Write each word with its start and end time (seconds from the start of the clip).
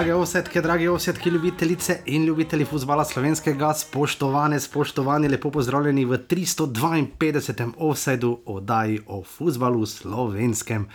Drage 0.00 0.14
osetke, 0.14 0.60
drage 0.60 0.90
osetke, 0.90 1.30
ljubitelice 1.30 1.98
in 2.06 2.24
ljubitelji 2.24 2.64
futbola 2.64 3.04
slovenskega, 3.04 3.74
spoštovane, 3.74 4.60
spoštovani, 4.60 5.28
lepo 5.28 5.50
pozdravljeni 5.50 6.04
v 6.04 6.18
352. 6.18 7.72
offsetu 7.76 8.38
oddaji 8.46 9.00
o 9.06 9.22
futbalu 9.24 9.86
slovenskem. 9.86 10.88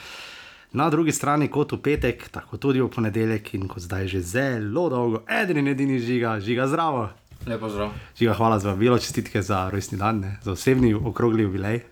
Na 0.72 0.90
drugi 0.90 1.12
strani 1.12 1.48
kot 1.48 1.72
v 1.72 1.78
petek, 1.78 2.26
tako 2.34 2.58
tudi 2.58 2.82
v 2.82 2.90
ponedeljek 2.90 3.54
in 3.54 3.68
kot 3.68 3.86
zdaj 3.86 4.08
že 4.08 4.22
zelo 4.22 4.90
dolgo, 4.90 5.22
edini 5.30 5.60
in 5.60 5.68
edini 5.68 6.00
žiga, 6.00 6.40
žiga 6.40 6.66
zdravo. 6.68 7.10
Lepo 7.46 7.70
zdrav. 7.70 7.94
Žiga, 8.18 8.34
hvala 8.34 8.60
za 8.60 8.74
vabilo, 8.74 8.98
čestitke 8.98 9.42
za 9.42 9.70
rojstni 9.70 10.02
dan, 10.02 10.20
ne, 10.20 10.38
za 10.42 10.58
osebni 10.58 10.96
okrogli 10.98 11.46
jubilej. 11.46 11.84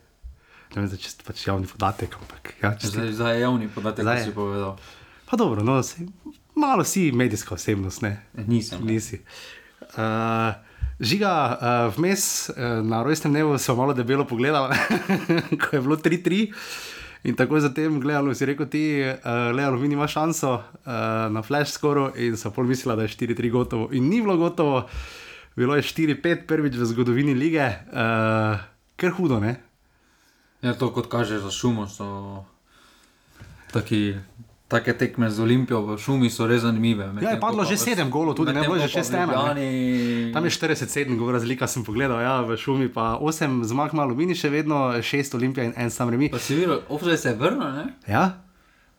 Ne 0.75 0.81
vem, 0.81 0.89
če 0.89 1.09
ste 1.13 1.29
pač 1.29 1.45
javni 1.45 1.69
podatek, 1.69 2.17
ampak 2.17 2.55
ja, 2.57 2.73
čestitke. 2.73 3.13
Zdaj, 3.13 3.13
zdaj 3.13 3.35
je 3.35 3.41
javni 3.41 3.69
podatek, 3.69 4.01
Zdaj 4.01 4.17
je. 4.17 4.23
si 4.25 4.33
povedal. 4.33 4.79
Pa 5.29 5.37
dobro, 5.37 5.61
no, 5.61 5.77
saj, 5.83 6.09
malo 6.55 6.83
si 6.83 7.11
medijska 7.11 7.55
osebnost, 7.55 8.01
ne. 8.01 8.17
Nisem. 8.47 8.85
Nisi. 8.85 9.21
Uh, 9.81 10.53
žiga, 10.99 11.33
uh, 11.61 11.97
vmes 11.97 12.49
uh, 12.49 12.55
na 12.85 13.03
rojstnem 13.03 13.33
dnevu 13.33 13.57
sem 13.57 13.77
malo 13.77 13.93
debelo 13.93 14.25
pogledal, 14.27 14.71
ko 15.61 15.75
je 15.75 15.81
bilo 15.81 15.97
3-3. 15.97 16.53
In 17.23 17.35
tako 17.39 17.59
zatem 17.59 18.01
gledalo, 18.03 18.33
si 18.35 18.45
rekel, 18.45 18.67
ti, 18.67 18.99
uh, 18.99 19.55
le 19.55 19.63
Alumini 19.63 19.95
ima 19.95 20.07
šanso 20.07 20.53
uh, 20.53 20.63
na 21.31 21.41
flash 21.41 21.71
skoru, 21.71 22.09
in 22.19 22.37
so 22.37 22.51
pol 22.51 22.67
mislila, 22.67 22.95
da 22.95 23.07
je 23.07 23.15
4-3 23.15 23.51
gotovo. 23.51 23.89
In 23.91 24.09
ni 24.09 24.21
bilo 24.21 24.35
gotovo, 24.37 24.87
bilo 25.55 25.75
je 25.75 25.83
4-5 25.83 26.47
prvič 26.47 26.75
v 26.75 26.85
zgodovini 26.85 27.33
lige, 27.33 27.63
uh, 27.63 28.59
ker 28.99 29.15
hudo, 29.15 29.39
ne? 29.39 29.55
Ja, 30.61 30.73
to 30.73 30.91
kot 30.95 31.07
kaže 31.11 31.39
za 31.39 31.51
šumo, 31.51 31.87
so 31.87 32.43
taki, 33.71 34.15
take 34.73 34.97
tekme 34.97 35.29
z 35.29 35.37
Olimpijo 35.39 35.81
v 35.85 35.97
šumi 36.01 36.29
so 36.33 36.47
res 36.49 36.65
zanimive. 36.65 37.05
Ja, 37.21 37.35
je 37.35 37.39
padlo 37.41 37.61
že 37.61 37.77
7 37.77 38.09
golov, 38.09 38.33
tudi 38.33 38.53
ne 38.53 38.65
bo 38.65 38.73
že 38.81 38.89
6-1. 38.89 39.13
ne. 39.13 39.21
Ljubljani... 39.29 39.69
Tam 40.33 40.45
je 40.45 40.51
47, 40.51 41.17
govora 41.17 41.37
razlika, 41.37 41.69
sem 41.69 41.85
pogledal, 41.85 42.17
ja, 42.21 42.41
v 42.41 42.57
šumi 42.57 42.89
pa 42.89 43.21
8 43.21 43.61
zmag, 43.69 43.93
malo 43.93 44.17
mini, 44.17 44.33
še 44.33 44.49
vedno 44.49 44.97
6 44.97 45.37
olimpij 45.37 45.69
in 45.69 45.73
en 45.77 45.93
sam 45.93 46.09
remi. 46.09 46.33
Pa 46.33 46.41
si 46.41 46.57
videl, 46.57 46.81
obzaj 46.89 47.17
se 47.17 47.29
je 47.29 47.37
vrnil, 47.37 47.69
ne? 47.69 47.85
Ja, 48.09 48.41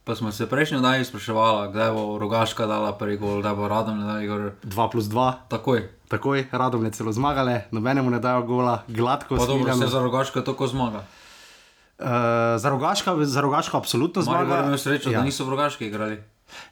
Pa 0.05 0.13
smo 0.13 0.29
se 0.33 0.45
prejšnji 0.45 0.85
dan 0.85 1.01
spraševali, 1.01 1.73
kdaj 1.73 1.91
bo 1.97 2.19
Rogaška 2.21 2.67
dala 2.69 2.93
prvi 2.93 3.17
gol, 3.17 3.41
kdaj 3.41 3.55
bo 3.57 3.69
Radom 3.69 4.05
dala 4.05 4.21
gol. 4.29 4.43
2 4.61 4.91
plus 4.93 5.09
2, 5.09 5.49
Takoj. 5.49 5.89
takoj, 6.13 6.45
radom 6.53 6.85
je 6.85 6.91
celo 6.91 7.13
zmagale, 7.13 7.65
nobenemu 7.73 8.11
ne 8.11 8.21
dajo 8.21 8.43
gola, 8.45 8.85
gladko 8.89 9.37
Pa 9.37 9.47
dobro, 9.47 9.73
se 9.73 9.87
za 9.89 10.03
Rogaško 10.05 10.45
tako 10.45 10.67
zmaga. 10.67 11.09
Uh, 11.99 12.07
za 12.59 12.69
rogaško, 12.71 13.25
za 13.25 13.41
rogaško 13.41 13.77
absolutno 13.77 14.23
Zmaga 14.23 14.57
je 14.57 14.65
imel 14.65 14.79
srečo, 14.79 15.11
ja. 15.11 15.19
da 15.19 15.25
niso 15.25 15.45
v 15.45 15.51
Rogaški 15.51 15.87
igrali. 15.87 16.19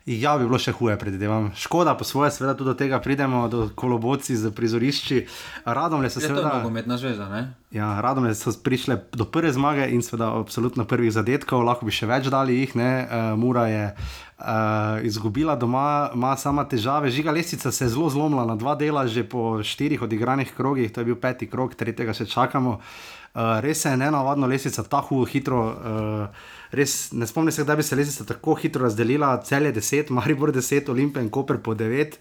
Ja, 0.06 0.34
bi 0.39 0.47
bilo 0.47 0.59
še 0.59 0.75
huje, 0.75 0.95
predvidevam. 0.98 1.51
Škoda, 1.59 1.95
po 1.98 2.06
svoje, 2.06 2.33
seveda 2.34 2.55
tudi 2.59 2.73
do 2.73 2.77
tega 2.78 2.98
pridemo, 3.03 3.45
do 3.50 3.69
koloboci 3.78 4.34
z 4.39 4.50
prizorišči. 4.55 5.23
Radom 5.65 6.03
so 6.11 6.20
Je 6.20 6.27
to 6.27 6.34
seveda. 6.34 6.59
nogometna 6.59 6.98
zveza, 6.98 7.28
ne? 7.31 7.55
Ja, 7.70 7.95
radom 8.03 8.27
so 8.34 8.53
prišle 8.53 8.98
do 9.15 9.25
prve 9.25 9.53
zmage 9.55 9.87
in 9.95 10.03
seveda 10.03 10.33
absolutno 10.43 10.84
prvih 10.84 11.12
zadetkov, 11.15 11.62
lahko 11.62 11.87
bi 11.87 11.95
še 11.95 12.11
več 12.11 12.28
dali 12.31 12.59
jih. 12.61 12.75
Ne? 12.78 12.91
Uh, 13.06 13.39
Mura 13.39 13.67
je 13.70 13.84
uh, 13.95 15.06
izgubila 15.06 15.56
doma, 15.56 16.11
ima 16.15 16.34
sama 16.37 16.67
težave. 16.67 17.11
Žiga 17.15 17.31
lestica 17.31 17.73
se 17.73 17.87
je 17.87 17.95
zelo 17.95 18.11
zlomila 18.11 18.45
na 18.45 18.59
dva 18.59 18.75
dela, 18.75 19.06
že 19.06 19.23
po 19.23 19.62
štirih 19.62 20.03
odigranih 20.03 20.50
krogih, 20.50 20.91
to 20.93 21.00
je 21.00 21.15
bil 21.15 21.19
peti 21.19 21.47
krog, 21.47 21.78
tretjega 21.78 22.11
še 22.11 22.27
čakamo. 22.27 22.78
Uh, 22.83 23.22
res 23.34 23.81
se 23.81 23.91
je 23.91 23.97
nenavadno 23.97 24.47
lestica 24.47 24.82
tako 24.82 25.25
hitro. 25.25 25.62
Uh, 25.66 26.26
Res 26.72 27.12
ne 27.12 27.26
spomnim 27.26 27.53
se, 27.53 27.65
da 27.69 27.76
bi 27.76 27.82
se 27.82 27.97
lesnica 27.97 28.25
tako 28.25 28.54
hitro 28.54 28.87
razdelila, 28.87 29.34
cel 29.44 29.66
je 29.66 29.75
10, 29.75 30.10
Maribor 30.10 30.53
10, 30.53 30.88
Olimpija 30.91 31.22
in 31.22 31.28
Koper 31.28 31.59
po 31.60 31.75
9, 31.75 32.15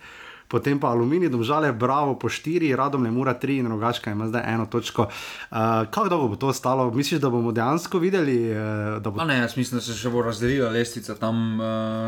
potem 0.51 0.79
pa 0.79 0.89
Aluminij, 0.91 1.29
domžale, 1.31 1.71
Bravo 1.71 2.17
po 2.19 2.27
4, 2.27 2.75
Radom 2.75 3.03
ne 3.03 3.11
mura 3.11 3.31
3 3.39 3.59
in 3.59 3.69
Rogaška 3.71 4.11
ima 4.11 4.27
zdaj 4.27 4.43
eno 4.53 4.65
točko. 4.65 5.07
Uh, 5.07 5.57
kako 5.91 6.09
dolgo 6.09 6.27
bo 6.27 6.35
to 6.35 6.47
ostalo? 6.47 6.91
Misliš, 6.91 7.21
da 7.21 7.29
bomo 7.29 7.51
dejansko 7.51 7.99
videli, 7.99 8.51
uh, 8.51 8.99
da 9.01 9.09
bo 9.09 9.21
A 9.21 9.25
ne, 9.25 9.37
jaz 9.37 9.55
mislim, 9.57 9.79
da 9.79 9.85
se 9.85 9.95
še 9.95 10.11
bo 10.11 10.21
razdelila 10.21 10.69
lestvica 10.69 11.15
tam 11.15 11.59
uh, 11.59 11.65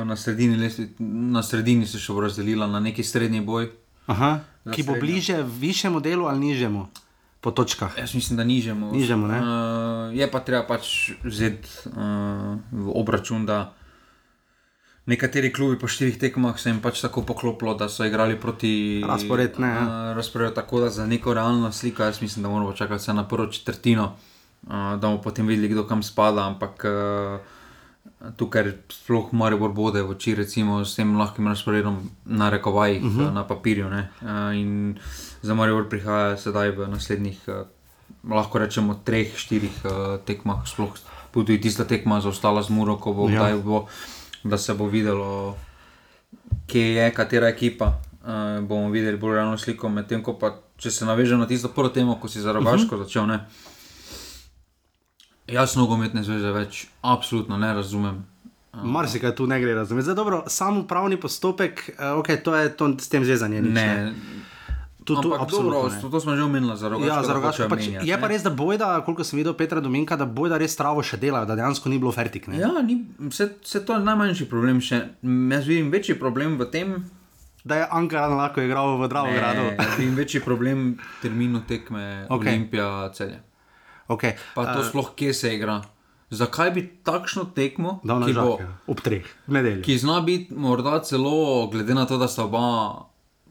na, 0.08 0.16
sredini 0.20 0.60
lestvi, 0.60 0.90
na 1.00 1.44
sredini 1.44 1.88
se 1.88 2.00
še 2.00 2.12
bo 2.12 2.28
razdelila 2.28 2.68
na 2.68 2.84
neki 2.84 3.04
srednji 3.04 3.42
boj. 3.42 3.72
Aha, 4.12 4.36
ki 4.68 4.84
bo 4.84 4.98
srednjo. 4.98 5.00
bliže 5.00 5.40
višjemu 5.48 6.04
delu 6.04 6.28
ali 6.28 6.40
nižjemu 6.40 6.88
po 7.44 7.52
točkah. 7.52 7.92
Jaz 8.00 8.16
mislim, 8.16 8.38
da 8.38 8.44
nižemo. 8.48 8.92
Nižjemu, 8.96 9.28
ne? 9.28 9.40
Uh, 9.40 10.16
je 10.16 10.28
pa 10.32 10.40
treba 10.40 10.64
pač 10.64 11.12
vzeti 11.24 11.92
uh, 11.92 12.56
v 12.72 12.94
obračun, 12.96 13.44
da 13.46 13.74
nekateri 15.12 15.52
klubi 15.52 15.76
po 15.80 15.90
štirih 15.92 16.16
tekmah 16.16 16.56
se 16.56 16.72
jim 16.72 16.80
pač 16.80 17.04
tako 17.04 17.26
poklopilo, 17.28 17.76
da 17.76 17.90
so 17.92 18.08
igrali 18.08 18.40
proti 18.40 19.04
Razpored, 19.04 19.60
ne, 19.60 19.74
ja. 19.76 19.82
Uh, 19.84 20.16
razpored, 20.16 20.56
tako 20.56 20.86
da 20.86 20.90
za 20.90 21.08
neko 21.08 21.36
realno 21.36 21.72
sliko, 21.72 22.08
jaz 22.08 22.22
mislim, 22.24 22.48
da 22.48 22.50
moramo 22.50 22.72
čakati 22.72 23.14
na 23.14 23.28
prvo 23.28 23.52
četrtino, 23.52 24.14
uh, 24.64 24.72
da 24.72 25.04
bomo 25.04 25.20
potem 25.22 25.48
videli, 25.48 25.68
kdo 25.68 25.84
kam 25.88 26.04
spada. 26.04 26.48
Ampak 26.48 26.88
uh, 26.88 27.40
tukaj 28.32 28.64
sploh 28.90 29.32
Maribor 29.32 29.70
bode 29.70 30.02
v 30.02 30.10
oči, 30.10 30.36
recimo 30.36 30.86
s 30.86 30.96
tem 30.96 31.16
lahkim 31.16 31.48
razporedom 31.48 31.98
na 32.26 32.50
rekovajih, 32.50 33.04
uh 33.04 33.10
Mhm. 33.10 33.20
-huh. 33.20 33.34
na 33.34 33.44
papirju. 33.44 33.90
ne. 33.90 34.10
Uh, 34.22 34.28
in 34.54 35.00
za 35.42 35.54
Maribor 35.54 35.90
prihaja 35.90 36.38
sedaj 36.38 36.70
v 36.72 36.88
naslednjih. 36.88 37.40
Uh, 37.48 37.54
Lahko 38.26 38.60
rečemo, 38.60 38.96
treh, 38.96 39.36
štirih 39.36 39.72
tekmah, 40.26 40.64
sploh 40.66 40.92
tudi 41.34 41.58
tista 41.58 41.84
tekma 41.84 42.22
za 42.22 42.30
ostala 42.30 42.64
z 42.64 42.70
Muro, 42.70 42.96
ko 42.96 43.14
bo, 43.14 43.30
Ja. 43.30 43.48
ja. 43.50 43.58
bo, 43.58 43.88
da 44.44 44.58
se 44.58 44.74
bo 44.74 44.88
videlo, 44.88 45.58
kje 46.68 46.82
je 46.96 47.12
katera 47.12 47.48
ekipa. 47.48 48.00
Uh, 48.24 48.64
bomo 48.64 48.90
videli 48.90 49.18
bolj 49.18 49.34
realno 49.34 49.58
sliko, 49.58 49.90
medtem 49.90 50.24
ko 50.24 50.34
pa, 50.34 50.56
če 50.78 50.92
se 50.92 51.06
navežem 51.06 51.40
na 51.40 51.48
tisto 51.48 51.68
prvo 51.68 51.90
temo, 51.90 52.16
ko 52.16 52.28
si 52.28 52.40
za 52.42 52.52
rogaško 52.52 52.86
uh 52.86 53.02
-huh. 53.02 53.04
začel. 53.04 53.28
Ne, 53.28 53.40
jaz 55.48 55.76
nogometne 55.76 56.24
zveze 56.24 56.52
več 56.52 56.88
absolutno 57.02 57.58
ne 57.58 57.74
razumem. 57.74 58.24
Marsikaj 58.74 59.36
tu 59.36 59.46
ne 59.48 59.60
gre 59.62 59.74
razumeti. 59.74 60.04
Zdaj, 60.04 60.16
dobro, 60.16 60.44
sam 60.48 60.78
upravni 60.78 61.20
postopek, 61.22 61.94
uh, 61.94 62.18
okay, 62.18 62.42
to 62.42 62.56
je 62.56 62.72
to 62.74 62.96
s 62.98 63.10
tem 63.10 63.26
zvezanje. 63.26 63.62
Nič, 63.62 63.74
Ne, 63.74 64.14
Tu, 65.04 65.12
tu, 65.20 65.34
Ampak 65.34 65.42
absolutno 65.42 65.72
dobro, 65.72 65.90
ne. 65.92 66.02
to, 66.02 66.10
to 66.10 66.20
smo 66.20 66.36
že 66.36 66.44
omenili 66.44 66.78
za 66.78 66.88
rogaško. 66.90 67.08
Ja, 67.12 67.24
za 67.24 67.34
rogaško. 67.34 67.64
hočejo 67.64 67.70
Pač, 67.70 67.80
menjati, 67.86 68.08
je 68.08 68.16
pa 68.16 68.28
ne. 68.28 68.34
res, 68.34 68.44
da 68.44 68.50
bojda, 68.50 69.02
koliko 69.04 69.24
sem 69.24 69.36
videl 69.38 69.54
Petra 69.54 69.82
Dominka, 69.84 70.16
da 70.16 70.26
bojda 70.26 70.56
res 70.58 70.76
travo 70.80 71.04
še 71.04 71.20
dela, 71.20 71.44
da 71.46 71.58
dejansko 71.60 71.92
ni 71.92 72.00
bilo 72.00 72.12
fertik. 72.16 72.48
Ne? 72.48 72.62
Ja, 72.64 72.72
ni, 72.80 73.04
vse, 73.20 73.50
vse 73.68 73.84
to 73.84 73.98
je 73.98 74.00
najmanjši 74.00 74.48
problem. 74.48 74.80
Še, 74.80 75.02
jaz 75.52 75.68
vidim 75.68 75.92
večji 75.92 76.16
problem 76.16 76.56
v 76.56 76.70
tem, 76.72 76.96
Da 77.64 77.76
je 77.80 77.86
Ankaran 77.96 78.36
lahko 78.36 78.60
igral 78.60 78.98
v 79.00 79.08
Dravogradu. 79.08 79.62
Ne, 79.72 79.76
jaz 79.80 79.94
vidim 79.96 80.16
večji 80.20 80.42
problem 80.44 80.98
v 81.00 81.22
terminu 81.24 81.62
tekme 81.68 82.28
okay. 82.28 82.52
Olimpija 82.52 83.10
celje. 83.16 83.40
Okay. 84.08 84.36
Pa 84.54 84.66
to 84.68 84.80
uh, 84.80 84.86
sploh 84.86 85.12
kje 85.14 85.34
se 85.34 85.54
igra. 85.54 85.82
Zakaj 86.30 86.72
bi 86.72 86.82
takšno 87.00 87.46
tekmo, 87.46 88.00
Da, 88.02 88.18
ki, 88.20 88.34
bo, 88.34 88.58
ob 88.88 89.00
treh, 89.00 89.22
nedeljo. 89.48 89.82
ki 89.82 89.94
zna 89.96 90.22
biti 90.22 90.50
morda 90.52 91.00
celo, 91.00 91.34
glede 91.68 91.94
na 91.94 92.06
to, 92.06 92.18
da 92.18 92.28
sta 92.28 92.44
oba 92.44 93.06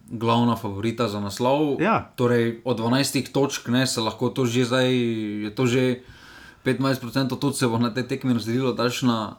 glavna 0.05 0.57
favorita 0.57 1.07
za 1.07 1.21
naslov, 1.21 1.79
Ja. 1.79 2.11
torej 2.17 2.61
od 2.65 2.77
12 2.77 3.31
točk, 3.31 3.69
ne, 3.69 3.87
se 3.87 4.01
lahko 4.01 4.29
to 4.29 4.45
že 4.45 4.65
zdaj, 4.65 4.91
je 5.43 5.51
to 5.53 5.65
že 5.65 6.03
15% 6.61 7.01
tudi 7.33 7.57
se 7.57 7.67
bo 7.67 7.79
na 7.79 7.89
te 7.89 8.03
tekme 8.03 8.35
razdelilo, 8.35 8.73
daš 8.73 9.03
na 9.03 9.37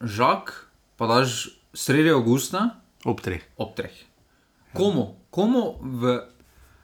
žak, 0.00 0.54
pa 0.96 1.06
daš 1.08 1.48
sredi 1.74 2.10
avgusta 2.10 2.78
Ob 3.04 3.20
treh. 3.20 3.42
ob 3.56 3.74
treh. 3.74 3.92
Komu? 4.72 5.18
Komu 5.30 5.76
v 5.80 6.22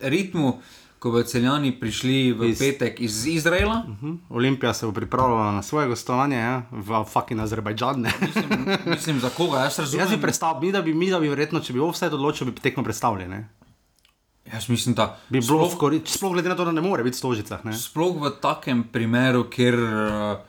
ritmu, 0.01 0.59
ko 1.05 1.11
bodo 1.13 1.29
celjani 1.29 1.69
prišli 1.77 2.33
v 2.33 2.49
Iz- 2.49 2.59
petek 2.59 3.01
iz 3.05 3.27
Izraela? 3.29 3.83
Hm? 4.01 4.15
Olimpija 4.33 4.73
se 4.75 4.87
bo 4.87 4.93
pripravljala 4.93 5.53
na 5.53 5.63
svoje 5.63 5.89
gostovanje 5.89 6.37
ja? 6.37 6.63
v 6.71 7.05
fucking 7.05 7.41
Azerbajdžan. 7.41 8.07
Mislim, 8.21 8.67
mislim, 8.87 9.21
za 9.21 9.29
koga? 9.29 9.59
Jaz 9.69 9.79
razumem. 9.79 10.01
Jaz 10.07 10.17
bi 10.17 10.21
predstavljal, 10.21 10.63
mi, 10.63 10.73
da 10.73 10.83
bi, 10.83 10.95
mi, 10.95 11.11
da 11.11 11.21
bi 11.21 11.29
verjetno, 11.29 11.61
če 11.61 11.77
bi 11.77 11.85
vse 11.85 12.09
odločil, 12.09 12.49
bi 12.49 12.57
tekmo 12.57 12.85
predstavljali. 12.85 13.29
Ne? 13.29 13.43
Jaz 14.53 14.69
mislim, 14.69 14.95
da 14.95 15.21
Bi 15.29 15.41
bilo 15.45 15.67
sploh, 15.67 15.75
v 15.75 15.79
koristi, 15.79 16.17
sploh 16.17 16.33
glede 16.33 16.49
na 16.49 16.57
to, 16.57 16.65
da 16.65 16.73
ne 16.73 16.81
more 16.81 17.05
biti 17.05 17.17
v 17.17 17.21
stožicah. 17.21 17.65
Ne? 17.69 17.77
sploh 17.77 18.17
v 18.25 18.33
takem 18.41 18.87
primeru, 18.89 19.45
kjer, 19.53 19.77
uh, 19.77 20.41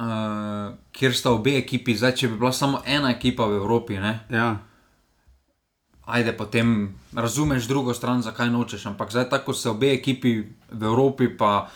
uh, 0.00 0.74
kjer 0.92 1.16
sta 1.16 1.36
obe 1.36 1.58
ekipi, 1.60 1.98
zdaj 2.00 2.16
če 2.16 2.32
bi 2.32 2.40
bila 2.40 2.52
samo 2.56 2.80
ena 2.88 3.12
ekipa 3.12 3.44
v 3.44 3.60
Evropi, 3.60 4.00
ne? 4.00 4.20
Ja. 4.32 4.54
Ajde 6.06 6.32
potem 6.36 6.94
razumeš 7.14 7.64
drugo 7.64 7.94
stran, 7.94 8.22
zakaj 8.22 8.50
nočeš. 8.50 8.86
Ampak 8.86 9.10
zdaj 9.10 9.28
tako 9.30 9.54
se 9.54 9.70
obe 9.70 9.92
ekipi 9.92 10.42
v 10.72 10.82
Evropi, 10.82 11.28
pa 11.36 11.68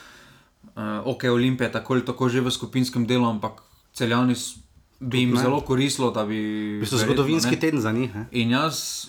uh, 0.74 0.82
ok, 1.04 1.24
Olimpija 1.24 1.72
tako 1.72 1.94
ali 1.94 2.04
tako 2.04 2.28
že 2.28 2.40
v 2.40 2.50
skupinskem 2.50 3.06
delu, 3.06 3.28
ampak 3.28 3.62
celjani 3.92 4.34
bi 5.00 5.20
jim 5.20 5.34
ne. 5.34 5.40
zelo 5.40 5.60
koristilo, 5.60 6.10
da 6.10 6.24
bi. 6.26 6.40
Bistvu 6.80 6.98
verjetno, 6.98 7.14
zgodovinski 7.14 7.54
ne. 7.54 7.60
teden 7.60 7.80
za 7.80 7.92
njih. 7.92 8.10
In 8.30 8.50
jaz 8.50 9.06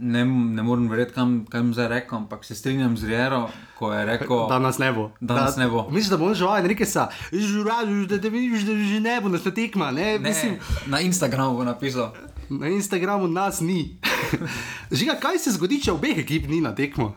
ne, 0.00 0.24
ne 0.24 0.62
morem 0.62 0.88
verjeti, 0.88 1.12
kam, 1.14 1.44
kaj 1.50 1.60
jim 1.60 1.72
zdaj 1.74 1.88
rekel, 1.88 2.18
ampak 2.18 2.44
se 2.44 2.54
strinjam 2.54 2.96
z 2.96 3.04
Riero, 3.04 3.48
ko 3.78 3.92
je 3.92 4.04
rekel, 4.06 4.46
Da 4.48 4.58
nas 4.58 4.78
ne 4.78 4.92
bo. 4.92 5.10
Da 5.20 5.34
nas 5.34 5.56
ne 5.56 5.68
bo. 5.68 5.88
Misliš, 5.90 6.10
da 6.10 6.16
bo 6.16 6.30
on 6.30 6.34
žival, 6.34 6.66
reke 6.66 6.86
se, 6.86 7.06
žurali, 7.32 8.06
da 8.06 8.20
te 8.20 8.30
vidiš, 8.30 8.62
da 8.62 8.76
že 8.76 9.00
ne 9.00 9.20
bo, 9.20 9.28
da 9.28 9.38
se 9.38 9.54
tekma. 9.54 9.90
Ne? 9.90 10.18
ne, 10.18 10.28
Mislim, 10.28 10.56
na 10.86 11.00
Instagramu 11.00 11.56
bo 11.56 11.64
napisal. 11.64 12.14
Na 12.50 12.68
Instagramu 12.68 13.28
nas 13.28 13.60
ni. 13.60 13.96
Žiga, 14.90 15.14
kaj 15.16 15.38
se 15.38 15.52
zgodi, 15.52 15.80
če 15.80 15.92
obeh 15.92 16.18
ekip 16.18 16.46
ni 16.46 16.60
na 16.60 16.72
tekmo? 16.72 17.12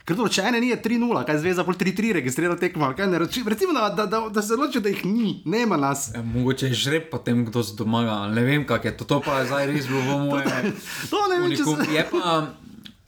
Ker 0.00 0.16
to, 0.16 0.26
če 0.28 0.42
ene 0.42 0.58
ni, 0.58 0.68
je 0.68 0.78
3-0, 0.78 1.22
kaj 1.22 1.38
zveza 1.38 1.62
pol 1.62 1.76
3-3 1.76 2.12
registrira 2.14 2.56
tekmo. 2.56 2.88
kaj 2.92 3.06
ne, 3.06 3.18
reči- 3.18 3.42
Recimo, 3.44 3.72
da, 3.72 3.90
da, 3.90 4.06
da, 4.06 4.20
da 4.28 4.42
se 4.42 4.54
odločijo, 4.54 4.80
da 4.80 4.88
jih 4.88 5.04
ni, 5.04 5.42
nema 5.46 5.76
nas. 5.76 6.08
E, 6.10 6.22
Mogoče 6.24 6.66
je 6.66 6.74
žreb 6.76 7.10
potem, 7.10 7.44
kdo 7.44 7.62
se 7.62 7.76
domaga, 7.76 8.16
ali 8.20 8.34
ne 8.34 8.42
vem, 8.42 8.64
kak 8.64 8.84
je 8.84 8.96
to, 8.96 9.04
to 9.04 9.20
pa 9.20 9.38
je 9.38 9.46
zdaj 9.46 9.66
res 9.66 9.86
bilo 9.86 10.02
moje. 10.24 10.72
To 11.10 11.20
ne 11.26 11.38
vem, 11.38 11.52
če 11.52 11.62
se. 11.64 11.86
Je 11.92 12.06
pa, 12.08 12.32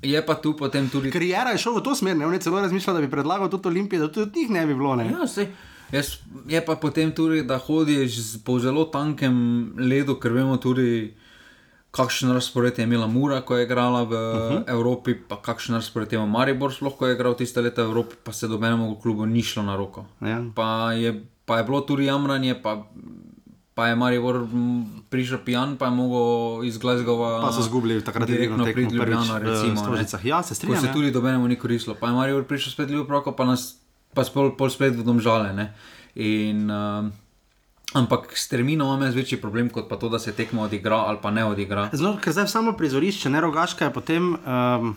je 0.05 0.23
pa 0.23 0.35
tu 0.37 0.53
potem 0.55 0.89
tudi. 0.89 1.11
Karijera 1.11 1.51
je 1.51 1.59
šel 1.59 1.75
v 1.75 1.83
to 1.83 1.95
smer, 1.95 2.15
ne? 2.15 2.27
on 2.27 2.35
je 2.35 2.41
celo 2.41 2.61
razmišljal, 2.61 2.95
da 2.95 3.01
bi 3.01 3.11
predlagal 3.11 3.49
tudi 3.49 3.69
Olimpije, 3.69 3.99
da 3.99 4.11
tudi 4.11 4.41
njih 4.41 4.51
ne 4.53 4.67
bi 4.67 4.75
bilo. 4.75 4.95
Ne? 4.95 5.09
Ja, 5.09 5.27
sej, 5.27 5.49
jaz, 5.91 6.13
je 6.47 6.61
pa 6.61 6.77
potem 6.77 7.11
tudi, 7.13 7.43
da 7.43 7.59
hodiš 7.59 8.21
po 8.43 8.59
zelo 8.59 8.85
tankem 8.87 9.35
ledu, 9.77 10.15
ker 10.17 10.33
vemo 10.33 10.57
tudi, 10.57 11.15
kakšen 11.93 12.33
razpored 12.33 12.79
je 12.79 12.85
imela 12.85 13.07
Mura, 13.07 13.43
ko 13.45 13.57
je 13.57 13.65
igrala 13.65 14.03
v 14.03 14.13
uh 14.13 14.17
-huh. 14.17 14.65
Evropi, 14.67 15.15
pa 15.15 15.37
kakšen 15.37 15.75
razpored 15.75 16.13
je 16.13 16.17
imel 16.17 16.29
Maribor, 16.29 16.73
sploh 16.73 16.97
ko 16.97 17.07
je 17.07 17.15
igral 17.15 17.35
tiste 17.35 17.61
leta 17.61 17.83
v 17.83 17.85
Evropi, 17.85 18.17
pa 18.25 18.33
se 18.33 18.49
dobenemu 18.49 18.97
klubu 19.01 19.27
ni 19.27 19.43
šlo 19.43 19.63
na 19.63 19.77
roko. 19.77 20.05
Ja. 20.21 20.45
Pa 20.55 20.93
je, 20.93 21.25
pa 21.45 21.59
je 21.59 21.65
bilo 21.65 21.81
tudi 21.81 22.05
jamranje, 22.05 22.55
pa, 22.63 22.87
pa 23.75 23.87
je 23.87 23.97
Maribor 23.97 24.47
prišel 25.11 25.39
pijan, 25.45 25.77
pa 25.77 25.85
je 25.85 25.91
mogel 25.91 26.65
iz 26.65 26.79
Glasgowa. 26.79 27.41
Pa 27.41 27.53
so 27.53 27.61
izgubili 27.61 28.05
takrat 28.05 28.29
direktno 28.29 28.65
priti 28.65 28.97
v 28.97 29.01
prvič 29.01 29.29
Ljubljano, 29.29 29.35
v 29.35 29.43
recimo. 29.43 30.19
Ja, 30.25 30.43
se 30.43 30.49
Ko 30.49 30.55
strinjam. 30.55 30.81
se 30.81 30.87
ja. 30.87 30.93
tudi 30.93 31.11
dobenemu 31.11 31.49
ni 31.49 31.57
koristilo. 31.57 31.97
Pa 32.01 32.07
je 32.07 32.13
Marijo 32.13 32.45
prišel 32.45 32.73
spet 32.73 32.91
ljubo 32.91 33.13
roko, 33.13 33.33
pa 33.33 33.45
nas 33.45 33.79
pa 34.15 34.25
spol, 34.25 34.57
pol 34.57 34.71
spet 34.71 34.97
v 34.97 35.05
domžale. 35.05 35.53
Ne? 35.53 35.75
In, 36.15 36.71
uh, 36.71 37.09
ampak 37.93 38.33
s 38.33 38.49
terminom 38.49 38.89
imam 38.89 39.03
jaz 39.03 39.15
večji 39.15 39.41
problem, 39.41 39.71
kot 39.71 39.89
pa 39.89 39.97
to, 39.97 40.09
da 40.09 40.19
se 40.19 40.33
tekmo 40.33 40.63
odigra 40.63 40.97
ali 40.97 41.19
pa 41.23 41.31
ne 41.31 41.45
odigra. 41.45 41.89
Zelo, 41.93 42.17
ker 42.17 42.33
zdaj 42.33 42.49
samo 42.49 42.73
prizorišče, 42.73 43.31
ne 43.31 43.41
rogaška 43.41 43.85
je 43.85 43.93
potem. 43.93 44.37
Um, 44.37 44.97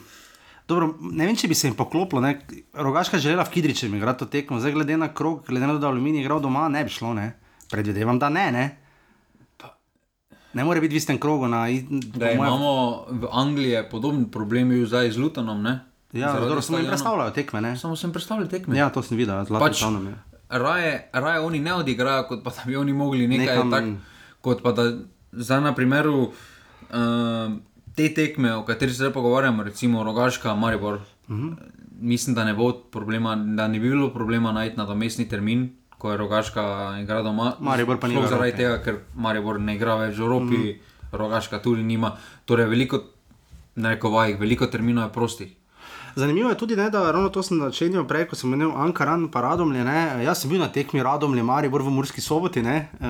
Dobro, 0.68 0.96
ne 1.00 1.28
vem, 1.28 1.36
če 1.36 1.48
bi 1.48 1.54
se 1.54 1.68
jim 1.68 1.76
poklopilo. 1.78 2.22
Ne. 2.22 2.40
Rogaška 2.74 3.20
želela 3.22 3.44
v 3.44 3.50
Kidričem 3.50 3.94
igrati 3.96 4.20
to 4.20 4.26
tekmo, 4.26 4.58
zdaj 4.60 4.72
glede 4.72 4.98
na 4.98 5.14
krog, 5.14 5.44
glede 5.48 5.68
na 5.68 5.74
to, 5.74 5.80
da 5.80 5.88
Aluminij 5.88 6.24
igral 6.24 6.42
doma, 6.42 6.66
ne 6.70 6.82
bi 6.84 6.90
šlo. 6.90 7.14
Ne. 7.14 7.36
Predvidevam, 7.70 8.18
da 8.20 8.30
ne. 8.30 8.52
Ne, 8.52 8.66
ne 10.54 10.64
more 10.64 10.82
biti 10.82 10.96
v 10.96 10.98
istem 10.98 11.20
krogu. 11.20 11.48
Na, 11.48 11.68
Da 11.68 12.26
mojem- 12.26 12.38
imamo 12.38 12.72
v 13.12 13.30
Angliji 13.32 13.84
podoben 13.92 14.26
problem 14.26 14.86
zdaj 14.86 15.12
z 15.12 15.18
Lutonom. 15.18 15.62
Ne? 15.62 15.80
Ja, 16.14 16.32
Zaradi 16.32 16.48
dobro, 16.48 16.62
samo 16.62 16.78
jim 16.78 16.88
predstavljajo 16.88 17.32
tekme. 17.32 17.62
Ne. 17.62 17.78
Samo 17.78 17.96
sem 17.96 18.12
predstavljal 18.12 18.48
tekme. 18.48 18.78
Ja, 18.78 18.90
to 18.90 19.04
sem 19.04 19.18
videl, 19.18 19.46
zelo 19.46 19.60
pač, 19.60 19.82
je. 19.82 20.16
Raje, 20.58 20.92
raje 21.14 21.40
oni 21.42 21.60
ne 21.60 21.74
odigrajo, 21.74 22.24
kot 22.24 22.44
pa 22.44 22.50
da 22.52 22.62
bi 22.66 22.76
oni 22.76 22.94
mogli 22.94 23.28
nekaj 23.28 23.56
Nekam- 23.56 23.72
tak, 23.72 23.84
kot 24.42 24.62
pa 24.62 24.72
da 24.72 24.92
zdaj 25.34 25.62
na 25.62 25.74
primeru 25.74 26.32
uh, 26.90 27.54
te 27.96 28.10
tekme, 28.12 28.54
o 28.54 28.64
kateri 28.64 28.92
se 28.92 28.98
zdaj 28.98 29.12
pogovarjamo, 29.12 29.64
recimo 29.64 30.04
Rogaška, 30.04 30.56
Maribor. 30.56 30.94
Uh 30.96 31.02
Mhm. 31.30 31.44
-huh. 31.44 31.56
Mislim, 31.98 32.36
da 32.36 32.44
ne 32.44 32.54
bo 32.54 32.74
problema, 32.74 33.36
da 33.36 33.68
ne 33.68 33.80
bi 33.80 33.90
bilo 33.90 34.10
problema 34.10 34.52
najti 34.52 34.78
nadomestni 34.78 35.26
termin, 35.26 35.62
ko 35.98 36.12
je 36.12 36.18
Rogaška 36.18 36.64
igra 37.02 37.22
doma. 37.22 37.54
Maribor 37.60 38.00
pa 38.00 38.08
ni 38.08 38.14
zaradi 38.16 38.34
Evropi. 38.50 38.58
tega, 38.58 38.84
ker 38.84 38.96
Maribor 39.16 39.60
ne 39.60 39.76
igra 39.76 39.96
več 39.96 40.16
v 40.16 40.22
Evropi, 40.22 40.56
uh 40.56 40.62
-huh. 40.62 40.76
Rogaška 41.12 41.60
tudi 41.60 41.84
nima. 41.84 42.12
Torej, 42.46 42.66
veliko, 42.66 43.00
na 43.76 43.90
rekovajih, 43.90 44.40
veliko 44.40 44.68
terminov 44.68 45.04
je 45.04 45.14
prostih. 45.14 45.52
Zanimivo 46.16 46.50
je 46.50 46.58
tudi, 46.58 46.76
ne, 46.76 46.90
da 46.90 47.12
ravno 47.12 47.30
to 47.30 47.44
sem 47.44 47.60
začenjal 47.60 48.06
prej, 48.08 48.24
ko 48.32 48.38
sem 48.40 48.54
imel 48.54 48.72
Ankaran 48.72 49.28
pa 49.32 49.42
Radomlje. 49.44 49.84
Ne, 49.84 50.24
jaz 50.24 50.42
sem 50.42 50.50
bil 50.50 50.62
na 50.64 50.70
tekmi 50.72 51.04
Radomlje, 51.04 51.44
Maribor 51.44 51.84
v 51.84 51.92
Murski 51.92 52.22
soboti, 52.24 52.62
ne, 52.64 52.76
e, 52.88 53.10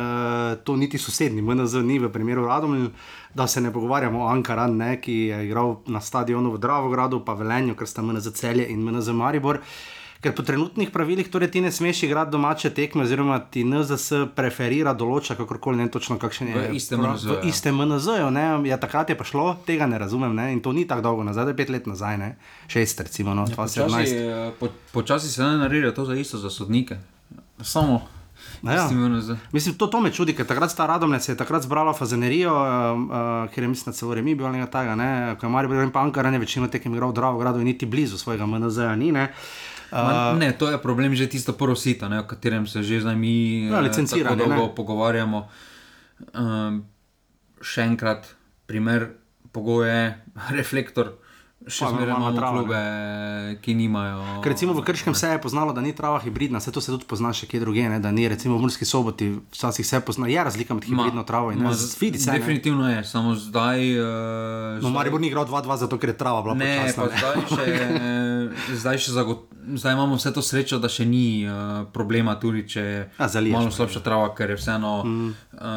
to 0.65 0.73
niti 0.75 0.97
sosednji, 0.97 1.41
MNZ 1.41 1.83
ni 1.85 1.99
v 2.01 2.09
primeru 2.09 2.47
Radomlje, 2.49 2.89
da 3.33 3.45
se 3.47 3.61
ne 3.61 3.69
pogovarjamo 3.73 4.23
o 4.23 4.27
Ankaran, 4.27 4.73
ne, 4.77 4.95
ki 5.01 5.17
je 5.29 5.43
igral 5.45 5.75
na 5.85 6.01
stadionu 6.01 6.55
v 6.55 6.57
Dravogradu, 6.57 7.21
pa 7.25 7.37
Velenju, 7.37 7.75
ker 7.77 7.87
sta 7.87 8.01
MNZ 8.01 8.33
celje 8.33 8.65
in 8.73 8.81
MNZ 8.81 9.13
Maribor. 9.13 9.61
Ker 10.25 10.33
po 10.33 10.41
trenutnih 10.41 10.89
pravilih 10.89 11.27
torej 11.29 11.51
ti 11.53 11.61
ne 11.61 11.69
smeš 11.71 11.99
igrati 12.03 12.31
domače 12.33 12.69
tekme, 12.73 13.03
oziroma 13.05 13.35
ti 13.53 13.61
NZS 13.61 14.31
preferira, 14.33 14.95
določa 14.97 15.35
kakorkoli, 15.37 15.77
ne 15.77 15.85
točno 15.93 16.17
kakšen 16.17 16.49
je. 16.49 16.63
V 16.71 16.79
istem 16.79 17.03
MNZ-ju. 17.03 17.35
V 17.43 17.51
istem 17.51 17.77
MNZ-ju, 17.77 18.31
ne, 18.33 18.45
ja, 18.65 18.79
takrat 18.81 19.13
je 19.13 19.17
pa 19.19 19.27
šlo, 19.29 19.51
tega 19.69 19.85
ne 19.85 19.99
razumem, 20.01 20.33
ne, 20.33 20.47
in 20.55 20.63
to 20.65 20.73
ni 20.73 20.87
tako 20.89 21.05
dolgo 21.05 21.27
nazaj, 21.27 21.45
da 21.45 21.53
je 21.53 21.59
pet 21.61 21.69
let 21.75 21.85
nazaj, 21.85 22.17
ne, 22.17 22.31
šest 22.65 23.05
recimo, 23.05 23.37
no, 23.37 23.45
2017. 23.45 23.85
Počasi, 23.85 24.17
eh, 24.17 24.49
po, 24.57 24.71
počasi 24.97 25.29
se 25.29 25.45
ne 25.45 25.61
naredi 25.61 25.93
to 25.93 26.07
za 26.09 26.17
isto 26.17 26.41
za 26.41 26.49
sodnike. 26.49 26.97
Samo. 27.61 28.01
Ja, 28.65 28.89
ja. 28.89 29.37
Mislim, 29.53 29.77
to, 29.77 29.87
to 29.87 30.01
me 30.01 30.09
čudi, 30.09 30.33
ker 30.33 30.49
takrat 30.49 30.73
sta 30.73 30.89
Radomlje 30.89 31.19
se 31.19 31.31
je 31.31 31.37
takrat 31.37 31.69
zbrala 31.69 31.93
fazenerijo, 31.93 32.49
uh, 32.49 32.97
uh, 32.97 33.53
ker 33.53 33.63
je 33.63 33.69
mislim, 33.69 33.93
da 33.93 33.97
celo 33.97 34.17
remi 34.17 34.33
bil 34.35 34.49
nekaj 34.49 34.71
takega, 34.73 34.95
ne, 34.97 35.11
ko 35.37 35.45
je 35.45 35.53
Maribor 35.53 35.85
in 35.85 35.93
Pankaran 35.93 36.33
je 36.33 36.41
večino 36.41 36.67
tekem 36.67 36.97
igral 36.97 37.13
v 37.13 37.21
Dravogradu 37.21 37.61
in 37.61 37.69
niti 37.69 37.85
blizu 37.85 38.17
svojega 38.17 38.49
MNZ-ja 38.49 38.95
ni, 38.97 39.13
ne. 39.13 39.29
Ma, 39.95 40.33
ne, 40.33 40.51
to 40.51 40.67
je 40.67 40.77
problem 40.77 41.15
že 41.15 41.27
tisto 41.27 41.53
prvo 41.53 41.75
sito, 41.75 42.09
ne, 42.09 42.19
o 42.19 42.23
katerem 42.23 42.67
se 42.67 42.83
že 42.83 43.01
zdaj 43.01 43.15
mi 43.15 43.65
Ja, 43.65 43.79
eh, 43.79 43.81
licenciranje, 43.81 44.35
tako 44.35 44.49
dolgo 44.49 44.67
ne. 44.67 44.75
pogovarjamo. 44.75 45.39
Um, 46.33 46.83
še 47.61 47.81
enkrat, 47.81 48.27
primer 48.67 49.15
pogoje, 49.51 50.19
reflektor. 50.57 51.15
Še 51.67 51.87
zmeraj 51.87 52.11
imamo 52.11 52.29
trava, 52.31 52.51
ne. 52.51 52.59
klube, 52.59 52.79
ki 53.57 53.73
nimajo. 53.73 54.19
Ker 54.39 54.51
recimo 54.51 54.71
v 54.71 54.83
Krškem 54.83 55.11
se 55.11 55.27
je 55.27 55.39
poznalo, 55.39 55.73
da 55.73 55.81
ni 55.81 55.91
trava 55.91 56.19
hibridna, 56.19 56.59
se 56.59 56.69
to 56.69 56.77
se 56.77 56.89
tudi 56.89 57.05
pozna 57.05 57.31
še 57.31 57.45
kje 57.45 57.59
druge, 57.59 57.81
ne, 57.85 57.97
da 57.97 58.11
ni 58.11 58.27
recimo 58.27 58.53
v 58.53 58.61
Murski 58.61 58.83
soboti, 58.83 59.31
včasih 59.49 59.81
se 59.81 59.99
pozna, 59.99 60.27
je 60.27 60.37
razlika 60.39 60.73
med 60.73 60.85
hibridno 60.85 61.23
travo 61.23 61.49
in 61.49 61.59
ma, 61.59 61.71
ne, 61.71 61.77
vidi 61.99 62.19
se. 62.19 62.29
ne. 62.29 62.37
Definitivno 62.37 62.85
je, 62.87 63.03
samo 63.03 63.33
zdaj. 63.35 63.81
Uh, 63.95 64.05
No, 64.77 64.89
Maribor 64.89 65.17
ni 65.17 65.27
igral 65.27 65.45
2-2, 65.45 65.77
zato 65.79 65.97
ker 65.97 66.09
je 66.09 66.17
trava 66.17 66.41
bila 66.41 66.53
Ne, 66.53 66.69
počasna. 66.85 67.03
pa 67.03 67.09
ne. 67.09 67.17
zdaj, 67.17 67.35
še, 67.49 67.65
zdaj, 68.79 68.97
še 68.99 69.11
zagot, 69.11 69.45
zdaj 69.75 69.93
imamo 69.93 70.15
vse 70.15 70.31
to 70.31 70.41
srečo, 70.41 70.77
da 70.77 70.87
še 70.87 71.03
ni 71.03 71.25
uh, 71.43 71.53
problema, 71.89 72.35
tudi 72.35 72.65
če 72.67 72.81
je 72.83 72.99
Ja, 73.15 73.27
zaliješ, 73.27 73.55
malo 73.55 73.65
ne. 73.65 73.73
slabša 73.73 74.01
trava, 74.01 74.29
ker 74.31 74.49
je 74.49 74.57
vseeno 74.57 74.93
mm. 75.01 75.29
uh, 75.51 75.69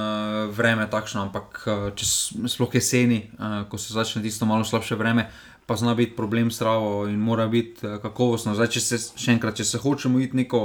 vreme 0.50 0.84
takšno. 0.86 1.24
Ampak 1.24 1.62
uh, 1.64 1.88
če 1.92 2.04
sploh 2.46 2.74
jeseni, 2.74 3.24
uh, 3.32 3.64
ko 3.64 3.78
se 3.78 3.90
začne 3.90 4.20
tisto 4.20 4.44
malo 4.44 4.64
slabše 4.64 4.94
vreme, 4.94 5.28
pa 5.68 5.76
zna 5.76 5.92
biti 5.94 6.14
problem 6.14 6.48
s 6.48 6.58
travo 6.58 7.04
in 7.06 7.20
mora 7.20 7.44
biti 7.46 7.84
uh, 7.84 7.98
kakovostno. 7.98 8.54
Zdaj, 8.54 8.68
če 8.68 8.80
se 8.82 8.96
še 9.14 9.32
enkrat, 9.32 9.54
če 9.54 9.64
se 9.66 9.78
hočemo 9.78 10.16
iti 10.18 10.32
neko 10.34 10.62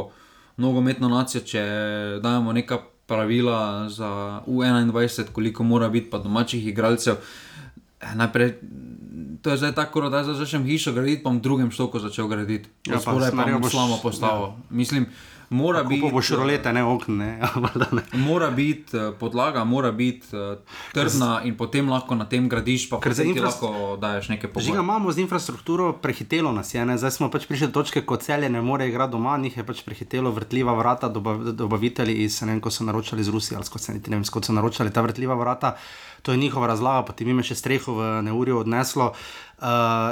nogometno 0.57 1.10
nacijo, 1.10 1.41
če 1.43 1.63
dajemo 2.19 2.53
neka 2.53 2.77
pravila 3.05 3.60
za 3.89 4.10
U21, 4.48 4.95
koliko 5.29 5.63
mora 5.65 5.89
biti 5.89 6.07
pa 6.07 6.19
domačih 6.19 6.63
igralcev. 6.65 7.19
eh, 8.00 8.15
Najprej, 8.15 8.53
to 9.41 9.50
je 9.50 9.57
zdaj 9.57 9.74
tako, 9.74 10.07
da 10.07 10.24
zdaj 10.24 10.36
začnem 10.38 10.63
hišo 10.63 10.93
graditi, 10.93 11.19
pa 11.19 11.29
bom 11.29 11.38
v 11.38 11.41
drugem 11.41 11.69
štoku 11.69 12.00
začel 12.00 12.27
graditi. 12.27 12.69
Ja, 12.86 12.93
Ja, 12.93 12.95
pa 12.95 13.01
Spodaj 13.03 13.31
pa 13.31 13.38
naredil 13.38 13.55
bom 13.55 13.63
boš- 13.63 13.72
slamo 13.72 14.00
postavo. 14.00 14.45
Ja. 14.48 14.63
Mislim, 14.72 15.05
mora 15.50 15.83
biti. 15.83 16.09
Boš 16.12 16.29
rolete, 16.29 16.73
ne 16.73 16.83
okn, 16.83 17.17
ne. 17.17 17.39
valjda 17.63 17.88
ne. 17.91 18.01
Mora 18.13 18.50
biti 18.51 18.97
eh, 18.97 19.12
podlaga, 19.19 19.63
mora 19.63 19.91
biti 19.91 20.35
uh, 20.35 20.57
trdna 20.93 21.41
in 21.43 21.57
potem 21.57 21.89
lahko 21.89 22.15
na 22.15 22.25
tem 22.25 22.50
gradiš, 22.50 22.89
pa 22.89 23.00
Ker 23.00 23.13
za 23.13 23.23
potem 23.23 23.33
ti 23.33 23.39
infras- 23.39 23.62
lahko 23.62 23.97
daješ 23.97 24.29
neke 24.29 24.47
pogoje. 24.47 24.79
imamo 24.79 25.12
z 25.12 25.19
infrastrukturo, 25.19 25.93
prehitelo 25.93 26.51
nas 26.51 26.73
je. 26.73 26.85
Ne? 26.85 26.97
Zdaj 26.97 27.12
smo 27.12 27.29
pač 27.31 27.45
prišli 27.45 27.67
do 27.67 27.73
točke, 27.73 28.01
ko 28.01 28.17
celje 28.17 28.50
ne 28.50 28.62
more 28.62 28.88
igrati 28.88 29.12
doma, 29.12 29.38
njih 29.38 29.57
je 29.57 29.63
pač 29.63 29.83
prehitelo 29.83 30.31
vrtljiva 30.31 30.73
vrata, 30.73 31.09
dobav, 31.09 31.43
dobavitelji 31.51 32.23
iz, 32.23 32.41
ne 32.41 32.47
vem, 32.51 32.62
ko 32.62 32.71
so 32.71 32.83
naročali 32.83 33.21
iz 33.21 33.29
Rusije 33.29 33.57
ali 33.57 33.93
niti 33.93 34.09
ne 34.09 34.17
vem, 34.17 34.25
skot 34.25 34.45
so 34.45 34.53
naročali 34.53 34.91
ta 34.93 35.01
vrtljiva 35.01 35.35
vrata. 35.35 35.75
To 36.21 36.31
je 36.31 36.38
njihova 36.38 36.67
razlaga, 36.67 37.05
potem 37.05 37.27
jim 37.27 37.39
je 37.39 37.43
še 37.43 37.55
streho 37.55 37.93
v 37.93 38.21
neurju 38.23 38.59
odneslo 38.59 39.12
uh, 39.12 39.65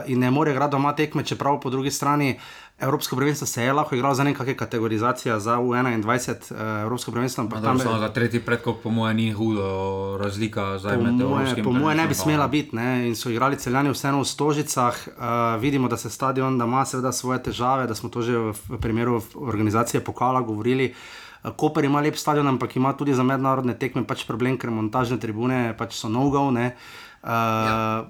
in 0.07 0.19
ne 0.19 0.31
more 0.31 0.51
igrati 0.51 0.71
doma 0.71 0.91
tekme, 0.95 1.23
čeprav 1.23 1.59
po 1.61 1.69
drugi 1.69 1.91
strani. 1.91 2.39
Evropsko 2.81 3.15
prvenstvo 3.15 3.47
se 3.47 3.63
je 3.63 3.73
lahko 3.73 3.95
igralo 3.95 4.15
za 4.15 4.23
nekakšne 4.23 4.57
kategorizacije 4.57 5.39
za 5.39 5.57
U21, 5.57 6.51
uh, 6.51 6.81
Evropsko 6.81 7.11
prvenstvo, 7.11 7.41
ampak 7.41 7.61
tam 7.61 7.77
Tam 7.77 7.93
je. 7.93 7.99
za 7.99 8.09
tretji 8.09 8.39
predkop, 8.39 8.81
po 8.83 8.89
mojem, 8.89 9.17
ni 9.17 9.31
hudo 9.31 10.17
razlika 10.17 10.79
Po 10.83 10.89
med 10.89 11.13
moje, 11.13 11.21
evropskim. 11.21 11.63
po 11.63 11.71
moje 11.71 11.95
ne 11.95 12.07
bi 12.07 12.13
smela 12.13 12.47
biti, 12.47 12.75
ne? 12.75 13.07
in 13.07 13.15
so 13.15 13.29
igrali 13.29 13.55
celjani 13.55 13.89
vseeno 13.89 14.21
v 14.21 14.25
Stožicah. 14.25 14.95
Uh, 15.07 15.61
vidimo, 15.61 15.87
da 15.87 15.97
se 15.97 16.09
stadion, 16.09 16.57
da 16.57 16.65
ima 16.65 16.85
seveda 16.85 17.11
svoje 17.11 17.43
težave, 17.43 17.87
da 17.87 17.95
smo 17.95 18.09
to 18.09 18.21
že 18.21 18.37
v, 18.37 18.53
v 18.69 18.77
primeru 18.77 19.21
organizacije 19.35 20.03
pokala 20.03 20.41
govorili. 20.41 20.89
Uh, 20.89 21.51
Koper 21.55 21.85
ima 21.85 22.01
lep 22.01 22.15
stadion, 22.15 22.47
ampak 22.47 22.75
ima 22.75 22.93
tudi 22.93 23.13
za 23.13 23.23
mednarodne 23.23 23.73
tekme 23.73 24.03
pač 24.03 24.25
problem, 24.27 24.57
ker 24.57 24.69
montažne 24.69 25.17
tribune 25.19 25.73
pač 25.77 25.97
so 25.97 26.09
no-go. 26.09 26.51
ne. 26.51 26.75
Uh, 27.23 27.29
ja. 27.29 28.03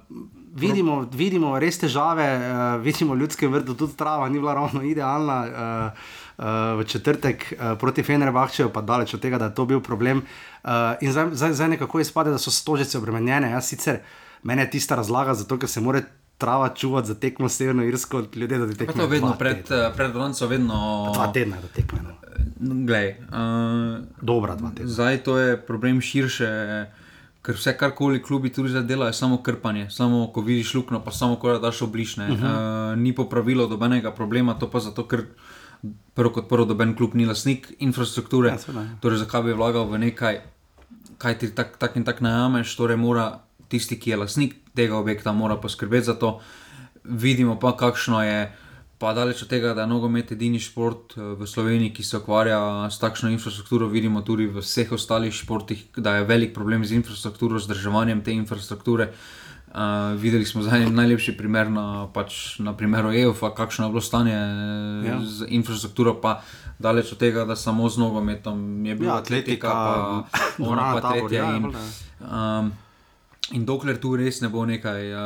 Vidimo, 0.55 1.07
vidimo 1.13 1.59
res 1.59 1.79
težave, 1.79 2.27
uh, 2.37 2.81
vidimo 2.83 3.15
ljudske 3.15 3.47
vrte, 3.47 3.75
tudi 3.77 3.97
trava 3.97 4.29
ni 4.29 4.39
bila 4.39 4.53
ravno 4.53 4.83
idealna. 4.83 5.45
Uh, 5.45 6.19
Uh, 6.41 6.47
v 6.79 6.83
četrtek 6.87 7.53
uh, 7.53 7.77
proti 7.77 8.01
Fenerbahčeju, 8.03 8.71
pa 8.73 8.81
daleč 8.81 9.13
od 9.13 9.21
tega, 9.21 9.37
da 9.37 9.45
je 9.45 9.53
to 9.55 9.65
bil 9.65 9.81
problem. 9.81 10.23
Uh, 10.63 10.71
in 11.01 11.11
zdaj, 11.11 11.35
zdaj, 11.37 11.53
zdaj 11.53 11.69
nekako 11.69 11.99
izpade, 11.99 12.31
da 12.33 12.39
so 12.41 12.49
stožice 12.51 12.97
obremenjene. 12.97 13.51
Jaz 13.51 13.67
sicer 13.69 13.99
meni 14.43 14.61
je 14.61 14.69
tista 14.69 14.95
razlaga, 14.95 15.33
zato 15.33 15.59
ker 15.59 15.69
se 15.69 15.81
mora 15.81 16.01
trava 16.37 16.69
čuvati 16.69 17.07
za 17.07 17.15
tekmo 17.15 17.49
Severno 17.49 17.83
Irsko, 17.83 18.23
ljudje 18.35 18.57
da 18.57 18.73
tekmo. 18.73 18.93
to 18.93 19.07
vedno 19.07 19.35
pred, 19.39 19.71
eh, 19.71 19.91
pred 19.95 20.13
Vranco, 20.13 20.47
vedno. 20.47 21.11
Dva 21.13 21.27
tedna 21.33 21.55
je 21.55 21.61
do 21.61 21.67
tekme. 21.67 21.99
No. 22.03 22.15
Glej, 22.85 23.09
uh, 23.09 24.05
Dobra 24.21 24.55
dva 24.55 24.69
tedna. 24.69 24.91
zdaj 24.91 25.23
to 25.23 25.37
je 25.37 25.65
problem 25.65 26.01
širše 26.01 26.85
ker 27.41 27.57
vse 27.57 27.73
karkoli 27.77 28.21
klubi 28.21 28.51
tudi 28.53 28.69
zdaj 28.69 28.83
delajo, 28.83 29.09
je 29.09 29.17
samo 29.17 29.41
krpanje, 29.43 29.89
samo 29.89 30.27
ko 30.33 30.41
vidiš 30.41 30.73
luknjo, 30.73 31.01
pa 31.05 31.11
samo 31.11 31.35
ko 31.35 31.57
daš 31.59 31.81
oblišne. 31.81 32.31
Uh 32.31 32.39
-huh. 32.39 32.91
uh, 32.93 32.99
ni 32.99 33.15
popravilo 33.15 33.67
dobenega 33.67 34.11
problema, 34.11 34.53
to 34.53 34.69
pa 34.69 34.79
zato, 34.79 35.07
ker 35.07 35.25
prvo 36.13 36.29
kot 36.29 36.49
prvo 36.49 36.65
doben 36.65 36.95
klub 36.95 37.15
ni 37.15 37.25
lasnik 37.25 37.73
infrastrukture. 37.79 38.49
Ja, 38.49 38.57
seveda, 38.57 38.81
ja. 38.81 38.97
torej, 39.01 39.17
zakaj 39.17 39.43
bi 39.43 39.53
vlagal 39.53 39.89
v 39.89 39.97
nekaj, 39.97 40.41
kaj 41.17 41.37
ti 41.37 41.55
tak, 41.55 41.77
tak 41.77 41.95
in 41.95 42.03
tak 42.03 42.21
najameš, 42.21 42.75
torej 42.75 42.97
mora 42.97 43.39
tisti, 43.67 43.99
ki 43.99 44.09
je 44.09 44.17
lasnik 44.17 44.55
tega 44.75 44.97
objekta, 44.97 45.31
mora 45.31 45.55
poskrbeti 45.55 46.05
za 46.05 46.13
to. 46.13 46.39
Vidimo 47.03 47.59
pa, 47.59 47.77
kakšno 47.77 48.23
je. 48.23 48.51
Pa 49.01 49.15
daleč 49.17 49.41
od 49.41 49.49
tega, 49.49 49.73
da 49.73 49.81
je 49.81 49.89
nogomet 49.89 50.31
edini 50.31 50.59
šport 50.61 51.15
eh, 51.17 51.33
v 51.33 51.47
Sloveniji, 51.49 51.89
ki 51.97 52.03
se 52.05 52.19
ukvarja 52.21 52.85
s 52.85 53.01
takšno 53.01 53.31
infrastrukturo, 53.33 53.87
vidimo 53.89 54.21
tudi 54.21 54.45
v 54.45 54.61
vseh 54.61 54.91
ostalih 54.93 55.33
športih, 55.33 55.87
da 55.97 56.19
je 56.19 56.27
velik 56.29 56.53
problem 56.53 56.85
z 56.85 56.99
infrastrukturo, 57.01 57.57
z 57.57 57.73
državanjem 57.73 58.21
te 58.21 58.35
infrastrukture. 58.37 59.09
Uh, 59.71 60.19
videli 60.19 60.43
smo 60.45 60.61
zdaj 60.61 60.89
najlepši 60.91 61.31
primer 61.39 61.69
na, 61.71 62.09
pač, 62.13 62.59
na 62.59 62.73
primeru 62.75 63.13
EUFA, 63.15 63.53
kakšno 63.55 63.85
je 63.87 63.91
bilo 63.95 64.01
stanje 64.03 64.35
ja. 65.07 65.15
z 65.23 65.47
infrastrukturo, 65.47 66.17
pa 66.19 66.41
daleč 66.75 67.13
od 67.15 67.17
tega, 67.23 67.45
da 67.47 67.55
samo 67.55 67.87
z 67.89 68.03
nogometom 68.03 68.85
je 68.85 68.95
bila 68.99 69.13
Ja, 69.13 69.19
atletika, 69.23 69.71
atletika, 69.71 70.27
pa 70.59 70.67
ona 70.75 70.91
pa 70.91 71.01
Tabor, 71.01 71.29
tretja. 71.31 71.47
ja, 71.47 71.55
in, 71.55 71.71
um, 72.19 72.71
in 73.55 73.65
dokler 73.65 73.95
tu 73.95 74.11
res 74.19 74.43
ne 74.43 74.51
bo 74.51 74.65
nekaj 74.67 75.07
uh, 75.15 75.23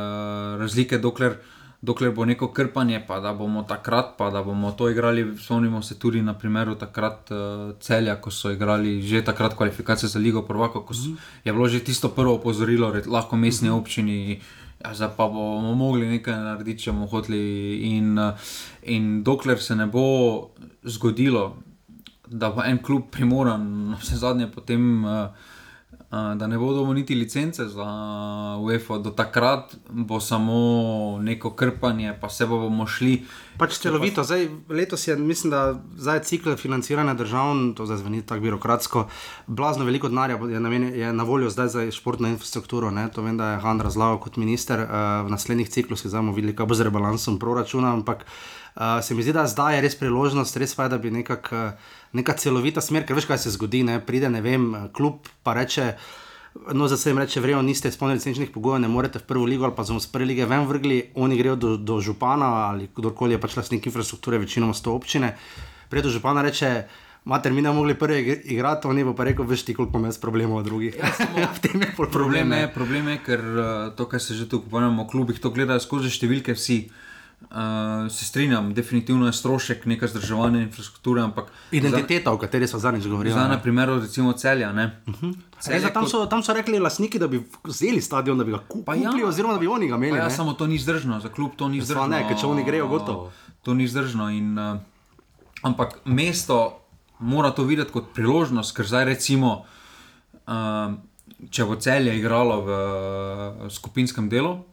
razlike, 0.62 1.02
dokler, 1.02 1.42
dokler 1.82 2.10
bo 2.10 2.24
neko 2.24 2.48
krpanje, 2.52 3.00
pa 3.06 3.20
da 3.20 3.32
bomo 3.32 3.62
takrat, 3.62 4.16
pa 4.18 4.30
da 4.30 4.42
bomo 4.42 4.72
to 4.72 4.90
igrali, 4.90 5.36
spomnimo 5.38 5.82
se 5.82 5.98
tudi 5.98 6.22
na 6.22 6.34
primeru 6.34 6.74
takrat 6.74 7.30
uh, 7.30 7.76
celja, 7.80 8.16
ko 8.20 8.30
so 8.30 8.50
igrali 8.50 9.02
že 9.02 9.24
takrat 9.24 9.54
kvalifikacije 9.54 10.08
za 10.08 10.18
Ligo 10.18 10.42
Prvako, 10.42 10.82
ko 10.82 10.94
so, 10.94 11.10
je 11.44 11.52
bilo 11.52 11.68
že 11.68 11.84
tisto 11.84 12.08
prvo 12.08 12.34
opozorilo, 12.34 12.92
re, 12.92 13.02
lahko 13.06 13.36
mestni 13.36 13.70
občini. 13.70 14.40
Ja, 14.84 14.94
zdaj 14.94 15.16
pa 15.16 15.28
bomo 15.28 15.74
mogli 15.74 16.06
nekaj 16.06 16.36
narediti, 16.36 16.82
če 16.82 16.92
bomo 16.92 17.06
hoteli. 17.06 17.40
In, 17.96 18.18
uh, 18.18 18.34
in 18.82 19.22
dokler 19.24 19.60
se 19.60 19.76
ne 19.76 19.86
bo 19.86 20.50
zgodilo, 20.84 21.56
da 22.26 22.50
bo 22.50 22.64
en 22.64 22.78
klub 22.78 23.10
primoran, 23.10 23.94
vse 24.00 24.16
zadnje, 24.16 24.50
potem, 24.52 25.04
uh, 25.04 25.54
da 26.10 26.46
ne 26.46 26.58
bodo 26.58 26.92
niti 26.92 27.14
licence 27.14 27.64
za 27.64 27.86
UEFA, 28.60 28.98
do 28.98 29.10
takrat 29.10 29.74
bo 29.88 30.20
samo 30.20 31.18
neko 31.22 31.50
krpanje, 31.50 32.14
pa 32.20 32.28
se 32.28 32.46
bomo 32.46 32.86
šli. 32.86 33.24
Pač 33.58 33.78
celovito. 33.78 34.24
Zdaj, 34.24 34.48
letos 34.68 35.08
je, 35.08 35.16
mislim, 35.16 35.50
da 35.50 35.74
zdaj 35.96 36.22
cikl 36.22 36.54
financiranja 36.54 37.14
držav, 37.14 37.54
to 37.76 37.86
zdaj 37.86 37.98
zveni 37.98 38.22
tako 38.26 38.40
birokratsko, 38.40 39.06
blazno 39.46 39.84
veliko 39.84 40.08
denarja 40.08 40.36
je, 40.36 40.60
namen- 40.60 40.94
je 40.94 41.12
na 41.12 41.24
voljo 41.24 41.50
zdaj 41.50 41.68
za 41.68 41.90
športno 41.90 42.28
infrastrukturo. 42.28 42.90
Ne? 42.90 43.08
To 43.08 43.22
vem, 43.22 43.36
da 43.36 43.50
je 43.50 43.60
Han 43.60 43.80
razlagal 43.80 44.18
kot 44.18 44.36
minister. 44.36 44.80
Uh, 44.80 45.26
v 45.26 45.30
naslednjih 45.30 45.68
ciklusih 45.68 46.08
zdaj 46.10 46.20
bomo 46.20 46.32
videli, 46.32 46.56
kaj 46.56 46.66
bo 46.66 46.74
z 46.74 46.82
rebalansom 46.82 47.38
proračuna, 47.38 47.92
ampak 47.92 48.26
uh, 48.76 49.00
se 49.02 49.14
mi 49.14 49.22
zdi, 49.22 49.32
da 49.32 49.46
zdaj 49.46 49.76
je 49.76 49.80
res 49.80 49.96
priložnost, 49.96 50.56
res 50.56 50.74
pa 50.74 50.86
je, 50.86 50.94
da 50.94 50.98
bi 50.98 51.10
nekak, 51.10 51.48
uh, 51.52 51.96
neka 52.12 52.36
celovita 52.36 52.84
smer, 52.84 53.06
ker 53.08 53.16
veš, 53.16 53.28
kaj 53.30 53.38
se 53.46 53.54
zgodi, 53.56 53.82
ne? 53.86 53.98
pride 54.00 54.30
ne 54.30 54.42
vem, 54.44 54.68
klub 54.92 55.28
pa 55.42 55.56
reče. 55.56 55.94
No, 56.72 56.86
zdaj 56.88 56.98
se 56.98 57.10
jim 57.10 57.18
reče, 57.20 57.40
vrejo, 57.44 57.60
niste 57.62 57.90
izpolnili 57.92 58.16
licenčnih 58.16 58.48
pogojev, 58.48 58.80
ne 58.80 58.88
morete 58.88 59.20
v 59.20 59.26
prvo 59.28 59.44
ligo 59.44 59.66
ali 59.68 59.74
pa 59.76 59.84
smo 59.84 60.00
z 60.00 60.08
prve 60.08 60.24
lige 60.24 60.46
ven 60.48 60.64
vrgli, 60.64 61.10
oni 61.14 61.36
grejo 61.36 61.56
do, 61.56 61.76
do 61.76 61.98
župana 62.00 62.46
ali 62.70 62.88
kdorkoli 62.96 63.36
je 63.36 63.40
pač 63.42 63.56
lastnik 63.58 63.84
infrastrukture, 63.86 64.38
večinoma 64.40 64.72
sto 64.72 64.94
občine. 64.96 65.34
Prej 65.92 66.06
do 66.08 66.14
župana 66.14 66.40
reče, 66.40 66.86
mater, 67.28 67.52
mi 67.52 67.60
ne 67.60 67.74
mogli 67.76 67.92
prvi 67.94 68.22
ig- 68.24 68.40
igrati, 68.56 68.88
oni 68.88 69.04
bo 69.04 69.12
pa 69.12 69.28
rekel, 69.28 69.44
veš 69.44 69.66
ti, 69.68 69.74
koliko 69.76 70.00
ima 70.00 70.08
jaz 70.08 70.16
problemov 70.18 70.64
od 70.64 70.64
drugih. 70.64 70.96
Ja, 71.36 71.52
v 71.56 71.60
tem 71.60 71.76
je 71.76 71.92
Problem 71.92 72.12
problem. 72.16 72.52
je, 72.52 72.72
problem 72.72 73.08
je, 73.08 73.18
ker 73.28 73.44
to, 73.92 74.08
kar 74.08 74.20
se 74.20 74.34
že 74.34 74.48
tu 74.48 74.64
pogovarjamo 74.64 75.04
o 75.04 75.10
klubih, 75.12 75.36
to 75.36 75.52
gledajo 75.52 75.84
skozi 75.84 76.08
številke 76.08 76.56
vsi. 76.56 76.78
Uh, 76.88 77.05
se 78.10 78.24
strinjam, 78.24 78.74
definitivno 78.74 79.26
je 79.26 79.32
strošek 79.32 79.86
neka 79.86 80.06
vzdrževanja 80.06 80.60
infrastrukture, 80.60 81.22
ampak 81.22 81.52
Identiteta, 81.70 82.32
o 82.32 82.38
kateri 82.38 82.68
smo 82.68 82.78
zadnjič 82.78 83.06
govorili. 83.06 83.32
Zdaj, 83.32 83.48
na 83.48 83.60
primeru, 83.62 84.00
recimo 84.00 84.32
celja. 84.32 84.72
Ne? 84.72 85.00
Uh 85.06 85.14
-huh. 85.14 85.34
Res, 85.66 85.82
da 85.82 85.92
tam, 85.92 86.08
so, 86.08 86.26
tam 86.26 86.42
so 86.42 86.52
rekli 86.52 86.78
lastniki, 86.78 87.18
da 87.18 87.28
bi 87.28 87.42
vzeli 87.64 88.00
stadion, 88.00 88.38
da 88.38 88.44
bi 88.44 88.50
ga 88.50 88.56
ja. 88.56 88.62
kupili, 88.68 89.24
oziroma 89.24 89.54
da 89.54 89.60
bi 89.60 89.66
oni 89.66 89.88
ga 89.88 89.94
imeli. 89.94 90.18
Ja, 90.18 90.30
samo 90.30 90.52
to 90.52 90.66
ni 90.66 90.78
zdržno, 90.78 91.20
za 91.20 91.28
klub 91.28 91.50
to 91.56 91.68
ni 91.68 91.80
zdržno. 91.80 92.06
ne, 92.06 92.28
ker 92.28 92.36
če 92.40 92.46
oni 92.46 92.64
grejo, 92.64 92.88
gotovo. 92.88 93.32
To 93.62 93.74
ni 93.74 93.88
zdržno. 93.88 94.30
In, 94.30 94.58
uh, 94.58 94.76
ampak 95.62 95.98
mesto 96.04 96.80
mora 97.18 97.50
to 97.50 97.64
videti 97.64 97.92
kot 97.92 98.04
priložnost, 98.14 98.76
ker 98.76 98.86
zdaj 98.86 99.04
recimo, 99.04 99.64
uh, 100.46 100.94
če 101.50 101.64
bo 101.64 101.76
celje 101.76 102.18
igralo 102.18 102.60
v 102.60 102.70
uh, 102.70 103.70
skupinskem 103.70 104.28
delu, 104.28 104.64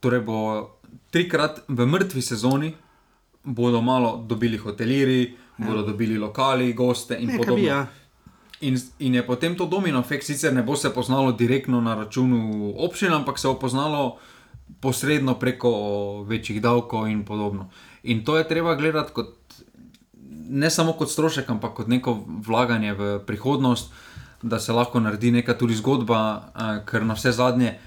torej 0.00 0.20
bo 0.20 0.70
trikrat 1.14 1.62
v 1.68 1.86
mrtvi 1.86 2.22
sezoni, 2.22 2.72
bodo 3.44 3.80
malo 3.80 4.16
dobili 4.28 4.58
hotelirji, 4.58 5.34
ja. 5.58 5.66
bodo 5.66 5.84
dobili 5.86 6.18
lokali, 6.18 6.72
goste 6.72 7.18
in 7.20 7.30
Nekaj 7.30 7.38
podobno. 7.38 7.62
bi, 7.62 7.68
ja. 7.68 7.86
In, 8.60 8.78
in 8.98 9.14
je 9.14 9.26
potem 9.26 9.56
to 9.56 9.66
domino 9.66 10.00
efekt, 10.00 10.26
sicer 10.26 10.54
ne 10.54 10.62
bo 10.62 10.76
se 10.76 10.90
poznalo 10.94 11.32
direktno 11.32 11.80
na 11.80 11.94
računu 11.94 12.72
občin, 12.78 13.12
ampak 13.12 13.38
se 13.38 13.48
bo 13.48 13.58
poznalo 13.60 14.16
posredno 14.80 15.34
preko 15.38 15.70
večjih 16.26 16.62
davkov 16.62 17.08
in 17.08 17.24
podobno. 17.24 17.68
In 18.02 18.24
to 18.24 18.38
je 18.38 18.48
treba 18.48 18.74
gledati 18.74 19.12
kot 19.12 19.36
ne 20.48 20.70
samo 20.70 20.92
kot 20.92 21.10
strošek, 21.10 21.50
ampak 21.50 21.74
kot 21.74 21.88
neko 21.88 22.18
vlaganje 22.46 22.94
v 22.94 23.18
prihodnost, 23.26 23.92
da 24.42 24.60
se 24.60 24.72
lahko 24.72 25.00
naredi 25.00 25.30
neka 25.30 25.54
tudi 25.58 25.74
zgodba, 25.74 26.20
eh, 26.54 26.80
ker 26.86 27.04
na 27.04 27.14
vse 27.14 27.32
zadnje. 27.32 27.78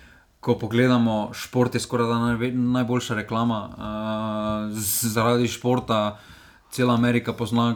Ko 0.48 0.56
pogledamo, 0.56 1.36
šport 1.36 1.76
je 1.76 1.84
skoraj 1.84 2.08
najve, 2.08 2.52
najboljša 2.56 3.16
reklama. 3.20 3.60
Uh, 3.68 4.72
z, 4.72 5.12
zaradi 5.12 5.48
športa 5.52 6.20
cela 6.72 6.94
Amerika 6.96 7.34
pozna, 7.34 7.76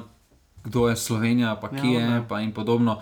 kdo 0.64 0.88
je 0.88 0.96
Slovenija, 0.96 1.58
pa 1.60 1.68
kje 1.68 1.92
Ja, 1.94 2.00
je, 2.00 2.16
ja. 2.16 2.24
pa 2.30 2.40
in 2.40 2.54
podobno. 2.56 3.02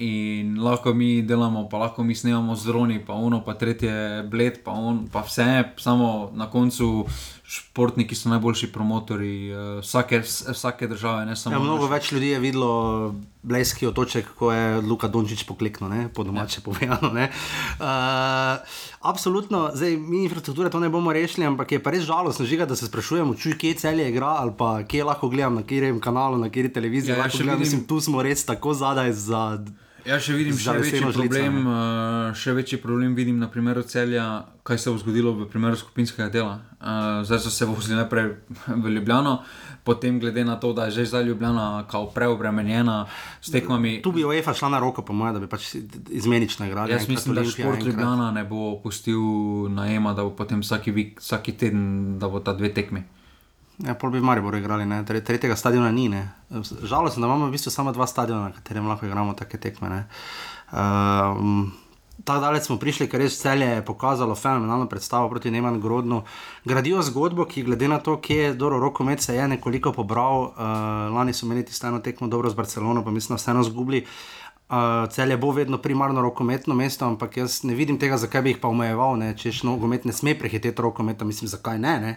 In 0.00 0.56
lahko 0.64 0.94
mi 0.94 1.20
delamo, 1.22 1.68
pa 1.68 1.78
lahko 1.78 2.00
mi 2.02 2.14
snemamo 2.14 2.56
z 2.56 2.64
droni, 2.72 3.04
pa 3.04 3.12
ono, 3.12 3.44
pa 3.44 3.54
tretje 3.54 4.22
bled, 4.24 4.64
pa, 4.64 4.72
on, 4.72 5.04
pa 5.12 5.20
vse, 5.20 5.64
samo 5.76 6.30
na 6.32 6.48
koncu 6.50 7.04
športniki 7.50 8.14
so 8.14 8.28
najboljši 8.28 8.68
promotori 8.68 9.30
uh, 9.48 9.58
vsake, 9.80 10.20
vs- 10.20 10.44
vsake 10.48 10.86
države. 10.86 11.26
Ne 11.26 11.34
Ja, 11.46 11.58
mnogo 11.58 11.82
naše. 11.82 11.92
več 11.92 12.12
ljudi 12.12 12.28
je 12.28 12.38
videlo 12.40 12.70
Blejski 13.42 13.86
otoček, 13.86 14.28
ko 14.34 14.52
je 14.52 14.76
Luka 14.78 15.08
Dončić 15.08 15.42
pokliknil, 15.44 15.90
ne? 15.90 16.08
po 16.10 16.22
domače 16.22 16.60
ja. 16.60 16.62
povedano. 16.62 17.10
ne. 17.10 17.26
Uh, 17.74 18.62
absolutno, 19.02 19.70
zdaj 19.74 19.96
mi 19.98 20.22
infrastrukture 20.22 20.70
to 20.70 20.78
ne 20.78 20.88
bomo 20.88 21.12
rešili, 21.12 21.46
ampak 21.46 21.72
je 21.72 21.80
pa 21.80 21.90
res 21.90 22.04
žalostno, 22.04 22.46
žiga, 22.46 22.66
da 22.66 22.76
se 22.76 22.86
sprašujemo, 22.86 23.34
čuj, 23.34 23.56
kje 23.56 23.74
celje 23.76 24.08
igra 24.08 24.26
ali 24.38 24.52
pa 24.54 24.82
kje 24.84 25.04
lahko 25.04 25.28
gledam, 25.28 25.54
na 25.54 25.62
katerem 25.62 26.00
kanalu, 26.00 26.38
na 26.38 26.46
kateri 26.46 26.70
televiziji. 26.70 27.12
Ja, 27.12 27.18
Ja, 27.18 27.28
gledam, 27.28 27.46
vidim- 27.48 27.60
mislim, 27.60 27.84
tu 27.84 28.00
smo 28.00 28.22
res 28.22 28.44
tako 28.44 28.74
zadaj 28.76 29.12
za. 29.14 29.42
Ja, 30.10 30.16
še 30.18 30.34
vidim 30.34 30.56
še 30.58 30.72
večji 30.74 31.00
problem. 31.04 31.58
Uh, 31.62 31.74
še 32.34 32.50
večji 32.50 32.80
problem 32.82 33.14
vidim 33.14 33.38
na 33.38 33.46
primeru 33.46 33.82
celja, 33.82 34.24
kaj 34.62 34.78
se 34.78 34.90
bo 34.90 34.98
zgodilo 34.98 35.30
v 35.34 35.46
primeru 35.46 35.78
skupinskega 35.78 36.26
dela. 36.28 36.56
Uh, 36.74 37.22
zdaj 37.22 37.38
so 37.38 37.50
se 37.50 37.62
vozili 37.64 37.94
najprej 37.94 38.32
v 38.82 38.90
Ljubljano, 38.90 39.36
potem 39.84 40.18
glede 40.18 40.42
na 40.42 40.56
to, 40.56 40.72
da 40.72 40.88
je 40.88 40.98
že 40.98 41.04
zdaj 41.06 41.24
Ljubljana 41.24 41.86
kao 41.86 42.08
preobremenjena 42.08 43.06
s 43.40 43.54
tekmami. 43.54 44.00
Tu 44.02 44.10
bi 44.10 44.24
UEFA 44.24 44.50
šla 44.52 44.68
na 44.68 44.80
roko, 44.80 45.02
po 45.02 45.14
mojem, 45.14 45.38
da 45.38 45.40
bi 45.40 45.46
pač 45.46 45.76
izmenično 46.10 46.66
igrali. 46.66 46.90
Jaz 46.90 47.06
mislim, 47.06 47.34
da 47.34 47.40
Olimpija, 47.40 47.62
šport 47.62 47.78
enkrat- 47.78 47.86
Ljubljana 47.86 48.32
ne 48.32 48.44
bo 48.44 48.80
pustil 48.82 49.22
najema, 49.70 50.14
da 50.14 50.24
bo 50.24 50.34
potem 50.34 50.60
vsaki, 50.60 50.90
vik, 50.90 51.20
vsaki 51.20 51.54
teden, 51.54 51.86
da 52.18 52.26
bo 52.28 52.40
ta 52.40 52.52
dve 52.52 52.74
tekmi. 52.74 53.06
Ja, 53.86 53.94
pol 53.94 54.10
bi 54.10 54.20
v 54.20 54.24
Mariboru 54.28 54.58
igrali, 54.60 54.86
ne? 54.86 55.02
Tre- 55.08 55.22
tretjega 55.24 55.56
stadiona 55.56 55.90
ni. 55.90 56.08
ne. 56.08 56.28
Žalostno, 56.82 57.20
da 57.20 57.26
imamo 57.26 57.46
v 57.46 57.54
bistvu 57.56 57.70
samo 57.72 57.92
dva 57.92 58.06
stadiona, 58.06 58.48
na 58.48 58.52
katerem 58.52 58.88
lahko 58.88 59.06
igramo 59.06 59.34
take 59.34 59.58
tekme. 59.58 59.88
ne. 59.88 60.02
Um, 60.72 61.72
Tako 62.24 62.40
daleč 62.40 62.66
smo 62.68 62.76
prišli, 62.76 63.06
ker 63.08 63.22
res 63.22 63.38
celje 63.40 63.66
je 63.66 63.84
pokazalo 63.84 64.34
fenomenalno 64.36 64.86
predstavo 64.88 65.28
proti 65.30 65.50
Neman 65.50 65.80
Grodnu. 65.80 66.22
Gradijo 66.64 67.02
zgodbo, 67.02 67.46
ki 67.48 67.62
glede 67.64 67.88
na 67.88 67.98
to, 67.98 68.18
kje 68.20 68.36
je 68.36 68.54
dobro 68.54 68.78
rokomet, 68.78 69.22
se 69.22 69.34
je 69.34 69.48
nekoliko 69.48 69.92
pobral. 69.92 70.42
Uh, 70.42 70.52
lani 71.14 71.32
so 71.32 71.46
imeli 71.46 71.64
tisto 71.64 71.88
eno 71.88 71.98
tekmo 71.98 72.28
dobro 72.28 72.50
z 72.50 72.54
Barcelono, 72.54 73.04
pa 73.04 73.10
mislim, 73.10 73.34
da 73.34 73.40
vseeno 73.40 73.62
zgubili. 73.62 74.04
Uh, 74.68 74.76
celje 75.10 75.36
bo 75.36 75.50
vedno 75.50 75.78
primarno 75.78 76.20
rokometno 76.20 76.74
mesto, 76.74 77.06
ampak 77.06 77.36
jaz 77.36 77.62
ne 77.64 77.74
vidim 77.74 77.98
tega, 77.98 78.18
zakaj 78.18 78.42
bi 78.42 78.50
jih 78.50 78.58
pa 78.62 78.68
omejeval, 78.68 79.16
ne? 79.18 79.32
češ 79.36 79.62
nogomet 79.62 80.04
ne 80.04 80.12
sme 80.12 80.36
prehiteti 80.38 80.82
rokometa, 80.82 81.24
mislim, 81.24 81.48
zakaj 81.48 81.78
ne. 81.78 82.00
ne? 82.00 82.12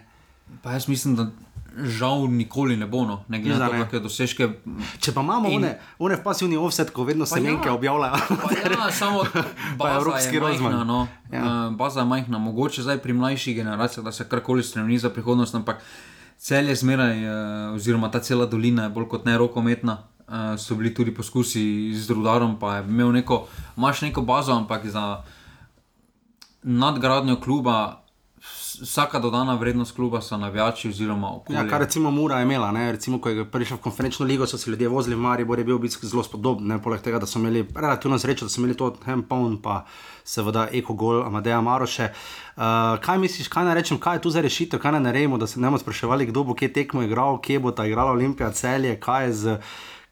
Pa 0.62 0.72
jaz 0.72 0.88
mislim, 0.88 1.16
da 1.16 1.32
žal 1.78 2.28
nikoli 2.30 2.78
ne 2.78 2.86
bo, 2.86 3.06
no. 3.06 3.24
ne 3.28 3.40
glede 3.42 3.60
na 3.60 3.66
Za 3.66 3.68
to, 3.68 3.74
ne. 3.74 3.80
kakšne 3.82 4.00
dosežke. 4.00 4.50
Če 5.00 5.12
pa 5.12 5.22
imamo 5.22 5.50
In- 5.50 5.56
one, 5.56 5.80
one 6.00 6.16
v 6.16 6.24
pasivni 6.24 6.58
offset, 6.58 6.92
ko 6.94 7.04
vedno 7.04 7.26
semenke 7.26 7.68
ja. 7.68 7.74
objavljajo. 7.74 8.14
Pa 8.30 8.54
ja, 8.54 8.92
samo 9.02 9.24
baza 9.78 9.96
evropski 9.96 10.40
rozman. 10.40 10.88
no. 10.88 11.08
Ja. 11.32 11.40
ja. 11.40 11.70
Baza 11.70 12.00
je 12.00 12.06
majhna, 12.06 12.38
mogoče 12.38 12.82
zdaj 12.82 12.98
pri 12.98 13.14
mlajših 13.14 13.56
generacijah, 13.56 14.06
da 14.06 14.12
se 14.12 14.30
karkoli 14.30 14.64
spremeni 14.64 14.98
za 15.00 15.10
prihodnost, 15.10 15.56
ampak 15.56 15.82
cel 16.38 16.70
je 16.70 16.76
zmeraj, 16.76 17.24
eh, 17.24 17.76
oziroma 17.76 18.12
ta 18.12 18.20
cela 18.20 18.46
dolina 18.46 18.84
je 18.84 18.90
bolj 18.90 19.08
kot 19.08 19.26
ne 19.26 19.38
rokometna. 19.38 19.98
Uh, 20.24 20.56
so 20.58 20.76
bili 20.76 20.94
tudi 20.96 21.12
poskusi 21.14 21.92
z 21.94 22.10
rudarom, 22.10 22.56
pa 22.60 22.78
je 22.78 22.84
imel 22.88 23.12
neko, 23.12 23.48
imaš 23.78 24.02
neko 24.02 24.22
bazo, 24.22 24.54
ampak 24.56 24.86
za 24.88 25.22
nadgradnjo 26.64 27.36
kluba, 27.44 28.03
vsaka 28.82 29.20
dodana 29.20 29.56
vrednost 29.56 29.96
kluba 29.96 30.22
so 30.22 30.38
navijači 30.38 30.90
oziroma 30.90 31.36
okolje. 31.36 31.58
Ja, 31.58 31.68
kar 31.70 31.82
recimo 31.82 32.12
Mura 32.12 32.38
je 32.38 32.44
imela, 32.44 32.72
ne? 32.72 32.92
recimo, 32.92 33.20
ko 33.22 33.30
je 33.30 33.46
prišel 33.52 33.78
v 33.78 33.82
konferenčno 33.82 34.26
ligo, 34.26 34.48
so 34.48 34.58
se 34.58 34.70
ljudje 34.72 34.88
vozili 34.88 35.16
v 35.16 35.20
Maribor, 35.20 35.60
je 35.60 35.66
bil 35.66 35.78
bistvu 35.78 36.08
zelo 36.10 36.24
spodoben, 36.24 36.68
ne? 36.68 36.82
poleg 36.82 37.02
tega, 37.02 37.20
da 37.20 37.26
so 37.26 37.40
imeli 37.40 37.66
relativno 37.76 38.20
srečo, 38.20 38.46
da 38.46 38.50
so 38.50 38.62
imeli 38.62 38.78
to 38.78 38.94
Hempon, 39.06 39.58
pa 39.62 39.86
seveda 40.24 40.68
Eko 40.72 40.94
Gol, 40.94 41.24
Amadeja 41.24 41.62
Maroše. 41.62 42.10
Uh, 42.56 42.64
kaj 43.02 43.18
misliš, 43.18 43.48
kaj 43.48 43.66
naj 43.66 43.76
rečem, 43.76 44.00
kaj 44.00 44.16
je 44.16 44.22
tu 44.22 44.30
za 44.30 44.42
rešitev, 44.42 44.80
kaj 44.80 44.92
naj 44.92 45.02
naredimo, 45.02 45.38
da 45.38 45.48
se 45.48 45.60
ne 45.60 45.68
bomo 45.68 45.78
spraševali, 45.78 46.26
kdo 46.26 46.44
bo 46.44 46.54
kje 46.54 46.74
tekmo 46.74 47.02
igral, 47.04 47.42
kje 47.42 47.60
bo 47.60 47.72
ta 47.72 47.86
igrala 47.86 48.12
Olimpija, 48.12 48.52
celje, 48.52 49.00
kaj 49.00 49.26
je 49.26 49.34
z. 49.34 49.58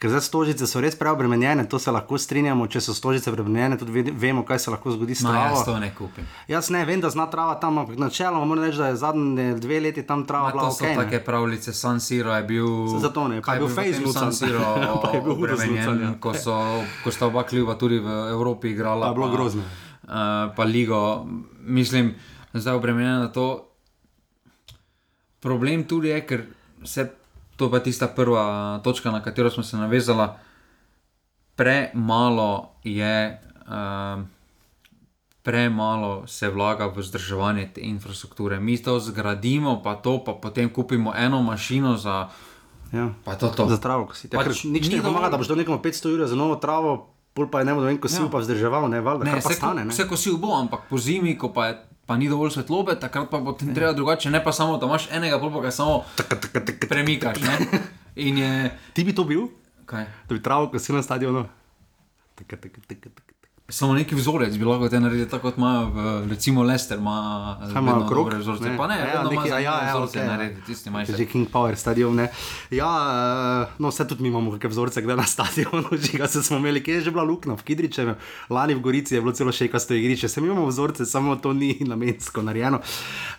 Ker 0.01 0.09
zdaj 0.09 0.21
stožice 0.23 0.65
so 0.65 0.81
res 0.81 0.95
preobremenjene, 0.95 1.61
to 1.63 1.77
se 1.77 1.91
lahko 1.91 2.17
strinjamo, 2.17 2.65
če 2.65 2.81
so 2.81 2.89
stožice 2.91 3.29
preobremenjene, 3.29 3.77
tudi 3.77 3.91
ve- 3.93 4.11
vemo, 4.11 4.41
kaj 4.41 4.59
se 4.59 4.71
lahko 4.71 4.89
zgodi 4.91 5.13
s 5.13 5.21
No, 5.21 5.29
travo. 5.29 5.53
jaz 5.53 5.61
to 5.61 5.75
ne 5.77 5.91
kupim. 5.93 6.25
Jaz 6.47 6.69
ne 6.69 6.81
vem, 6.81 6.97
da 6.97 7.07
zna 7.07 7.27
trava 7.27 7.53
tam, 7.55 7.77
ampak 7.77 7.97
načeloma 7.97 8.41
moram 8.43 8.63
reči, 8.63 8.77
da 8.77 8.87
je 8.87 8.95
zadnje 8.95 9.53
dve 9.55 9.79
leti 9.79 10.01
tam 10.03 10.25
trava 10.25 10.45
Ma, 10.45 10.51
bila 10.51 10.63
to 10.63 10.71
so 10.71 10.83
ok. 10.83 10.95
take 10.97 11.19
pravljice, 11.21 11.69
San 11.71 11.99
Siro 11.99 12.33
je 12.33 12.43
bil. 12.43 12.65
Zato 12.97 13.27
ne, 13.27 13.41
pa 13.41 13.53
je 13.53 13.59
bil 13.59 13.69
zlucan. 13.93 14.13
San 14.23 14.33
Siro 14.33 14.65
je 15.13 15.21
bil 15.21 15.31
obremenjen, 15.33 16.17
ko, 16.19 16.33
so, 16.35 16.57
ko 17.03 17.11
sta 17.11 17.27
oba 17.27 17.43
kluba 17.43 17.75
tudi 17.75 17.99
v 17.99 18.09
Evropi 18.31 18.69
igrala. 18.69 19.05
Pa 19.05 19.07
je 19.07 19.15
bilo 19.15 19.29
grozno. 19.29 19.61
Uh, 19.61 20.17
pa 20.51 20.63
ligo, 20.65 21.29
mislim, 21.61 22.15
zdaj 22.53 22.73
obremenjena 22.73 23.19
na 23.19 23.29
to. 23.29 23.69
Problem 25.39 25.83
tudi 25.83 26.09
je, 26.09 26.21
ker 26.23 26.41
se 26.83 27.05
to 27.61 27.69
pa 27.69 27.77
je 27.77 27.83
tista 27.85 28.09
prva 28.09 28.43
točka, 28.79 29.11
na 29.11 29.21
katero 29.21 29.47
smo 29.47 29.61
se 29.61 29.77
navezali. 29.77 30.27
Premalo 31.55 32.49
je, 32.83 33.37
um, 33.63 34.25
premalo 35.41 36.23
se 36.25 36.49
vlaga 36.49 36.87
v 36.87 36.97
vzdrževanje 36.97 37.69
te 37.69 37.81
infrastrukture. 37.83 38.57
Mi 38.57 38.77
to 38.77 38.97
zgradimo, 38.99 39.77
pa 39.77 39.95
to, 39.95 40.17
pa 40.17 40.33
potem 40.33 40.65
kupimo 40.67 41.13
eno 41.15 41.41
mašino 41.41 41.97
za. 41.97 42.29
Ja. 42.91 43.09
Pa 43.23 43.35
to, 43.35 43.47
to. 43.49 43.67
Za 43.67 43.77
travo, 43.77 44.05
ko 44.05 44.13
si 44.13 44.25
ti. 44.25 44.33
Pač 44.33 44.63
nič 44.65 44.89
ni 44.89 44.95
ne 44.95 45.03
pomaga, 45.03 45.29
da 45.29 45.37
boš 45.37 45.47
dal 45.47 45.57
nekomu 45.57 45.77
500 45.79 46.09
ur 46.09 46.25
za 46.25 46.35
novo 46.35 46.55
travo, 46.55 47.07
pol 47.31 47.47
pa 47.47 47.59
je 47.59 47.65
ne 47.65 47.73
bo 47.73 47.81
vem, 47.81 47.95
ko 47.95 48.07
si 48.07 48.17
Ja. 48.17 48.27
pa 48.27 48.37
vzdrževal, 48.37 48.89
ne, 48.89 48.99
valjda, 48.99 49.23
Ne, 49.23 49.31
kar 49.31 49.39
pa 49.39 49.47
vse, 49.47 49.55
stane. 49.55 49.81
ko, 49.81 49.87
Ne? 49.87 49.91
vse 49.91 50.03
kosil 50.05 50.35
bo, 50.35 50.51
ampak 50.51 50.89
po 50.89 50.97
zimi, 50.97 51.37
ko 51.37 51.49
pa, 51.49 51.67
je, 51.67 51.77
pa 52.11 52.17
ni 52.19 52.27
dovolj 52.27 52.51
svetlobe, 52.51 52.99
takrat 52.99 53.29
pa 53.31 53.39
bo 53.39 53.53
ti 53.55 53.71
treba 53.71 53.93
drugače, 53.95 54.27
ne 54.35 54.43
pa 54.43 54.51
samo, 54.51 54.75
da 54.77 54.85
imaš 54.85 55.07
enega, 55.15 55.39
pa 55.39 55.61
ga 55.63 55.71
samo 55.71 56.03
premikaš. 56.89 57.39
Ne? 57.39 57.79
In 58.27 58.37
je. 58.37 58.71
Ti 58.93 59.03
bi 59.07 59.15
to 59.15 59.23
bil, 59.23 59.47
Kaj? 59.87 60.03
da 60.27 60.35
bi 60.35 60.41
travo, 60.43 60.67
ko 60.67 60.79
si 60.79 60.91
na 60.91 60.99
stadionu. 60.99 61.45
Taka, 62.35 62.57
taka, 62.57 62.83
taka, 62.87 63.09
taka. 63.15 63.30
Samo 63.71 63.93
neki 63.93 64.15
vzorec 64.15 64.57
bi 64.57 64.65
lahko 64.65 64.89
te 64.89 64.99
naredili 64.99 65.29
tako, 65.29 65.47
kot 65.47 65.57
imajo, 65.57 65.85
v, 65.95 66.29
recimo 66.29 66.63
Lester, 66.63 66.97
ima 66.97 67.57
vedno 67.61 68.03
okrog? 68.03 68.25
dobre 68.25 68.37
vzorce. 68.37 68.63
Ne. 68.63 68.77
Pa 68.77 68.87
ne, 68.87 68.97
Ja, 68.99 69.05
vedno 69.13 69.31
ima 69.31 69.45
ja, 69.47 69.59
ja, 69.59 69.93
vzorce 69.95 70.19
okej, 70.19 70.27
ja. 70.27 70.31
naredi, 70.31 70.61
tisti 70.65 70.89
manjši. 70.89 71.15
Že 71.17 71.25
King 71.25 71.47
Power 71.47 71.75
stadion. 71.75 72.15
Ne. 72.15 72.27
Ja, 72.71 72.89
eh, 73.67 73.75
no, 73.79 73.87
vse 73.87 74.07
tudi 74.07 74.23
mi 74.23 74.29
imamo 74.29 74.51
kakšne 74.51 74.69
vzorce, 74.69 75.01
kdaj 75.01 75.15
na 75.15 75.23
stadionu, 75.23 75.87
žiga 76.11 76.27
se 76.27 76.43
smo 76.43 76.57
imeli, 76.57 76.83
kje 76.83 76.95
je 76.99 77.01
že 77.07 77.13
bila 77.15 77.23
luknja, 77.23 77.55
v 77.55 77.63
Kidričevem, 77.63 78.15
lani 78.49 78.75
v 78.75 78.83
Gorici 78.83 79.15
je 79.15 79.21
bilo 79.21 79.31
celo 79.31 79.51
šekasto 79.51 79.95
igrišče, 79.95 80.27
se 80.27 80.41
mi 80.41 80.51
imamo 80.51 80.67
vzorce, 80.67 81.05
samo 81.05 81.35
to 81.35 81.53
ni 81.53 81.77
namensko 81.91 82.43
narejeno. 82.43 82.81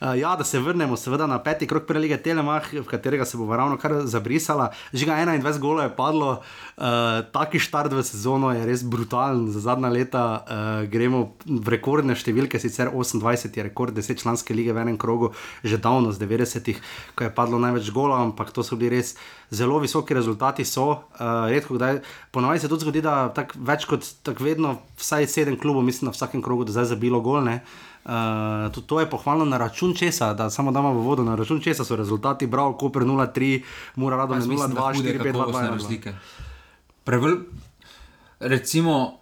Uh, 0.01 0.17
ja, 0.17 0.33
da 0.37 0.45
se 0.45 0.61
vrnemo 0.61 0.97
seveda 0.97 1.27
na 1.27 1.43
peti 1.43 1.67
krok 1.67 1.85
prve 1.87 2.07
lige 2.07 2.17
Telemach, 2.17 2.73
v 2.73 2.87
katerega 2.89 3.29
se 3.29 3.37
bo 3.37 3.53
ravno 3.57 3.77
kar 3.77 4.01
zabrisala. 4.09 4.73
Žiga 4.93 5.13
21 5.13 5.61
golov 5.61 5.85
je 5.85 5.97
padlo, 5.97 6.33
uh, 6.41 7.21
taki 7.33 7.61
štart 7.61 7.93
v 7.93 8.01
sezono 8.01 8.57
je 8.57 8.65
res 8.67 8.81
brutalen, 8.83 9.51
za 9.53 9.61
zadnja 9.61 9.93
leta 9.93 10.22
uh, 10.23 10.89
gremo 10.91 11.35
v 11.47 11.75
rekordne 11.75 12.17
številke, 12.19 12.61
sicer 12.63 12.91
28 12.91 13.59
je 13.59 13.67
rekord 13.67 13.95
10 13.97 14.23
članske 14.23 14.57
lige 14.57 14.75
v 14.75 14.83
enem 14.85 14.99
krogu, 15.01 15.33
že 15.65 15.81
davno 15.83 16.13
z 16.13 16.23
90-ih, 16.23 16.81
ko 17.15 17.27
je 17.27 17.35
padlo 17.35 17.61
največ 17.63 17.93
gola, 17.95 18.21
ampak 18.25 18.51
to 18.55 18.65
so 18.67 18.79
bili 18.81 18.99
res 18.99 19.15
zelo 19.53 19.79
visoki 19.83 20.17
rezultati. 20.17 20.65
So, 20.65 20.89
uh, 21.19 21.47
redko 21.53 21.79
kdaj, 21.79 22.03
ponovadi 22.35 22.65
se 22.65 22.73
tudi 22.73 22.87
zgodi, 22.87 23.05
da 23.05 23.29
tak, 23.35 23.57
več 23.57 23.87
kot 23.91 24.07
tako 24.27 24.49
vedno, 24.49 24.77
vsaj 25.01 25.29
sedem 25.29 25.59
klubov, 25.61 25.87
mislim, 25.87 26.11
na 26.11 26.17
vsakem 26.17 26.43
krogu, 26.45 26.67
da 26.69 26.77
zdaj 26.77 26.95
zabilo 26.95 27.23
gol. 27.25 27.43
Ne? 27.47 27.63
Uh, 28.03 28.73
tudi 28.75 28.87
to 28.87 29.01
je 29.01 29.11
pohvalno 29.11 29.45
na 29.45 29.59
račun 29.63 29.95
česa, 29.95 30.35
da 30.35 30.51
samo 30.51 30.73
damo 30.73 30.91
v 30.93 31.07
vodo, 31.07 31.23
na 31.23 31.37
račun 31.39 31.61
česa 31.63 31.85
so 31.85 31.97
rezultati, 31.97 32.51
prav, 32.51 32.75
Koper 32.75 33.03
0-3, 33.03 33.63
Mura 33.97 34.17
Rado 34.17 34.35
Jaz 34.35 34.47
mislim, 34.47 34.71
0-2, 34.71 34.75
da 34.75 34.93
hude 34.93 35.19
4-5, 35.19 35.19
2-2. 35.19 35.33
kakovostne 35.33 35.71
razlike. 35.71 36.15
Prevel, 37.05 37.37
recimo, 38.41 39.22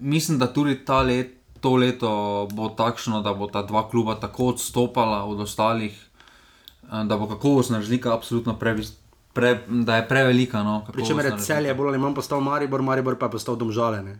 mislim, 0.00 0.38
da 0.38 0.52
tudi 0.52 0.84
ta 0.84 1.02
let, 1.02 1.34
to 1.60 1.76
leto 1.76 2.48
bo 2.52 2.68
takšno, 2.68 3.22
da 3.22 3.34
bo 3.34 3.46
ta 3.46 3.62
dva 3.62 3.88
kluba 3.90 4.14
tako 4.14 4.46
odstopala 4.54 5.24
od 5.24 5.40
ostalih, 5.40 6.06
eh, 6.82 7.04
da 7.04 7.16
bo 7.16 7.28
kakovostna 7.28 7.78
razlika 7.78 8.14
absolutno 8.14 8.58
previs, 8.58 8.92
pre, 9.32 9.58
da 9.68 9.96
je 9.96 10.08
prevelika. 10.08 10.62
No, 10.62 10.84
Pričemer 10.92 11.24
je 11.24 11.30
kakovostna 11.30 11.54
celje 11.54 11.74
bolj 11.74 11.88
ali 11.88 11.98
manj 11.98 12.14
postal 12.14 12.40
Maribor, 12.40 12.82
Maribor 12.82 13.18
pa 13.18 13.26
je 13.26 13.30
postal 13.30 13.56
domžalene. 13.56 14.18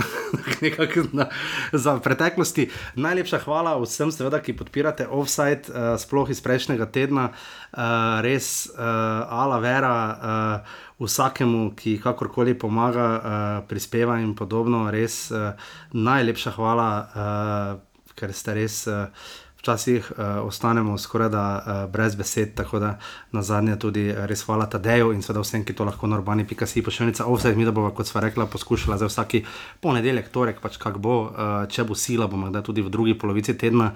Nekako 0.62 1.00
na, 1.12 1.26
za 1.72 1.98
preteklosti. 1.98 2.70
Najlepša 2.94 3.38
hvala 3.38 3.74
vsem, 3.82 4.12
seveda, 4.12 4.40
ki 4.42 4.56
podpirate 4.56 5.06
offside, 5.08 5.68
uh, 5.68 5.96
sploh 6.00 6.30
iz 6.30 6.40
prejšnjega 6.40 6.86
tedna. 6.92 7.30
Uh, 7.72 8.20
res, 8.24 8.70
uh, 8.72 8.80
ala 9.28 9.58
vera 9.58 9.94
uh, 10.10 10.78
vsakemu, 11.00 11.74
ki 11.76 11.98
kakorkoli 12.02 12.54
pomaga, 12.58 13.08
uh, 13.10 13.68
prispeva 13.68 14.20
in 14.20 14.34
podobno. 14.36 14.90
Res 14.90 15.30
uh, 15.32 15.52
najlepša 15.92 16.56
hvala, 16.56 16.90
uh, 17.00 18.12
ker 18.14 18.34
ste 18.36 18.58
res. 18.60 18.84
Uh, 18.86 19.38
Včasih 19.60 20.06
uh, 20.16 20.40
ostanemo 20.48 20.94
skoraj 20.98 21.28
da 21.28 21.40
uh, 21.60 21.90
brez 21.92 22.14
besed, 22.16 22.54
tako 22.56 22.78
da 22.80 22.94
na 23.32 23.42
zadnje 23.44 23.74
tudi 23.76 24.06
res 24.08 24.40
hvala 24.48 24.64
Tadeju 24.72 25.12
in 25.12 25.20
seveda 25.20 25.42
vsem, 25.44 25.66
ki 25.68 25.74
to 25.76 25.84
lahko 25.84 26.08
na 26.08 26.16
urbani.si 26.16 26.80
pošiljnica 26.82 27.26
offset, 27.28 27.56
mi 27.56 27.68
da 27.68 27.74
bomo, 27.76 27.90
kot 27.92 28.08
sva 28.08 28.24
rekla, 28.24 28.46
poskušala 28.48 28.96
za 28.96 29.10
vsaki 29.10 29.42
ponedeljek, 29.84 30.32
torek, 30.32 30.64
pač 30.64 30.80
kak 30.80 30.96
bo, 30.96 31.18
uh, 31.28 31.68
če 31.68 31.84
bo 31.84 31.92
sila, 31.92 32.24
bomo 32.24 32.48
kdaj 32.48 32.64
tudi 32.70 32.80
v 32.80 32.88
drugi 32.88 33.18
polovici 33.20 33.52
tedna. 33.52 33.92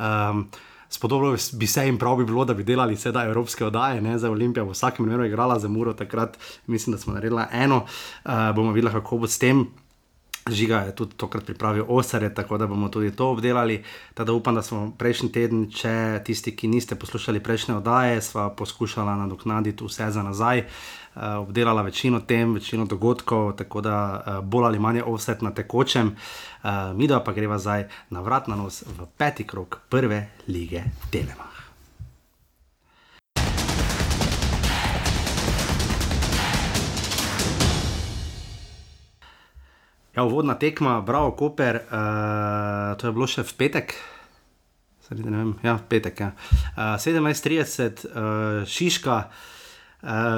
Um, 0.00 0.46
Spodobno 0.92 1.36
bi 1.52 1.66
se 1.66 1.86
jim 1.86 1.98
prav 1.98 2.16
bi 2.16 2.24
bilo, 2.24 2.44
da 2.44 2.54
bi 2.54 2.64
delali 2.64 2.96
sedaj 2.96 3.26
evropske 3.26 3.64
oddaje, 3.64 4.00
ne 4.00 4.18
za 4.18 4.30
Olimpijo, 4.30 4.66
v 4.68 4.74
vsakem 4.76 5.06
primeru 5.06 5.24
igrala 5.24 5.58
za 5.58 5.68
Muro, 5.68 5.94
takrat 5.96 6.36
mislim, 6.66 6.92
da 6.92 6.98
smo 7.00 7.14
naredili 7.14 7.42
eno, 7.52 7.86
uh, 8.24 8.32
bomo 8.54 8.72
videli, 8.72 8.92
kako 8.92 9.18
bo 9.18 9.26
s 9.26 9.38
tem. 9.38 9.66
Žiga 10.50 10.78
je 10.78 10.94
tudi 10.96 11.14
tokrat 11.16 11.44
pripravil 11.46 11.84
osare, 11.88 12.34
tako 12.34 12.58
da 12.58 12.66
bomo 12.66 12.88
tudi 12.88 13.10
to 13.16 13.30
obdelali. 13.30 13.84
Teda 14.14 14.32
upam, 14.32 14.54
da 14.54 14.62
smo 14.62 14.90
prejšnji 14.98 15.32
teden, 15.32 15.70
če 15.70 16.20
tisti, 16.24 16.56
ki 16.56 16.68
niste 16.68 16.98
poslušali 16.98 17.40
prejšnje 17.40 17.76
oddaje, 17.76 18.20
sva 18.22 18.50
poskušala 18.50 19.16
nadoknaditi 19.16 19.84
vse 19.84 20.10
za 20.10 20.22
nazaj, 20.22 20.58
uh, 20.58 21.01
obdelala 21.14 21.82
večino 21.82 22.20
tem, 22.20 22.54
večino 22.54 22.84
dogodkov, 22.84 23.52
tako 23.56 23.80
da 23.80 24.24
uh, 24.26 24.44
bolj 24.44 24.64
ali 24.64 24.78
manj 24.78 25.00
offset 25.04 25.42
na 25.42 25.50
tekočem. 25.50 26.16
Uh, 26.62 26.70
Mi 26.96 27.08
pa 27.08 27.32
greva 27.32 27.58
zdaj 27.58 27.88
na 28.10 28.20
vrat 28.20 28.48
na 28.48 28.56
nos 28.56 28.82
v 28.82 29.06
peti 29.16 29.44
krok 29.44 29.78
prve 29.88 30.28
lige 30.48 30.82
Telema. 31.10 31.52
Ja, 40.16 40.24
uvodna 40.24 40.54
tekma, 40.54 41.00
bravo, 41.00 41.30
Koper, 41.30 41.76
uh, 41.76 42.96
to 42.96 43.06
je 43.06 43.12
bilo 43.12 43.26
še 43.26 43.42
v 43.42 43.54
petek. 43.56 43.94
Sredi, 45.00 45.24
ne 45.24 45.38
vem, 45.38 45.54
ja, 45.64 45.76
v 45.76 45.88
petek. 45.88 46.20
Ja. 46.20 46.32
Uh, 46.76 47.00
17:30, 47.00 48.04
uh, 48.12 48.68
Šiška. 48.68 49.16
Uh, 49.16 49.51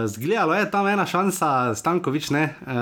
zgledalo 0.07 0.55
je 0.55 0.71
tam 0.71 0.87
ena 0.87 1.07
šansa, 1.07 1.75
Stankovič 1.75 2.31
ne, 2.31 2.55
uh, 2.61 2.73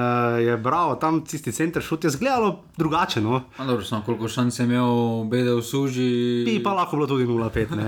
je 0.40 0.56
bral 0.56 0.98
tam 0.98 1.24
tisti 1.24 1.52
center 1.52 1.82
šut, 1.82 2.04
je 2.04 2.10
zgledalo 2.10 2.60
drugače. 2.76 3.20
No. 3.20 3.42
Dobro, 3.58 3.84
samo 3.84 4.02
koliko 4.02 4.28
šanc 4.28 4.58
je 4.58 4.64
imel, 4.64 4.90
bede 5.24 5.54
v 5.54 5.62
suži. 5.62 6.42
Bi 6.44 6.58
pa 6.58 6.72
lahko 6.72 6.96
bilo 6.96 7.06
tudi 7.06 7.26
0-5. 7.26 7.70
Uh, 7.70 7.78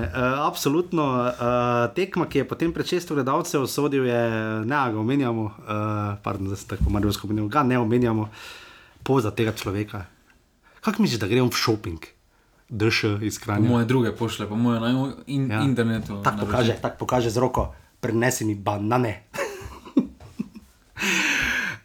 absolutno. 0.41 1.05
Uh, 1.05 1.35
tekma, 1.95 2.27
ki 2.27 2.39
je 2.39 2.49
potem 2.49 2.73
pred 2.73 2.87
600 2.87 3.15
gledalcev 3.15 3.67
sodil, 3.67 4.07
je 4.07 4.23
ne, 4.63 4.93
ga 4.93 4.99
omenjamo, 4.99 5.43
uh, 5.43 5.53
pardon, 6.23 6.49
da 6.49 6.57
se 6.57 6.67
tako 6.67 6.91
malo 6.91 7.13
spominjamo, 7.13 7.49
ga 7.49 7.63
ne 7.63 7.79
omenjamo, 7.79 8.29
poza 9.03 9.31
tega 9.31 9.53
človeka. 9.53 10.05
Kako 10.81 11.03
misliš, 11.03 11.21
da 11.21 11.27
gremo 11.27 11.49
v 11.49 11.57
šoping, 11.57 11.99
DŠ 12.69 13.05
iz 13.23 13.39
Kranja? 13.39 13.69
moje 13.69 13.85
druge 13.85 14.13
pošle, 14.13 14.47
po 14.49 14.57
moje 14.57 14.81
na 14.81 15.13
in, 15.27 15.51
Ja. 15.51 15.63
internetu. 15.63 16.23
Tako 16.23 16.47
pokaže, 16.47 16.77
tak 16.83 16.99
pokaže 16.99 17.31
z 17.31 17.37
roko, 17.37 17.75
prenesi 18.05 18.45
mi 18.45 18.55
banane. 18.55 19.15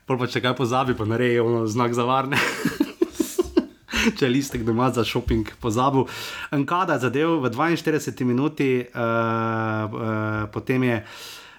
Pol 0.03 0.17
pa 0.19 0.27
če 0.27 0.41
kaj 0.43 0.55
pozabi, 0.57 0.95
pa 0.97 1.07
naredi 1.07 1.39
ono 1.39 1.63
znak 1.69 1.95
za 1.95 2.03
varne. 2.03 2.39
Če 4.17 4.25
je 4.25 4.31
listek 4.31 4.63
doma 4.67 4.89
za 4.95 5.03
šoping 5.07 5.51
pozabil. 5.61 6.07
Nkada 6.55 6.97
je 6.97 7.03
zadev 7.07 7.35
v 7.43 7.51
42 7.51 8.27
minuti, 8.27 8.69
uh, 8.83 8.95
uh, 9.85 10.47
potem 10.51 10.87
je 10.87 10.97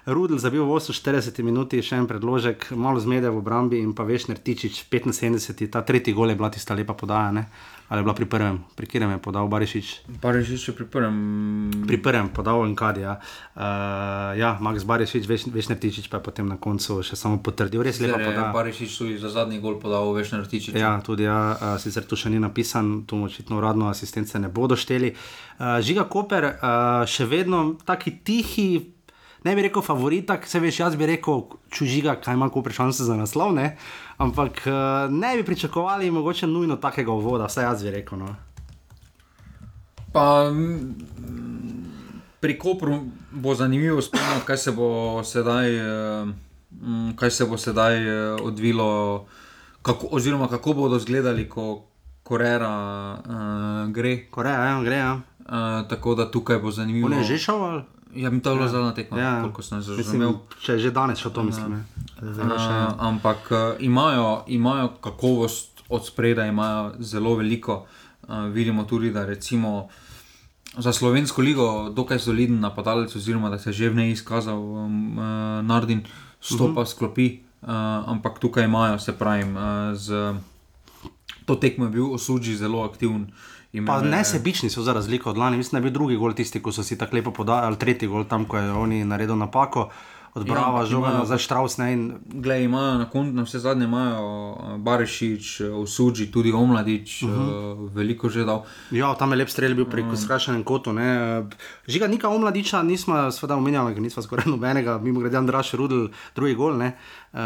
Rudel 0.09 0.41
zabil 0.41 0.65
v 0.65 0.81
48 0.81 1.45
minuti, 1.45 1.81
še 1.85 2.01
en 2.01 2.09
predložek, 2.09 2.71
malo 2.73 2.97
zmede 2.97 3.29
v 3.29 3.37
obrambi 3.37 3.77
in 3.77 3.93
pa 3.93 4.01
veš, 4.01 4.33
Nertičič 4.33 4.89
75, 4.89 5.69
ta 5.69 5.85
tretji 5.85 6.13
gol 6.17 6.33
je 6.33 6.37
bila 6.41 6.49
tista 6.49 6.73
lepa 6.73 6.97
podaja, 6.97 7.29
ne? 7.29 7.45
Ali 7.91 7.99
je 7.99 8.03
bila 8.03 8.15
pri 8.15 8.25
prvem, 8.25 8.63
pri 8.75 8.87
katerem 8.87 9.11
je 9.11 9.17
podal 9.19 9.47
Barišič. 9.51 9.87
Barišič 10.23 10.67
je 10.67 10.73
pri 10.79 10.85
prvem. 10.87 11.15
Pri 11.83 11.99
prvem 11.99 12.31
podal 12.31 12.63
Inkadi, 12.63 13.03
ja. 13.03 13.19
Uh, 13.51 14.31
ja, 14.39 14.55
Max 14.63 14.87
Barišič, 14.87 15.27
veš, 15.27 15.51
veš 15.51 15.67
Nertičič 15.75 16.07
pa 16.07 16.23
je 16.23 16.23
potem 16.23 16.47
na 16.47 16.55
koncu 16.55 17.03
še 17.03 17.19
samo 17.19 17.43
potrdil, 17.43 17.83
res 17.83 17.99
je 17.99 18.07
podaja. 18.07 18.55
Barišič 18.55 18.95
tudi 18.95 19.19
za 19.19 19.27
zadnji 19.27 19.59
gol 19.59 19.75
podal 19.75 20.07
veš 20.15 20.31
na 20.31 20.39
Rtičič. 20.39 20.71
Ja, 20.79 21.03
tudi 21.03 21.27
ja, 21.27 21.51
uh, 21.51 21.75
sicer 21.83 22.07
tu 22.07 22.15
še 22.15 22.31
ni 22.31 22.39
napisan, 22.39 23.03
tu 23.03 23.19
očitno 23.27 23.59
uradno 23.59 23.91
asistence 23.91 24.39
ne 24.39 24.47
bodo 24.47 24.79
šteli. 24.79 25.11
Uh, 25.59 25.83
Žiga 25.83 26.07
Koper, 26.07 26.47
uh, 26.47 27.03
še 27.03 27.27
vedno 27.27 27.75
taki 27.83 28.23
tihi, 28.23 28.87
ne 29.43 29.55
bi 29.55 29.61
rekel 29.61 29.81
favorit, 29.81 30.31
se 30.45 30.59
veš, 30.59 30.79
jaz 30.79 30.95
bi 30.95 31.05
rekel, 31.05 31.41
čužiga, 31.69 32.15
kaj 32.21 32.33
ima 32.33 32.49
Koper 32.49 32.73
šanse 32.73 33.03
za 33.03 33.15
naslov, 33.15 33.53
ne? 33.53 33.77
ampak 34.17 34.61
uh, 34.65 35.09
ne 35.09 35.35
bi 35.37 35.43
pričakovali 35.43 36.11
mogoče 36.11 36.47
nujno 36.47 36.75
takega 36.75 37.11
uvoda, 37.11 37.45
vsaj 37.49 37.63
jaz 37.63 37.83
bi 37.83 37.91
rekel. 37.91 38.19
No. 38.19 38.35
Pa 40.13 40.51
mm, 40.51 40.95
pri 42.39 42.59
Kopru 42.59 42.99
bo 43.31 43.55
zanimivo 43.55 44.01
spremljati, 44.01 44.45
kaj 44.45 44.57
se 44.57 44.71
bo 44.71 45.23
sedaj, 45.23 45.75
eh, 45.75 46.25
mm, 46.71 47.15
kaj 47.15 47.31
se 47.31 47.45
bo 47.45 47.57
sedaj 47.57 47.97
eh, 47.97 48.41
odvilo, 48.41 49.25
kako, 49.81 50.07
oziroma 50.11 50.47
kako 50.47 50.73
bodo 50.73 50.97
izgledali, 50.97 51.49
ko 51.49 51.85
Korera 52.23 53.17
uh, 53.27 53.91
gre. 53.91 54.27
Koreja, 54.31 54.65
ja, 54.65 54.83
gre, 54.83 54.95
ja. 54.95 55.13
Uh, 55.39 55.87
tako 55.89 56.15
da 56.15 56.31
tukaj 56.31 56.57
bo 56.57 56.71
zanimivo. 56.71 57.07
On 57.07 57.13
je 57.13 57.23
že 57.23 57.37
šel 57.37 57.63
ali? 57.63 57.81
Ja, 58.15 58.29
mi 58.29 58.41
to 58.41 58.49
je 58.51 58.55
bilo 58.55 58.67
zadnja 58.67 58.93
tekma, 58.93 59.19
Ja, 59.19 59.41
koliko 59.41 59.61
sem 59.61 59.77
Mislim, 59.77 59.97
razumel. 59.97 60.33
če 60.61 60.73
je 60.73 60.79
že 60.79 60.91
danes 60.91 61.19
šel 61.19 61.31
to, 61.31 61.43
mislim. 61.43 61.71
ne. 61.71 61.83
Zdaj 62.21 62.49
še, 62.57 62.71
ja. 62.71 62.87
Uh, 62.87 63.05
ampak 63.07 63.51
uh, 63.51 63.57
imajo, 63.79 64.43
imajo 64.47 64.89
kakovost 65.01 65.83
od 65.89 66.05
spredaj, 66.05 66.49
imajo 66.49 66.91
zelo 66.99 67.35
veliko. 67.35 67.85
Uh, 68.27 68.45
vidimo 68.53 68.83
tudi, 68.83 69.11
da 69.11 69.25
recimo 69.25 69.89
za 70.77 70.93
slovensko 70.93 71.41
ligo 71.41 71.89
dokaj 71.89 72.19
soliden 72.19 72.59
napadalec, 72.59 73.15
oziroma 73.15 73.49
da 73.49 73.59
se 73.59 73.69
je 73.69 73.73
že 73.73 73.89
v 73.89 73.95
njej 73.95 74.11
izkazal 74.11 74.59
um, 74.59 75.17
uh, 75.17 75.23
Nardin, 75.65 76.03
stopa 76.41 76.81
uh 76.81 76.87
-huh. 76.87 76.91
sklopi. 76.91 77.39
Uh, 77.61 77.69
ampak 78.07 78.39
tukaj 78.39 78.65
imajo, 78.65 78.99
se 78.99 79.13
pravi, 79.13 79.43
uh, 79.43 79.93
z 79.93 80.33
to 81.45 81.55
tekmo 81.55 81.85
je 81.85 81.91
bil 81.91 82.13
osuđi 82.13 82.55
zelo 82.55 82.83
aktiven. 82.83 83.31
Pa 83.87 84.01
ne 84.01 84.23
sebični 84.25 84.69
so 84.69 84.81
za 84.81 84.93
razliko 84.93 85.29
od 85.29 85.37
lani, 85.37 85.57
mislim, 85.57 85.71
da 85.71 85.77
je 85.77 85.91
bil 85.91 85.93
drugi 85.93 86.15
gol 86.15 86.33
tisti, 86.33 86.59
ko 86.59 86.71
so 86.71 86.83
si 86.83 86.97
tako 86.97 87.15
lepo 87.15 87.31
podali, 87.31 87.65
ali 87.65 87.77
tretji 87.77 88.07
gol 88.07 88.23
tam, 88.23 88.45
ko 88.45 88.57
je 88.57 88.71
oni 88.71 89.05
naredil 89.05 89.37
napako, 89.37 89.89
od 90.33 90.47
Ja, 90.47 90.85
žoga 90.85 91.25
za 91.25 91.37
Štraus. 91.37 91.77
In 91.77 92.13
Glej, 92.25 92.63
imajo 92.63 92.97
na 92.97 93.05
koncu, 93.09 93.33
na 93.33 93.43
vse 93.43 93.59
zadnje 93.59 93.83
imajo 93.85 94.51
uh, 94.51 94.77
Barešič, 94.77 95.61
Usuđi, 95.75 96.31
tudi 96.31 96.51
Omladič, 96.51 97.23
uh 97.23 97.29
Mhm. 97.29 97.39
-huh. 97.39 97.83
uh, 97.83 97.91
veliko 97.91 98.29
že 98.29 98.45
dal. 98.45 98.63
Ja, 98.91 99.13
tam 99.15 99.31
je 99.31 99.37
lep 99.37 99.49
strelj 99.49 99.73
bil 99.73 99.85
preko 99.85 100.15
skrajšanem 100.15 100.63
kotu. 100.63 100.93
Ne. 100.93 101.43
Žiga 101.87 102.07
Nika 102.07 102.29
Omladiča 102.29 102.83
nismo 102.83 103.31
seveda 103.31 103.55
omenjali, 103.55 103.93
ker 103.93 104.01
nismo 104.01 104.23
skoraj 104.23 104.45
nobenega, 104.47 104.97
mimo 104.97 105.19
grede 105.19 105.37
Andraš 105.37 105.73
Rudel, 105.73 106.07
drugi 106.35 106.55
gol, 106.55 106.77
ne. 106.77 106.95
Uh, 107.33 107.39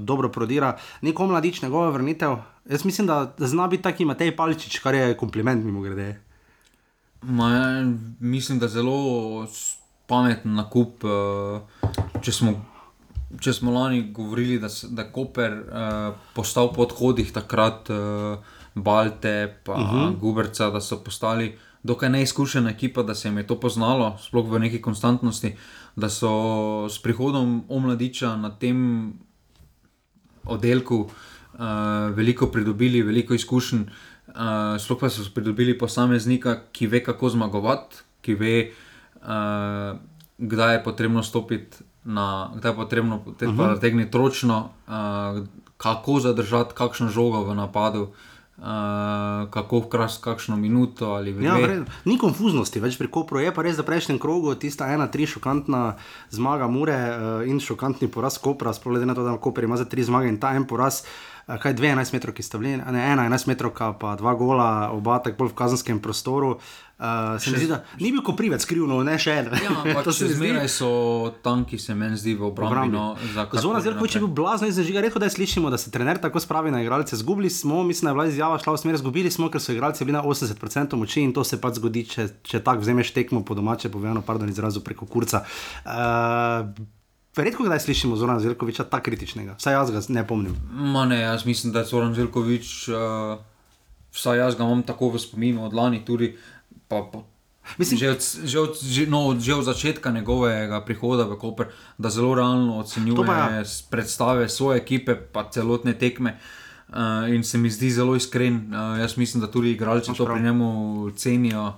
dobro 0.00 0.28
prodira. 0.28 0.76
Nik 1.02 1.20
Omladič, 1.20 1.62
njegova 1.62 1.90
vrnitev. 1.90 2.36
Jaz 2.70 2.84
mislim, 2.84 3.06
da 3.06 3.34
zna 3.38 3.68
biti 3.68 3.82
taki 3.82 4.04
Matej 4.04 4.36
Palčič, 4.36 4.78
kar 4.78 4.94
je 4.94 5.16
kompliment 5.16 5.64
mimo 5.64 5.80
grede. 5.80 6.20
Ma, 7.22 7.50
ja, 7.50 7.92
mislim, 8.20 8.58
da 8.58 8.68
zelo 8.68 9.46
s- 9.46 9.76
pameten 10.06 10.54
nakup. 10.54 11.04
Uh, 11.04 11.60
če, 12.22 12.32
smo, 12.32 12.52
če 13.40 13.52
smo 13.52 13.72
lani 13.74 14.12
govorili, 14.12 14.58
da, 14.62 14.70
da 14.88 15.02
je 15.02 15.12
Koper 15.12 15.52
uh, 15.52 16.18
postal 16.34 16.72
po 16.74 16.86
odhodih 16.86 17.32
takrat 17.32 17.90
uh, 17.90 18.38
Balte, 18.74 19.56
pa 19.64 19.72
uh 19.72 19.92
-huh. 19.92 20.18
Guberca, 20.20 20.70
da 20.70 20.80
so 20.80 20.98
postali 21.04 21.58
dokaj 21.82 22.10
neizkušena 22.10 22.70
ekipa, 22.70 23.02
da 23.02 23.14
se 23.14 23.28
jim 23.28 23.38
je 23.38 23.46
to 23.46 23.60
poznalo, 23.60 24.18
sploh 24.18 24.50
v 24.50 24.58
neki 24.58 24.82
konstantnosti, 24.82 25.56
da 25.96 26.08
so 26.08 26.88
s 26.88 27.02
prihodom 27.02 27.64
Omladiča 27.68 28.36
na 28.36 28.50
tem 28.50 29.12
oddelku 30.44 30.96
uh, 30.96 31.10
veliko 32.14 32.46
pridobili, 32.46 33.02
veliko 33.02 33.34
izkušenj. 33.34 33.86
Uh, 34.26 34.76
sploh 34.80 34.98
pa 35.00 35.08
so 35.08 35.22
pridobili 35.34 35.78
posameznika, 35.78 36.58
ki 36.72 36.86
ve, 36.86 37.00
kako 37.04 37.28
zmagovati, 37.32 38.02
ki 38.20 38.34
ve, 38.34 38.54
uh, 39.22 39.96
kdaj 40.38 40.74
je 40.74 40.82
potrebno 40.84 41.22
stopiti 41.22 41.84
na, 42.04 42.50
kdaj 42.56 42.72
je 42.72 42.76
potrebno 42.76 43.16
uh 43.16 43.34
-huh. 43.40 43.74
zategniti 43.74 44.18
ročno, 44.18 44.68
uh, 44.86 45.46
kako 45.76 46.20
zadržati 46.20 46.74
kakšno 46.74 47.08
žogo 47.08 47.44
v 47.44 47.54
napadu. 47.54 48.08
Uh, 48.56 48.64
kako 49.50 49.78
vkrast 49.78 50.24
kakšno 50.24 50.56
minuto 50.56 51.06
ali 51.06 51.44
Ja, 51.44 51.54
dve. 51.54 51.62
vred, 51.62 51.82
ni 52.04 52.18
konfuznosti 52.18 52.80
več 52.80 52.98
pri 52.98 53.08
Kopru, 53.08 53.38
je 53.38 53.54
pa 53.54 53.62
res, 53.62 53.76
da 53.76 53.82
prejšnjem 53.82 54.18
krogu 54.18 54.54
tista 54.54 54.88
ena, 54.92 55.06
tri 55.06 55.26
šokantna 55.26 55.96
zmaga 56.30 56.68
Mure 56.68 56.94
uh, 56.94 57.48
in 57.48 57.60
šokantni 57.60 58.08
poraz 58.08 58.38
Kopra, 58.38 58.72
sploh 58.72 58.92
glede 58.92 59.06
na 59.06 59.14
to, 59.14 59.22
da 59.22 59.36
Koper 59.36 59.64
ima 59.64 59.76
za 59.76 59.84
tri 59.84 60.02
zmage 60.02 60.28
in 60.28 60.40
ta 60.40 60.56
en 60.56 60.64
poraz. 60.64 61.02
uh, 61.02 61.35
Kaj 61.46 61.74
dve 61.74 61.92
11 61.94 62.10
metrov, 62.10 62.34
ki 62.34 62.42
sta 62.42 62.58
bili, 62.58 62.74
ne 62.74 63.02
ena 63.06 63.22
11 63.22 63.46
metrov, 63.46 63.70
pa 63.70 64.16
dva 64.18 64.34
gola, 64.34 64.90
oba 64.90 65.20
tako 65.22 65.36
bolj 65.38 65.52
v 65.52 65.54
kazenskem 65.54 66.00
prostoru. 66.02 66.56
Uh, 66.96 67.36
se 67.38 67.52
mi 67.52 67.58
zdi, 67.58 67.68
da 67.68 67.84
ni 68.00 68.10
bil 68.10 68.22
Koprivec 68.24 68.64
skrivno, 68.64 68.96
ne 69.04 69.14
še 69.14 69.30
en. 69.36 69.50
Ja, 69.54 69.76
To 70.02 70.10
se 70.10 70.24
še 70.24 70.30
zdi- 70.32 70.38
zmeraj 70.40 70.66
so 70.66 70.88
tanki, 71.44 71.78
se 71.78 71.94
meni 71.94 72.18
zdi 72.18 72.34
v 72.34 72.48
obrambi. 72.48 72.90
No, 72.90 73.14
Zona 73.54 73.78
je 73.78 73.92
naprej. 73.92 74.16
bil 74.16 74.32
blazen, 74.32 74.72
zdaj 74.72 74.88
žiga 74.88 75.04
redko, 75.04 75.22
da 75.22 75.28
slišimo, 75.28 75.70
da 75.70 75.78
se 75.78 75.92
trener 75.92 76.18
tako 76.18 76.40
spravi 76.40 76.72
na 76.72 76.82
igralce. 76.82 77.14
Zgubili 77.14 77.46
smo, 77.46 77.84
mislim, 77.84 78.06
da 78.06 78.10
je 78.10 78.14
bila 78.14 78.26
izjava 78.26 78.58
šla 78.58 78.72
v 78.72 78.78
smer, 78.78 78.96
zgubili 78.96 79.30
smo, 79.30 79.46
ker 79.46 79.60
so 79.60 79.70
igralci 79.70 80.02
bili 80.02 80.18
na 80.18 80.24
80% 80.24 80.96
moči 80.96 81.22
in 81.22 81.30
to 81.30 81.44
se 81.44 81.60
pač 81.60 81.78
zgodi, 81.78 82.08
če, 82.08 82.26
če 82.42 82.58
tako 82.58 82.82
vzameš 82.82 83.12
tekmo 83.12 83.44
po 83.44 83.54
domače, 83.54 83.86
povedano, 83.86 84.24
pardon, 84.24 84.48
izrazu 84.48 84.80
preko 84.80 85.06
kurca. 85.06 85.44
Uh, 85.84 86.72
redko 87.44 87.64
kdaj 87.64 87.80
slišimo 87.80 88.16
Zona 88.16 88.40
Zelkoviča 88.40 88.84
tako 88.84 89.04
kritičnega, 89.04 89.56
vsaj 89.58 89.74
jaz 89.74 89.90
ga 89.90 90.00
ne 90.08 90.26
pomnim. 90.26 90.56
Ma 90.70 91.04
ne, 91.04 91.20
jaz 91.20 91.46
mislim, 91.46 91.72
da 91.72 91.78
je 91.78 91.90
Zoran 91.92 92.14
Željkovič, 92.14 92.88
uh, 92.88 93.38
vsaj 94.12 94.38
jaz 94.38 94.56
ga 94.56 94.64
imam 94.64 94.82
tako 94.82 95.08
v 95.08 95.18
spominu 95.18 95.64
od 95.64 95.74
lani, 95.74 96.04
tudi 96.04 96.36
pa, 96.88 97.02
pa, 97.12 97.22
Mislim- 97.78 97.98
že, 97.98 98.10
od, 98.10 98.22
že, 98.44 98.60
od, 98.60 98.72
že, 98.82 99.06
no, 99.06 99.34
že 99.40 99.54
od 99.54 99.64
začetka 99.64 100.10
njegovega 100.10 100.80
prihoda 100.84 101.24
v 101.24 101.36
Koper, 101.38 101.66
da 101.98 102.10
zelo 102.10 102.34
realno 102.34 102.78
ocenjuje 102.78 103.26
pa 103.26 103.34
ja. 103.34 103.64
predstave 103.90 104.48
svoje 104.48 104.78
ekipe, 104.78 105.14
pa 105.14 105.50
celotne 105.50 105.94
tekme. 105.94 106.38
Uh, 106.86 107.26
in 107.34 107.42
se 107.42 107.58
mi 107.58 107.70
zdi 107.70 107.90
zelo 107.90 108.14
iskren. 108.14 108.70
Uh, 108.70 108.98
jaz 108.98 109.16
mislim, 109.18 109.40
da 109.40 109.50
tudi 109.50 109.70
igralci 109.70 110.14
to 110.14 110.24
pri 110.24 110.42
njemu 110.42 111.10
cenijo, 111.16 111.72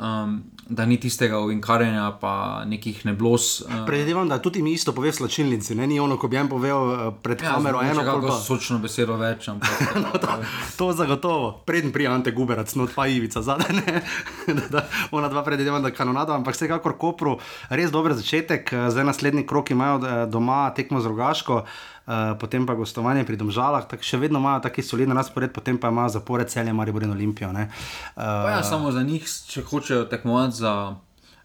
um, 0.00 0.42
da 0.68 0.86
ni 0.86 1.00
tistega 1.00 1.38
ovinkarjenja, 1.38 2.18
pa 2.20 2.64
nekih 2.68 3.06
neblos. 3.06 3.60
Uh, 3.60 3.86
Predvidevam, 3.86 4.28
da 4.28 4.38
tudi 4.42 4.62
mi 4.62 4.72
isto 4.72 4.92
pove 4.92 5.08
v 5.10 5.14
slačilnici, 5.16 5.74
ne 5.74 5.86
ni 5.86 6.00
ono, 6.00 6.18
ko 6.20 6.28
bi 6.28 6.36
en 6.36 6.48
povedal 6.48 6.92
eh, 6.92 7.12
pred 7.22 7.40
kamero, 7.40 7.80
eno 7.82 8.04
pol 8.04 8.26
pa. 8.28 8.36
sočno 8.36 8.78
besedo 8.78 9.16
več. 9.16 9.48
Ampak, 9.48 9.96
no, 10.04 10.12
To 10.76 10.90
zagotovo, 10.92 11.52
preden 11.64 11.92
prija 11.92 12.12
Ante 12.12 12.32
Guberac, 12.36 12.74
not 12.76 12.92
pa 12.94 13.08
Ivica 13.08 13.42
zadaj, 13.42 13.80
da, 14.58 14.68
da, 14.70 14.84
ona 15.10 15.32
dva 15.32 15.44
predvidevam, 15.46 15.82
da 15.82 15.90
kanonada, 15.90 16.36
ampak 16.36 16.58
vsekakor 16.58 16.98
Kopru 17.00 17.38
res 17.70 17.94
dober 17.94 18.12
začetek, 18.18 18.72
eh, 18.72 18.88
zdaj 18.92 19.08
naslednji 19.08 19.46
krok 19.48 19.72
imajo 19.72 20.26
doma 20.28 20.66
tekmo 20.76 21.00
z 21.00 21.08
Rogaško. 21.08 21.62
Uh, 21.64 21.97
potem 22.40 22.66
pa 22.66 22.74
gostovanje 22.74 23.24
pri 23.28 23.36
Domžalah, 23.36 23.84
tako 23.88 24.06
še 24.06 24.16
vedno 24.16 24.40
imajo 24.40 24.62
taki 24.64 24.82
solidni 24.82 25.16
razpored, 25.16 25.52
potem 25.52 25.76
pa 25.78 25.92
imajo 25.92 26.16
zapore 26.16 26.46
celje, 26.48 26.72
Maribor 26.72 27.04
in 27.04 27.12
Olimpijo. 27.12 27.50
Uh, 27.52 27.68
Pa 28.16 28.50
ja, 28.50 28.62
samo 28.64 28.92
za 28.92 29.02
njih, 29.02 29.28
če 29.48 29.62
hočejo 29.68 30.04
tekmovati 30.08 30.56
za, 30.56 30.96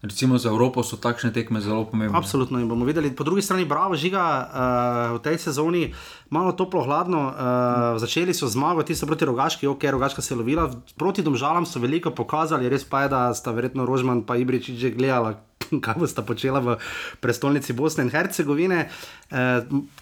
recimo 0.02 0.38
za 0.38 0.48
Evropo, 0.48 0.82
so 0.82 0.96
takšne 0.96 1.32
tekme 1.32 1.60
zelo 1.60 1.84
pomembne. 1.84 2.16
Absolutno 2.16 2.60
in 2.60 2.68
bomo 2.68 2.88
videli. 2.88 3.12
Po 3.12 3.24
drugi 3.24 3.42
strani, 3.42 3.64
bravo, 3.68 3.96
žiga 3.96 4.24
uh, 4.24 5.16
v 5.18 5.22
tej 5.24 5.38
sezoni, 5.38 5.92
malo 6.30 6.52
toplo, 6.52 6.82
hladno. 6.84 7.20
Uh, 7.28 7.98
začeli 8.00 8.34
so 8.34 8.48
zmago, 8.48 8.82
ti 8.82 8.94
so 8.94 9.06
proti 9.06 9.24
rogaški, 9.24 9.66
ok, 9.66 9.84
rogaška 9.96 10.22
se 10.22 10.34
je 10.34 10.38
lovila, 10.38 10.70
proti 10.96 11.22
domžalam 11.22 11.66
so 11.66 11.82
veliko 11.82 12.10
pokazali, 12.10 12.68
res 12.68 12.84
pa 12.84 13.04
je, 13.04 13.12
da 13.12 13.24
sta 13.34 13.52
verjetno 13.52 13.86
Rožman 13.86 14.24
in 14.24 14.40
Ibričič 14.40 14.78
že 14.78 14.90
gledala. 14.90 15.40
Kaj 15.84 15.96
bosta 15.96 16.22
počela 16.22 16.60
v 16.60 16.76
prestolnici 17.20 17.72
Bosne 17.72 18.04
in 18.04 18.10
Hercegovine. 18.12 18.84
E, 18.84 18.88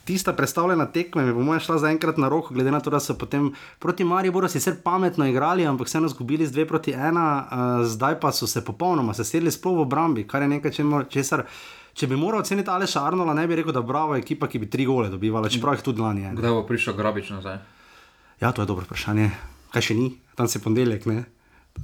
tista 0.04 0.32
predstavljena 0.32 0.86
tekma 0.86 1.22
mi 1.22 1.32
bo 1.32 1.42
moja 1.42 1.60
šla 1.60 1.78
zaenkrat 1.78 2.18
na 2.18 2.28
roko, 2.28 2.54
glede 2.54 2.70
na 2.70 2.80
to, 2.80 2.90
da 2.90 3.00
so 3.00 3.14
potem 3.14 3.52
proti 3.78 4.04
Mariboru 4.04 4.48
sicer 4.48 4.74
pametno 4.82 5.26
igrali, 5.26 5.66
ampak 5.66 5.86
vseeno 5.86 6.06
izgubili 6.06 6.46
z 6.46 6.52
2 6.52 6.66
proti 6.68 6.92
1, 6.92 7.04
e, 7.04 7.84
zdaj 7.86 8.20
pa 8.20 8.32
so 8.32 8.46
se 8.46 8.64
popolnoma 8.64 9.14
sesedli 9.14 9.50
sploh 9.50 9.78
v 9.78 9.86
obrambi, 9.86 10.26
kar 10.26 10.42
je 10.42 10.48
nekaj, 10.48 10.74
česar. 11.10 11.46
Če 11.46 11.81
bi 12.00 12.16
moral 12.16 12.40
oceniti 12.40 12.70
Aleša 12.70 13.06
Arnola, 13.06 13.34
ne 13.34 13.46
bi 13.46 13.56
rekel, 13.56 13.72
da 13.72 13.82
bravo 13.82 14.16
ekipa, 14.16 14.48
ki 14.48 14.58
bi 14.58 14.70
tri 14.70 14.86
gole 14.86 15.08
dobivala, 15.12 15.48
čeprav 15.48 15.74
jih 15.74 15.82
tudi 15.84 16.00
lani 16.00 16.22
je. 16.22 16.32
ne. 16.32 16.40
Kdaj 16.40 16.50
bo 16.50 16.62
prišel 16.66 16.94
Grabič 16.96 17.30
nazaj? 17.30 17.58
Ja, 18.40 18.52
to 18.52 18.62
je 18.62 18.66
dobro 18.66 18.84
vprašanje. 18.84 19.30
Kaj 19.72 19.82
še 19.82 19.94
ni, 19.94 20.08
tam 20.36 20.48
se 20.48 20.58
ponedeljek, 20.62 21.06
ne? 21.06 21.24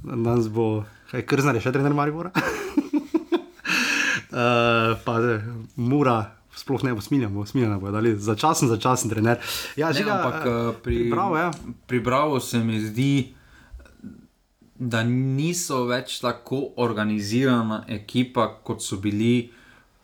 Danes 0.03 0.49
bo, 0.53 0.83
kaj 1.11 1.25
krznar 1.25 1.55
je 1.57 1.61
še 1.65 1.71
trener 1.73 1.93
Maribora. 1.93 2.31
uh, 2.33 2.41
pa 5.05 5.13
eh, 5.21 5.45
mura. 5.75 6.35
Sploh 6.59 6.81
ne 6.83 6.91
bo 6.91 7.01
smiljeno, 7.01 7.45
smiljeno 7.45 7.79
bo, 7.79 7.91
da 7.93 8.01
je 8.03 8.17
začasen, 8.19 8.67
začasen 8.67 9.09
trener. 9.09 9.37
Ja, 9.79 9.93
Ne, 9.93 9.93
žiga, 9.95 10.17
ampak 10.17 10.45
eh, 10.45 10.49
eh, 10.49 10.73
pri, 10.83 10.95
pripravo, 11.05 11.37
ja. 11.37 11.51
pri 11.87 11.99
Bravo 12.03 12.39
se 12.43 12.59
mi 12.59 12.81
zdi, 12.83 13.33
da 14.75 15.03
niso 15.03 15.85
več 15.87 16.17
tako 16.19 16.73
organizirana 16.83 17.85
ekipa, 17.87 18.47
kot 18.63 18.83
so 18.83 18.97
bili 18.99 19.51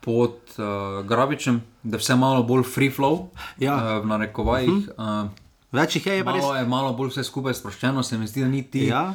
pod 0.05 0.37
uh, 0.55 0.65
Grabičem, 1.05 1.61
da 1.83 1.97
je 1.97 1.99
vse 1.99 2.15
malo 2.15 2.43
bolj 2.43 2.63
free 2.65 2.91
flow, 2.91 3.27
Ja. 3.57 3.75
uh, 3.75 4.03
v 4.03 4.07
narekovajih. 4.07 4.69
Uh 4.69 4.95
-huh. 4.97 5.23
uh, 5.23 5.29
Več 5.71 5.95
jih 5.95 6.05
je, 6.07 6.13
je 6.13 6.23
pa 6.23 6.31
res. 6.31 6.41
malo 6.41 6.55
je 6.55 6.65
malo 6.65 6.93
bolj 6.93 7.09
vse 7.09 7.23
skupaj 7.23 7.53
sproščeno, 7.53 8.03
se 8.03 8.17
mi 8.17 8.27
zdi, 8.27 8.41
da 8.41 8.47
ni 8.47 8.63
ti 8.63 8.85
Ja. 8.85 9.13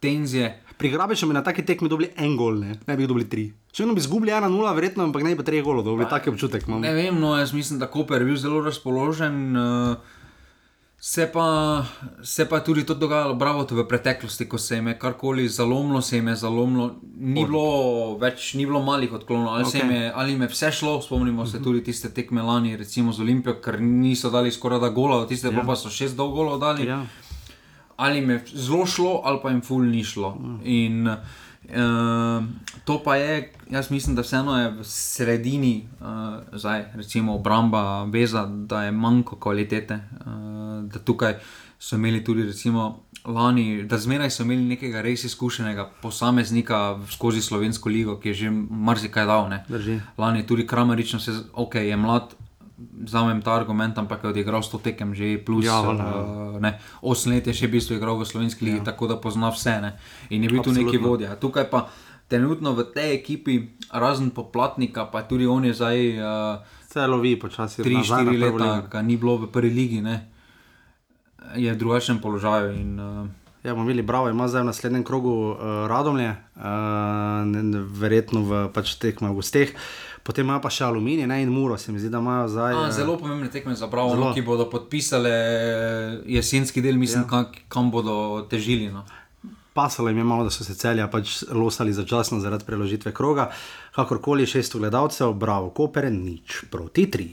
tenzije. 0.00 0.48
Pri 0.78 0.90
Grabiču 0.90 1.26
bi 1.26 1.34
na 1.34 1.42
taki 1.42 1.62
tekmi 1.62 1.88
dobili 1.88 2.10
en 2.16 2.36
gol, 2.36 2.58
ne, 2.58 2.74
ne 2.86 2.96
bi 2.96 3.06
dobili 3.06 3.28
tri. 3.28 3.52
Če 3.72 3.86
bi 3.86 3.96
izgubili 3.96 4.32
1-0, 4.32 4.74
verjetno, 4.74 5.04
ampak 5.04 5.22
ne 5.22 5.34
bi 5.34 5.44
treh 5.44 5.64
golov 5.64 5.84
dobili, 5.84 6.08
taki 6.10 6.30
občutek 6.30 6.66
imam. 6.68 6.80
Ne 6.80 6.92
vem, 6.92 7.20
no, 7.20 7.36
jaz 7.38 7.52
mislim, 7.52 7.78
da 7.78 7.86
Koper 7.86 8.20
je 8.20 8.26
bil 8.26 8.36
zelo 8.36 8.60
razpoložen. 8.60 9.56
Uh, 9.56 9.96
Se 11.04 11.26
pa, 11.32 11.82
se 12.22 12.48
pa 12.48 12.60
tudi 12.60 12.84
to 12.86 12.94
dogajalo, 12.94 13.34
bravo, 13.34 13.66
v 13.70 13.82
preteklosti, 13.88 14.46
ko 14.48 14.58
se 14.58 14.76
jim 14.76 14.86
je 14.86 14.98
karkoli 14.98 15.48
zalomilo, 15.48 16.00
se 16.00 16.16
jim 16.16 16.28
je 16.28 16.34
zalomilo, 16.36 16.94
ni 17.18 17.42
bilo 17.44 18.18
več, 18.20 18.52
ni 18.54 18.66
bilo 18.66 18.78
malih 18.86 19.10
odklonov, 19.12 19.48
ali, 19.50 19.64
okay. 19.64 19.82
Ok. 19.82 19.90
je, 19.90 20.12
ali 20.14 20.32
jim 20.32 20.44
je 20.46 20.48
vse 20.52 20.70
šlo, 20.78 20.92
spomnimo 21.02 21.46
se 21.46 21.58
tudi 21.62 21.82
tiste 21.82 22.12
tekme 22.14 22.42
lani, 22.42 22.76
recimo 22.76 23.12
z 23.12 23.20
Olimpijo, 23.20 23.56
ker 23.58 23.80
niso 23.82 24.30
dali 24.30 24.54
skoraj 24.54 24.78
da 24.78 24.92
gola, 24.94 25.26
tiste 25.26 25.50
ja. 25.50 25.64
pa 25.66 25.74
so 25.74 25.90
šest 25.90 26.14
dolg 26.16 26.38
golov 26.38 26.60
dali. 26.62 26.86
Ja. 26.86 27.00
Ali 27.96 28.22
jim 28.22 28.30
je 28.30 28.38
zelo 28.54 28.86
šlo, 28.86 29.20
ali 29.24 29.42
pa 29.42 29.50
jim 29.50 29.60
ful 29.66 29.82
ni 29.82 30.04
šlo. 30.06 30.36
In 30.62 31.08
uh, 31.08 31.41
to 32.84 33.02
pa 33.04 33.16
je, 33.16 33.52
jaz 33.70 33.90
mislim, 33.90 34.16
da 34.16 34.22
vseeno 34.22 34.58
je 34.58 34.70
v 34.70 34.84
sredini, 34.84 35.88
uh, 36.00 36.06
zdaj 36.52 36.84
recimo 36.94 37.34
obramba, 37.34 38.04
veza, 38.04 38.46
da 38.46 38.82
je 38.82 38.92
manjko 38.92 39.36
kvalitete. 39.36 39.94
Uh, 39.94 40.62
da 40.82 40.98
tukaj 40.98 41.34
so 41.78 41.96
imeli 41.96 42.24
tudi, 42.24 42.42
recimo, 42.42 43.02
lani, 43.24 43.84
da 43.84 43.98
zmeraj 43.98 44.30
so 44.30 44.42
imeli 44.42 44.62
nekega 44.62 45.02
res 45.02 45.24
izkušenega 45.24 45.90
posameznika 46.02 47.00
skozi 47.10 47.42
slovensko 47.42 47.88
ligo, 47.88 48.18
ki 48.20 48.28
je 48.28 48.34
že 48.34 48.50
marsikaj 48.70 49.26
dal. 49.26 49.50
Lani 50.18 50.38
je 50.38 50.46
tudi 50.46 50.66
Kramerično, 50.66 51.20
se, 51.20 51.32
ok, 51.52 51.74
je 51.74 51.96
mlad. 51.96 52.34
Zamem 53.06 53.42
ta 53.42 53.54
argument, 53.54 53.98
ampak 53.98 54.24
je 54.24 54.30
odigral 54.30 54.62
100 54.62 54.82
tekem, 54.82 55.14
že 55.14 55.38
plus 55.38 55.66
Ja, 55.66 55.80
valjda, 55.82 56.08
uh, 56.58 57.12
8 57.14 57.34
let 57.34 57.46
je 57.46 57.54
še 57.54 57.66
v 57.66 57.78
bistvu 57.78 57.98
igral 57.98 58.18
v 58.18 58.28
slovenski 58.28 58.64
ligi, 58.64 58.80
ja. 58.82 58.86
tako 58.92 59.10
da 59.10 59.16
pozna 59.16 59.50
vse. 59.54 59.80
Ne? 59.82 59.96
In 60.30 60.42
je 60.42 60.52
bil 60.52 60.62
tu 60.62 60.70
neki 60.70 60.96
Absolutno. 60.96 61.08
vodja. 61.08 61.36
Tukaj 61.36 61.66
pa 61.70 61.88
trenutno 62.30 62.72
v 62.72 62.88
tej 62.94 63.18
ekipi, 63.18 63.76
razen 63.92 64.30
poplatnika, 64.32 65.10
pa 65.12 65.26
tudi 65.26 65.46
on 65.46 65.68
je 65.68 65.74
zdaj 65.76 65.98
uh, 66.16 66.80
Vse 66.92 67.08
lovi 67.08 67.40
počasi. 67.40 67.80
3-4 67.80 68.36
leta, 68.36 68.70
ki 68.84 69.00
ni 69.00 69.16
bilo 69.16 69.40
v 69.40 69.48
prvi 69.48 69.72
ligi, 69.72 70.00
ne? 70.04 70.28
je 71.56 71.72
v 71.72 71.78
drugačnem 71.78 72.20
položaju. 72.20 72.76
In, 72.76 72.90
uh, 73.00 73.28
Ja, 73.62 73.76
bomo 73.78 73.86
videli, 73.86 74.02
bravo, 74.02 74.26
ima 74.26 74.48
zdaj 74.50 74.62
v 74.62 74.66
naslednjem 74.74 75.04
krogu 75.06 75.54
uh, 75.54 75.86
Radomlje, 75.86 76.34
uh, 76.58 76.66
verjetno 77.94 78.42
v 78.42 78.50
pač 78.74 78.98
tekmah 78.98 79.30
v 79.30 79.38
gosteh, 79.38 79.70
potem 80.22 80.46
ima 80.46 80.60
pa 80.60 80.70
še 80.70 80.84
aluminij 80.84 81.26
ne, 81.26 81.42
in 81.42 81.50
muro, 81.50 81.78
se 81.78 81.92
mi 81.92 81.98
zdi, 81.98 82.08
da 82.08 82.18
imajo 82.18 82.48
zdaj. 82.48 82.74
a, 82.74 82.86
eh, 82.88 82.92
zelo 82.92 83.18
pomembne 83.18 83.50
tekme 83.50 83.74
za 83.74 83.86
Bravo, 83.86 84.10
Zelo. 84.10 84.28
no, 84.28 84.34
ki 84.34 84.42
bodo 84.42 84.68
podpisale 84.70 85.32
jesenski 86.26 86.82
del, 86.82 86.96
mislim, 86.96 87.22
ja. 87.22 87.28
kam, 87.28 87.46
kam 87.68 87.90
bodo 87.90 88.46
težili. 88.50 88.90
No. 88.90 89.04
Pasalo 89.72 90.08
jim 90.08 90.18
je 90.18 90.24
malo, 90.24 90.44
da 90.44 90.50
so 90.50 90.64
se 90.64 90.74
celja 90.74 91.08
pač 91.08 91.42
losali 91.50 91.92
začasno 91.92 92.40
zaradi 92.40 92.64
preložitve 92.64 93.12
kroga. 93.12 93.50
Kakorkoli 93.94 94.46
šest 94.46 94.76
gledalcev, 94.76 95.32
bravo, 95.32 95.70
Koper, 95.70 96.12
nič 96.12 96.64
proti 96.70 97.06
tri. 97.10 97.30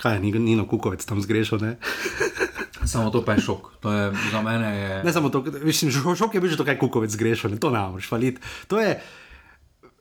Kaj 0.00 0.14
je, 0.14 0.20
ni- 0.20 0.32
Nino 0.32 0.66
Kukovec 0.66 1.04
tam 1.04 1.20
zgrešil, 1.20 1.58
ne? 1.60 1.76
Samo 2.84 3.10
to 3.10 3.24
pa 3.24 3.32
je 3.36 3.40
šok. 3.40 3.70
Je, 3.84 4.12
za 4.32 4.42
mene 4.42 4.76
je. 4.76 5.04
Ne 5.04 5.12
samo 5.12 5.28
to, 5.28 5.44
mislim, 5.62 5.92
šok 5.92 6.34
je 6.34 6.40
bil 6.40 6.50
že 6.50 6.56
to, 6.56 6.64
kaj 6.64 6.78
Kukovec 6.78 7.10
zgrešil, 7.10 7.50
ne? 7.50 7.60
to 7.60 7.70
ne 7.70 7.80
moreš 7.80 8.08
faliti. 8.08 8.40
To 8.68 8.80
je, 8.80 9.00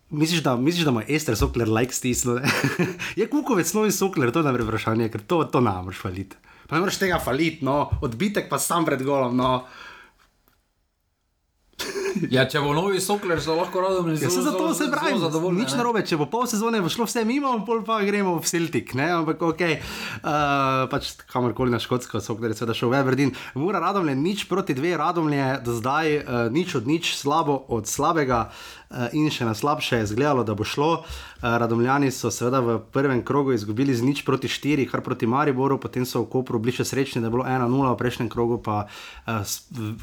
misliš, 0.10 0.44
da, 0.44 0.56
misliš, 0.56 0.86
da 0.86 0.92
ima 0.92 1.04
Ester 1.08 1.38
Sokler 1.38 1.70
like 1.70 1.94
stisnil? 1.94 2.40
ne? 2.40 2.52
je 3.20 3.28
Kukovec 3.30 3.74
novi 3.74 3.92
Sokler, 3.92 4.32
to 4.32 4.40
je 4.40 4.48
najprej 4.48 4.66
vprašanje, 4.66 5.10
ker 5.10 5.22
to, 5.22 5.44
to 5.44 5.62
ne 5.62 5.76
moreš 5.84 6.00
faliti. 6.02 6.36
Pa 6.70 6.76
ne 6.78 6.86
moreš 6.86 7.00
tega 7.02 7.20
faliti, 7.20 7.66
no, 7.66 7.90
odbitek 8.02 8.50
pa 8.50 8.60
sam 8.60 8.86
pred 8.86 9.04
golom, 9.04 9.38
no. 9.38 9.66
Ja, 12.36 12.46
če 12.50 12.62
bo 12.64 12.74
novi 12.76 13.00
sokler, 13.04 13.40
so 13.44 13.56
lahko 13.58 13.82
radom 13.84 14.10
in 14.12 14.18
Ja, 14.20 14.30
zato 14.30 14.74
se 14.74 14.90
pravi, 14.92 15.20
zadovoljni. 15.22 15.64
nič 15.64 15.76
narobe, 15.78 16.04
če 16.06 16.18
bo 16.20 16.28
pol 16.32 16.48
sezone 16.50 16.82
šlo 16.90 17.08
vse 17.08 17.24
mimo, 17.28 17.52
pol 17.68 17.84
pa 17.86 18.00
gremo 18.06 18.36
v 18.40 18.46
Celtic, 18.50 18.94
ne, 18.98 19.10
ampak 19.20 19.42
ok, 19.42 19.62
uh, 19.70 20.90
pač 20.92 21.14
kamorkoli 21.30 21.72
na 21.74 21.80
Škotsko, 21.82 22.22
so 22.24 22.36
gledali 22.40 22.58
seveda 22.58 22.76
šel 22.78 22.94
v 22.94 23.02
Everdeen. 23.04 23.34
Mura 23.60 23.82
Radomlje, 23.84 24.18
nič 24.18 24.46
proti 24.50 24.76
dve 24.78 24.96
Radomlje, 25.00 25.62
do 25.66 25.78
zdaj 25.78 26.08
uh, 26.20 26.24
nič 26.54 26.76
od 26.80 26.90
nič, 26.90 27.14
slabo 27.20 27.60
od 27.70 27.88
slabega 27.88 28.50
uh, 28.50 29.08
in 29.14 29.30
še 29.32 29.48
na 29.48 29.56
slabše 29.56 30.02
je 30.02 30.10
izgledalo, 30.10 30.44
da 30.44 30.58
bo 30.58 30.68
šlo. 30.68 31.06
Uh, 31.40 31.58
Radomljani 31.62 32.12
so 32.12 32.32
seveda 32.34 32.60
v 32.60 32.80
prvem 32.92 33.24
krogu 33.24 33.54
izgubili 33.56 33.96
z 33.96 34.04
nič 34.04 34.26
proti 34.28 34.52
štiri, 34.52 34.84
kar 34.90 35.00
proti 35.06 35.28
Mariboru, 35.30 35.80
potem 35.80 36.04
so 36.04 36.26
v 36.26 36.32
Kopru 36.34 36.60
bili 36.60 36.76
še 36.76 36.84
srečni, 36.84 37.22
da 37.24 37.30
je 37.30 37.36
bilo 37.38 37.46
1-0, 37.48 37.70
v 37.94 38.00
prejšnjem 38.00 38.30
krogu 38.32 38.60
pa 38.60 38.90
uh, 38.90 39.44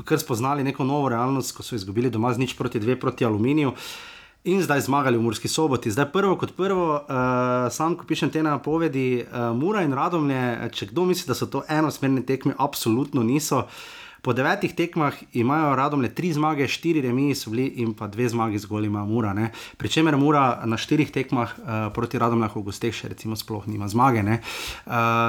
kar 0.07 0.19
spoznali 0.23 0.64
neko 0.64 0.85
novo 0.85 1.11
realnost, 1.12 1.53
ko 1.53 1.61
so 1.61 1.77
izgubili 1.77 1.96
doma 2.11 2.33
z 2.33 2.39
nič 2.39 2.57
proti 2.57 2.81
dve 2.81 3.01
proti 3.01 3.25
aluminiju. 3.25 3.73
In 4.47 4.63
zdaj 4.63 4.87
zmagali 4.87 5.19
v 5.19 5.27
Murski 5.27 5.49
soboti. 5.49 5.91
Zdaj 5.91 6.13
prvo 6.13 6.37
kot 6.39 6.53
prvo, 6.55 7.03
uh, 7.03 7.67
sam 7.73 7.97
ko 7.99 8.07
pišem 8.07 8.31
te 8.31 8.43
napovedi, 8.47 9.25
uh, 9.27 9.51
Mura 9.57 9.83
in 9.83 9.91
Radomlje, 9.91 10.71
če 10.71 10.87
kdo 10.93 11.03
misli, 11.09 11.27
da 11.27 11.35
so 11.35 11.51
to 11.51 11.65
enosmerne 11.67 12.23
tekme, 12.23 12.55
absolutno 12.55 13.27
niso. 13.27 13.67
Po 14.27 14.33
devetih 14.35 14.75
tekmah 14.75 15.15
imajo 15.39 15.77
Radomlje 15.79 16.09
tri 16.15 16.33
zmage, 16.35 16.67
štiri 16.67 16.99
remi 17.01 17.35
so 17.39 17.51
bili 17.51 17.67
in 17.79 17.93
pa 17.95 18.09
dve 18.11 18.27
zmagi 18.29 18.59
zgolj 18.59 18.87
ima 18.87 19.05
Mura. 19.07 19.31
Ne? 19.33 19.53
Pričemer 19.79 20.17
Mura 20.17 20.62
na 20.67 20.75
štirih 20.77 21.12
tekmah 21.15 21.53
uh, 21.59 21.67
proti 21.95 22.19
Radomljah 22.19 22.57
v 22.57 22.62
gosteh 22.67 22.91
še 22.91 23.12
recimo 23.12 23.37
sploh 23.39 23.69
nima 23.71 23.87
zmage. 23.87 24.25
Uh, 24.27 24.41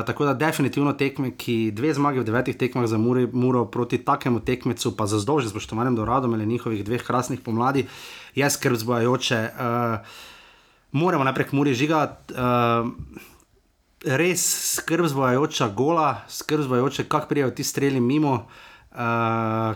tako 0.08 0.26
da 0.26 0.34
definitivno 0.34 0.96
tekme, 0.98 1.30
ki 1.38 1.70
dve 1.78 1.94
zmage 1.94 2.24
v 2.24 2.26
devetih 2.26 2.58
tekmah 2.58 2.88
za 2.90 2.98
Muri, 2.98 3.28
Muro 3.30 3.68
proti 3.70 4.02
takemu 4.02 4.42
tekmecu, 4.42 4.96
pa 4.98 5.06
za 5.06 5.22
zdolž, 5.22 5.52
spoštovanjem 5.54 5.94
do 5.94 6.06
Radomlja 6.06 6.50
njihovih 6.50 6.82
dveh 6.82 7.06
krasnih 7.06 7.44
pomladi, 7.46 7.86
je 8.34 8.50
skrb 8.50 8.82
zbojajoče. 8.82 9.44
Uh, 9.46 10.24
moramo 10.92 11.28
najprej 11.28 11.52
k 11.52 11.54
Muri 11.54 11.76
žigati. 11.78 12.34
Uh, 12.34 12.90
res 14.02 14.42
skrb 14.74 15.06
zbojajoča 15.06 15.70
gola, 15.78 16.24
skrb 16.26 16.66
zbojajoče, 16.66 17.06
kako 17.06 17.30
prijajo 17.30 17.54
ti 17.54 17.64
streli 17.64 18.02
mimo, 18.02 18.34
uh, 18.34 18.66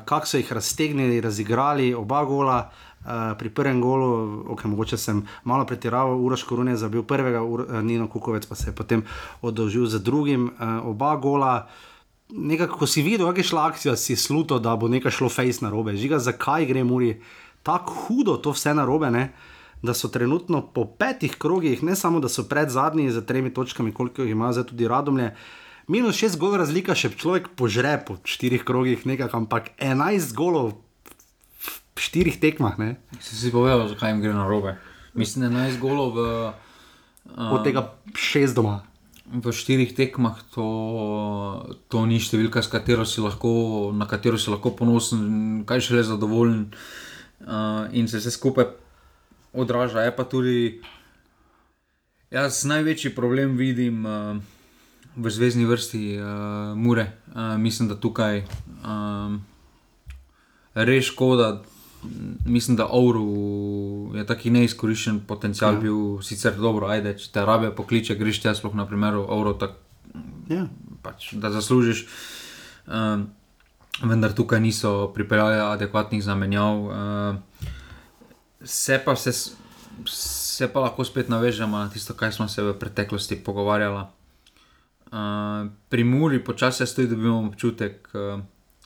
kako 0.06 0.28
so 0.28 0.38
jih 0.38 0.54
raztegnili, 0.54 1.22
razigrali 1.22 1.94
oba 1.94 2.24
gola. 2.26 2.72
Uh, 3.02 3.34
pri 3.38 3.50
prvem 3.50 3.80
golu, 3.82 4.08
okay, 4.54 4.70
mogoče 4.70 4.98
sem 4.98 5.24
malo 5.44 5.66
pretiraval, 5.66 6.20
Uroš 6.22 6.44
Korune 6.46 6.76
za 6.78 6.86
bil 6.90 7.02
prvega, 7.04 7.42
Ur, 7.42 7.64
uh, 7.66 7.80
Nino 7.82 8.06
Kukovec 8.08 8.46
pa 8.46 8.56
se 8.56 8.70
je 8.70 8.76
potem 8.76 9.02
oddolžil 9.42 9.88
za 9.90 9.98
drugim, 10.00 10.46
uh, 10.46 10.86
oba 10.86 11.16
gola. 11.16 11.68
Nekako, 12.30 12.78
ko 12.78 12.88
si 12.88 13.02
videl, 13.02 13.26
kako 13.28 13.40
je 13.40 13.44
šla 13.44 13.66
akcija, 13.68 13.96
si 13.98 14.16
sluto, 14.16 14.60
da 14.60 14.76
bo 14.76 14.88
nekaj 14.88 15.18
šlo 15.18 15.30
fejs 15.30 15.64
na 15.66 15.74
robe. 15.74 15.96
Žiga, 15.98 16.20
zakaj 16.20 16.66
gre 16.70 16.84
Muri 16.84 17.16
tako 17.64 17.94
hudo 17.94 18.38
to 18.38 18.52
vse 18.52 18.74
na 18.74 18.86
robe, 18.86 19.12
ne? 19.12 19.32
da 19.82 19.94
so 19.94 20.08
trenutno 20.08 20.62
po 20.62 20.86
petih 20.86 21.36
krogih, 21.36 21.84
ne 21.84 21.96
samo 21.96 22.20
da 22.20 22.30
so 22.30 22.44
pred 22.44 22.70
zadnji 22.70 23.12
za 23.12 23.22
tremi 23.22 23.54
točkami, 23.54 23.94
koliko 23.94 24.22
jih 24.22 24.32
ima 24.32 24.54
zdaj 24.54 24.64
tudi 24.64 24.88
Radomlje. 24.88 25.36
Minus 25.88 26.20
šest 26.20 26.38
golov 26.38 26.62
razlika, 26.62 26.96
še 26.98 27.14
človek 27.16 27.52
požre 27.58 27.96
po 28.06 28.20
štirih 28.28 28.62
krogih, 28.68 29.06
nekaj, 29.08 29.32
ampak 29.34 29.72
11 29.82 30.36
golov 30.38 30.78
v 31.96 32.00
štirih 32.00 32.38
tekmah, 32.38 32.78
ne? 32.78 32.90
Si 33.20 33.34
si 33.38 33.50
povedal, 33.54 33.90
zakaj 33.90 34.14
jim 34.14 34.22
gre 34.22 34.34
na 34.36 34.46
robe. 34.46 34.78
Mislim, 35.18 35.48
da 35.48 35.66
11 35.66 35.82
golov 35.82 36.14
v, 36.16 36.22
uh, 37.34 37.54
od 37.58 37.66
tega 37.66 37.90
šest 38.14 38.56
doma. 38.58 38.86
v 39.32 39.48
štirih 39.48 39.96
tekmah, 39.96 40.44
to, 40.52 40.68
to 41.88 42.04
ni 42.04 42.20
številka, 42.20 42.60
s 42.60 42.68
katero 42.68 43.08
si 43.08 43.24
lahko, 43.24 43.92
na 43.96 44.04
katero 44.04 44.36
si 44.36 44.52
lahko 44.52 44.76
ponosen, 44.76 45.64
kaj 45.64 45.88
še 45.88 45.96
le 45.96 46.04
zadovoljen. 46.04 46.64
Uh, 47.42 47.88
in 47.96 48.12
se 48.12 48.20
vse 48.20 48.30
skupaj 48.36 48.68
odraža. 49.56 50.04
Je 50.04 50.12
pa 50.14 50.28
tudi, 50.28 50.58
jaz 52.30 52.62
največji 52.68 53.16
problem 53.16 53.56
vidim 53.58 54.06
uh, 54.06 54.38
v 55.16 55.30
zvezdni 55.30 55.66
vrsti 55.66 56.18
uh, 56.18 56.26
Mure. 56.78 57.12
Uh, 57.36 57.58
mislim, 57.58 57.90
da 57.90 57.96
tukaj 58.00 58.44
um, 58.86 59.42
res 60.74 61.06
škoda. 61.06 61.62
Mislim, 62.46 62.78
da 62.78 62.88
Ouru 62.90 64.16
je 64.18 64.26
taki 64.26 64.50
neizkoriščen 64.50 65.20
potencial 65.30 65.76
ja. 65.78 65.80
bil, 65.80 66.22
sicer 66.26 66.56
dobro, 66.58 66.88
ajde, 66.90 67.14
če 67.22 67.28
te 67.36 67.44
rabe 67.46 67.70
pokliče, 67.78 68.16
greš 68.18 68.42
ti, 68.42 68.54
sploh 68.58 68.74
na 68.74 68.88
primeru 68.90 69.22
Ouro, 69.30 69.54
tak, 69.54 69.78
Ja. 70.50 70.66
pač, 71.06 71.34
da 71.38 71.52
zaslužiš. 71.54 72.08
Um, 72.90 73.28
vendar 74.02 74.34
tukaj 74.34 74.60
niso 74.60 75.12
pripeljali 75.14 75.60
adekvatnih 75.62 76.24
zamenjav. 76.24 76.82
Uh, 76.82 77.70
se, 78.64 78.98
pa 79.06 79.16
se, 79.16 79.32
se 80.10 80.68
pa 80.74 80.80
lahko 80.80 81.06
spet 81.06 81.30
navežemo 81.30 81.78
na 81.78 81.90
tisto, 81.90 82.18
kar 82.18 82.34
smo 82.34 82.48
se 82.48 82.64
v 82.64 82.74
preteklosti 82.80 83.38
pogovarjali. 83.44 84.08
Uh, 85.12 85.68
pri 85.90 86.04
Muri 86.04 86.44
počasi 86.44 86.86
stoji, 86.88 87.08
da 87.08 87.16
imamo 87.16 87.48
občutek, 87.48 88.10
uh, 88.14 88.40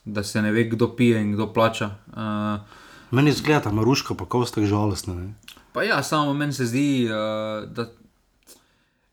da 0.06 0.24
se 0.24 0.42
ne 0.42 0.52
ve, 0.52 0.64
kdo 0.70 0.96
pije 0.96 1.22
in 1.22 1.34
kdo 1.34 1.54
plača. 1.54 1.90
Uh, 2.08 2.66
Meni 3.12 3.32
zgleda, 3.32 3.60
da 3.60 3.70
je 3.70 3.76
Maruško 3.76 4.16
pa 4.16 4.26
kostek 4.26 4.66
žalostno. 4.66 5.34
Pa 5.74 5.84
ja, 5.84 6.04
samo 6.04 6.34
meni 6.34 6.54
se 6.54 6.66
zdi, 6.66 7.06
uh, 7.06 7.70
da 7.70 7.92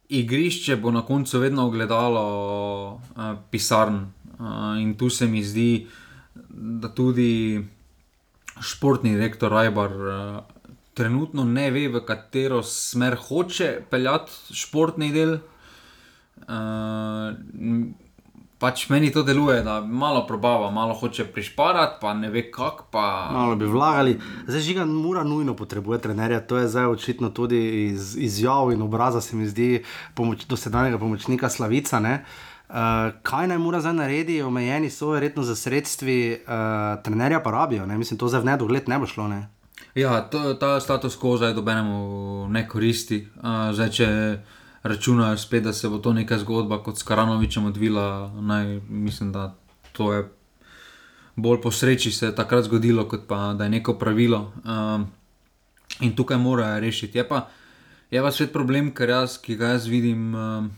igrišče 0.09 0.77
bo 0.77 0.91
na 0.91 1.03
koncu 1.03 1.39
vedno 1.39 1.67
ogledalo 1.67 2.25
uh, 2.95 3.23
pisarn. 3.51 4.07
Uh, 4.39 4.81
in 4.81 4.95
tu 4.99 5.11
se 5.11 5.27
mi 5.27 5.45
zdi, 5.45 5.87
da 6.49 6.89
tudi 6.89 7.61
športni 8.61 9.15
direktor 9.15 9.53
Rajbar 9.53 9.93
uh, 9.93 10.43
trenutno 10.95 11.45
ne 11.45 11.71
ve, 11.71 11.89
v 11.89 12.05
katero 12.07 12.63
smer 12.63 13.17
hoče 13.29 13.83
peljati 13.91 14.33
športni 14.55 15.13
del. 15.13 15.39
Uh, 16.53 17.93
pač 18.63 18.85
meni 18.93 19.11
to 19.11 19.25
deluje, 19.27 19.63
da 19.67 19.81
malo 19.81 20.27
probava, 20.27 20.71
malo 20.71 20.95
hoče 20.95 21.25
prišparati, 21.35 21.97
pa 22.01 22.15
ne 22.15 22.31
ve 22.31 22.45
kako. 22.51 22.87
Pa... 22.91 23.29
Malo 23.33 23.57
bi 23.57 23.67
vlagali. 23.67 24.19
Zdaj, 24.47 24.61
žiga, 24.61 24.85
mora 24.85 25.25
nujno 25.25 25.57
potrebuje 25.57 25.99
trenerja. 25.99 26.41
To 26.47 26.61
je 26.61 26.69
zdaj 26.69 26.87
očitno 26.87 27.31
tudi 27.31 27.59
iz 27.89 28.17
izjav 28.17 28.73
in 28.73 28.83
obraza, 28.83 29.21
se 29.21 29.37
mi 29.37 29.47
zdi, 29.47 29.83
pomoč, 30.15 30.47
dosedanjega 30.47 30.99
pomočnika 30.99 31.49
Slavica. 31.51 31.99
Uh, 31.99 32.77
kaj 33.23 33.51
naj 33.51 33.59
mora 33.59 33.81
zdaj 33.81 33.99
narediti, 33.99 34.43
omejeni 34.43 34.91
so 34.91 35.11
verjetno 35.11 35.43
za 35.43 35.57
sredstvi, 35.57 36.39
uh, 36.47 37.03
trenerja 37.03 37.43
pa 37.43 37.51
rabijo, 37.51 37.87
ne? 37.87 37.99
mislim, 37.99 38.19
to 38.19 38.29
zdaj 38.29 38.41
v 38.41 38.53
nedogled 38.53 38.89
ne 38.89 38.99
bo 38.99 39.07
šlo. 39.07 39.29
Ne? 39.29 39.43
Ja, 39.95 40.21
to, 40.31 40.55
ta 40.55 40.81
status 40.81 41.19
quo 41.21 41.37
zdaj 41.37 41.53
dobenemu 41.55 42.49
ne 42.49 42.69
koristi. 42.69 43.27
Uh, 43.37 43.75
zdaj, 43.75 43.91
če 43.91 44.09
računajo 44.83 45.39
spet, 45.39 45.65
da 45.65 45.73
se 45.73 45.89
bo 45.89 45.99
to 45.99 46.13
neka 46.13 46.39
zgodba 46.39 46.83
kot 46.83 46.99
s 46.99 47.03
Karanovičem 47.03 47.67
odvila. 47.67 48.33
Naj, 48.41 48.81
mislim, 48.89 49.33
da 49.33 49.55
to 49.93 50.13
je 50.13 50.29
bolj 51.37 51.61
po 51.61 51.71
sreči 51.71 52.13
se 52.13 52.27
je 52.27 52.35
takrat 52.35 52.65
zgodilo, 52.65 53.09
kot 53.09 53.27
pa 53.29 53.53
da 53.53 53.65
je 53.65 53.71
neko 53.71 53.95
pravilo. 53.95 54.53
Um, 54.65 55.07
in 56.01 56.17
tukaj 56.17 56.39
morajo 56.39 56.81
rešiti. 56.81 57.19
Je 57.19 57.29
pa, 57.29 57.49
je 58.11 58.23
pa 58.23 58.31
svet 58.31 58.53
problem, 58.53 58.93
ker 58.95 59.09
jaz, 59.09 59.39
ki 59.39 59.57
ga 59.57 59.75
jaz 59.77 59.87
vidim. 59.87 60.35
Um, 60.35 60.71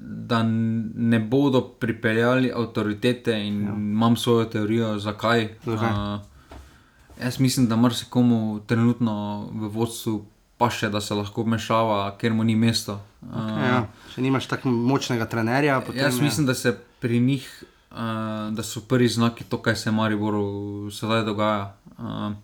Da 0.00 0.42
ne 0.42 1.18
bodo 1.18 1.60
pripeljali 1.60 2.52
avtoritete, 2.54 3.34
in 3.46 3.56
ja. 3.64 3.72
imam 3.74 4.16
svojo 4.16 4.44
teorijo, 4.44 4.98
zakaj. 4.98 5.48
zakaj? 5.66 5.90
Uh, 5.90 6.20
jaz 7.22 7.40
mislim, 7.40 7.66
da 7.68 7.76
marsikomu 7.76 8.60
trenutno 8.66 9.48
v 9.52 9.68
vodstvu 9.68 10.24
pa 10.60 10.68
še 10.68 10.90
da 10.92 11.00
se 11.00 11.16
lahko 11.16 11.46
vmešava, 11.46 12.02
ker 12.20 12.34
mu 12.36 12.44
ni 12.44 12.52
mesto. 12.60 12.98
Okay, 13.24 13.64
ja. 13.64 13.80
Če 14.12 14.24
nimaš 14.26 14.50
tako 14.50 14.68
močnega 14.68 15.24
trenerja. 15.30 15.78
Jaz 15.96 16.18
je... 16.18 16.24
mislim, 16.26 16.48
da 16.50 16.54
se 16.54 16.74
pri 17.00 17.20
njih, 17.24 17.46
uh, 17.88 18.50
da 18.52 18.64
so 18.66 18.84
prvi 18.84 19.08
znaki 19.08 19.48
to, 19.48 19.62
kaj 19.64 19.78
se 19.80 19.88
v 19.88 19.96
Mariboru 19.96 20.44
sedaj 20.92 21.24
dogaja. 21.24 21.72
Uh, 21.96 22.36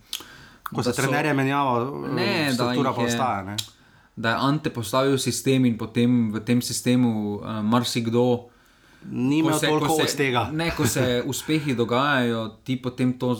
Ko 0.72 0.82
se 0.82 0.94
so... 0.94 0.96
trenerje 1.02 1.36
menjava, 1.36 1.84
ne, 2.16 2.48
struktura 2.56 2.96
pa 2.96 3.04
ostaja. 3.04 3.44
Ne? 3.50 3.60
Da 4.16 4.32
je 4.32 4.42
Ante 4.48 4.72
postavil 4.72 5.20
sistem 5.20 5.68
in 5.68 5.76
potem 5.76 6.32
v 6.32 6.40
tem 6.40 6.64
sistemu 6.64 7.12
uh, 7.36 7.60
marsikdo. 7.60 8.48
Ni 9.12 9.42
imel 9.44 9.60
toliko 9.60 10.00
iz 10.02 10.16
tega. 10.18 10.48
Ne, 10.56 10.72
ko 10.74 10.88
se 10.88 11.20
uspehi 11.32 11.76
dogajajo, 11.76 12.48
ti 12.64 12.80
potem 12.80 13.12
to, 13.20 13.36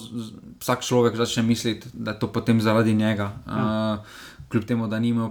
vsak 0.60 0.84
človek 0.84 1.16
začne 1.16 1.48
misliti, 1.48 1.88
da 1.96 2.12
je 2.12 2.20
to 2.20 2.28
potem 2.28 2.60
zaradi 2.60 2.94
njega. 2.94 3.32
Ja. 3.48 3.64
Uh, 3.64 4.34
kljub 4.48 4.64
temu, 4.64 4.88
da 4.88 4.98
ni 4.98 5.08
imel 5.08 5.30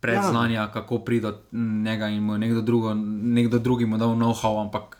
predznanja, 0.00 0.60
ja. 0.60 0.72
kako 0.72 0.98
priti 0.98 1.22
do 1.22 1.38
njega 1.82 2.08
in 2.08 2.22
mu 2.22 2.38
nekdo, 2.38 2.60
drugo, 2.60 2.94
nekdo 2.94 3.58
drugi 3.58 3.86
mu 3.86 3.98
dal 3.98 4.08
know-how, 4.08 4.60
ampak 4.60 4.96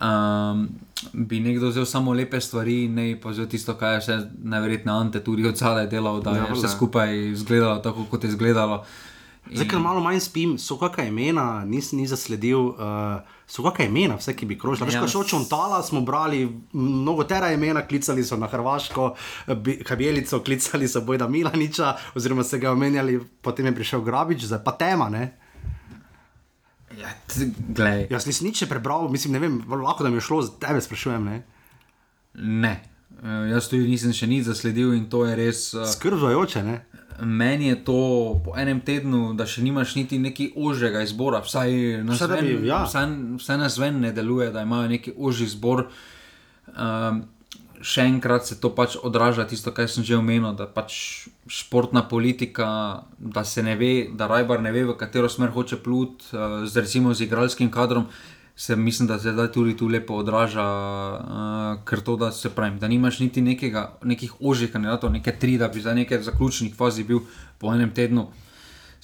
um, 0.00 0.68
bi 1.12 1.40
nekdo 1.40 1.68
vzel 1.68 1.84
samo 1.84 2.12
lepe 2.12 2.40
stvari, 2.40 2.88
ne 2.88 3.20
pa 3.20 3.30
vzel 3.30 3.46
tisto, 3.46 3.74
kar 3.74 3.92
je 3.92 3.98
vse 3.98 4.18
najverjetneje 4.42 4.98
Ante 4.98 5.24
tudi 5.24 5.46
od 5.46 5.56
zadaj 5.56 5.86
delal, 5.86 6.20
da 6.22 6.30
ja, 6.30 6.46
je 6.46 6.54
vse 6.54 6.68
skupaj 6.68 7.30
izgledalo 7.30 7.78
tako, 7.78 8.06
kot 8.10 8.24
je 8.24 8.28
izgledalo. 8.28 8.84
In... 9.46 9.56
Zdaj, 9.56 9.68
ker 9.70 9.78
malo 9.82 10.02
manj 10.02 10.20
spim, 10.24 10.56
so 10.58 10.78
kakšna 10.80 11.06
imena, 11.10 11.46
nisem 11.64 12.00
ni 12.00 12.06
zasledil. 12.10 12.72
Uh, 12.74 13.36
so 13.46 13.62
kakšna 13.62 13.86
imena, 13.86 14.16
vse, 14.18 14.34
ki 14.36 14.46
bi 14.50 14.58
krožili. 14.58 14.90
Ja. 14.90 15.04
Če 15.06 15.20
hočemo 15.20 15.46
tala, 15.50 15.78
smo 15.86 16.02
brali 16.06 16.42
mnogo 16.74 17.24
tera 17.28 17.52
imena, 17.54 17.84
klicali 17.86 18.24
so 18.26 18.38
na 18.40 18.50
Hrvaško, 18.50 19.12
Kabelico, 19.86 20.42
klicali 20.42 20.88
so 20.90 21.04
Bojda 21.06 21.28
Milaniča, 21.30 21.94
oziroma 22.18 22.44
se 22.44 22.58
ga 22.58 22.74
omenjali, 22.74 23.20
potem 23.42 23.70
je 23.70 23.74
prišel 23.78 24.02
Grabič, 24.06 24.48
zdaj 24.50 24.64
pa 24.66 24.74
tema. 24.74 25.08
Ne? 25.14 25.30
Ja, 26.96 27.12
Jaz 28.10 28.26
nisem 28.26 28.48
nič 28.48 28.64
prebral, 28.66 29.06
mislim, 29.12 29.36
ne 29.36 29.42
vem, 29.42 29.62
lahko 29.68 30.04
da 30.04 30.10
mi 30.10 30.18
je 30.18 30.26
šlo, 30.26 30.42
zdaj 30.42 30.68
tebe 30.68 30.82
sprašujem. 30.82 31.24
Ne. 31.24 31.42
ne. 32.34 32.74
Uh, 33.16 33.46
jaz 33.48 33.70
tudi 33.70 33.86
nisem 33.88 34.12
še 34.12 34.26
nič 34.28 34.50
zasledil 34.50 34.90
in 34.96 35.06
to 35.12 35.22
je 35.24 35.36
res. 35.38 35.68
Uh, 35.76 35.86
Skrbajoče, 35.88 36.62
ne? 36.66 36.80
Meni 37.20 37.68
je 37.68 37.84
to 37.84 38.00
po 38.44 38.56
enem 38.56 38.80
tednu, 38.80 39.32
da 39.34 39.46
še 39.48 39.62
nimaš 39.64 39.94
niti 39.96 40.18
neki 40.18 40.50
ožjega 40.56 41.02
izbora, 41.06 41.40
vsaj 41.44 42.02
na 42.04 42.16
svetu. 42.16 42.58
Ja. 42.66 42.82
Vse 42.84 43.56
na 43.56 43.70
svetu 43.70 44.02
ne 44.02 44.12
deluje, 44.12 44.50
da 44.52 44.62
imajo 44.66 44.88
neki 44.88 45.14
ožji 45.16 45.48
izbor. 45.50 45.86
Um, 46.76 47.24
še 47.80 48.06
enkrat 48.08 48.48
se 48.48 48.56
to 48.60 48.72
pač 48.74 48.96
odraža, 48.96 49.44
tisto, 49.48 49.72
kar 49.72 49.88
sem 49.88 50.04
že 50.04 50.16
omenil, 50.16 50.54
da 50.56 50.66
pač 50.66 51.28
športna 51.46 52.02
politika, 52.08 52.68
da 53.18 53.44
se 53.44 53.62
ne 53.62 53.76
ve, 53.76 54.08
da 54.12 54.28
Rajbar 54.30 54.64
ne 54.64 54.72
ve, 54.74 54.86
v 54.88 54.96
katero 54.98 55.28
smer 55.30 55.52
hoče 55.54 55.80
plut, 55.84 56.24
uh, 56.32 56.64
z 56.66 56.84
recimo 56.84 57.14
z 57.14 57.28
igralskim 57.28 57.70
kadrom 57.70 58.08
se 58.56 58.76
mislim, 58.76 59.08
da 59.08 59.18
se 59.18 59.32
zdaj 59.32 59.52
tudi 59.52 59.76
tu 59.76 59.88
lepo 59.88 60.14
odraža, 60.14 60.64
uh, 60.64 61.84
ker 61.84 62.00
to, 62.00 62.16
da 62.16 62.30
se 62.32 62.50
pravi, 62.50 62.78
da 62.78 62.88
nimaš 62.88 63.20
niti 63.20 63.40
nekega, 63.40 63.98
nekih 64.02 64.32
ožjih 64.40 64.72
kandidatov, 64.72 65.12
nekaj 65.12 65.38
tri, 65.38 65.58
da 65.58 65.68
bi 65.68 65.80
za 65.80 65.94
nekaj 65.94 66.22
zaključnih 66.22 66.74
fazi 66.74 67.04
bil 67.04 67.20
po 67.58 67.74
enem 67.74 67.92
tednu 67.94 68.26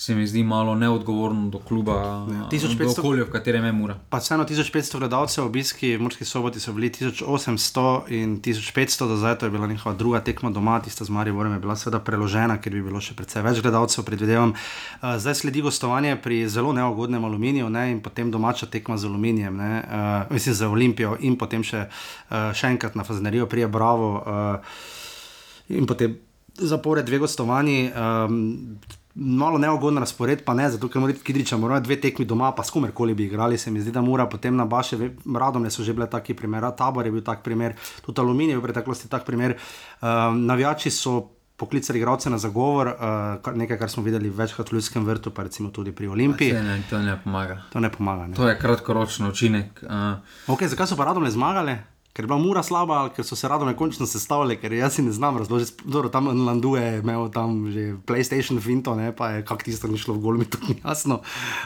se 0.02 0.14
mi 0.14 0.26
zdi 0.26 0.42
malo 0.44 0.74
neodgovorno 0.74 1.48
do 1.48 1.58
kluba, 1.58 1.92
ja, 1.92 2.48
1500, 2.50 2.98
okolja, 2.98 3.24
v 3.24 3.30
katerem 3.30 3.64
je 3.64 3.72
mura. 3.72 3.94
Pa 4.10 4.18
vseeno 4.18 4.42
1500 4.44 4.98
gledalcev, 4.98 5.44
obiski 5.46 5.92
v 5.96 6.02
Murski 6.02 6.24
soboti 6.24 6.60
so 6.60 6.72
bili 6.72 6.90
1800 6.90 8.10
in 8.10 8.40
1500, 8.42 9.06
do 9.08 9.16
zdaj 9.16 9.38
to 9.38 9.46
je 9.46 9.50
bila 9.50 9.66
njihova 9.66 9.94
druga 9.94 10.20
tekma 10.20 10.50
doma, 10.50 10.80
tista 10.82 11.04
z 11.04 11.10
Marijo 11.10 11.44
je 11.44 11.58
bila 11.58 11.76
seveda 11.76 12.00
preložena, 12.02 12.56
ker 12.58 12.72
bi 12.74 12.82
bilo 12.82 13.00
še 13.00 13.14
precej 13.14 13.44
več 13.46 13.60
gledalcev, 13.62 14.02
predvidevam. 14.04 14.56
Zdaj 15.02 15.34
sledi 15.34 15.62
gostovanje 15.62 16.16
pri 16.16 16.48
zelo 16.48 16.72
neugodnem 16.72 17.24
aluminiju 17.24 17.70
ne, 17.70 17.84
in 17.92 18.00
potem 18.02 18.30
domača 18.30 18.66
tekma 18.66 18.98
z 18.98 19.06
aluminijem, 19.06 19.56
ne, 19.56 19.70
uh, 19.86 20.34
mislim 20.34 20.54
za 20.54 20.68
Olimpijo 20.68 21.14
in 21.20 21.38
potem 21.38 21.62
še, 21.62 21.84
uh, 21.86 22.50
še 22.50 22.74
enkrat 22.74 22.98
na 22.98 23.06
Faznerijo, 23.06 23.46
prije 23.46 23.70
Bravo. 23.70 24.10
Uh, 24.18 25.78
in 25.78 25.86
potem 25.86 26.18
zapored 26.58 27.06
dve 27.06 27.22
gostovanji. 27.22 27.86
Um, 27.94 28.80
malo 29.14 29.58
neugoden 29.58 29.98
razpored, 29.98 30.44
pa 30.44 30.54
ne, 30.54 30.70
zato 30.70 30.88
ker 30.88 31.00
moramo 31.00 31.20
Kidriča, 31.24 31.56
moramo 31.56 31.80
dve 31.80 31.98
tekmi 32.00 32.24
doma, 32.24 32.52
pa 32.56 32.64
s 32.64 32.70
komerkoli 32.70 33.14
bi 33.14 33.24
igrali, 33.24 33.58
se 33.58 33.70
mi 33.70 33.80
zdi, 33.80 33.92
da 33.92 34.00
mora 34.00 34.26
potem 34.26 34.56
na 34.56 34.64
baše, 34.64 34.96
radom 35.36 35.70
so 35.70 35.84
že 35.84 35.92
bile 35.92 36.10
taki 36.10 36.34
primer, 36.34 36.64
tabor 36.76 37.06
je 37.06 37.12
bil 37.12 37.22
tak 37.22 37.42
primer, 37.42 37.74
tudi 38.06 38.20
aluminij 38.20 38.54
je 38.54 38.58
v 38.58 38.62
preteklosti 38.62 39.08
tak 39.08 39.24
primer. 39.24 39.56
Um, 40.00 40.46
navijači 40.46 40.90
so 40.90 41.28
poklicali 41.56 41.98
igralce 41.98 42.30
na 42.30 42.38
zagovor, 42.38 42.86
uh, 42.86 43.52
nekaj, 43.54 43.78
kar 43.78 43.90
smo 43.90 44.02
videli 44.02 44.30
večkrat 44.30 44.72
v 44.72 44.74
Ljudskem 44.74 45.04
vrtu, 45.04 45.30
pa 45.30 45.42
recimo 45.42 45.70
tudi 45.70 45.92
pri 45.92 46.08
Olimpiji. 46.08 46.52
Ne, 46.52 46.82
to 46.90 46.98
ne 46.98 47.18
pomaga. 47.24 47.62
To 47.72 47.80
ne 47.80 47.90
pomaga. 47.90 48.26
Ne. 48.26 48.34
To 48.34 48.48
je 48.48 48.58
kratkoročen 48.58 49.26
učinek. 49.26 49.84
Uh... 49.84 50.56
Okay, 50.56 50.66
zakaj 50.66 50.86
so 50.86 50.96
pa 50.96 51.04
radom 51.04 51.28
zmagali? 51.30 51.76
Ker 52.12 52.24
je 52.24 52.28
bila 52.28 52.38
mura 52.38 52.62
slaba, 52.62 53.08
ker 53.16 53.24
so 53.24 53.36
se 53.36 53.48
rado 53.48 53.64
nekončno 53.64 54.06
sestavljali, 54.06 54.58
ker 54.60 54.72
jaz 54.72 54.98
si 54.98 55.02
ne 55.02 55.12
znam 55.12 55.38
razložiti. 55.38 55.82
Dobro, 55.84 56.08
tam 56.12 56.26
je 56.26 56.34
Landuje, 56.34 56.98
imel 56.98 57.30
tam 57.32 57.70
že 57.72 57.96
PlayStation 58.06 58.60
Finto, 58.60 58.94
ne 58.94 59.16
pa 59.16 59.30
je 59.30 59.44
kako 59.44 59.64
tisto 59.64 59.88
ni 59.88 59.98
šlo 59.98 60.14
v 60.14 60.20
gol, 60.20 60.36
mi 60.36 60.44
to 60.44 60.58
ni 60.68 60.76
jasno. 60.84 61.22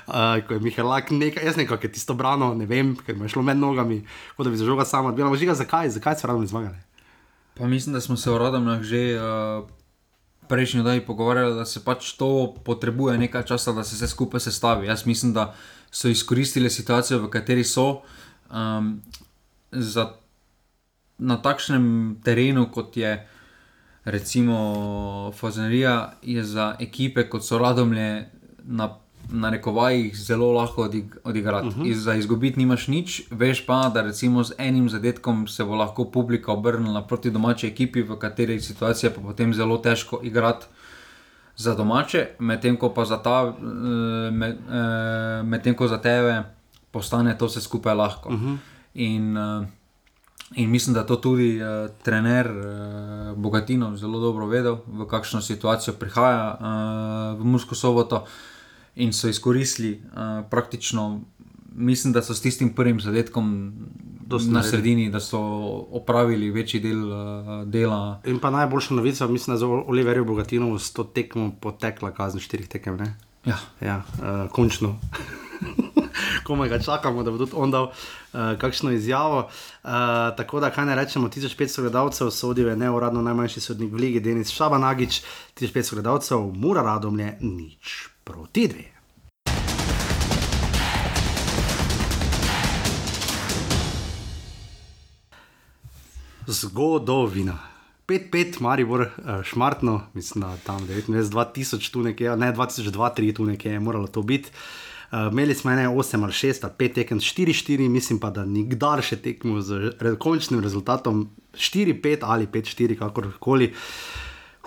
Uh, 0.06 0.38
ko 0.46 0.54
je 0.54 0.60
Mihelak 0.60 1.10
nekaj, 1.10 1.44
jaz 1.44 1.56
nekaj, 1.56 1.78
je 1.82 1.92
tisto 1.92 2.14
brano, 2.14 2.54
ne 2.54 2.66
vem, 2.66 2.94
ker 2.96 3.18
me 3.18 3.26
je 3.26 3.34
šlo 3.34 3.42
med 3.42 3.58
nogami, 3.58 4.04
kot 4.36 4.46
da 4.46 4.50
bi 4.54 4.60
zažoga 4.60 4.84
sama. 4.86 5.12
Bila 5.12 5.34
je 5.34 5.42
žiga, 5.42 5.54
zakaj, 5.54 5.90
zakaj 5.90 6.20
so 6.20 6.30
rado 6.30 6.46
zmagali? 6.46 6.78
Pa 7.58 7.66
mislim, 7.66 7.94
da 7.94 8.00
smo 8.00 8.16
se 8.16 8.30
o 8.30 8.38
Radomljah 8.38 8.82
že 8.82 9.18
uh, 9.18 9.66
prejšnji 10.48 10.82
dan 10.82 11.00
pogovarjali, 11.06 11.54
da 11.54 11.64
se 11.64 11.82
pač 11.84 12.12
to 12.14 12.54
potrebuje 12.64 13.18
nekaj 13.18 13.42
časa, 13.50 13.72
da 13.72 13.84
se 13.84 13.96
vse 13.96 14.08
skupaj 14.08 14.40
sestavi. 14.46 14.86
Jaz 14.86 15.06
mislim, 15.06 15.32
da 15.32 15.54
so 15.90 16.08
izkoristili 16.08 16.70
situacijo, 16.70 17.18
v 17.26 17.30
kateri 17.30 17.64
so. 17.64 18.02
Um, 18.46 19.02
za 19.72 20.12
na 21.18 21.36
takšnem 21.42 22.16
terenu, 22.24 22.68
kot 22.72 22.96
je 22.96 23.26
recimo 24.04 25.32
Fazenerija, 25.34 26.12
je 26.22 26.44
za 26.44 26.76
ekipe 26.80 27.28
kot 27.28 27.44
so 27.44 27.58
Radomlje 27.58 28.30
na 28.64 28.88
na 29.30 29.50
rekovajih 29.50 30.16
zelo 30.16 30.52
lahko 30.52 30.82
odig 30.82 31.16
odigrati. 31.24 31.68
Uh 31.68 31.76
-huh. 31.76 31.86
Iz, 31.86 32.02
za 32.02 32.14
izgubiti 32.14 32.58
nimaš 32.58 32.88
nič, 32.88 33.22
veš 33.30 33.66
pa, 33.66 33.90
da 33.94 34.02
recimo 34.02 34.44
z 34.44 34.52
enim 34.58 34.88
zadetkom 34.88 35.46
se 35.48 35.64
bo 35.64 35.74
lahko 35.74 36.04
publika 36.04 36.52
obrnila 36.52 37.02
proti 37.02 37.30
domači 37.30 37.66
ekipi, 37.66 38.02
v 38.02 38.16
kateri 38.18 38.60
situacije 38.60 39.14
pa 39.14 39.20
potem 39.20 39.54
zelo 39.54 39.78
težko 39.78 40.20
igrati. 40.22 40.66
Za 41.56 41.74
domače, 41.74 42.26
medtem 42.38 42.76
ko 42.76 42.94
ta, 43.24 43.54
med, 44.32 44.56
med 45.44 45.76
ko 45.76 45.88
za 45.88 45.98
tebe 45.98 46.42
postane 46.90 47.38
to 47.38 47.46
vse 47.46 47.60
skupaj 47.60 47.94
lahko. 47.94 48.28
Uh 48.28 48.34
-huh. 48.34 48.56
in, 48.94 49.36
in 50.54 50.70
mislim, 50.70 50.94
da 50.94 51.06
to 51.06 51.16
tudi 51.16 51.60
uh, 51.62 51.90
trener 52.02 52.50
uh, 52.50 53.38
Bogatino 53.38 53.96
zelo 53.96 54.20
dobro 54.20 54.46
vedel, 54.46 54.78
v 54.86 55.06
kakšno 55.06 55.40
situacijo 55.40 55.94
prihaja 55.94 56.58
uh, 56.60 57.40
v 57.40 57.44
Mursko 57.44 57.74
soboto 57.74 58.24
in 58.94 59.12
so 59.12 59.28
izkoristili 59.28 60.02
uh, 60.04 60.46
praktično, 60.50 61.20
mislim, 61.74 62.12
da 62.12 62.22
so 62.22 62.34
s 62.34 62.40
tistim 62.40 62.74
prvim 62.74 63.00
zadetkom. 63.00 63.72
Na 64.50 64.62
sredini, 64.62 65.10
da 65.10 65.20
so 65.20 65.38
opravili 65.94 66.50
večji 66.50 66.80
del 66.80 67.04
uh, 67.12 67.68
dela. 67.70 68.20
In 68.26 68.40
pa 68.42 68.50
najboljša 68.50 68.94
novica, 68.94 69.26
mislim, 69.26 69.52
da 69.52 69.54
je 69.54 69.58
za 69.58 69.66
Oliverja 69.66 70.24
Bogatinov 70.24 70.78
s 70.78 70.90
to 70.92 71.04
tekmo 71.04 71.52
potekla 71.60 72.10
kazen 72.10 72.40
štirih 72.40 72.68
tekem. 72.68 72.98
Ja, 73.44 73.58
ja 73.80 74.02
uh, 74.18 74.50
končno. 74.50 74.96
Komaj 76.46 76.68
ga 76.68 76.78
čakamo, 76.78 77.22
da 77.22 77.30
bo 77.30 77.38
tudi 77.38 77.52
on 77.54 77.70
dal 77.70 77.84
uh, 77.84 78.40
kakšno 78.58 78.90
izjavo. 78.90 79.38
Uh, 79.38 79.90
tako 80.36 80.60
da, 80.60 80.70
kaj 80.70 80.86
ne 80.86 80.94
rečemo, 80.94 81.28
1500 81.28 81.80
gledalcev 81.80 82.30
sodijo, 82.30 82.68
je 82.68 82.76
neuradno 82.76 83.22
najmanjši 83.22 83.60
sodnik 83.60 83.92
v 83.92 83.96
Ligi, 83.96 84.20
Denis 84.20 84.50
Šabanagič, 84.50 85.22
1500 85.60 85.94
gledalcev, 85.94 86.38
mora 86.54 86.82
radom 86.82 87.20
je 87.20 87.38
nič 87.40 88.08
proti 88.24 88.68
dve. 88.68 88.92
Zgodovina. 96.46 97.58
5-5, 98.06 98.60
Maribor, 98.60 99.00
uh, 99.00 99.42
šmartno, 99.42 100.02
mislim, 100.14 100.42
da 100.42 100.56
tam 100.56 100.86
2000, 100.86 101.90
tu 101.92 102.02
nekje, 102.02 102.36
ne 102.36 102.52
2002-2003, 102.52 103.36
tu 103.36 103.44
nekje 103.44 103.72
je 103.72 103.80
moralo 103.80 104.06
to 104.06 104.22
biti. 104.22 104.50
Uh, 104.50 104.85
imeli 105.12 105.54
smo 105.54 105.70
ene 105.70 105.88
8 105.88 106.22
ali 106.22 106.32
6 106.32 106.64
ali 106.64 106.72
5 106.78 106.94
tekem, 106.94 107.20
4-4, 107.20 107.88
mislim 107.88 108.18
pa, 108.18 108.30
da 108.30 108.44
nikdar 108.44 109.02
še 109.02 109.16
tekmo 109.22 109.60
z 109.60 109.92
re, 110.00 110.14
končnim 110.18 110.60
rezultatom 110.60 111.28
4-5 111.54 112.26
ali 112.26 112.46
5-4, 112.46 112.98
kakorkoli. 112.98 113.72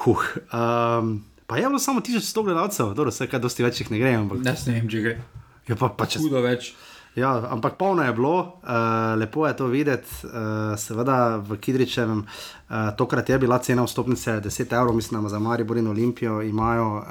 Huh. 0.05 0.23
Um, 0.53 1.17
pa 1.47 1.57
je 1.57 1.67
bilo 1.67 1.79
samo 1.79 1.99
1100 1.99 2.43
gledalcev, 2.43 2.93
dobro, 2.93 3.11
vse 3.11 3.27
kaj 3.27 3.43
dosti 3.43 3.65
več 3.65 3.81
jih 3.83 3.91
ne 3.91 3.99
gre. 3.99 4.15
Ampak... 4.21 4.43
Ne, 4.45 4.55
ne 4.67 4.77
vem, 4.79 4.87
če 4.89 5.03
gre. 5.03 5.17
Ja, 5.67 5.75
pa, 5.75 5.91
pa 5.93 6.07
če... 6.09 6.23
Hudo 6.23 6.41
več. 6.45 6.73
Ja, 7.16 7.49
ampak 7.49 7.76
polno 7.76 8.03
je 8.03 8.14
bilo, 8.14 8.62
uh, 8.62 9.18
lepo 9.18 9.47
je 9.47 9.55
to 9.57 9.66
videti. 9.68 10.07
Uh, 10.24 10.78
seveda 10.78 11.38
v 11.41 11.57
Kidričevem, 11.57 12.22
uh, 12.22 12.93
tokrat 12.97 13.30
je 13.30 13.39
bila 13.39 13.57
cena 13.60 13.84
vstopnice 13.84 14.41
10 14.45 14.76
evrov, 14.78 14.95
mislim, 14.95 15.30
za 15.30 15.39
Maribor 15.39 15.78
in 15.78 15.88
Olimpijo 15.88 16.41
imajo 16.41 16.88
uh, 16.97 17.03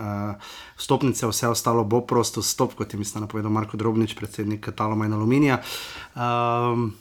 vstopnice, 0.76 1.26
vse 1.26 1.48
ostalo 1.48 1.84
bo 1.84 2.00
prosto 2.00 2.42
stop, 2.42 2.74
kot 2.74 2.94
je 2.94 2.98
mislim, 2.98 3.26
napovedal 3.26 3.50
Marko 3.50 3.76
Drobnič, 3.76 4.14
predsednik 4.14 4.68
Taloma 4.76 5.06
in 5.06 5.12
Aluminija. 5.12 5.62
Um, 6.14 6.94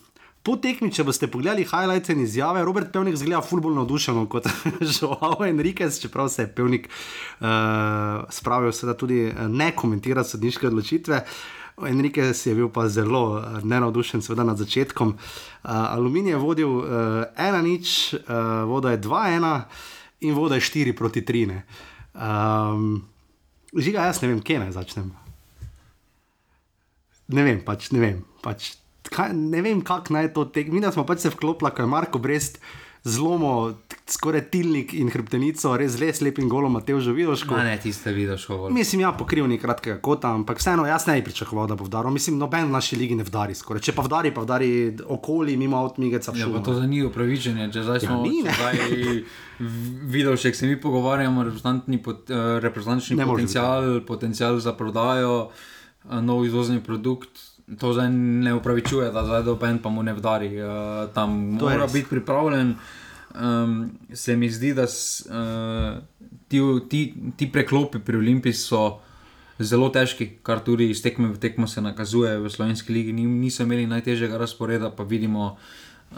Po 0.47 0.53
tekmi, 0.55 0.87
če 0.95 1.03
boste 1.03 1.27
pogledali 1.27 1.65
highlights 1.67 2.13
in 2.13 2.21
izjave, 2.23 2.61
Robert 2.63 2.93
Pevnik 2.93 3.17
zgleda 3.19 3.41
fulbolo 3.43 3.81
navdušen 3.81 4.21
kot 4.31 4.45
Žoao 4.95 5.43
Enriquez, 5.43 5.99
čeprav 5.99 6.29
se 6.31 6.45
je 6.45 6.51
Pevnik 6.55 6.87
uh, 6.87 8.23
spravil, 8.31 8.71
da 8.87 8.95
tudi 8.95 9.25
ne 9.51 9.73
komentira 9.75 10.23
sodniške 10.23 10.69
odločitve. 10.69 11.19
Enrique 11.85 12.33
je 12.45 12.55
bil 12.55 12.69
pa 12.73 12.87
zelo 12.89 13.37
uh, 13.37 13.59
nenavdušen, 13.63 14.21
seveda 14.21 14.43
na 14.43 14.55
začetku. 14.57 15.03
Uh, 15.03 15.13
Aluminij 15.63 16.33
je 16.33 16.37
vodil 16.41 16.69
1-0, 16.69 17.29
uh, 17.37 18.29
uh, 18.29 18.63
voda 18.65 18.91
je 18.91 18.97
2-1 18.97 19.61
in 20.19 20.33
voda 20.33 20.55
je 20.55 20.61
4-3. 20.61 21.61
Um, 22.17 23.05
žiga, 23.77 24.09
jaz 24.09 24.21
ne 24.21 24.31
vem, 24.33 24.41
kje 24.41 24.59
naj 24.59 24.73
začnem. 24.73 25.13
Ne 27.27 27.43
vem, 27.43 27.61
pač 27.61 27.91
ne 27.93 28.01
vem. 28.01 28.25
Pač, 28.41 28.73
kaj, 29.13 29.35
ne 29.37 29.61
vem, 29.61 29.85
kako 29.85 30.17
naj 30.17 30.33
to 30.33 30.47
tekmo. 30.49 30.79
Mi 30.79 30.91
smo 30.91 31.05
pač 31.05 31.27
se 31.27 31.29
vklopili, 31.29 31.71
ko 31.75 31.85
je 31.85 31.93
Marko 31.93 32.17
Brest 32.19 32.57
zlomo, 33.07 33.73
skoraj 34.07 34.41
tilnik 34.51 34.93
in 34.95 35.09
hrbtenico, 35.11 35.73
res 35.79 35.95
res 35.99 36.19
lepim 36.23 36.49
golom, 36.51 36.75
Mateo 36.75 36.99
že 37.03 37.13
vidiš. 37.15 37.43
Ko... 37.47 37.57
Ne, 37.59 37.75
tiste 37.81 38.11
vidiš, 38.15 38.45
kako. 38.47 38.69
Mislim, 38.75 39.01
ja, 39.03 39.11
pokrivni 39.15 39.57
kratkega 39.59 39.97
kota, 40.03 40.31
ampak 40.35 40.59
vseeno, 40.61 40.85
jaz 40.87 41.07
ne 41.07 41.17
bi 41.19 41.25
pričakoval, 41.27 41.69
da 41.71 41.77
bo 41.79 41.87
vdaril. 41.87 42.11
Mislim, 42.15 42.37
noben 42.39 42.67
v 42.67 42.75
naši 42.75 42.99
ligi 42.99 43.17
ne 43.19 43.25
vdari 43.27 43.55
skoraj. 43.55 43.83
Če 43.87 43.95
pa 43.95 44.05
vdari, 44.07 44.33
pa 44.35 44.43
vdari 44.43 44.69
okoli, 45.17 45.57
mimo 45.59 45.79
avtomigeca. 45.83 46.35
Ja, 46.35 46.49
pa 46.51 46.63
to 46.63 46.75
za 46.77 46.85
njih 46.87 47.07
upravičenje, 47.09 47.69
če 47.75 47.85
zdaj 47.87 48.01
ja, 48.01 48.05
smo 48.05 48.21
ja, 48.27 48.55
zdaj 48.59 48.79
videli, 50.11 50.37
če 50.37 50.53
se 50.53 50.69
mi 50.69 50.79
pogovarjamo, 50.81 51.47
reprezentantni 51.47 52.01
pot, 52.03 52.31
uh, 52.31 53.23
potencial, 53.23 54.01
potencial 54.07 54.59
za 54.63 54.75
prodajo, 54.77 55.47
uh, 55.47 56.21
nov 56.23 56.45
izvozni 56.47 56.83
produkt 56.83 57.46
to 57.79 57.93
zdaj 57.93 58.09
ne 58.09 58.53
upravičuje, 58.53 59.11
da 59.11 59.25
zdaj 59.25 59.43
doben 59.43 59.79
pa 59.83 59.89
mu 59.89 60.03
ne 60.03 60.13
vdari. 60.13 60.61
Uh, 60.61 60.69
tam 61.13 61.57
to 61.59 61.69
mora 61.69 61.87
biti 61.87 62.09
pripravljen. 62.09 62.75
Um, 63.39 63.91
se 64.13 64.35
mi 64.35 64.49
zdi, 64.49 64.73
da 64.73 64.87
s, 64.87 65.27
uh, 65.29 65.97
ti, 66.47 66.59
ti, 66.89 67.13
ti 67.37 67.51
preklopi 67.51 67.99
pri 67.99 68.17
Olimpiji 68.17 68.53
so 68.53 68.99
zelo 69.59 69.89
težki, 69.89 70.29
kar 70.43 70.63
tudi 70.63 70.89
iz 70.89 71.01
tekme 71.03 71.27
v 71.27 71.39
tekmo 71.39 71.67
se 71.67 71.81
nakazuje 71.81 72.37
v 72.39 72.49
Slovenski 72.49 72.93
ligi. 72.93 73.13
Niso 73.13 73.63
imeli 73.63 73.87
najtežjega 73.87 74.37
razporeda, 74.37 74.89
pa 74.89 75.03
vidimo, 75.03 75.57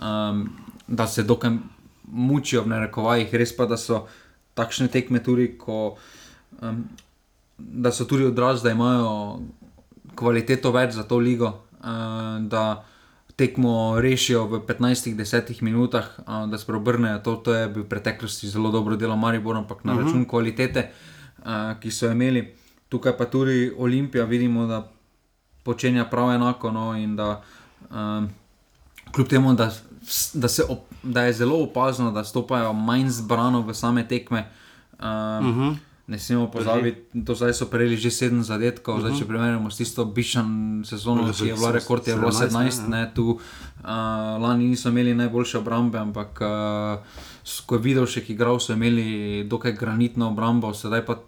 um, 0.02 0.50
da 0.88 1.08
se 1.08 1.24
dokaj 1.24 1.58
mučijo 2.06 2.64
v 2.64 2.76
narekovajih. 2.76 3.34
Res 3.34 3.56
pa, 3.56 3.66
da 3.66 3.78
so 3.78 4.06
takšne 4.54 4.88
tekme 4.88 5.24
tudi, 5.24 5.56
ko, 5.58 5.98
um, 6.62 6.84
da 7.58 7.92
so 7.92 8.06
tudi 8.06 8.30
odraz, 8.30 8.62
da 8.64 8.72
imajo 8.72 9.40
kvaliteto 10.20 10.72
več 10.76 10.98
za 10.98 11.06
to 11.08 11.20
ligo, 11.24 11.54
uh, 11.80 12.38
da 12.52 12.84
tekmo 13.40 13.96
rešijo 14.04 14.44
v 14.52 14.60
15-10 14.68 15.64
minutah, 15.64 16.12
uh, 16.20 16.44
da 16.52 16.60
se 16.60 16.68
preobrnejo. 16.68 17.22
To, 17.24 17.36
to 17.40 17.56
je 17.56 17.70
bil 17.72 17.86
v 17.86 17.90
preteklosti 17.90 18.52
zelo 18.52 18.72
dobro 18.72 19.00
delo 19.00 19.16
Maribor, 19.16 19.56
ampak 19.56 19.84
na 19.84 19.94
uh 19.94 19.98
mhm. 19.98 20.04
-huh. 20.04 20.12
račun 20.12 20.26
kvalitete, 20.26 20.92
uh, 21.40 21.80
ki 21.80 21.92
so 21.92 22.12
imeli. 22.12 22.56
Tukaj 22.90 23.18
pa 23.18 23.26
tudi 23.26 23.72
Olimpija 23.78 24.26
vidimo, 24.26 24.68
da 24.68 24.88
počenja 25.64 26.06
prav 26.06 26.34
enako. 26.36 26.72
No, 26.72 26.96
in 26.96 27.16
da 27.16 27.42
uh, 27.90 28.30
kljub 29.12 29.28
temu, 29.28 29.54
da, 29.54 29.72
da, 30.34 30.48
op, 30.70 30.80
da 31.04 31.24
je 31.24 31.34
zelo 31.34 31.64
opazno, 31.64 32.12
da 32.12 32.24
stopajo 32.24 32.74
manj 32.74 33.10
zbrano 33.10 33.62
v 33.62 33.74
same 33.74 34.08
tekme. 34.08 34.40
Uh, 35.00 35.06
uh. 35.06 35.06
-huh. 35.56 35.76
Ne 36.10 36.20
smemo 36.20 36.48
pozabiti, 36.52 37.02
da 37.14 37.54
so 37.54 37.66
prejeli 37.70 37.98
že 37.98 38.10
sedem 38.12 38.42
zadetkov, 38.44 38.96
uh 38.96 38.98
-huh. 38.98 39.02
zdaj, 39.06 39.20
če 39.20 39.24
mhm. 39.24 39.30
primerjamo 39.30 39.72
s 39.72 39.78
tisto 39.78 40.06
bišan 40.06 40.82
sezono, 40.86 41.34
ki 41.34 41.48
je 41.48 41.54
bila 41.54 41.72
rekord, 41.72 42.08
je 42.08 42.16
bilo 42.16 42.32
17, 42.32 42.90
ne, 42.90 42.98
ne, 42.98 43.12
tu 43.14 43.26
uh, 43.30 43.90
lani 44.42 44.68
niso 44.68 44.90
imeli 44.90 45.14
najboljše 45.14 45.58
obrambe, 45.58 46.00
ampak 46.00 46.42
uh, 46.42 47.62
ko 47.66 47.76
je 47.76 47.82
videl 47.82 48.06
še, 48.06 48.26
ki 48.26 48.34
igral, 48.34 48.60
so 48.60 48.74
imeli 48.74 49.44
dokaj 49.44 49.72
granitno 49.72 50.28
obrambo, 50.28 50.74
sedaj 50.74 51.06
pa 51.06 51.20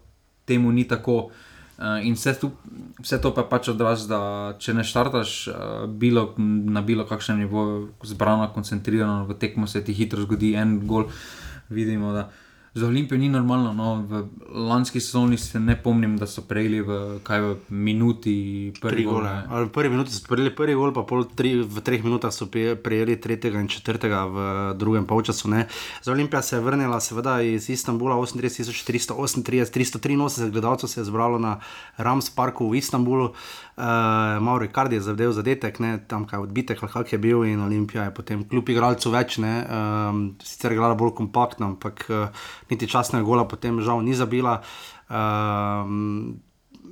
temu 0.45 0.71
ni 0.71 0.88
tako. 0.88 1.29
Uh, 1.77 2.05
in 2.05 2.13
vse, 2.13 2.34
tu, 2.39 2.51
vse 3.01 3.21
to 3.21 3.34
pa 3.34 3.41
je 3.41 3.49
pač 3.49 3.67
odraz, 3.69 4.07
da 4.07 4.53
če 4.59 4.73
ne 4.73 4.84
štartaš 4.84 5.47
uh, 5.47 5.55
bilo, 5.88 6.34
na 6.38 6.82
bilo 6.82 7.05
kakšnem 7.05 7.38
nivoju, 7.38 7.89
zbrano, 8.03 8.49
koncentrirano 8.53 9.25
v 9.25 9.34
tekmo, 9.34 9.67
se 9.67 9.84
ti 9.84 9.93
hitro 9.93 10.21
zgodi 10.21 10.53
en 10.53 10.88
gol. 10.88 11.05
Vidimo, 11.69 12.13
da 12.13 12.19
uh, 12.19 12.40
za 12.74 12.88
Olimpijo 12.88 13.17
ni 13.17 13.30
normalno. 13.30 13.74
No, 13.74 13.95
v 14.07 14.28
lanski 14.49 14.99
sezoni 14.99 15.38
se 15.38 15.59
ne 15.59 15.76
pomnim, 15.84 16.17
da 16.17 16.28
so 16.28 16.41
prejeli 16.41 16.82
v, 16.82 17.19
v 17.19 17.55
minuti 17.69 18.72
prvi 18.82 19.03
gol. 19.03 19.28
V 19.49 19.69
prvi 19.74 19.89
minuti 19.89 20.11
so 20.15 20.24
prejeli 20.28 20.55
prvi 20.55 20.76
gol, 20.80 20.93
pa 20.95 21.03
tri, 21.36 21.55
v 21.63 21.84
treh 21.84 22.03
minutah 22.03 22.32
so 22.32 22.47
prejeli 22.47 23.19
tretjega 23.19 23.59
in 23.59 23.67
četrtega 23.67 24.24
v 24.26 24.38
drugem 24.80 25.05
polčasu. 25.05 25.49
Ne. 25.51 25.67
Za 26.01 26.11
Olimpijo 26.11 26.41
se 26.41 26.55
je 26.55 26.61
vrnila 26.61 26.99
seveda 26.99 27.41
iz 27.41 27.69
Istanbula 27.69 28.15
38.438, 28.15 29.43
383 29.43 30.51
gledalcev 30.51 30.88
se 30.88 30.99
je 30.99 31.05
zbralo 31.05 31.39
na 31.39 31.59
Rams 31.97 32.30
Parku 32.30 32.69
v 32.69 32.80
Istanbulu. 32.80 33.26
Uh, 33.26 33.36
Malo 33.82 34.59
Rikardi 34.61 34.95
je 34.95 35.01
zadev 35.01 35.32
zadetek, 35.34 35.79
ne, 35.82 35.95
tam 36.07 36.27
kaj 36.29 36.43
odbitek, 36.45 36.84
kak 36.93 37.13
je 37.13 37.17
bil 37.17 37.45
in 37.49 37.61
Olimpija 37.65 38.03
je 38.03 38.13
potem 38.13 38.43
kljub 38.45 38.69
igralcu 38.69 39.09
več, 39.09 39.39
ne, 39.41 39.55
um, 39.65 40.21
sicer 40.43 40.71
je 40.71 40.77
igrala 40.77 40.97
bolj 40.99 41.15
kompaktno, 41.17 41.73
ampak 41.73 42.05
uh, 42.09 42.45
niti 42.69 42.89
časnega 42.89 43.25
gola 43.25 43.47
potem 43.49 43.82
žal 43.82 44.03
ni 44.05 44.13
zabila. 44.13 44.59
Um, 45.09 46.38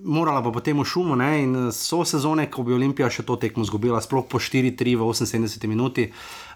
morala 0.04 0.42
pa 0.42 0.52
potem 0.52 0.78
v 0.80 0.86
šumu 0.88 1.16
ne, 1.20 1.32
in 1.44 1.56
so 1.76 2.02
sezone, 2.08 2.48
ko 2.50 2.64
bi 2.64 2.74
Olimpija 2.74 3.10
še 3.12 3.26
to 3.28 3.38
tekmo 3.38 3.66
izgubila, 3.68 4.02
sploh 4.02 4.26
po 4.26 4.40
4-3 4.42 4.96
v 4.98 5.10
78 5.14 5.68
minuti. 5.70 6.10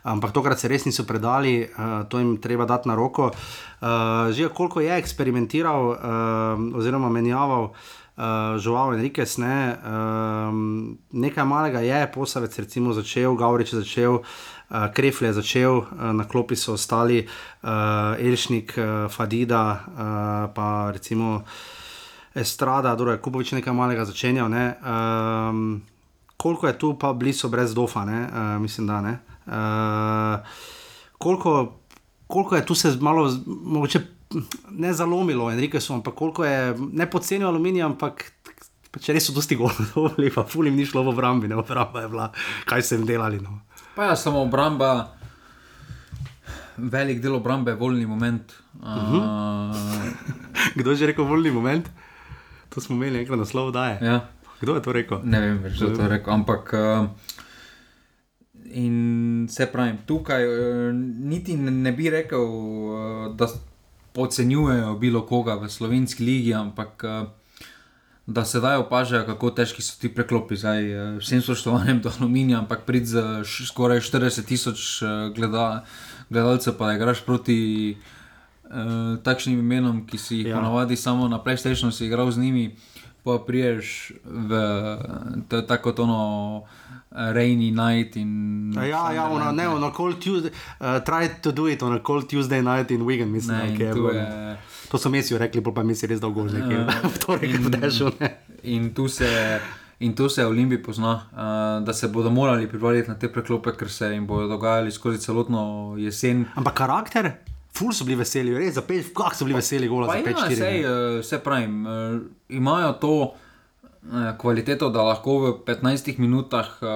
Ampak 0.03 0.33
tokrat 0.35 0.59
se 0.59 0.67
res 0.71 0.87
niso 0.87 1.05
predali, 1.07 1.61
uh, 1.63 2.03
to 2.09 2.19
jim 2.19 2.37
treba 2.41 2.65
dati 2.65 2.89
na 2.89 2.95
roko. 2.97 3.29
Uh, 3.29 4.31
že 4.31 4.49
koliko 4.49 4.81
je 4.81 4.97
eksperimentiral 4.97 5.81
uh, 5.91 5.97
oziroma 6.79 7.11
menjaval. 7.11 7.75
Uh, 8.17 8.59
Žuval 8.59 8.93
Enriquez, 8.93 9.37
ne, 9.37 9.77
um, 9.83 10.97
nekaj 11.11 11.45
malega 11.45 11.79
je, 11.79 12.11
posavec 12.13 12.59
recimo 12.59 12.93
začel, 12.93 13.35
Gavrič 13.35 13.73
je 13.73 13.79
začel, 13.79 14.19
uh, 14.19 14.87
Krefle 14.93 15.27
je 15.27 15.33
začel, 15.33 15.77
uh, 15.77 16.11
na 16.13 16.27
klopi 16.27 16.55
so 16.55 16.73
ostali 16.73 17.23
uh, 17.25 18.19
Elšnik, 18.19 18.75
uh, 18.77 19.11
Fadida, 19.11 19.63
uh, 19.87 20.53
pa 20.53 20.91
recimo 20.93 21.43
Estrada, 22.35 22.95
Duro 22.95 23.11
je 23.11 23.21
Kupovič 23.21 23.51
nekaj 23.51 23.73
malega 23.73 24.05
začenjal. 24.05 24.49
Ne, 24.49 24.65
um, 24.81 25.81
koliko 26.37 26.67
je 26.67 26.77
tu 26.77 26.97
pa 26.97 27.13
blizu 27.13 27.49
brez 27.49 27.73
dofa, 27.73 28.05
ne, 28.05 28.25
uh, 28.25 28.61
mislim, 28.61 28.87
da 28.87 29.01
ne. 29.01 29.13
Uh, 29.45 30.41
koliko, 31.17 31.79
koliko 32.27 32.55
je 32.55 32.65
tu 32.65 32.75
se 32.75 32.97
malo, 33.01 33.29
mogoče 33.45 34.12
ne 34.71 34.93
zalomilo, 34.93 35.51
Enrique 35.51 35.81
so, 35.81 35.93
ampak 35.93 36.13
koliko 36.15 36.45
je 36.45 36.73
ne 36.91 37.05
poceni 37.09 37.45
aluminij, 37.45 37.83
ampak 37.85 38.23
če 39.01 39.13
res 39.13 39.25
so 39.25 39.33
dosti 39.33 39.55
govorili, 39.57 40.29
pa 40.35 40.43
fulim 40.45 40.75
ni 40.77 40.85
šlo 40.85 41.03
v 41.03 41.13
obrambi, 41.13 41.47
ne 41.47 41.55
obramba 41.57 42.01
je 42.01 42.09
bila, 42.09 42.27
kaj 42.69 42.83
jim 42.91 43.05
delali. 43.05 43.39
No. 43.41 43.59
Pa 43.95 44.11
ja, 44.11 44.15
samo 44.15 44.41
obramba, 44.45 44.91
velik 46.77 47.21
del 47.21 47.35
obrambe 47.35 47.71
je 47.71 47.77
volni 47.77 48.05
moment. 48.05 48.53
Uh, 48.81 49.73
Kdo 50.77 50.91
je 50.91 51.03
že 51.03 51.11
rekel 51.11 51.25
volni 51.25 51.51
moment? 51.51 51.89
To 52.69 52.81
smo 52.81 52.95
imeli 52.95 53.19
enkrat 53.19 53.37
na 53.39 53.45
slovo, 53.45 53.71
da 53.71 53.87
je. 53.93 53.97
ja, 54.01 54.19
Kdo 54.61 54.75
je 54.75 54.81
to 54.81 54.91
rekel? 54.93 55.19
ne 55.23 55.39
vem 55.39 55.57
več, 55.61 55.75
kdo 55.77 55.89
je 55.91 55.97
to 55.97 56.07
rekel, 56.09 56.33
ampak. 56.33 56.73
Uh, 56.73 57.07
In 58.73 59.45
se 59.53 59.67
pravi, 59.69 59.99
tukaj 60.07 60.41
uh, 60.47 60.93
niti 61.29 61.53
ne 61.57 61.91
bi 61.93 62.09
rekel, 62.09 62.41
uh, 62.41 63.35
da 63.37 63.45
podcenjujejo 64.13 64.95
bilo 64.99 65.25
koga 65.25 65.55
v 65.55 65.69
slovenski 65.69 66.23
ligi, 66.23 66.53
ampak 66.53 67.03
uh, 67.03 67.27
da 68.25 68.45
sedaj 68.45 68.77
opažajo, 68.85 69.25
kako 69.25 69.51
težki 69.51 69.81
so 69.81 69.99
ti 69.99 70.09
preklopi. 70.13 70.55
Zdaj, 70.55 70.81
uh, 70.95 71.17
vsem 71.19 71.41
spoštovanjem 71.41 72.01
do 72.01 72.11
aluminija, 72.19 72.59
ampak 72.59 72.85
prid 72.85 73.05
za 73.05 73.43
skoraj 73.43 73.99
40 73.99 74.45
tisoč 74.45 75.01
uh, 75.01 75.09
gleda, 75.35 75.83
gledalcev, 76.29 76.77
pa 76.77 76.87
da 76.91 76.97
igraš 76.99 77.25
proti 77.25 77.57
uh, 77.97 79.19
takšnim 79.23 79.59
imenom, 79.59 80.05
ki 80.07 80.17
si 80.17 80.37
jih 80.37 80.47
Ja. 80.47 80.55
ponavadi 80.61 80.95
samo 80.95 81.27
na 81.27 81.39
PlayStationu 81.43 81.91
si 81.91 82.05
igral 82.05 82.31
z 82.31 82.37
njimi. 82.37 82.75
Pa 83.23 83.39
priješ 83.39 84.11
v 84.25 84.51
to 85.47 85.55
je 85.55 85.67
tako 85.67 85.83
kot 85.83 85.99
ono 85.99 86.63
eh, 87.11 87.33
Rainy 87.33 87.71
Night 87.71 88.15
in. 88.15 88.73
Ja, 88.73 89.11
ja, 89.11 89.29
ona, 89.29 89.51
ne, 89.51 89.67
on 89.67 89.83
a 89.83 89.91
cold 89.91 90.19
Tuesday, 90.19 90.51
uh, 90.79 90.99
try 90.99 91.29
to 91.41 91.51
do 91.51 91.67
it 91.67 91.81
on 91.81 91.93
a 91.93 91.99
cold 91.99 92.27
Tuesday 92.27 92.61
night 92.61 92.91
in 92.91 93.01
Wigan, 93.01 93.31
mislim, 93.31 93.57
Ne, 93.57 93.69
in 93.69 93.79
je 93.79 93.87
je- 93.87 94.57
To 94.89 94.97
so 94.97 95.09
mesi 95.09 95.37
rekli, 95.37 95.63
pa 95.63 95.83
mesi 95.83 96.07
res 96.07 96.19
dolgo, 96.19 96.43
nekaj, 96.43 96.75
Ja. 96.75 96.85
v 97.03 97.17
torek 97.17 97.55
v 97.57 97.69
dežju. 97.71 98.11
In 98.63 98.93
tu 98.93 99.07
se, 99.07 99.59
in 99.99 100.13
tu 100.13 100.29
se 100.29 100.45
Olimpij 100.45 100.83
pozna, 100.83 101.13
uh, 101.31 101.39
da 101.85 101.93
se 101.93 102.07
bodo 102.07 102.29
morali 102.29 102.67
pripraviti 102.67 103.09
na 103.09 103.15
te 103.15 103.27
preklope, 103.27 103.71
ker 103.71 103.89
se 103.89 104.05
jim 104.07 104.27
bodo 104.27 104.47
dogajali 104.47 104.91
skozi 104.91 105.17
celotno 105.17 105.63
jesen. 105.97 106.45
Ampak 106.55 106.73
karakter, 106.73 107.31
ful 107.77 107.93
so 107.93 108.05
bili 108.05 108.19
veseli, 108.21 108.53
res 108.57 108.75
za 108.77 108.83
pet, 108.85 109.09
kako 109.15 109.35
so 109.35 109.45
bili 109.45 109.57
veseli, 109.57 109.87
gola 109.87 110.07
Pa 110.07 110.17
za 110.17 110.23
pet, 110.23 110.37
ja, 110.37 110.57
sej, 110.57 110.83
se 111.23 111.39
pravim, 111.43 111.85
uh, 111.85 112.19
imajo 112.49 112.93
to 113.01 113.13
uh, 113.21 113.31
kvaliteto, 114.37 114.89
da 114.89 115.03
lahko 115.09 115.39
v 115.39 115.53
15 115.65 116.19
minutah 116.19 116.69
uh, 116.81 116.89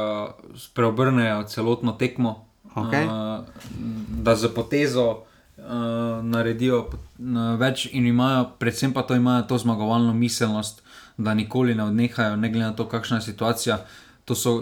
preobrnejo 0.73 1.43
celotno 1.49 1.97
tekmo. 1.97 2.43
Okej. 2.75 3.05
Uh, 3.05 3.45
da 4.23 4.35
za 4.35 4.49
potezo 4.53 5.23
naredijo 6.23 6.83
več 7.59 7.87
in 7.91 8.05
imajo, 8.05 8.43
predvsem 8.59 8.93
pa 8.93 9.01
to 9.03 9.15
imajo 9.17 9.47
to 9.49 9.57
zmagovalno 9.57 10.13
miselnost, 10.13 10.83
da 11.17 11.33
nikoli 11.33 11.75
ne 11.75 11.83
odnehajo, 11.83 12.35
ne 12.35 12.49
glede 12.49 12.65
na 12.65 12.75
to, 12.77 12.85
kakšna 12.87 13.17
je 13.17 13.21
situacija. 13.21 13.79
To 14.25 14.35
so, 14.35 14.53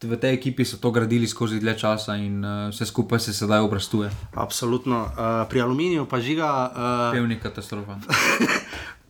v 0.00 0.16
tej 0.16 0.32
ekipi 0.32 0.64
so 0.64 0.80
to 0.80 0.90
gradili 0.90 1.28
skozi 1.28 1.60
dlje 1.60 1.74
časa 1.78 2.16
in 2.16 2.40
uh, 2.40 2.68
vse 2.72 2.88
skupaj 2.88 3.20
se 3.20 3.34
sedaj 3.36 3.60
obrastuje. 3.60 4.08
Absolutno. 4.32 5.12
Uh, 5.12 5.44
pri 5.48 5.60
aluminiju 5.60 6.06
pa 6.08 6.20
žiga. 6.20 6.72
Uh, 6.72 7.12
Pevni 7.12 7.36
katastrofa. 7.40 8.00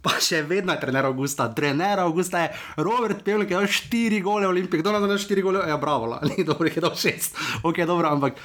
Pa 0.00 0.16
še 0.16 0.40
vedno 0.48 0.72
je 0.72 0.80
trener 0.80 1.04
Augusta. 1.04 1.44
Trener 1.52 2.00
Augusta 2.00 2.40
je 2.40 2.48
Robert 2.80 3.20
Pevnik, 3.20 3.50
ki 3.50 3.52
je 3.52 3.58
dal 3.60 3.68
4 3.68 4.20
gole 4.24 4.48
v 4.48 4.52
Olimpiji. 4.54 4.80
Kdo 4.80 4.94
nam 4.96 5.04
da 5.04 5.18
4 5.20 5.44
gole? 5.44 5.60
Ja, 5.68 5.76
bravo, 5.76 6.08
ni 6.32 6.40
dobro, 6.40 6.64
je 6.72 6.80
dal 6.80 6.96
6. 6.96 7.36
Ok, 7.68 7.84
dobro, 7.84 8.08
ampak. 8.08 8.40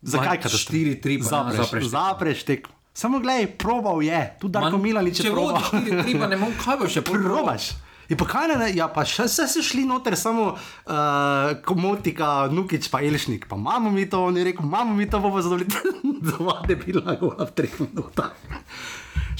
Zakaj 0.00 0.40
katastrofa? 0.40 1.04
4-3 1.04 1.20
pa 1.20 1.28
Zapreš, 1.28 1.58
zapreš 1.60 1.84
zapreš 1.92 2.38
tekmo. 2.48 2.72
Samo 2.92 3.20
gledaj, 3.20 3.46
probal 3.60 4.02
je, 4.04 4.20
tudi 4.40 4.52
Darko 4.52 4.80
Milanič 4.80 5.20
je 5.20 5.28
če 5.28 5.30
probal. 5.32 5.60
vodiš 5.60 5.92
4-3, 6.00 6.16
pa 6.20 6.26
ne 6.28 6.36
moreš, 6.36 6.58
kaj 6.64 6.76
boš 6.80 6.96
še. 6.96 7.02
Probaš. 7.12 7.64
In 8.12 8.18
pa 8.20 8.26
kaj 8.28 8.50
ne, 8.60 8.66
ja, 8.76 8.90
pa 8.92 9.06
še 9.08 9.24
vse 9.24 9.46
so 9.48 9.62
šli 9.64 9.86
noter, 9.88 10.12
samo 10.20 10.50
uh, 10.52 11.52
komotika, 11.64 12.50
nukič, 12.52 12.90
pa 12.92 13.00
Elšnik, 13.00 13.46
pa 13.48 13.56
imamo 13.56 13.88
mi 13.94 14.04
to, 14.04 14.20
on 14.28 14.36
je 14.36 14.44
rekel, 14.44 14.66
imamo 14.68 14.92
mi 14.92 15.06
to, 15.08 15.20
bomo 15.22 15.40
zadovoljili. 15.40 15.72
Zavade 16.28 16.76
bila 16.76 17.16
gola 17.16 17.48
v 17.48 17.54
treh 17.56 17.72
minutah. 17.80 18.34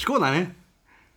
Škoda, 0.01 0.33
ne? 0.33 0.47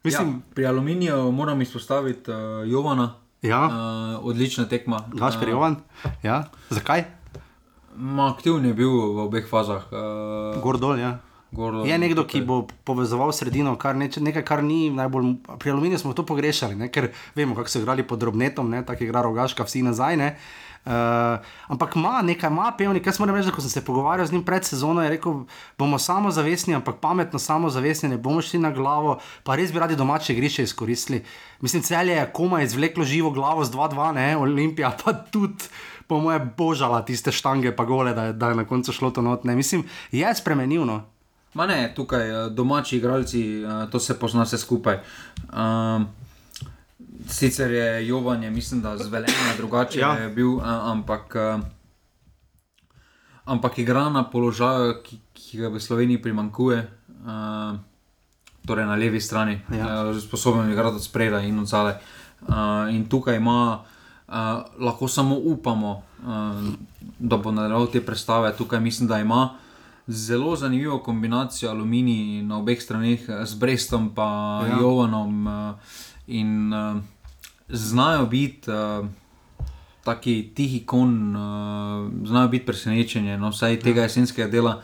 Mislim, 0.03 0.33
ja, 0.35 0.55
pri 0.57 0.67
aluminiju 0.67 1.31
moram 1.31 1.61
izpostaviti 1.63 2.31
uh, 2.31 2.67
Jovana. 2.67 3.13
Ja. 3.41 3.61
Uh, 3.71 4.25
odlična 4.27 4.67
tekma. 4.67 5.05
Gašper 5.13 5.49
Jovan, 5.49 5.79
ja, 6.23 6.43
zakaj? 6.69 7.05
Ma, 7.95 8.33
aktivni 8.33 8.73
je 8.73 8.77
bil 8.83 8.91
v 8.91 9.29
obeh 9.29 9.47
fazah. 9.47 9.87
Uh, 9.95 10.59
Gor 10.59 10.81
dol, 10.81 10.99
ja. 10.99 11.15
Gor, 11.55 11.81
Je 11.87 11.97
nekdo, 11.97 12.25
ki 12.27 12.43
bo 12.45 12.65
povezoval 12.83 13.31
sredino, 13.31 13.75
kar 13.79 13.95
neč, 13.95 14.19
nekaj, 14.19 14.43
kar 14.45 14.63
ni 14.63 14.89
najbolj. 14.93 15.33
Pri 15.59 15.71
aluminiju 15.71 15.99
smo 16.01 16.13
to 16.13 16.25
pogrešali, 16.27 16.75
ne? 16.75 16.91
ker 16.91 17.09
vemo, 17.35 17.55
kako 17.55 17.71
so 17.71 17.81
igrali 17.81 18.03
pod 18.03 18.19
drobnetom, 18.19 18.69
ne? 18.69 18.83
tako 18.85 19.07
igra 19.07 19.23
rogaška, 19.25 19.63
vsi 19.63 19.85
nazaj. 19.87 20.19
Ne? 20.19 20.35
Uh, 20.85 21.41
ampak 21.67 21.95
ima 21.97 22.21
nekaj, 22.21 22.51
ima 22.53 22.69
pevnik. 22.77 23.07
Jaz 23.07 23.17
moram 23.19 23.35
reči, 23.35 23.49
da 23.49 23.55
ko 23.55 23.63
sem 23.63 23.73
se 23.73 23.81
pogovarjal 23.85 24.27
z 24.27 24.35
njim 24.35 24.43
pred 24.45 24.65
sezono, 24.65 25.01
je 25.01 25.15
rekel, 25.15 25.39
bomo 25.81 25.97
samozavestni, 25.97 26.75
ampak 26.77 26.99
pametno 27.01 27.39
samozavestni, 27.41 28.11
ne 28.13 28.19
bomo 28.21 28.41
šli 28.41 28.59
na 28.61 28.69
glavo, 28.71 29.17
pa 29.43 29.55
res 29.57 29.73
bi 29.73 29.81
radi 29.81 29.97
domače 29.97 30.35
igrišče 30.35 30.63
izkoristili. 30.63 31.23
Mislim, 31.61 31.81
celje 31.81 32.19
je 32.19 32.29
komaj 32.33 32.63
izvleklo 32.63 33.03
živo 33.03 33.31
glavo 33.31 33.65
z 33.65 33.73
2-2, 33.73 34.13
ne? 34.13 34.37
Olimpija 34.37 34.93
pa 35.03 35.13
tudi. 35.13 35.71
Po 36.05 36.19
moje 36.21 36.37
božala 36.57 37.01
tiste 37.01 37.31
štange, 37.33 37.71
pa 37.73 37.81
gole, 37.83 38.13
da 38.13 38.29
je, 38.29 38.33
da 38.33 38.51
je 38.53 38.55
na 38.55 38.65
koncu 38.69 38.93
šlo 38.93 39.09
to 39.09 39.25
notne. 39.25 39.55
Mislim, 39.55 39.87
je 40.11 40.35
spremenil. 40.35 40.85
Ma 41.55 41.65
ne, 41.65 41.93
tukaj 41.95 42.31
uh, 42.31 42.51
domači 42.51 42.97
igralci, 42.97 43.63
uh, 43.63 43.89
to 43.89 43.99
se 43.99 44.19
pozna 44.19 44.43
vse 44.43 44.57
skupaj. 44.57 44.99
Um, 45.53 46.07
sicer 47.27 47.71
je 47.71 48.07
Jovan, 48.07 48.43
je, 48.43 48.51
mislim, 48.51 48.81
da 48.81 48.97
zvelenje 48.97 49.55
drugače 49.57 49.99
Ja. 49.99 50.17
ja. 50.19 50.29
bil, 50.29 50.55
uh, 50.55 50.63
ampak, 50.65 51.35
uh, 51.35 51.63
ampak 53.45 53.79
igra 53.79 54.09
na 54.09 54.25
položaju, 54.29 54.99
ki, 55.03 55.19
ki 55.33 55.57
ga 55.57 55.71
v 55.71 55.79
Sloveniji 55.79 56.21
primankuje. 56.21 56.87
Uh, 57.25 57.79
Torej 58.65 58.85
na 58.85 58.95
levi 58.97 59.21
strani, 59.21 59.61
Ja. 59.71 60.03
ja. 60.09 60.19
sposoben 60.19 60.65
je 60.65 60.73
igrati 60.73 60.95
od 60.95 61.03
spredaj 61.03 61.47
in 61.47 61.59
od 61.59 61.67
zadaj. 61.67 61.93
Uh, 62.41 62.89
in 62.89 63.05
tukaj 63.09 63.37
ima, 63.37 63.79
uh, 64.27 64.33
lahko 64.79 65.07
samo 65.07 65.35
upamo, 65.35 66.01
uh, 66.25 66.73
da 67.19 67.37
bo 67.37 67.51
nadaljeval 67.51 67.87
te 67.87 68.01
predstave. 68.01 68.51
Tukaj 68.57 68.79
mislim, 68.79 69.07
da 69.07 69.19
ima 69.19 69.49
zelo 70.07 70.55
zanimivo 70.55 70.99
kombinacijo 70.99 71.71
aluminija 71.71 72.43
na 72.43 72.57
obeh 72.57 72.81
straneh, 72.81 73.29
eh, 73.29 73.45
z 73.45 73.55
Brestom 73.55 74.03
in 74.03 74.11
Ja. 74.17 74.67
ja. 74.67 74.77
Jovanom. 74.79 75.47
Uh, 75.47 75.75
in 76.27 76.73
uh, 76.73 77.01
znajo 77.69 78.25
biti. 78.25 78.71
Uh, 78.71 79.07
Taki 80.05 80.51
tihi 80.55 80.85
kon, 80.85 81.35
uh, 81.35 82.27
znajo 82.27 82.47
biti 82.47 82.65
presenečenje, 82.65 83.37
no, 83.37 83.49
vsaj 83.49 83.79
tega 83.79 84.03
jesenskega 84.05 84.45
dela, 84.47 84.75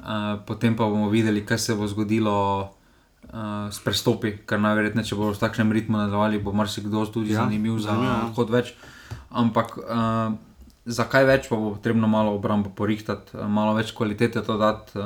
uh, 0.00 0.06
potem 0.46 0.76
pa 0.76 0.86
bomo 0.88 1.10
videli, 1.12 1.44
kaj 1.44 1.58
se 1.58 1.74
bo 1.74 1.84
zgodilo 1.86 2.60
uh, 2.62 3.68
s 3.70 3.84
prestopi, 3.84 4.38
ker 4.48 4.60
najverjetneje, 4.64 5.10
če 5.10 5.18
bodo 5.20 5.34
v 5.36 5.42
takšnem 5.42 5.72
ritmu 5.72 5.98
nadaljevali, 5.98 6.40
bo 6.40 6.56
marsikdo 6.56 7.04
tudi 7.12 7.34
Ja, 7.36 7.42
ja, 7.42 7.44
zanimiv 7.44 7.76
za 7.78 7.92
ja. 7.92 8.14
hod 8.32 8.50
več. 8.50 8.72
Ampak 9.28 9.76
uh, 9.76 10.32
za 10.84 11.04
kaj 11.04 11.24
več 11.24 11.48
pa 11.48 11.56
bo 11.56 11.70
potrebno 11.74 12.08
malo 12.08 12.34
obrambo 12.34 12.70
porihtati, 12.70 13.36
uh, 13.36 13.48
malo 13.48 13.74
več 13.74 13.92
kvalitete 13.96 14.42
to 14.42 14.56
dati 14.58 14.98
uh, 14.98 15.04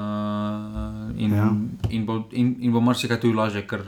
in, 1.16 1.34
Ja. 1.34 1.44
ja. 1.44 1.52
in, 1.90 2.06
bo, 2.06 2.24
in, 2.32 2.56
in 2.60 2.72
bo 2.72 2.80
marsikaj 2.80 3.20
tudi 3.20 3.34
lažje, 3.34 3.62
ker 3.66 3.86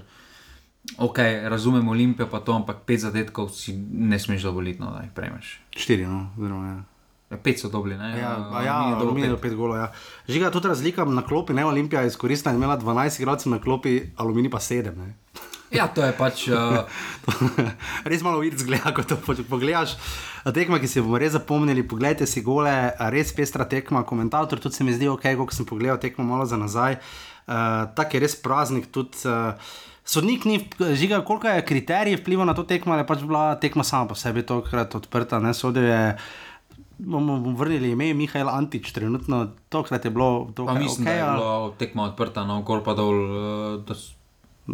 ok, 0.98 1.18
razumem 1.48 1.88
Olimpijo 1.88 2.26
pa 2.26 2.40
to, 2.40 2.52
ampak 2.52 2.84
pet 2.86 3.00
zadetkov 3.00 3.50
si 3.50 3.74
ne 3.90 4.18
smeš 4.18 4.42
dovoliti, 4.42 4.80
no, 4.80 4.90
da 4.90 5.02
jih 5.02 5.12
prejmeš. 5.14 5.60
Štiri, 5.76 6.06
no, 6.06 6.30
oziroma. 6.38 6.66
Ja. 6.66 6.78
Ja, 7.30 7.36
Pet 7.38 7.60
so 7.60 7.68
dobili, 7.70 7.94
ne? 7.94 8.08
Ja, 8.10 8.30
ja, 8.58 8.74
Aluminij 8.74 8.88
je 8.88 8.90
dobil 8.90 9.06
aluminij 9.06 9.28
je 9.30 9.36
pet. 9.36 9.54
golov. 9.54 9.76
Ja. 9.76 9.92
Žiga, 10.28 10.50
tudi 10.50 10.68
razlika 10.68 11.04
na 11.04 11.22
klopi, 11.22 11.52
ne 11.52 11.62
Olimpija 11.64 12.00
je 12.00 12.06
izkoristila 12.08 12.50
in 12.50 12.58
imela 12.58 12.74
12 12.78 13.20
igralcev 13.20 13.52
na 13.52 13.60
klopi, 13.60 14.10
aluminij 14.16 14.50
pa 14.50 14.58
7. 14.58 14.90
Ja, 15.70 15.86
to 15.86 16.02
je 16.02 16.12
pač. 16.12 16.48
Uh, 16.48 16.82
res 18.04 18.20
malo 18.20 18.38
vidiš, 18.38 18.60
zgleda, 18.60 18.90
ko 18.90 19.02
to 19.02 19.14
po- 19.16 19.38
pogledaš. 19.44 19.94
Tekma, 20.46 20.76
ki 20.76 20.86
si 20.86 20.98
jo 20.98 21.04
bomo 21.04 21.16
res 21.16 21.32
zapomnili, 21.32 21.82
poglejte 21.82 22.24
si 22.24 22.40
gole, 22.40 22.72
res 23.08 23.30
pestra 23.30 23.62
tekma, 23.64 24.02
komentator, 24.02 24.56
tudi 24.56 24.72
se 24.72 24.82
mi 24.82 24.90
zdi 24.90 25.06
ok, 25.06 25.22
ko 25.36 25.50
sem 25.50 25.62
pogledal 25.64 25.96
tekmo 25.96 26.24
malo 26.24 26.42
za 26.44 26.56
nazaj. 26.56 26.98
Uh, 27.44 27.54
tak 27.92 28.10
je 28.10 28.20
res 28.20 28.34
praznik, 28.36 28.88
tudi 28.88 29.14
uh, 29.24 29.54
Sodnik 30.02 30.42
ni, 30.42 30.56
žiga, 30.92 31.20
koliko 31.20 31.46
je 31.46 31.62
kriterij 31.62 32.16
vplival 32.16 32.42
na 32.42 32.52
to 32.52 32.64
tekmo, 32.64 32.90
ali 32.90 33.02
je 33.02 33.06
pač 33.06 33.20
bila 33.22 33.54
tekma 33.54 33.84
sama 33.84 34.06
po 34.06 34.16
sebi 34.16 34.42
tokrat 34.42 34.90
odprta, 34.92 35.38
ne 35.38 35.52
sodijo 35.52 35.86
je. 35.86 36.16
Bomo 36.98 37.32
vrnili 37.54 37.90
ime 37.90 38.10
Mihajl 38.12 38.48
Antič, 38.50 38.90
trenutno 38.90 39.38
tokrat 39.68 40.02
je 40.02 40.10
bilo 40.10 40.50
to, 40.50 40.66
kar 40.66 40.76
mislim, 40.76 41.00
okay, 41.00 41.04
da 41.06 41.12
je 41.12 41.22
ali- 41.22 41.38
bila 41.38 41.52
tekma 41.74 42.02
odprta, 42.04 42.44
no, 42.44 42.58
gor 42.60 42.82
pa 42.82 42.92
dol. 42.92 43.14
eh, 43.14 43.38
Da, 43.82 43.94
s- 43.94 44.16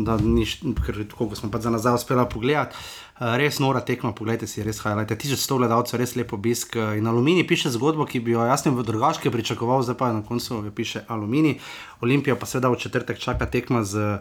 da 0.05 0.16
niš, 0.16 0.61
ker 0.86 1.05
tako 1.09 1.34
smo 1.34 1.51
pa 1.51 1.61
za 1.61 1.70
nazaj 1.70 1.94
uspeli 1.94 2.24
pogledati. 2.32 2.76
Uh, 3.16 3.36
res 3.40 3.59
nora 3.59 3.80
tekma, 3.80 4.12
poglejte 4.12 4.47
si, 4.47 4.62
res 4.62 4.82
highlight. 4.84 5.11
1100 5.11 5.57
gledalcev, 5.57 6.01
res 6.01 6.16
lep 6.16 6.32
obisk. 6.36 6.76
eh, 6.76 6.99
In 6.99 7.07
Alumini 7.07 7.47
piše 7.47 7.70
zgodbo, 7.70 8.05
ki 8.05 8.20
bi 8.20 8.34
jo 8.36 8.44
jaz 8.44 8.66
ne 8.66 8.72
drugačke 8.82 9.30
pričakoval, 9.30 9.82
zdaj 9.82 9.97
pa 9.97 10.12
na 10.12 10.22
koncu 10.22 10.61
jo 10.64 10.70
piše 10.70 11.05
Alumini. 11.09 11.59
Olimpijo 12.01 12.36
pa 12.36 12.47
seveda 12.47 12.68
v 12.68 12.76
četrtek 12.76 13.18
čaka 13.18 13.47
tekma 13.47 13.84
z 13.84 14.20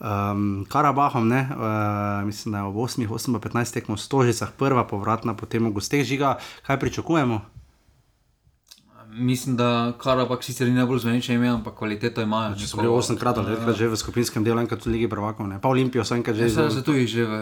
um, 0.00 0.66
Karabahom, 0.68 1.28
ne? 1.28 1.48
uh, 1.50 2.26
mislim, 2.26 2.52
da 2.52 2.58
je 2.58 2.64
ob 2.64 2.74
8, 2.74 3.06
8, 3.06 3.38
15 3.38 3.74
tekmo 3.74 3.94
v 3.94 4.00
Stožicah, 4.00 4.50
prva 4.58 4.84
povratna, 4.84 5.34
potem 5.34 5.62
v 5.66 5.72
gosteh 5.72 6.02
žiga. 6.04 6.38
Kaj 6.66 6.80
pričakujemo? 6.80 7.61
Mislim, 9.12 9.56
da 9.56 9.68
Karabak 9.94 10.42
sicer 10.42 10.66
ni 10.66 10.74
najbolj 10.74 10.98
zveneče 10.98 11.34
ime, 11.34 11.48
ampak 11.48 11.74
kvaliteto 11.74 12.20
imajo. 12.20 12.54
Če 12.54 12.66
so 12.66 12.76
bili 12.76 12.88
8 12.88 13.16
krat 13.16 13.38
ali 13.38 13.46
9 13.48 13.62
krat 13.62 13.76
že 13.76 13.88
v 13.88 13.96
skupinskem 13.96 14.40
delu, 14.40 14.58
enkrat 14.58 14.80
v 14.80 14.90
Ligi 14.90 15.06
prvakov, 15.06 15.46
ne? 15.46 15.58
pa 15.58 15.68
Olimpijo 15.68 16.02
so 16.02 16.14
enkrat 16.14 16.34
že 16.34 16.42
Že 16.42 16.46
izgubili. 16.46 16.72
se 16.72 16.82
tu 16.82 16.92
že 17.06 17.22
v 17.24 17.34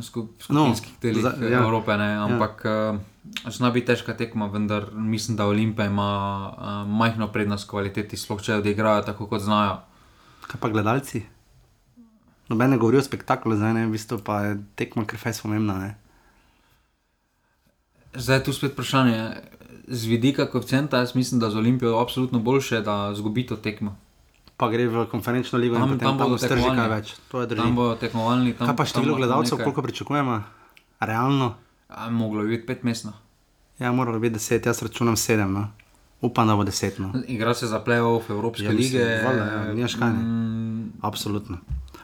skup, 0.00 0.28
No, 0.48 0.74
skupinskih 0.74 0.92
no, 0.92 0.98
delih 1.00 1.22
za- 1.22 1.36
ja. 1.40 1.48
ja. 1.48 1.60
Evrope, 1.60 1.96
ne, 1.96 2.10
ampak 2.18 2.54
ja. 2.62 2.90
uh, 2.92 2.98
zna 3.46 3.70
biti 3.70 3.86
težka 3.86 4.12
tekma, 4.12 4.46
vendar 4.46 4.90
mislim, 4.92 5.36
da 5.36 5.46
Olimpija 5.46 5.86
ima 5.86 6.10
uh, 6.48 6.56
majhno 6.88 7.28
prednost 7.28 7.66
kvaliteti, 7.66 8.16
sploh 8.16 8.38
če 8.38 8.54
odigrajo 8.56 9.02
tako, 9.04 9.26
kot 9.26 9.40
znajo. 9.40 9.80
Kaj 10.42 10.58
pa 10.58 10.68
gledalci? 10.68 11.22
Noben 12.46 12.70
ne 12.70 12.76
govori 12.76 12.96
o 12.96 13.02
spektaklu, 13.02 13.56
zdaj 13.56 13.72
ne, 13.72 13.86
v 13.86 13.92
bistvu 13.92 14.18
pa 14.18 14.42
je 14.42 14.58
tekma 14.74 15.04
krfes 15.04 15.40
pomembna. 15.40 15.78
Ne? 15.78 15.90
Zdaj 18.14 18.36
je 18.36 18.44
tu 18.44 18.52
spet 18.52 18.72
vprašanje. 18.72 19.20
Z 19.86 20.04
vidika 20.04 20.46
koeficienta, 20.46 20.98
jaz 20.98 21.14
mislim, 21.14 21.40
da 21.40 21.50
z 21.50 21.56
Olimpijo 21.56 21.90
je 21.90 22.00
absolutno 22.02 22.38
boljše, 22.38 22.80
da 22.80 23.14
zgubi 23.14 23.46
to 23.46 23.56
tekmo. 23.56 23.96
Pa 24.56 24.68
gre 24.68 24.86
v 24.86 25.06
konferenčno 25.06 25.58
ligo 25.58 25.76
Tam- 25.76 25.92
in 25.92 25.98
tam 25.98 26.08
tam 26.08 26.18
bodo 26.18 26.38
strži 26.38 26.62
kaj 26.62 26.88
več. 26.88 27.14
Je 27.34 27.56
Tam 27.56 27.74
bo 27.74 27.94
tekmovalni. 27.94 28.52
Tam, 28.52 28.66
Kaj 28.66 28.76
pa 28.76 28.84
število 28.84 29.12
bo 29.12 29.18
gledalcev, 29.18 29.58
koliko 29.58 29.82
pričakujemo? 29.82 30.42
Realno? 31.00 31.54
A, 31.88 32.10
moglo 32.10 32.42
bi 32.42 32.48
biti 32.48 32.66
pet 32.66 32.82
mestno. 32.82 33.12
Ja, 33.78 33.92
moralo 33.92 34.18
biti 34.18 34.34
deset, 34.34 34.66
jaz 34.66 34.82
računam 34.82 35.16
sedem. 35.16 35.52
No. 35.52 35.68
Upam, 36.20 36.46
da 36.46 36.56
bo 36.56 36.64
deset. 36.64 36.98
No. 36.98 37.12
Igra 37.28 37.54
se 37.54 37.66
za 37.66 37.82
playoff 37.84 38.30
Evropske 38.30 38.64
Ja, 38.64 38.70
lige. 38.70 39.04
valjda, 39.24 39.44
ja, 39.44 39.74
nimaš 39.74 39.94
kaj, 39.94 40.08
ne. 40.08 40.18
Mm, 40.18 40.92
Absolutno. 41.00 41.58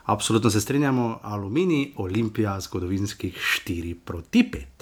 Absolutno 0.04 0.50
se 0.50 0.60
strinjamo, 0.60 1.18
Alumini, 1.22 1.92
Olimpija, 1.96 2.60
zgodovinskih 2.60 3.36
4 3.64 3.94
proti 3.94 4.42
5. 4.44 4.79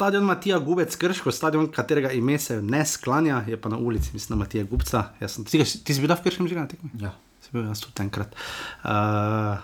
Stadion 0.00 0.24
Matija 0.24 0.58
Gubec, 0.58 0.96
Krško, 0.96 1.28
stadion, 1.32 1.66
katerega 1.68 2.10
ime 2.10 2.38
se 2.38 2.62
ne 2.62 2.86
sklanja, 2.86 3.42
je 3.46 3.56
pa 3.60 3.68
na 3.68 3.76
ulici, 3.76 4.10
mislim, 4.12 4.38
na 4.38 4.44
Matija 4.44 4.64
Gubca. 4.64 5.02
Jaz 5.20 5.34
Sem, 5.34 5.44
ti, 5.44 5.60
ti 5.84 5.94
si 5.94 6.00
bil 6.00 6.08
v 6.08 6.22
Krškem 6.24 6.48
že 6.48 6.56
na 6.56 6.64
tekmi? 6.64 6.88
ja. 6.96 7.10
Si 7.44 7.52
bil 7.52 7.66
jaz 7.68 7.82
tudi 7.84 8.00
enkrat. 8.00 8.32
Uh, 8.32 9.60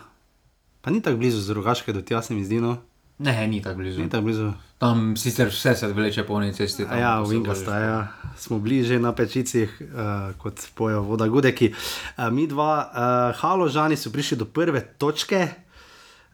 pa 0.85 0.93
ni 0.93 1.01
tako 1.01 1.17
blizu 1.17 1.41
z 1.41 1.49
drugačke, 1.49 1.89
do 1.93 2.03
tja 2.05 2.21
se 2.21 2.37
mi 2.37 2.45
zdi, 2.45 2.61
no. 2.61 2.77
Ne, 3.19 3.33
ni 3.49 3.63
tako 3.65 3.81
blizu. 3.81 4.03
Ni 4.05 4.13
tako 4.13 4.29
blizu. 4.29 4.51
Tam 4.77 5.17
sicer 5.17 5.49
vse 5.49 5.73
se 5.73 5.89
vleče 5.89 6.27
po 6.29 6.37
eni 6.43 6.53
cesti. 6.53 6.85
Tam, 6.85 7.01
Ja, 7.01 7.17
v 7.25 7.41
voziš. 7.41 7.65
ja. 7.65 8.13
smo 8.37 8.59
bliže 8.61 9.01
na 9.01 9.17
pečicih, 9.17 9.73
uh, 9.81 10.37
kot 10.37 10.61
pojejo 10.77 11.01
voda 11.01 11.31
Gudeki. 11.33 11.73
Uh, 11.73 12.29
mi 12.29 12.45
dva, 12.45 12.75
uh, 12.85 13.41
Haložani 13.41 13.97
so 13.97 14.13
prišli 14.13 14.37
do 14.37 14.45
prve 14.45 14.85
točke, 15.01 15.49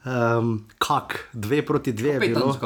um, 0.03 0.67
kak, 0.83 1.31
dve 1.33 1.63
proti 1.63 1.95
dve 1.95 2.19
je 2.19 2.35
bilo. 2.35 2.59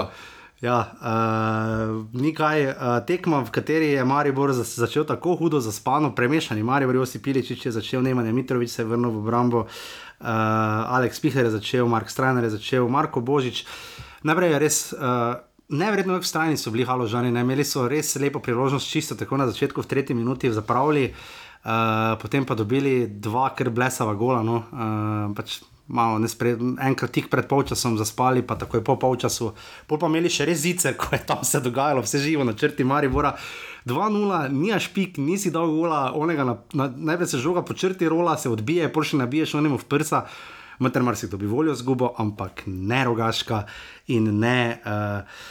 Ja, 0.66 0.80
uh, 0.98 2.06
ni 2.18 2.32
kaj, 2.34 2.64
uh, 2.66 2.74
tekma, 3.06 3.38
v 3.46 3.52
kateri 3.54 3.92
je 3.94 4.04
Maribor 4.04 4.50
za- 4.52 4.66
začel 4.66 5.04
tako 5.06 5.36
hudo 5.38 5.60
zaspano, 5.62 6.10
premešani 6.10 6.64
Maribor, 6.66 6.96
Josi 6.96 7.22
Piličič 7.22 7.66
je 7.66 7.72
začel, 7.72 8.02
Nemanja 8.02 8.32
Mitrovič 8.34 8.70
se 8.74 8.82
je 8.82 8.86
vrnil 8.86 9.14
v 9.14 9.20
obrambo, 9.22 9.60
uh, 9.62 10.26
Aleks 10.90 11.22
Pihler 11.22 11.46
je 11.46 11.50
začel, 11.60 11.86
Mark 11.86 12.10
Strajner 12.10 12.44
je 12.44 12.56
začel, 12.58 12.88
Marko 12.88 13.22
Božič. 13.22 13.62
Najprej 14.26 14.50
je 14.50 14.58
res. 14.58 14.78
Uh, 14.92 15.38
Neverjetno, 15.68 16.14
kako 16.14 16.24
strani 16.24 16.56
so 16.56 16.70
bili 16.70 16.84
haložani, 16.86 17.32
ne? 17.34 17.40
imeli 17.42 17.64
so 17.66 17.88
res 17.90 18.14
lepo 18.22 18.38
priložnost, 18.38 18.86
čisto 18.86 19.16
tako 19.18 19.34
na 19.36 19.48
začetku, 19.50 19.82
v 19.82 19.86
tretji 19.86 20.14
minuti 20.14 20.46
zapravili, 20.54 21.10
uh, 21.10 22.14
potem 22.22 22.46
pa 22.46 22.54
dobili 22.54 23.06
dva 23.10 23.50
kar 23.50 23.70
blesava 23.74 24.14
gola. 24.14 24.42
No? 24.46 24.62
Uh, 24.70 25.34
pač 25.34 25.58
malo 25.86 26.18
nespred, 26.18 26.60
enkrat 26.82 27.12
tik 27.14 27.28
pred 27.30 27.46
polčasom 27.48 27.96
zaspali, 27.98 28.42
pa 28.42 28.56
takoj 28.58 28.82
po 28.84 28.96
polčasu, 28.98 29.52
pol 29.86 30.00
pa 30.00 30.10
imeli 30.10 30.32
še 30.32 30.48
res 30.48 30.64
zicer, 30.64 30.96
ko 31.00 31.12
je 31.14 31.22
tam 31.26 31.44
se 31.46 31.60
dogajalo, 31.62 32.02
vse 32.06 32.22
živo 32.24 32.46
na 32.46 32.56
črti 32.58 32.84
Maribora. 32.84 33.36
2-0, 33.86 34.50
nimaš 34.50 34.90
pik, 34.90 35.20
nisi 35.22 35.52
dal 35.54 35.70
gola, 35.70 36.10
onega 36.18 36.44
na, 36.44 36.56
na, 36.74 36.90
najprej 36.90 37.36
se 37.36 37.42
žoga 37.42 37.62
po 37.62 37.74
črti 37.74 38.08
rola, 38.10 38.34
se 38.38 38.50
odbije, 38.50 38.90
pol 38.90 39.06
še 39.06 39.20
nabiješ 39.22 39.54
onemu 39.60 39.78
v 39.78 39.90
prsa. 39.90 40.26
Mater 40.82 41.06
mar 41.06 41.16
si 41.16 41.30
dobi 41.32 41.46
voljo 41.48 41.72
zgubo, 41.78 42.10
ampak 42.20 42.66
ne 42.66 43.04
rogaška 43.06 43.62
in 44.12 44.34
ne. 44.42 44.58
Uh, 44.84 45.46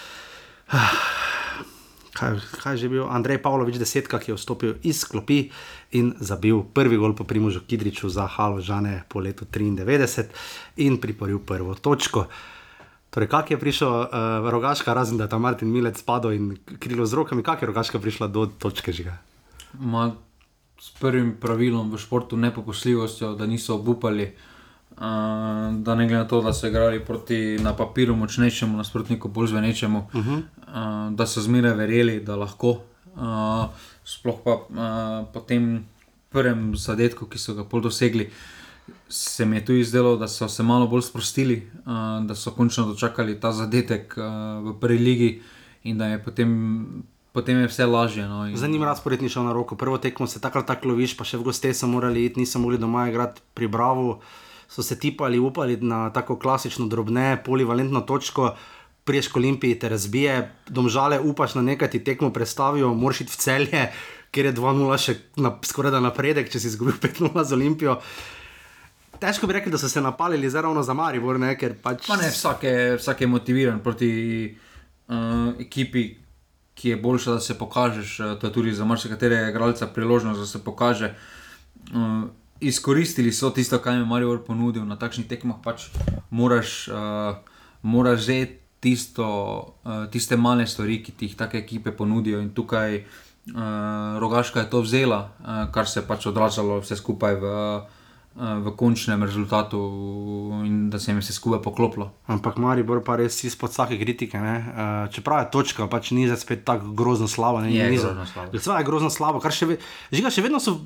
kaj, 2.16 2.40
kaj 2.64 2.80
že 2.80 2.90
bil 2.90 3.06
Andrej 3.12 3.44
Pavlović, 3.44 3.78
desetka, 3.82 4.20
ki 4.20 4.32
je 4.32 4.40
vstopil 4.40 4.80
iz 4.88 5.04
klopi 5.04 5.52
in 5.92 6.16
zabil 6.24 6.64
prvi 6.64 6.98
gol 6.98 7.12
po 7.12 7.28
Primožu 7.28 7.62
Kidriču 7.68 8.10
za 8.10 8.28
Halo 8.28 8.64
Žane 8.64 9.04
po 9.12 9.20
letu 9.20 9.46
93 9.46 10.32
in 10.88 10.98
priporil 11.04 11.44
prvo 11.44 11.76
točko. 11.76 12.28
Torej, 13.12 13.32
kak 13.32 13.52
je 13.52 13.58
prišel 13.60 13.88
uh, 13.88 14.08
rogaška, 14.52 14.92
razen 14.92 15.16
da 15.16 15.28
je 15.28 15.32
tam 15.32 15.44
Martin 15.44 15.72
Milec 15.72 16.02
padel 16.04 16.36
in 16.36 16.46
krilo 16.80 17.06
z 17.08 17.16
rokami, 17.16 17.44
kak 17.44 17.64
je 17.64 17.72
rogaška 17.72 18.00
prišla 18.00 18.28
do 18.28 18.48
točke 18.48 18.92
žiga? 18.92 19.16
Ma, 19.80 20.12
s 20.80 20.92
prvim 21.00 21.38
pravilom 21.40 21.92
v 21.92 22.00
športu, 22.00 22.36
nepopustljivostjo, 22.36 23.36
da 23.40 23.48
niso 23.48 23.76
obupali. 23.80 24.36
Da 25.78 25.96
ne 25.96 26.08
glede 26.08 26.24
na 26.24 26.28
to, 26.28 26.42
da 26.42 26.54
so 26.54 26.68
igrali 26.68 27.06
proti 27.06 27.58
na 27.60 27.74
papirju 27.74 28.16
močnejšemu 28.16 28.78
nasprotniku, 28.78 29.28
bolj 29.28 29.48
zvenečemu, 29.48 30.08
uh 30.14 30.26
-huh. 30.26 30.42
uh, 31.08 31.16
da 31.16 31.28
so 31.28 31.42
zmeraj 31.42 31.74
verjeli, 31.74 32.20
da 32.20 32.36
lahko. 32.36 32.70
Uh, 33.16 33.66
sploh 34.06 34.36
pa 34.44 34.52
uh, 34.52 35.28
po 35.34 35.40
tem 35.40 35.86
prvem 36.30 36.76
zadetku, 36.76 37.26
ki 37.26 37.38
so 37.38 37.54
ga 37.54 37.64
pol 37.64 37.82
dosegli, 37.82 38.30
se 39.10 39.46
mi 39.46 39.56
je 39.56 39.66
tu 39.66 39.74
izdelo, 39.74 40.18
da 40.18 40.28
so 40.28 40.48
se 40.48 40.64
malo 40.64 40.88
bolj 40.88 41.02
sprostili, 41.02 41.68
uh, 41.86 42.26
da 42.26 42.36
so 42.36 42.52
končno 42.52 42.86
dočakali 42.86 43.40
ta 43.40 43.52
zadetek 43.52 44.16
uh, 44.18 44.24
v 44.70 44.80
prvi 44.80 44.98
ligi 44.98 45.42
in 45.84 45.98
da 45.98 46.06
je 46.06 46.24
potem, 46.24 47.04
potem 47.32 47.58
je 47.58 47.68
vse 47.68 47.86
lažje. 47.86 48.28
No, 48.28 48.48
in- 48.48 48.58
Za 48.58 48.68
njim 48.68 48.84
razpored 48.84 49.22
ni 49.22 49.30
šel 49.30 49.44
na 49.44 49.54
roko, 49.54 49.76
prvo 49.76 49.98
tekmo 49.98 50.28
se 50.28 50.42
takrat 50.42 50.66
tako 50.66 50.88
loviš, 50.88 51.18
pa 51.18 51.24
še 51.24 51.38
v 51.38 51.44
goste 51.44 51.74
so 51.74 51.88
morali 51.88 52.26
iti, 52.26 52.40
niso 52.40 52.60
mogli 52.60 52.78
doma 52.78 53.10
igrati 53.10 53.42
pri 53.54 53.68
Bravo, 53.68 54.20
so 54.68 54.84
se 54.84 55.00
tipali, 55.00 55.40
upali 55.40 55.78
na 55.78 56.10
tako 56.10 56.40
klasično 56.40 56.88
drobne, 56.88 57.44
polivalentno 57.46 58.02
točko. 58.02 58.56
Priješ 59.06 59.28
k 59.28 59.38
Olimpiji, 59.38 59.80
te 59.80 59.90
razbije, 59.90 60.52
domžale 60.68 61.20
upaš 61.20 61.54
na 61.56 61.62
nekaj, 61.62 61.90
ti 61.90 62.04
tekmo 62.04 62.32
predstavijo, 62.34 62.94
moraš 62.94 63.22
iti 63.22 63.32
v 63.32 63.38
celje, 63.38 63.82
kjer 64.34 64.46
je 64.50 64.54
2-0 64.54 64.98
še 64.98 65.14
na, 65.38 65.52
skoraj 65.62 65.94
da 65.94 66.00
napredek, 66.02 66.50
če 66.50 66.60
si 66.60 66.72
izgubil 66.72 66.98
5-0 67.04 67.44
z 67.46 67.54
Olimpijo. 67.54 68.00
Težko 69.22 69.48
bi 69.48 69.54
rekli, 69.54 69.72
da 69.72 69.78
so 69.78 69.90
se 69.90 70.02
napalili 70.02 70.50
zdaj 70.50 70.66
ravno 70.66 70.84
za 70.84 70.94
Maribor, 70.98 71.40
ne, 71.40 71.54
ker 71.58 71.78
pač. 71.82 72.08
Pa 72.10 72.18
ne, 72.18 72.32
vsak 72.34 72.66
je, 72.66 72.96
vsak 72.98 73.22
je 73.22 73.28
motiviran 73.30 73.78
proti 73.86 74.10
uh, 74.50 75.54
ekipi, 75.62 76.08
ki 76.76 76.90
je 76.90 76.98
boljša, 77.00 77.38
da 77.38 77.46
se 77.46 77.58
pokažeš. 77.58 78.20
Uh, 78.20 78.34
to 78.42 78.50
je 78.50 78.54
tudi 78.58 78.74
za 78.74 78.90
marsikaterega 78.90 79.54
igralca 79.54 79.88
priložnost, 79.88 80.42
da 80.42 80.50
se 80.50 80.64
pokaže. 80.66 81.14
Uh, 81.94 82.26
izkoristili 82.60 83.32
so 83.32 83.50
tisto, 83.50 83.80
kar 83.80 83.94
jim 83.94 84.02
je 84.02 84.06
Marijo 84.06 84.38
ponudil 84.48 84.86
na 84.86 84.96
takšnih 84.96 85.28
tekmah. 85.28 85.60
Pač 85.64 85.90
moraš, 86.30 86.88
uh, 86.88 87.42
moraš 87.82 88.26
že 88.26 88.38
tisto, 88.80 89.28
uh, 89.84 90.06
tiste 90.12 90.38
male 90.38 90.68
stvari, 90.68 91.02
ki 91.04 91.12
ti 91.12 91.26
jih 91.26 91.36
take 91.36 91.58
ekipe 91.58 91.92
ponudijo. 91.92 92.40
In 92.42 92.54
tukaj 92.54 93.02
uh, 93.02 94.18
Rogaška 94.20 94.66
je 94.66 94.70
to 94.70 94.82
vzela, 94.82 95.36
uh, 95.40 95.68
kar 95.72 95.88
se 95.90 96.00
je 96.00 96.08
pač 96.08 96.26
odražalo 96.26 96.80
vse 96.80 96.96
skupaj 96.96 97.36
v. 97.36 97.46
Uh, 97.46 98.04
v 98.36 98.68
končnem 98.76 99.24
rezultatu 99.24 99.80
in 100.68 100.90
da 100.90 101.00
se 101.00 101.12
jim 101.12 101.18
je 101.18 101.24
vse 101.24 101.34
skupaj 101.34 101.62
poklopilo. 101.64 102.12
Ampak 102.28 102.58
Maribor 102.60 103.00
pa 103.00 103.16
res 103.16 103.40
izpod 103.48 103.72
vsake 103.72 103.96
kritike. 103.96 104.36
Uh, 104.36 105.08
čeprav 105.08 105.40
je 105.40 105.52
točka, 105.56 105.88
pač 105.88 106.12
ni 106.12 106.28
zdaj 106.28 106.44
spet 106.44 106.66
tako 106.68 106.92
grozno 106.92 107.32
slabo. 107.32 107.64
Ne, 107.64 107.72
Je 107.72 107.90
ni 107.90 107.96
grozno 107.96 108.26
slabo. 108.28 108.52
Je 108.52 108.84
grozno 108.84 109.10
slabo, 109.10 109.40
kar 109.40 109.56
še, 109.56 109.66
ve, 109.72 109.80
žiga, 110.12 110.28
še 110.28 110.44
vedno 110.44 110.60
so. 110.60 110.84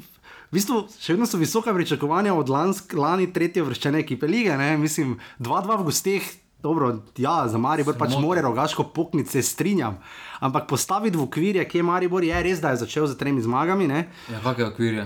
V 0.49 0.57
bistvu, 0.57 0.87
še 0.97 1.13
vedno 1.13 1.27
so 1.29 1.37
visoka 1.37 1.73
pričakovanja 1.73 2.33
od 2.33 2.49
lansk, 2.49 2.93
lani 2.93 3.27
tretje 3.29 3.61
vrščene 3.61 3.99
ekipe 3.99 4.27
lige. 4.27 4.57
Ne? 4.57 4.77
Mislim, 4.77 5.19
2-2 5.39 5.77
v 5.77 5.83
gosteh, 5.83 6.29
Dobro, 6.59 6.89
ja, 7.15 7.47
za 7.47 7.57
Maribor 7.57 7.95
pač 7.95 8.09
Sramota. 8.09 8.27
more 8.27 8.41
rogaško 8.41 8.83
poknice, 8.83 9.39
strinjam. 9.41 9.95
Ampak 10.39 10.67
postaviti 10.67 11.15
v 11.15 11.23
okvirje, 11.23 11.63
kje 11.63 11.79
je 11.79 11.83
Maribor, 11.83 12.23
je 12.23 12.43
res, 12.43 12.59
da 12.59 12.69
je 12.69 12.83
začel 12.83 13.07
z 13.07 13.15
tremi 13.15 13.39
zmagami. 13.39 13.87
Ne? 13.87 14.11
Ja, 14.27 14.41
kakšne 14.43 14.65
okvirje? 14.65 15.05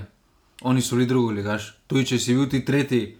Oni 0.63 0.81
so 0.81 0.95
bili 0.95 1.05
drugi, 1.05 1.35
ligaš. 1.35 1.77
Tudi 1.85 2.05
če 2.05 2.17
si 2.17 2.33
bil 2.33 2.49
ti 2.49 2.65
tretji, 2.65 3.17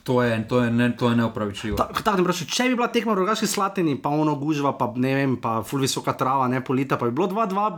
to 0.00 0.22
je, 0.22 0.48
to 0.48 0.62
je, 0.64 0.70
ne, 0.70 0.96
to 0.96 1.10
je 1.10 1.16
neopravičljivo. 1.16 1.76
Ta- 1.76 2.16
ne 2.16 2.24
vprašaj, 2.24 2.48
če 2.48 2.68
bi 2.68 2.76
bila 2.76 2.88
tekma 2.88 3.12
v 3.12 3.20
rogaški 3.20 3.46
slatini, 3.46 3.98
pa 4.00 4.08
ono 4.08 4.38
gužva, 4.40 4.72
pa 4.72 4.88
ne 4.96 5.12
vem, 5.14 5.36
pa 5.36 5.60
ful 5.62 5.84
visoka 5.84 6.12
trava, 6.16 6.48
ne 6.48 6.64
polita, 6.64 6.96
pa 6.96 7.04
bi 7.04 7.12
bilo 7.12 7.28
2-2, 7.28 7.68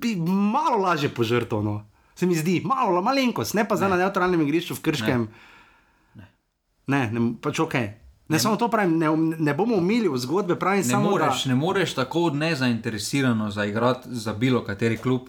bi 0.00 0.16
malo 0.16 0.80
lažje 0.80 1.12
požrtovno. 1.12 1.84
Se 2.16 2.26
mi 2.26 2.34
zdi, 2.34 2.62
malo, 2.64 3.02
malenkost, 3.02 3.54
ne 3.54 3.66
pa 3.68 3.76
zdaj 3.76 3.90
na 3.92 3.96
neutralnem 3.96 4.40
igrišču 4.40 4.74
v 4.74 4.80
Krškem. 4.80 5.28
Ne, 6.16 6.26
ne, 6.86 7.00
ne 7.12 7.32
pač 7.42 7.60
ok. 7.60 7.74
Ne, 7.74 8.34
ne 8.34 8.38
samo 8.38 8.56
to 8.56 8.68
pravim, 8.72 8.96
ne, 8.98 9.10
ne 9.38 9.54
bomo 9.54 9.76
umili 9.76 10.10
zgodbe, 10.18 10.56
pravim 10.58 10.80
Ne 10.82 10.90
samo 10.90 11.10
moreš, 11.10 11.44
da. 11.44 11.50
ne 11.50 11.56
moreš 11.60 11.94
tako 11.94 12.30
nezainteresirano 12.30 13.50
zaigrati 13.50 14.08
za 14.10 14.32
bilo 14.32 14.64
kateri 14.64 14.96
klub. 14.96 15.28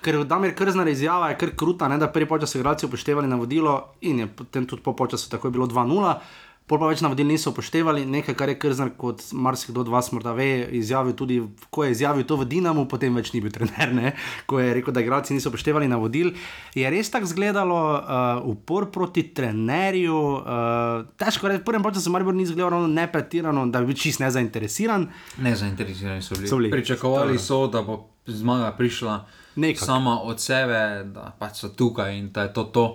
Ker 0.00 0.24
Damir 0.24 0.54
Krznar 0.56 0.88
izjava 0.88 1.28
je 1.28 1.36
kar 1.36 1.50
kruta, 1.56 1.88
ne, 1.88 1.98
da 1.98 2.08
prvi 2.08 2.28
počas 2.28 2.54
igralci 2.54 2.86
upoštevali 2.86 3.28
navodilo 3.28 3.92
in 4.00 4.18
je 4.18 4.26
potem 4.26 4.66
tudi 4.66 4.82
po 4.82 4.96
počasu 4.96 5.30
tako 5.30 5.48
je 5.48 5.52
bilo 5.52 5.66
2-0. 5.66 6.14
Pol 6.70 6.78
pa 6.78 6.86
več 6.86 7.00
navodil 7.02 7.26
niso 7.26 7.50
upoštevali, 7.50 8.04
nekaj, 8.06 8.36
kar 8.38 8.50
je 8.52 8.54
Krznar, 8.62 8.92
kot 8.94 9.24
marsikdo 9.34 9.82
od 9.82 9.88
vas 9.90 10.12
morda 10.14 10.30
ve, 10.38 10.68
izjavil 10.78 11.16
tudi, 11.18 11.40
ko 11.66 11.82
je 11.82 11.96
izjavil 11.96 12.22
to 12.22 12.36
v 12.38 12.46
Dinamu, 12.46 12.84
potem 12.86 13.16
več 13.18 13.32
ni 13.34 13.40
bil 13.42 13.50
trener, 13.50 13.90
ne? 13.90 14.12
ko 14.46 14.60
je 14.62 14.68
rekel, 14.78 14.94
da 14.94 15.02
igralci 15.02 15.34
niso 15.34 15.50
upoštevali 15.50 15.90
navodil. 15.90 16.30
Je 16.78 16.86
res 16.94 17.10
tako 17.10 17.26
izgledalo, 17.26 17.80
uh, 17.98 18.46
upor 18.52 18.86
proti 18.94 19.26
trenerju, 19.34 20.14
uh, 20.14 21.10
težko 21.18 21.50
reči, 21.50 21.64
v 21.64 21.66
prvem 21.72 21.90
času 21.90 22.14
Maribor 22.14 22.38
ni 22.38 22.46
izgledal 22.46 22.76
ravno 22.78 22.94
nepretirano, 22.94 23.66
da 23.66 23.82
bi 23.82 23.90
bil 23.90 23.98
čist 23.98 24.22
nezainteresiran. 24.22 25.10
Nezainteresirani 25.42 26.22
so 26.22 26.38
bili. 26.38 26.54
So 26.54 26.62
bili. 26.62 26.70
Pričakovali 26.70 27.38
so, 27.42 27.64
da 27.66 27.82
bo 27.82 28.04
zmaga 28.30 28.70
prišla 28.78 29.24
Nekako. 29.58 29.86
sama 29.90 30.20
od 30.22 30.38
sebe, 30.38 31.02
da 31.10 31.32
pač 31.34 31.64
so 31.64 31.74
tukaj 31.74 32.14
in 32.14 32.30
da 32.30 32.46
je 32.46 32.54
to 32.54 32.70
to. 32.70 32.86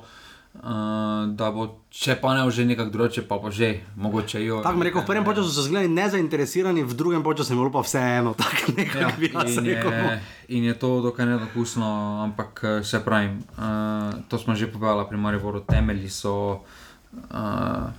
Uh, 0.56 1.28
da 1.36 1.50
bo, 1.52 1.66
če 1.92 2.16
pa 2.22 2.32
ne 2.34 2.46
že 2.50 2.64
nekako 2.66 2.90
drugače, 2.90 3.22
pa 3.28 3.38
bo 3.38 3.52
že, 3.52 3.84
mogoče 4.00 4.40
jo. 4.40 4.62
Tako 4.64 4.80
mi 4.80 4.88
rekel, 4.88 5.04
v 5.04 5.06
prvem 5.06 5.26
času 5.28 5.52
so 5.52 5.66
izgledali 5.68 5.92
nezainteresirani, 5.92 6.84
v 6.88 6.96
drugem 6.96 7.22
času 7.22 7.54
je 7.54 7.58
bilo 7.60 7.70
pa 7.70 7.84
vseeno, 7.84 8.34
tako 8.40 8.72
Ja, 8.72 8.76
nekako 8.78 9.20
bi 9.20 9.30
jaz 9.34 9.58
in, 9.58 9.66
rekel. 9.66 9.92
je, 9.92 10.22
in 10.48 10.64
je 10.64 10.74
to 10.80 11.02
dokaj 11.02 11.26
nedopustno, 11.26 11.86
ampak 12.24 12.64
eh, 12.64 12.84
se 12.84 13.04
pravim, 13.04 13.44
uh, 13.60 14.16
to 14.32 14.40
smo 14.40 14.56
že 14.56 14.72
povedali 14.72 15.06
pri 15.10 15.18
Mariboru, 15.18 15.60
temelji 15.60 16.10
so 16.10 16.64
uh, 16.64 17.92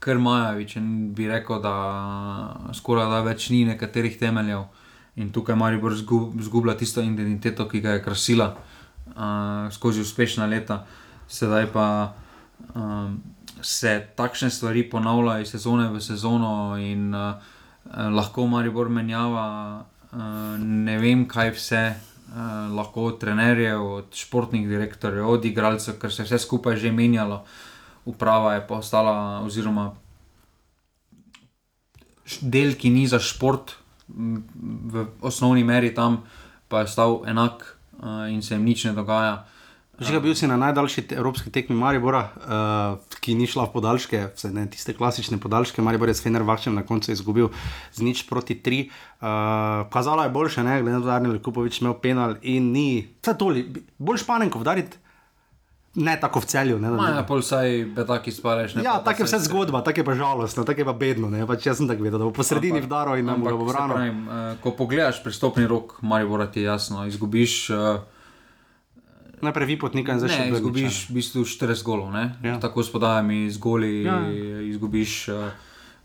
kar 0.00 0.18
Majavič 0.18 0.76
in 0.76 1.14
bi 1.14 1.28
rekel, 1.28 1.60
da 1.62 1.74
skoraj 2.74 3.06
da 3.06 3.20
več 3.22 3.50
ni 3.54 3.64
nekaterih 3.64 4.18
temeljev 4.18 4.66
in 5.16 5.30
tukaj 5.32 5.56
Maribor 5.56 5.94
zgub, 5.94 6.34
zgublja 6.42 6.74
tisto 6.74 7.00
identiteto, 7.00 7.68
ki 7.68 7.80
ga 7.80 7.96
je 7.96 8.02
krasila 8.02 8.54
uh, 8.56 9.68
skozi 9.72 10.00
uspešna 10.00 10.46
leta, 10.50 10.84
sedaj 11.30 11.70
pa 11.72 11.86
um, 12.74 13.20
se 13.62 13.94
takšne 14.16 14.50
stvari 14.50 14.82
ponavljajo 14.90 15.44
iz 15.44 15.54
sezone 15.54 15.88
v 15.88 16.00
sezono 16.00 16.76
in 16.78 17.14
uh, 17.14 17.34
eh, 17.86 18.08
lahko 18.10 18.46
Maribor 18.46 18.88
menjava 18.88 19.46
uh, 20.12 20.18
ne 20.58 20.98
vem 20.98 21.28
kaj 21.28 21.54
vse. 21.56 21.84
Uh, 22.30 22.70
lahko 22.70 23.08
od 23.10 23.16
trenerjev, 23.18 23.82
od 23.82 24.14
športnih 24.14 24.68
direktorjev, 24.68 25.26
od 25.26 25.44
igralcev, 25.44 25.96
ker 25.98 26.12
se 26.14 26.22
je 26.22 26.28
vse 26.28 26.38
skupaj 26.38 26.76
že 26.78 26.92
menjalo, 26.94 27.40
uprava 28.06 28.52
je 28.54 28.60
postala, 28.68 29.42
oziroma 29.42 29.88
š- 32.22 32.46
del, 32.46 32.76
ki 32.78 32.90
ni 32.94 33.08
za 33.10 33.18
šport, 33.18 33.74
v 34.14 35.06
osnovni 35.26 35.64
meri 35.66 35.90
tam, 35.94 36.22
pa 36.68 36.84
je 36.84 36.94
stal 36.94 37.22
enak 37.26 37.66
uh, 37.98 38.30
in 38.30 38.42
se 38.42 38.54
jim 38.54 38.64
nič 38.64 38.84
ne 38.84 38.92
dogaja. 38.94 39.49
Že 40.00 40.16
bil 40.18 40.32
si 40.32 40.46
na 40.46 40.56
najdaljši 40.56 41.02
te, 41.02 41.14
evropski 41.14 41.50
tekmi 41.50 41.76
Maribora, 41.76 42.32
uh, 42.32 43.18
ki 43.20 43.34
ni 43.34 43.44
šla 43.44 43.64
v 43.64 43.72
podaljške, 43.72 44.32
vse 44.32 44.48
ne 44.48 44.64
tiste 44.64 44.92
klasične 44.92 45.36
podaljške. 45.36 45.78
Maribor 45.78 46.08
je 46.08 46.14
s 46.14 46.22
Fenerbahčem 46.22 46.72
na 46.72 46.80
koncu 46.80 47.12
izgubil 47.12 47.52
z 47.92 48.00
nič 48.00 48.24
proti 48.24 48.56
tri. 48.56 48.88
Uh, 49.20 49.28
kazalo 49.88 50.22
je 50.22 50.30
boljše, 50.30 50.62
ne, 50.62 50.80
glede 50.80 50.96
na 50.96 51.00
to, 51.00 51.06
da 51.06 51.28
je 51.28 51.38
Kupovič 51.38 51.80
imel 51.80 51.94
penal 51.94 52.40
in 52.42 52.72
ni, 52.72 52.88
vse 53.20 53.36
toli, 53.36 53.66
bolj 53.98 54.16
španenko 54.18 54.56
vdariti, 54.58 54.96
ne 55.94 56.16
tako 56.16 56.40
v 56.40 56.46
celju. 56.46 56.78
Ne, 56.78 56.90
Maja, 56.90 57.20
pol 57.22 57.42
saj 57.42 57.84
betaki 57.92 58.30
spaleš. 58.30 58.74
ne 58.74 58.82
Ja, 58.82 59.00
tako 59.00 59.20
je 59.20 59.26
se- 59.26 59.36
vse 59.36 59.44
zgodba, 59.44 59.82
tako 59.82 60.00
je 60.00 60.04
pa 60.04 60.14
žalostno, 60.14 60.64
tako 60.64 60.80
je 60.80 60.84
pa 60.86 60.92
bedno. 60.94 61.28
Ne? 61.28 61.44
Pač 61.44 61.66
jaz 61.66 61.76
sem 61.76 61.84
tako 61.84 62.02
vedel, 62.02 62.16
da 62.16 62.24
bo 62.24 62.32
po 62.32 62.40
sredini 62.42 62.80
vdaro 62.80 63.16
in 63.16 63.26
nam 63.26 63.42
bo 63.42 63.52
branil. 63.58 63.74
pravim, 63.90 64.18
eh, 64.24 64.56
Ko 64.56 64.70
pogledaš 64.72 65.20
pristopni 65.20 65.66
rok, 65.66 66.00
Maribora 66.00 66.46
ti 66.46 66.60
je 66.60 66.64
jasno, 66.64 67.04
izgubiš. 67.04 67.70
eh, 67.70 68.00
Najprej 69.40 69.66
vi 69.66 69.76
potnika 69.78 70.12
in 70.12 70.18
zdaj 70.18 70.28
še 70.28 70.36
Ne, 70.36 70.44
Brniča. 70.44 70.56
izgubiš 70.56 70.94
v 71.02 71.14
bistvu 71.14 71.40
40 71.42 71.82
golov, 71.82 72.08
ne? 72.10 72.36
Ja. 72.42 72.58
tako 72.58 72.80
s 72.80 72.88
podajami, 72.88 73.46
z 73.46 73.56
goli, 73.56 74.02
Ja. 74.02 74.20
izgubiš 74.62 75.28
uh, 75.28 75.48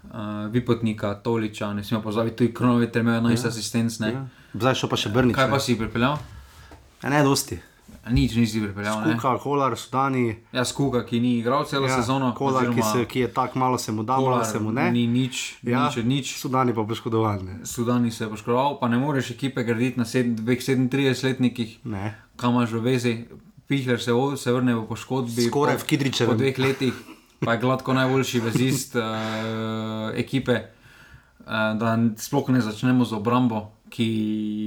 uh, 0.06 0.18
Vipotnika, 0.50 1.14
Toliča, 1.16 1.70
ne 1.70 1.84
smemo 1.84 2.02
pozabiti, 2.02 2.38
tudi 2.38 2.54
Kronovič, 2.54 2.96
ima 2.96 3.20
11 3.20 3.32
ja. 3.38 3.48
asistenc. 3.48 4.00
Ne? 4.00 4.10
Ja. 4.10 4.26
Zdaj 4.54 4.76
še 4.76 4.88
pa 4.88 4.96
še 4.96 5.10
Brnič. 5.10 5.34
Kaj 5.34 5.48
pa 5.48 5.56
ne. 5.56 5.62
si 5.62 5.76
pripeljal? 5.76 6.16
Ja, 6.98 7.10
ne, 7.10 7.22
dosti. 7.22 7.60
Nič 8.06 8.34
nisi 8.34 8.62
pripeljal. 8.62 9.02
ne. 9.02 9.14
Kuka, 9.16 9.38
Kolar, 9.38 9.74
Sudani, 9.74 10.38
Ja, 10.52 10.62
Skuga, 10.64 11.02
ki 11.02 11.18
ni 11.18 11.40
igral 11.40 11.66
celo 11.66 11.86
ja, 11.86 11.96
sezono. 11.96 12.32
Kolar, 12.32 12.64
ki, 12.64 12.70
oziroma 12.72 12.86
se, 12.94 13.06
ki 13.06 13.20
je 13.20 13.30
tako 13.30 13.58
malo 13.58 13.78
se 13.78 13.92
mu 13.92 14.04
da, 14.04 14.16
malo 14.16 14.44
se 14.44 14.60
mu 14.60 14.70
ne. 14.72 14.92
Ni 14.92 15.08
nič, 15.08 15.58
ja. 15.62 15.86
nič 15.86 15.98
nič. 16.00 16.26
Sudani 16.36 16.70
pa 16.72 16.84
poškodovan. 16.84 17.40
Ne. 17.42 17.54
Sudani 17.64 18.10
se 18.10 18.24
je 18.24 18.30
poškodoval, 18.30 18.78
pa 18.78 18.88
ne 18.88 18.98
moreš 18.98 19.32
ekipe 19.32 19.64
graditi 19.64 19.98
na 19.98 20.06
sedem- 20.06 20.36
dveh 20.36 20.58
37-letnikih, 20.58 21.82
ne. 21.84 22.14
Kam 22.36 22.54
imaš 22.54 22.72
v 22.72 22.82
vezi. 22.82 23.14
Pihler 23.66 23.98
se, 24.00 24.14
o- 24.14 24.36
se 24.36 24.52
vrne 24.52 24.76
v 24.76 24.86
poškodbi. 24.86 25.42
Skoraj 25.44 25.76
po- 25.76 25.82
v 25.82 25.86
Kidričevem. 25.86 26.30
Po 26.30 26.38
dveh 26.38 26.60
letih, 26.60 26.94
pa 27.40 27.54
je 27.54 27.60
gladko 27.60 27.94
najboljši 27.94 28.40
vezist 28.42 28.96
uh, 28.96 29.04
ekipe. 30.16 30.60
Uh, 31.40 31.48
da 31.76 31.96
sploh 32.16 32.50
ne 32.50 32.62
začnemo 32.62 33.04
z 33.04 33.14
obrambo, 33.14 33.60
ki 33.88 34.06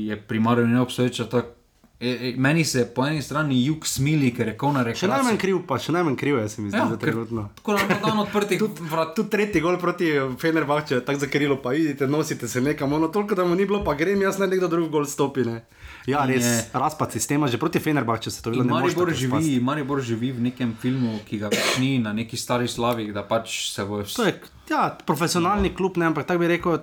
je 0.07 0.17
primarno 0.19 0.67
neobstoječa. 0.69 1.25
tak- 1.27 1.55
E, 2.01 2.09
e, 2.09 2.35
meni 2.37 2.65
se 2.65 2.87
po 2.87 3.03
eni 3.03 3.19
strani 3.19 3.65
jug 3.65 3.83
smili, 3.85 4.31
ker 4.31 4.47
je 4.47 4.57
kona 4.57 4.81
Še 4.81 4.87
rekla. 4.87 5.09
najmanj 5.11 5.37
kriv, 5.37 5.57
pa 5.67 5.75
še 5.77 5.91
najmanj 5.91 6.15
kriv 6.15 6.37
je, 6.37 6.49
se 6.49 6.63
mi 6.63 6.71
zdi, 6.71 6.77
Ja, 6.77 6.85
ker- 6.87 6.99
trenutno. 7.01 7.49
Tako 7.57 7.73
da 7.73 7.81
imamo 7.81 8.01
dan 8.05 8.19
odprtih 8.21 8.61
vrat. 8.93 9.17
Tudi 9.17 9.31
tretji 9.31 9.61
gol 9.61 9.79
proti 9.79 10.07
Fenerbahču 10.39 10.95
je 10.95 11.03
tako 11.03 11.19
zakrilo, 11.19 11.57
pa 11.57 11.75
idite, 11.75 12.07
nosite 12.07 12.47
se 12.47 12.61
nekam, 12.61 12.93
ono 12.93 13.09
toliko, 13.09 13.35
da 13.35 13.45
mu 13.45 13.55
ni 13.55 13.67
bilo, 13.67 13.83
pa 13.83 13.95
grem 13.95 14.23
jaz, 14.23 14.39
naj 14.39 14.49
nekdo 14.49 14.69
drug 14.69 14.91
gol 14.91 15.07
stopi. 15.07 15.43
Ne. 15.43 15.65
Ja, 16.09 16.25
res, 16.25 16.45
je- 16.45 16.65
razpad 16.73 17.13
sistema, 17.13 17.49
že 17.49 17.59
proti 17.61 17.81
Fenerbahču 17.81 18.31
se 18.31 18.43
to 18.43 18.51
ne 18.51 18.65
more 18.65 18.81
Maribor 18.89 19.13
živi, 19.13 19.61
Maribor 19.61 20.01
živi 20.01 20.33
v 20.33 20.41
nekem 20.49 20.73
filmu, 20.81 21.19
ki 21.29 21.39
ga 21.39 21.51
več 21.53 21.77
ni 21.79 21.99
na 22.01 22.13
neki 22.17 22.37
stari 22.37 22.69
slavi, 22.69 23.13
da 23.13 23.23
pač 23.23 23.71
se 23.75 23.85
bo 23.85 24.01
To 24.03 24.25
je 24.25 24.41
ja, 24.71 24.89
profesionalni 25.07 25.75
klub, 25.77 25.97
ne, 25.97 26.09
ampak 26.09 26.25
tako 26.27 26.41
bi 26.41 26.49
rekel, 26.49 26.81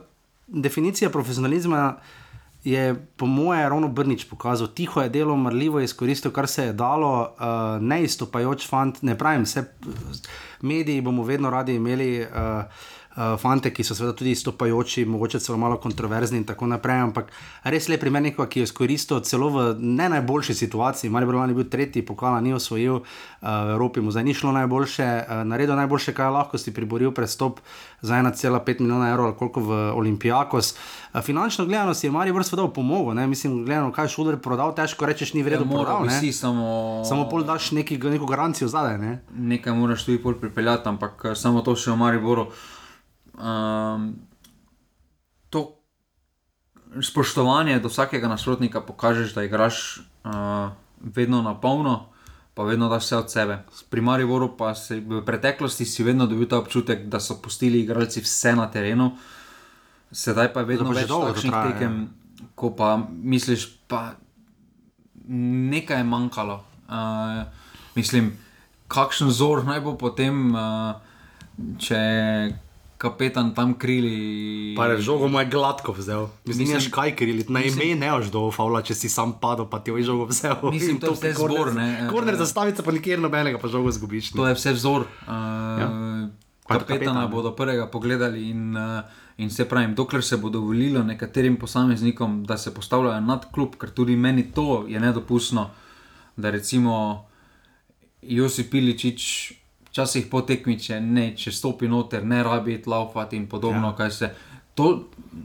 definicija 0.48 1.10
profesionalizma 1.10 1.98
je 2.66 2.96
po 3.18 3.26
moje 3.26 3.70
ravno 3.70 3.88
Brnič 3.88 4.26
pokazal. 4.26 4.68
Tiho 4.68 5.02
je 5.02 5.10
delo, 5.10 5.36
marljivo 5.38 5.80
je 5.80 5.86
izkoristil, 5.86 6.32
kar 6.32 6.48
se 6.48 6.64
je 6.70 6.74
dalo, 6.74 7.34
uh, 7.38 7.82
ne 7.82 8.04
izstopajoč 8.04 8.66
fant, 8.68 9.02
ne 9.02 9.18
pravim, 9.18 9.46
vse 9.46 9.66
mediji 10.62 11.02
bomo 11.02 11.24
vedno 11.24 11.50
radi 11.50 11.76
imeli. 11.76 12.26
Uh, 12.26 12.66
Uh, 13.16 13.38
fante, 13.40 13.72
ki 13.72 13.84
so 13.88 13.96
seveda 13.96 14.12
tudi 14.20 14.34
izstopajoči, 14.36 15.06
mogoče 15.08 15.40
celo 15.40 15.56
malo 15.58 15.78
kontroverzni 15.80 16.42
in 16.42 16.44
tako 16.44 16.68
naprej, 16.68 17.00
ampak 17.00 17.30
res 17.64 17.88
lep 17.88 18.02
primer 18.04 18.22
nekoga, 18.26 18.50
ki 18.52 18.60
je 18.60 18.68
izkoristil 18.68 19.22
celo 19.24 19.48
v 19.54 19.64
ne 19.80 20.10
najboljši 20.12 20.54
situaciji. 20.54 21.10
Mari 21.10 21.26
Brlan 21.30 21.50
je 21.50 21.56
bil 21.56 21.70
tretji, 21.72 22.04
pokala 22.06 22.42
ni 22.44 22.52
osvojil, 22.54 23.00
uh, 23.00 23.48
v 23.48 23.72
Evropi 23.78 24.04
mu 24.04 24.12
zdaj 24.12 24.24
ni 24.28 24.34
šlo 24.36 24.52
najboljše, 24.52 25.08
uh, 25.24 25.46
naredil 25.48 25.80
najboljše, 25.80 26.12
kaj 26.12 26.28
lahko, 26.36 26.60
si 26.60 26.74
priboril 26.76 27.16
prestop 27.16 27.64
za 28.02 28.20
1,5 28.20 28.84
milijona 28.84 29.10
evrov 29.10 29.32
ali 29.32 29.40
koliko 29.40 29.64
v 29.64 29.80
Olimpijakos. 29.96 30.76
Uh, 31.14 31.22
finančno 31.24 31.66
gledano 31.66 31.94
si 31.94 32.08
je 32.08 32.12
Mari 32.12 32.36
Brlan 32.36 32.44
seveda 32.44 32.68
pomogel, 32.68 33.16
ne? 33.16 33.28
mislim, 33.28 33.64
gledano, 33.64 33.96
kaj 33.96 34.12
šuler 34.12 34.42
prodal, 34.44 34.76
težko 34.76 35.06
rečeš, 35.06 35.34
ni 35.34 35.44
vredno 35.44 35.66
Moral 35.66 35.86
prodal. 35.86 36.02
bi 36.04 36.08
ne. 36.12 36.20
si 36.20 36.36
samo, 36.36 37.02
Samo 37.08 37.30
pol 37.30 37.48
daš 37.48 37.72
neki, 37.72 37.98
neko 37.98 38.26
garancijo 38.26 38.68
zadaj. 38.68 38.98
Ne? 38.98 39.22
nekaj 39.32 39.74
moraš 39.74 40.06
tudi 40.06 40.20
pol 40.20 40.34
pripeljati, 40.34 40.90
ampak 40.90 41.32
samo 41.36 41.62
to 41.62 41.76
še 41.80 41.96
v 41.96 42.02
Mariboru. 42.04 42.52
Um, 43.36 44.16
to 45.50 45.80
spoštovanje 47.02 47.80
do 47.80 47.92
vsakega 47.92 48.28
nasprotnika 48.28 48.82
pokažeš, 48.82 49.34
da 49.34 49.44
igraš 49.44 50.00
uh, 50.24 50.72
vedno 51.00 51.42
na 51.42 51.56
polno, 51.60 52.10
pa 52.54 52.64
vedno 52.64 52.90
daš 52.90 53.04
vse 53.04 53.18
od 53.18 53.32
sebe. 53.32 53.58
Pri 53.90 54.02
Mariboru 54.02 54.56
pa 54.58 54.76
si 54.76 55.00
v 55.00 55.22
preteklosti 55.26 55.86
si 55.86 56.04
vedno 56.04 56.28
dobil 56.28 56.48
ta 56.48 56.58
občutek, 56.58 57.08
da 57.12 57.20
so 57.20 57.42
pustili 57.42 57.84
igralci 57.84 58.22
vse 58.24 58.56
na 58.56 58.72
terenu, 58.72 59.12
sedaj 60.12 60.54
pa 60.54 60.60
je 60.60 60.66
vedno 60.66 60.94
Da 60.94 60.94
pa 60.94 61.00
več 61.02 61.12
takšnih 61.12 61.52
traja, 61.52 61.66
ja. 61.66 61.72
tekem, 61.74 62.10
ko 62.56 62.72
pa 62.72 62.96
misliš, 63.12 63.68
pa 63.88 64.16
nekaj 65.28 65.98
je 65.98 66.04
manjkalo. 66.04 66.64
Uh, 66.88 67.44
mislim, 67.96 68.38
kakšen 68.88 69.28
vzor 69.28 69.66
naj 69.66 69.82
bo 69.84 69.98
potem, 70.00 70.56
uh, 70.56 70.96
če 71.82 72.00
kapetan 73.06 73.54
tam 73.54 73.74
krili. 73.76 74.74
Pa 74.74 74.88
je 74.88 75.02
žogo 75.02 75.28
moj 75.28 75.46
gladko 75.48 75.94
vzel. 75.94 76.26
Mislim, 76.44 76.68
mislim 76.68 76.92
kaj 76.92 77.16
krili, 77.16 77.46
na 77.48 77.60
mislim- 77.60 77.88
ime 77.88 78.00
ne 78.02 78.12
boš 78.12 78.28
do 78.28 78.52
faula, 78.52 78.82
če 78.82 78.96
si 78.96 79.10
sam 79.10 79.36
padel, 79.36 79.66
pa 79.68 79.80
ti 79.80 79.92
je 79.92 80.04
žogo 80.04 80.26
vzel. 80.26 80.58
Mislim, 80.66 80.92
In 80.92 81.00
to 81.00 81.08
je 81.08 81.14
vse 81.14 81.34
korner- 81.34 81.56
zbor, 81.56 81.74
ne. 81.74 82.08
Korner 82.10 82.36
zastavica, 82.36 82.84
pa 82.84 82.92
nikjer 82.92 83.20
nobenega, 83.20 83.58
pa 83.58 83.68
žogo 83.68 83.92
zgubiš. 83.92 84.34
ne. 84.34 84.38
To 84.38 84.48
je 84.48 84.54
vse 84.54 84.74
vzor. 84.74 85.02
Uh, 85.02 85.34
ja. 85.78 85.88
Kapetana 86.66 86.98
kapetana. 86.98 87.28
bodo 87.28 87.52
prvega 87.52 87.86
pogledali 87.88 88.50
in, 88.50 88.74
uh, 88.74 89.04
in 89.38 89.50
se 89.50 89.66
pravi, 89.66 89.94
dokler 89.94 90.24
se 90.24 90.38
bo 90.38 90.50
dovolilo 90.50 91.04
nekaterim 91.04 91.56
posameznikom, 91.58 92.44
da 92.44 92.58
se 92.58 92.74
postavljajo 92.74 93.22
nad 93.22 93.52
klub, 93.52 93.76
ker 93.76 93.90
tudi 93.92 94.16
meni 94.18 94.52
to 94.52 94.86
je 94.88 95.00
nedopustno, 95.00 95.70
da 96.36 96.50
recimo 96.50 97.26
Josip 98.24 98.72
Piličič 98.72 99.54
včasih 99.96 100.26
po 100.28 100.42
tekmi, 100.44 100.76
če 100.76 101.00
ne, 101.00 101.30
če 101.40 101.54
stopi 101.56 101.88
noter, 101.88 102.26
ne 102.28 102.42
rabi 102.44 102.82
laufati 102.84 103.40
in 103.40 103.48
podobno, 103.48 103.94
ja. 103.94 103.96
kaj 103.96 104.12
se. 104.12 104.30
To 104.76 105.04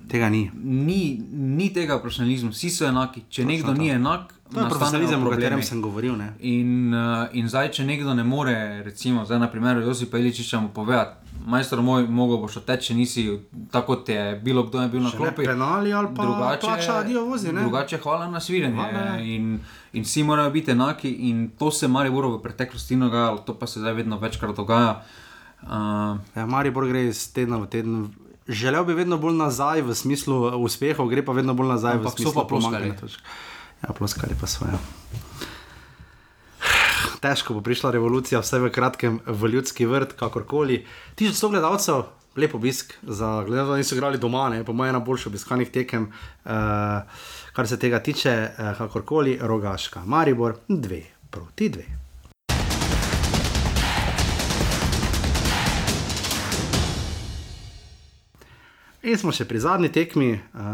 Tega 0.08 0.28
ni. 0.28 0.50
ni, 0.62 1.18
ni 1.32 1.72
tega 1.74 1.98
profesionalizma, 1.98 2.50
vsi 2.50 2.70
so 2.70 2.86
enaki. 2.86 3.24
Če 3.28 3.44
nekdo 3.44 3.72
to. 3.74 3.78
ni 3.78 3.88
enak, 3.90 4.34
To 4.50 4.60
je 4.60 4.66
profesionalizem, 4.68 5.26
o 5.26 5.30
katerem 5.30 5.62
sem 5.62 5.82
govoril. 5.82 6.16
Ne? 6.18 6.32
In, 6.40 6.94
uh, 6.94 7.26
in 7.32 7.46
zdaj, 7.48 7.68
če 7.70 7.84
nekdo 7.86 8.14
ne 8.14 8.24
more, 8.26 8.54
recimo, 8.82 9.22
zdaj 9.24 9.38
na 9.38 9.48
primeru 9.50 9.80
Josipa 9.80 10.18
Iličiča 10.18 10.60
mu 10.60 10.68
povedati, 10.68 11.14
majster 11.46 11.78
moj, 11.80 12.06
mogo 12.08 12.38
boš 12.38 12.56
odteči, 12.56 12.86
če 12.86 12.94
nisi 12.94 13.24
tako, 13.70 13.96
kot 13.96 14.08
je 14.08 14.24
bilo 14.42 14.64
kdo 14.66 14.82
je 14.82 14.88
bil 14.88 15.02
na 15.02 15.10
klopi. 15.10 15.46
penali 15.46 15.92
ali 15.92 16.08
pa 16.16 16.56
plača, 16.60 16.96
adijo 16.98 17.24
vozi. 17.24 17.52
Ne? 17.52 17.62
drugače, 17.62 17.98
hvala 17.98 18.26
na 18.30 18.40
svidenje. 18.40 18.74
Hvala. 18.74 19.18
In, 19.18 19.60
in 19.92 20.02
vsi 20.02 20.22
morajo 20.22 20.50
biti 20.50 20.70
enaki, 20.70 21.10
in 21.30 21.50
to 21.58 21.70
se 21.70 21.88
Mariboru 21.88 22.32
v 22.32 22.42
preteklosti 22.42 22.96
dogajalo, 22.96 23.38
to 23.38 23.54
pa 23.54 23.66
se 23.66 23.80
zdaj 23.80 23.92
vedno 23.94 24.18
večkrat 24.18 24.56
dogaja. 24.56 25.02
Uh, 25.62 26.18
Ja, 26.34 26.46
Maribor 26.46 26.86
gre 26.88 27.06
iz 27.06 27.32
tedna 27.32 27.58
v 27.58 27.66
teden. 27.66 28.08
Želel 28.48 28.84
bi 28.84 28.94
vedno 28.94 29.18
bolj 29.18 29.36
nazaj 29.36 29.82
v 29.82 29.94
smislu 29.94 30.40
uspehov, 30.64 31.08
gre 31.08 31.24
pa 31.24 31.32
vedno 31.32 31.54
bolj 31.54 31.74
nazaj 31.74 32.00
Ampak 32.00 32.06
v 32.06 32.10
so 32.10 32.22
smislu 32.22 32.46
pomanjkanja 32.48 32.96
točk. 33.00 33.20
Ja, 33.82 33.92
ploskali 33.96 34.36
pa 34.40 34.46
svoje. 34.46 34.78
Težko 37.20 37.54
bo 37.54 37.60
prišla 37.60 37.92
revolucija, 37.92 38.40
vse 38.40 38.58
v 38.60 38.72
kratkem, 38.72 39.20
v 39.26 39.52
ljudski 39.52 39.86
vrt, 39.86 40.16
kakorkoli. 40.16 40.84
1100 41.20 41.50
gledalcev, 41.52 42.02
lep 42.36 42.54
obisk, 42.56 42.96
za 43.02 43.44
gledalce, 43.44 43.70
da 43.70 43.76
niso 43.76 43.96
igrali 43.96 44.18
doma, 44.18 44.48
ne, 44.48 44.64
po 44.64 44.72
mojem, 44.72 44.96
najboljši 44.96 45.28
obiskanih 45.28 45.70
tekem, 45.70 46.08
uh, 46.08 46.50
kar 47.52 47.68
se 47.68 47.78
tega 47.78 48.00
tiče, 48.00 48.36
uh, 48.48 48.72
kakorkoli, 48.78 49.38
rogaška, 49.40 50.04
Maribor, 50.04 50.56
dve 50.68 51.02
proti 51.30 51.68
dve. 51.68 51.99
In 59.00 59.16
smo 59.16 59.32
še 59.32 59.46
pri 59.48 59.56
zadnji 59.64 59.88
tekmi, 59.88 60.34
uh, 60.36 60.64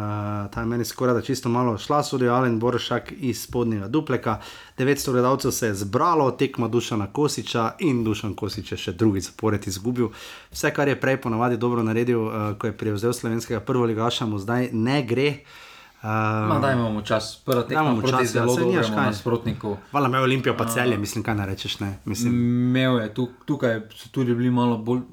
ta 0.50 0.62
je 0.64 0.66
meni 0.66 0.84
skoraj 0.84 1.14
da 1.14 1.20
čisto 1.22 1.46
malo 1.48 1.76
šla, 1.78 2.00
sodijo 2.02 2.32
Alen 2.34 2.56
Borošak 2.58 3.12
iz 3.22 3.44
spodnjega 3.44 3.86
dupleka. 3.86 4.40
900 4.78 5.12
gledalcev 5.14 5.52
se 5.54 5.66
je 5.66 5.74
zbralo, 5.84 6.26
tekma 6.34 6.66
Dušana 6.68 7.06
Kosiča 7.14 7.76
in 7.86 8.02
Dušan 8.04 8.34
Kosič 8.34 8.72
je 8.72 8.78
še 8.82 8.96
drugi 8.98 9.22
zapored 9.22 9.68
izgubil. 9.70 10.10
Vse, 10.50 10.72
kar 10.74 10.90
je 10.90 10.96
prej 10.98 11.20
ponavadi 11.22 11.56
dobro 11.56 11.84
naredil, 11.86 12.24
uh, 12.26 12.48
ko 12.58 12.66
je 12.66 12.74
prevzel 12.74 13.14
slovenskega 13.14 13.60
prvoligaša, 13.62 14.26
mu 14.26 14.42
zdaj 14.42 14.72
ne 14.74 14.98
gre. 15.06 15.28
Uh, 16.02 16.50
no, 16.50 16.58
dajmo 16.60 16.90
mu 16.96 17.04
čas, 17.06 17.30
Dajmo 17.46 17.94
mu 17.94 18.02
proti 18.02 18.26
čas, 18.26 18.34
ja, 18.34 18.42
zelo 18.42 18.56
dobremu 18.56 18.96
nasprotniku. 19.06 19.76
Hvala, 19.94 20.10
me 20.10 20.24
Olimpijo 20.26 20.56
pa 20.58 20.66
celje, 20.66 20.98
mislim, 20.98 21.22
kaj 21.22 21.38
ne 21.38 21.46
rečeš. 21.46 21.78
Ne? 21.78 21.92
Mislim, 22.04 22.34
Imel 22.34 22.98
je 23.00 23.14
tu, 23.14 23.28
tukaj 23.46 23.80
so 23.94 24.10
tudi 24.10 24.34
bili 24.34 24.50
malo 24.50 24.82
bolj, 24.82 25.06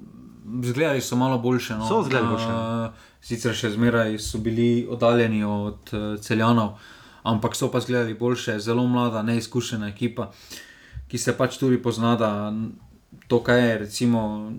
zgledali 0.63 1.01
so 1.01 1.15
malo 1.15 1.37
boljše. 1.39 1.75
No. 1.75 1.87
So 1.87 2.01
izgledali 2.01 2.31
boljše. 2.31 2.47
Uh, 2.47 2.93
sicer 3.21 3.55
še 3.55 3.69
zmeraj 3.73 4.17
so 4.19 4.37
bili 4.43 4.87
oddaljeni 4.89 5.43
od 5.43 5.93
uh, 5.93 6.19
celjanov, 6.19 6.77
ampak 7.23 7.55
so 7.55 7.71
pa 7.71 7.79
zgledali 7.79 8.13
boljše, 8.13 8.59
zelo 8.59 8.87
mlada, 8.87 9.23
neizkušena 9.23 9.87
ekipa, 9.87 10.31
ki 11.07 11.17
se 11.17 11.37
pač 11.37 11.57
tudi 11.57 11.81
pozna, 11.81 12.15
da 12.19 12.31
to, 13.27 13.39
kaj 13.43 13.69
je 13.69 13.77
recimo 13.77 14.51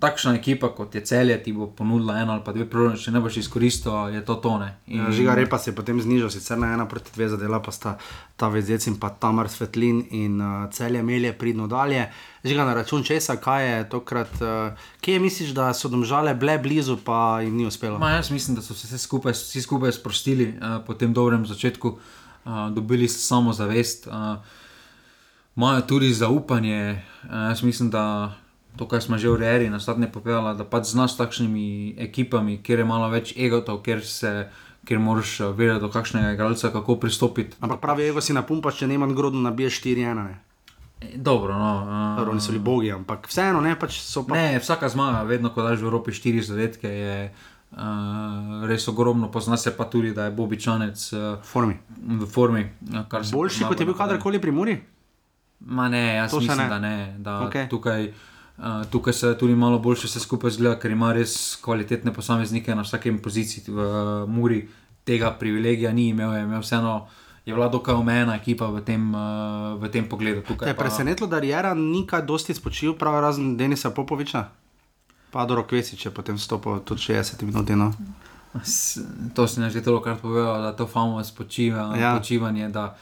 takšna 0.00 0.34
ekipa 0.34 0.68
kot 0.74 0.94
je 0.94 1.04
celje, 1.04 1.42
ti 1.42 1.52
bo 1.52 1.66
ponudila 1.66 2.18
eno 2.18 2.32
ali 2.32 2.42
pa 2.44 2.52
dve 2.52 2.66
prve, 2.70 2.96
če 2.96 3.10
ne 3.10 3.20
boš 3.20 3.36
izkoristil, 3.42 3.92
je 4.14 4.24
to 4.24 4.34
tone. 4.34 4.68
Ja, 4.86 5.10
Žiga 5.10 5.34
Repa 5.34 5.58
se 5.58 5.70
je 5.70 5.76
potem 5.76 6.00
znižal, 6.00 6.30
sicer 6.30 6.58
na 6.58 6.74
ena 6.74 6.86
proti 6.88 7.10
dve 7.14 7.28
zadela, 7.32 7.62
pa 7.62 7.72
sta 7.72 7.96
ta 8.36 8.48
vezec 8.52 8.86
in 8.86 8.98
pa 9.00 9.10
Tamar 9.10 9.50
Svetlin 9.50 10.04
in 10.10 10.40
uh, 10.40 10.70
celje 10.70 11.02
melje 11.02 11.32
pridno 11.32 11.66
dalje. 11.66 12.06
Žiga 12.44 12.64
na 12.64 12.74
račun 12.74 13.02
česa, 13.02 13.36
kaj 13.36 13.68
je 13.70 13.82
tokrat, 13.90 14.32
uh, 14.40 14.86
kje 15.00 15.18
misliš, 15.18 15.52
da 15.56 15.72
so 15.74 15.88
domžale 15.88 16.34
bile 16.34 16.58
blizu, 16.58 16.98
pa 17.04 17.40
jim 17.42 17.56
ni 17.56 17.66
uspelo? 17.66 17.98
Ma, 17.98 18.16
jaz 18.18 18.30
mislim, 18.30 18.56
da 18.56 18.62
so 18.62 18.74
se 18.74 18.86
vse 18.86 18.98
skupaj, 18.98 19.32
vsi 19.32 19.62
skupaj 19.62 19.92
sprostili 19.92 20.52
uh, 20.52 20.80
po 20.86 20.94
tem 20.94 21.14
dobrem 21.14 21.46
začetku, 21.46 21.96
uh, 22.44 22.66
dobili 22.74 23.08
samozavest, 23.08 24.06
uh, 24.06 24.60
imajo 25.56 25.80
tudi 25.80 26.12
zaupanje. 26.12 27.02
Uh, 27.24 27.30
jaz 27.30 27.62
mislim, 27.62 27.90
da 27.90 28.32
to, 28.76 28.88
kar 28.88 29.02
smo 29.02 29.18
že 29.18 29.28
v 29.28 29.36
Reeri 29.36 29.70
na 29.70 29.80
stadne 29.80 30.12
povedali, 30.12 30.56
da 30.58 30.64
pač 30.64 30.92
znaš 30.92 31.14
s 31.14 31.20
takšnimi 31.20 31.94
ekipami, 31.98 32.62
kjer 32.62 32.78
je 32.78 32.84
malo 32.84 33.08
več 33.08 33.36
egotov, 33.36 33.82
kjer 33.82 34.04
se. 34.04 34.48
Ker 34.82 34.98
moraš 34.98 35.38
vedeti, 35.54 35.78
do 35.78 35.86
kakšnega 35.94 36.32
igralca 36.34 36.72
kako 36.74 36.96
pristopiti. 36.98 37.54
Ampak 37.62 37.78
pravi, 37.78 38.08
ego 38.10 38.18
si 38.18 38.34
napumpaš, 38.34 38.80
če 38.80 38.88
ne 38.90 38.96
manj 38.98 39.14
grodno 39.14 39.38
nabije 39.38 39.70
4-1. 39.70 40.18
Ne? 40.18 40.40
E, 40.98 41.12
Dobro, 41.14 41.54
no. 41.54 41.68
Uh, 41.86 42.18
Dobro, 42.18 42.34
niso 42.34 42.50
bili 42.50 42.62
bogi, 42.64 42.90
ampak 42.90 43.28
vseeno, 43.30 43.60
ne, 43.62 43.76
pač 43.78 44.00
so 44.02 44.24
pa. 44.26 44.34
Ne, 44.34 44.58
vsaka 44.58 44.90
zmaga, 44.90 45.22
vedno 45.22 45.52
ko 45.54 45.62
daš 45.62 45.78
v 45.78 45.86
Evropi 45.86 46.10
štiri 46.10 46.42
zadetke, 46.42 46.90
je 46.90 47.14
uh, 47.30 48.66
res 48.66 48.88
ogromno. 48.90 49.30
Pozna 49.30 49.56
se 49.56 49.70
pa 49.76 49.86
tudi, 49.86 50.10
da 50.18 50.26
je 50.26 50.34
Bobičanec 50.34 51.12
uh, 51.12 51.38
Formi. 51.46 51.78
v 52.02 52.26
formi. 52.26 52.66
uh, 52.90 53.30
Boljši 53.32 53.70
kot 53.70 53.78
je 53.78 53.86
bil 53.86 53.94
kadarkoli 53.94 54.42
pri 54.42 54.50
Muri? 54.50 54.76
Ma 55.66 55.88
ne, 55.88 56.14
jaz 56.14 56.30
To 56.30 56.40
mislim, 56.40 56.58
ne. 56.58 56.68
da 56.68 56.78
ne. 56.78 57.14
Da 57.18 57.40
Okej. 57.40 57.68
tukaj, 57.68 58.12
uh, 58.58 58.64
tukaj 58.90 59.12
se 59.12 59.38
tudi 59.38 59.54
malo 59.54 59.78
boljše 59.78 60.06
vse 60.06 60.20
skupaj 60.20 60.50
zgleda, 60.50 60.78
ker 60.78 60.90
ima 60.90 61.12
res 61.12 61.56
kvalitetne 61.56 62.12
posameznike 62.12 62.74
na 62.74 62.82
vsakem 62.82 63.18
poziciji. 63.18 63.64
V 63.68 63.78
uh, 63.78 64.28
Muri 64.28 64.68
tega 65.04 65.30
privilegija 65.30 65.92
ni 65.92 66.08
imel, 66.08 66.32
je 66.32 66.42
imel 66.42 66.60
vseeno. 66.60 67.06
Je 67.46 67.54
bila 67.54 67.66
dokaj 67.68 67.94
omejena 67.94 68.36
ekipa 68.36 68.66
v 68.66 68.80
tem, 68.80 69.14
uh, 69.14 69.20
v 69.74 69.88
tem 69.90 70.08
pogledu. 70.08 70.40
Te 70.40 70.46
Tukaj 70.46 70.68
je 70.68 70.76
pa- 70.76 70.82
presenetilo, 70.84 71.26
da 71.26 71.38
Jera 71.38 71.74
ni 71.74 72.06
kaj 72.06 72.22
dosti 72.22 72.54
spočil, 72.54 72.94
prav 72.94 73.20
razen 73.20 73.56
Denisa 73.56 73.90
Popoviča. 73.90 74.44
Pa 75.30 75.44
do 75.44 75.54
Rokvesič 75.54 76.06
je 76.06 76.10
potem 76.10 76.38
stopil 76.38 76.78
tudi 76.80 77.00
60 77.02 77.42
minut. 77.42 77.68
No. 77.70 77.90
To 79.34 79.48
si 79.48 79.58
že 79.60 79.82
toliko 79.82 80.04
krat 80.04 80.20
povedal, 80.20 80.62
da 80.62 80.72
to 80.72 80.86
famo 80.86 81.24
spočiva, 81.24 81.96
ja. 81.96 82.14
počivanje. 82.14 82.68
Da 82.68 82.94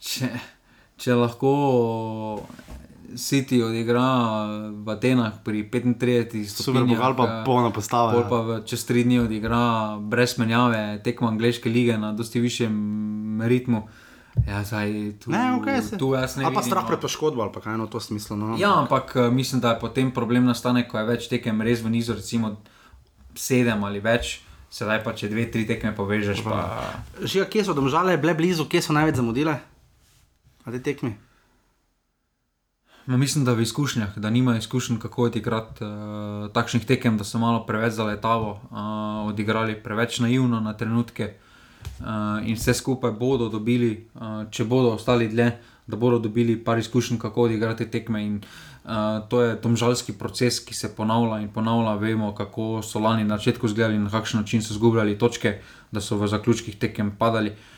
če, 0.00 0.28
če 0.98 1.14
lahko 1.14 1.52
City 3.10 3.62
odigra 3.62 4.04
v 4.74 4.86
Atenah 4.86 5.40
pri 5.40 5.64
35 5.64 6.44
Super 6.44 6.84
stopinjah, 6.84 6.92
bogal 6.92 7.12
pa 7.14 7.24
eh, 7.24 7.36
polna 7.42 7.70
postava. 7.72 8.12
pol 8.12 8.20
ja. 8.20 8.28
pa 8.28 8.38
v- 8.42 8.60
čez 8.62 8.84
tri 8.84 9.00
dni 9.00 9.20
odigra 9.20 9.60
brez 9.96 10.36
menjave 10.36 11.00
tekmo 11.00 11.28
angliške 11.28 11.66
lige 11.66 11.96
na 11.96 12.12
dosti 12.12 12.36
višjem 12.38 12.74
ritmu. 13.40 13.88
Ja, 14.46 14.62
zdaj, 14.62 15.18
tu, 15.18 15.32
Ne, 15.32 15.56
okay, 15.56 15.80
se. 15.80 15.96
tu 15.96 16.14
jaz 16.14 16.36
ne 16.36 16.44
Ali 16.44 16.54
pa 16.54 16.62
strah 16.62 16.84
no. 16.84 16.88
pred 16.88 17.00
poškodbo 17.00 17.42
ali 17.42 17.50
pa 17.50 17.60
kaj 17.60 17.74
no 17.74 17.86
to 17.86 17.98
smislu. 17.98 18.36
No. 18.36 18.54
Ja, 18.56 18.76
ampak 18.76 19.16
eh, 19.16 19.30
mislim, 19.30 19.60
da 19.60 19.70
je 19.70 19.80
potem 19.80 20.12
problem 20.12 20.44
nastane, 20.44 20.84
ko 20.84 20.98
je 20.98 21.04
več 21.06 21.26
tekem 21.26 21.58
res 21.58 21.80
v 21.80 21.90
nizu, 21.90 22.12
recimo 22.12 22.60
sedem 23.34 23.82
ali 23.82 23.98
več. 23.98 24.42
Sedaj 24.68 25.00
pa, 25.00 25.16
če 25.16 25.26
dve, 25.26 25.48
tri 25.48 25.64
tekme 25.64 25.96
povežeš, 25.96 26.44
pa 26.44 26.92
Žiga, 27.18 27.48
kje 27.48 27.64
so 27.64 27.72
domžale, 27.72 28.18
bile 28.18 28.36
blizu, 28.36 28.68
kje 28.68 28.82
so 28.82 28.92
največ 28.92 29.16
zamudile? 29.16 29.56
Na 30.68 30.72
te 30.72 30.82
tekmi. 30.82 31.14
Ma 33.06 33.16
mislim, 33.16 33.44
da 33.44 33.54
v 33.56 33.62
izkušnjah, 33.64 34.18
da 34.18 34.30
nima 34.30 34.58
izkušenj, 34.58 34.98
kako 35.00 35.22
odigrati 35.30 35.84
uh, 35.84 36.50
takšnih 36.52 36.84
tekem, 36.84 37.16
da 37.16 37.24
so 37.24 37.38
malo 37.40 37.62
preveč 37.66 37.94
zaletavo 37.96 38.50
uh, 38.50 39.30
odigrali, 39.30 39.78
preveč 39.82 40.18
naivno 40.20 40.60
na 40.60 40.74
trenutke. 40.76 41.30
Uh, 42.00 42.04
in 42.44 42.58
vse 42.58 42.74
skupaj 42.74 43.14
bodo 43.16 43.46
dobili, 43.48 44.10
uh, 44.14 44.44
če 44.50 44.66
bodo 44.68 44.90
ostali 44.98 45.30
dlje, 45.32 45.46
da 45.86 45.96
bodo 45.96 46.18
dobili 46.18 46.58
par 46.64 46.78
izkušenj, 46.78 47.16
kako 47.18 47.48
odigrati 47.48 47.88
tekme. 47.90 48.22
In, 48.26 48.36
uh, 48.84 49.24
to 49.28 49.40
je 49.42 49.56
domžalski 49.62 50.18
proces, 50.18 50.60
ki 50.60 50.76
se 50.76 50.92
ponavlja 50.96 51.40
in 51.46 51.48
ponavlja. 51.48 51.96
Vemo, 52.04 52.34
kako 52.34 52.82
so 52.84 53.00
lani 53.00 53.24
na 53.24 53.40
začetku 53.40 53.72
zgledali, 53.72 54.04
na 54.04 54.12
kakšen 54.12 54.44
način 54.44 54.62
so 54.62 54.76
izgubljali 54.76 55.16
točke, 55.18 55.62
da 55.90 56.04
so 56.04 56.20
v 56.20 56.28
zaključkih 56.28 56.76
tekem 56.76 57.16
padali. 57.16 57.56
Uh, 57.56 57.77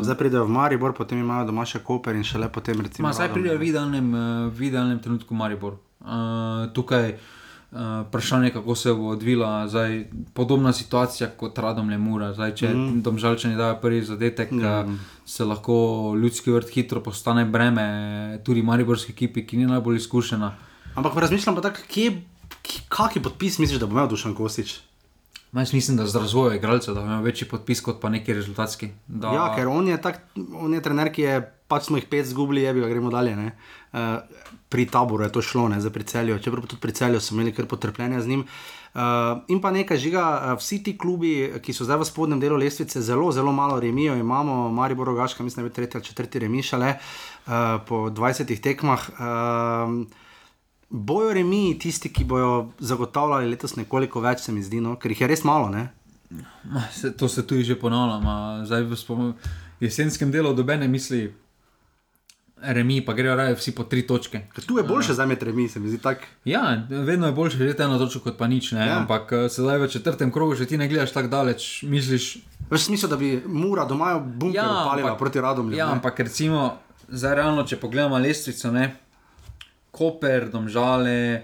Zdaj 0.00 0.16
pridejo 0.20 0.44
v 0.44 0.52
Maribor, 0.52 0.92
potem 0.92 1.20
imajo 1.20 1.48
doma 1.48 1.64
še 1.64 1.80
Koper 1.80 2.16
in 2.16 2.24
šele 2.24 2.50
potem 2.52 2.76
recimo. 2.76 3.08
Ma, 3.08 3.16
zdaj 3.16 3.32
Radom. 3.32 3.40
pride 3.40 3.56
v 3.56 3.64
idealnem, 3.72 4.08
eh, 4.12 4.48
v 4.52 4.58
idealnem 4.68 5.00
trenutku 5.00 5.32
Maribor. 5.32 5.80
Uh, 6.00 6.72
tukaj 6.72 7.12
uh, 7.12 8.08
vprašanje, 8.08 8.56
kako 8.56 8.72
se 8.72 8.92
bo 8.96 9.12
odvila, 9.12 9.68
zdaj 9.68 10.08
podobna 10.32 10.72
situacija 10.72 11.28
kot 11.36 11.58
Radom 11.60 11.92
Lemura. 11.92 12.32
Zdaj, 12.32 12.54
če 12.56 12.68
mm. 12.72 13.02
domžalčani 13.04 13.56
dajo 13.56 13.76
prvi 13.80 14.00
zadetek, 14.00 14.48
mm. 14.48 14.64
uh, 14.64 15.20
se 15.28 15.44
lahko 15.44 15.76
ljudski 16.16 16.56
vrt 16.56 16.72
hitro 16.72 17.04
postane 17.04 17.44
breme 17.44 18.40
tudi 18.44 18.64
Mariborski 18.64 19.12
ekipi, 19.12 19.44
ki 19.44 19.60
ni 19.60 19.68
najbolj 19.68 20.00
izkušena. 20.00 20.54
Ampak 20.96 21.16
razmišljam 21.20 21.60
pa 21.60 21.68
tako, 21.68 21.84
kje, 21.88 22.22
kje- 22.64 22.86
kakšen 22.88 23.28
podpis 23.28 23.60
misliš, 23.60 23.80
da 23.80 23.86
bo 23.86 23.96
imel 23.96 24.08
Dušan 24.08 24.32
Kostič? 24.34 24.80
Ma, 25.52 25.60
Jaz 25.60 25.72
mislim, 25.74 25.96
da 25.96 26.06
z 26.06 26.16
razvojem 26.16 26.56
igralcev, 26.56 26.94
da 26.94 27.00
ima 27.00 27.20
večji 27.20 27.48
podpis 27.48 27.80
kot 27.80 28.00
pa 28.00 28.08
neki 28.08 28.34
rezultatski. 28.34 28.88
Da, 29.06 29.32
Ja, 29.34 29.46
ker 29.56 29.68
on 29.68 29.88
je, 29.88 29.96
tak, 30.02 30.20
on 30.54 30.74
je 30.74 30.82
trener, 30.82 31.10
ki 31.12 31.22
je 31.22 31.40
pač 31.70 31.86
smo 31.86 31.98
jih 32.00 32.06
pet 32.10 32.26
zgubili, 32.26 32.62
je 32.62 32.74
bi 32.74 32.82
ga 32.82 32.90
gremo 32.90 33.10
dalje. 33.10 33.36
ne. 33.36 33.52
Uh, 33.92 33.98
pri 34.70 34.86
taboru 34.86 35.24
je 35.24 35.32
to 35.34 35.42
šlo, 35.42 35.68
ne 35.68 35.80
za 35.80 35.90
pri 35.90 36.04
celju, 36.06 36.38
čeprav 36.38 36.66
tudi 36.66 36.80
pri 36.82 36.92
celju 36.94 37.20
so 37.20 37.34
imeli 37.34 37.54
kar 37.54 37.66
potrpljenja 37.66 38.22
z 38.22 38.28
njim. 38.28 38.44
Uh, 38.94 39.42
in 39.48 39.60
pa 39.62 39.70
nekaj 39.70 39.98
žiga, 39.98 40.24
uh, 40.34 40.58
vsi 40.58 40.82
ti 40.82 40.96
klubi, 40.98 41.50
ki 41.62 41.74
so 41.74 41.86
zdaj 41.86 41.98
v 42.02 42.06
spodnjem 42.06 42.42
delu 42.42 42.58
lestvice, 42.58 43.02
zelo, 43.02 43.30
zelo 43.34 43.52
malo 43.52 43.80
remijo. 43.80 44.14
Imamo 44.18 44.70
Maribor 44.70 45.06
Rogaška, 45.06 45.42
mislim, 45.42 45.66
da 45.66 45.70
je 45.70 45.74
tretji 45.74 45.98
ali 45.98 46.06
četrti 46.06 46.38
remi 46.38 46.62
šele 46.62 46.94
uh, 46.94 47.52
po 47.86 48.10
20 48.10 48.62
tekmah. 48.62 49.10
Uh, 49.10 50.06
bojo 50.90 51.32
remi 51.34 51.78
tisti, 51.78 52.10
ki 52.12 52.24
bojo 52.24 52.70
zagotavljali 52.78 53.50
letos 53.50 53.76
nekoliko 53.76 54.20
več, 54.20 54.44
se 54.46 54.52
mi 54.52 54.62
zdi, 54.62 54.80
no? 54.82 54.96
ker 54.98 55.14
jih 55.14 55.20
je 55.24 55.30
res 55.30 55.44
malo. 55.46 55.70
Ne? 55.70 55.88
Ma, 56.64 56.82
se, 56.92 57.12
to 57.16 57.28
se 57.28 57.46
tudi 57.46 57.64
že 57.64 57.78
ponavlja. 57.78 58.66
Zdaj 58.66 58.82
v 58.86 58.98
spom- 58.98 59.34
jesenskem 59.80 60.30
delu 60.30 60.54
dobene 60.54 60.88
misli, 60.88 61.28
remi, 62.60 63.00
pa 63.00 63.12
grejo 63.12 63.34
raje 63.36 63.54
vsi 63.54 63.72
po 63.74 63.84
tri 63.84 64.02
točke. 64.06 64.42
Ker 64.54 64.64
tu 64.64 64.78
je 64.78 64.84
boljše 64.84 65.14
za 65.14 65.26
med 65.26 65.42
remi, 65.42 65.68
se 65.68 65.80
mi 65.80 65.88
zdi 65.88 65.98
tako. 65.98 66.28
Ja, 66.44 66.82
vedno 66.90 67.26
je 67.26 67.32
boljše 67.32 67.58
že 67.58 67.74
eno 67.78 67.98
točko 67.98 68.20
kot 68.20 68.38
pa 68.38 68.46
nič, 68.46 68.72
ne? 68.72 68.80
Ja. 68.80 68.86
Ja. 68.86 68.98
ampak 68.98 69.32
eh, 69.32 69.48
sedaj 69.48 69.78
v 69.78 69.88
četrtem 69.88 70.32
krogu 70.32 70.54
že 70.54 70.66
ti 70.66 70.78
ne 70.78 70.88
gledaš 70.88 71.12
tako 71.12 71.28
daleč, 71.28 71.82
misliš. 71.82 72.38
Veš 72.70 72.86
smisel, 72.86 73.08
da 73.10 73.16
bi 73.16 73.42
Mura 73.46 73.84
doma 73.84 74.14
v 74.14 74.26
bunker 74.38 74.62
ja, 74.62 74.84
palila 74.86 75.16
proti 75.16 75.40
radom. 75.40 75.72
Ja, 75.74 75.90
ampak 75.90 76.20
recimo, 76.20 76.76
zdaj 77.08 77.34
realno, 77.34 77.64
če 77.66 77.80
pogledamo 77.80 78.18
lestvico, 78.18 78.70
ne, 78.70 78.96
Koper, 79.90 80.48
Domžale, 80.50 81.42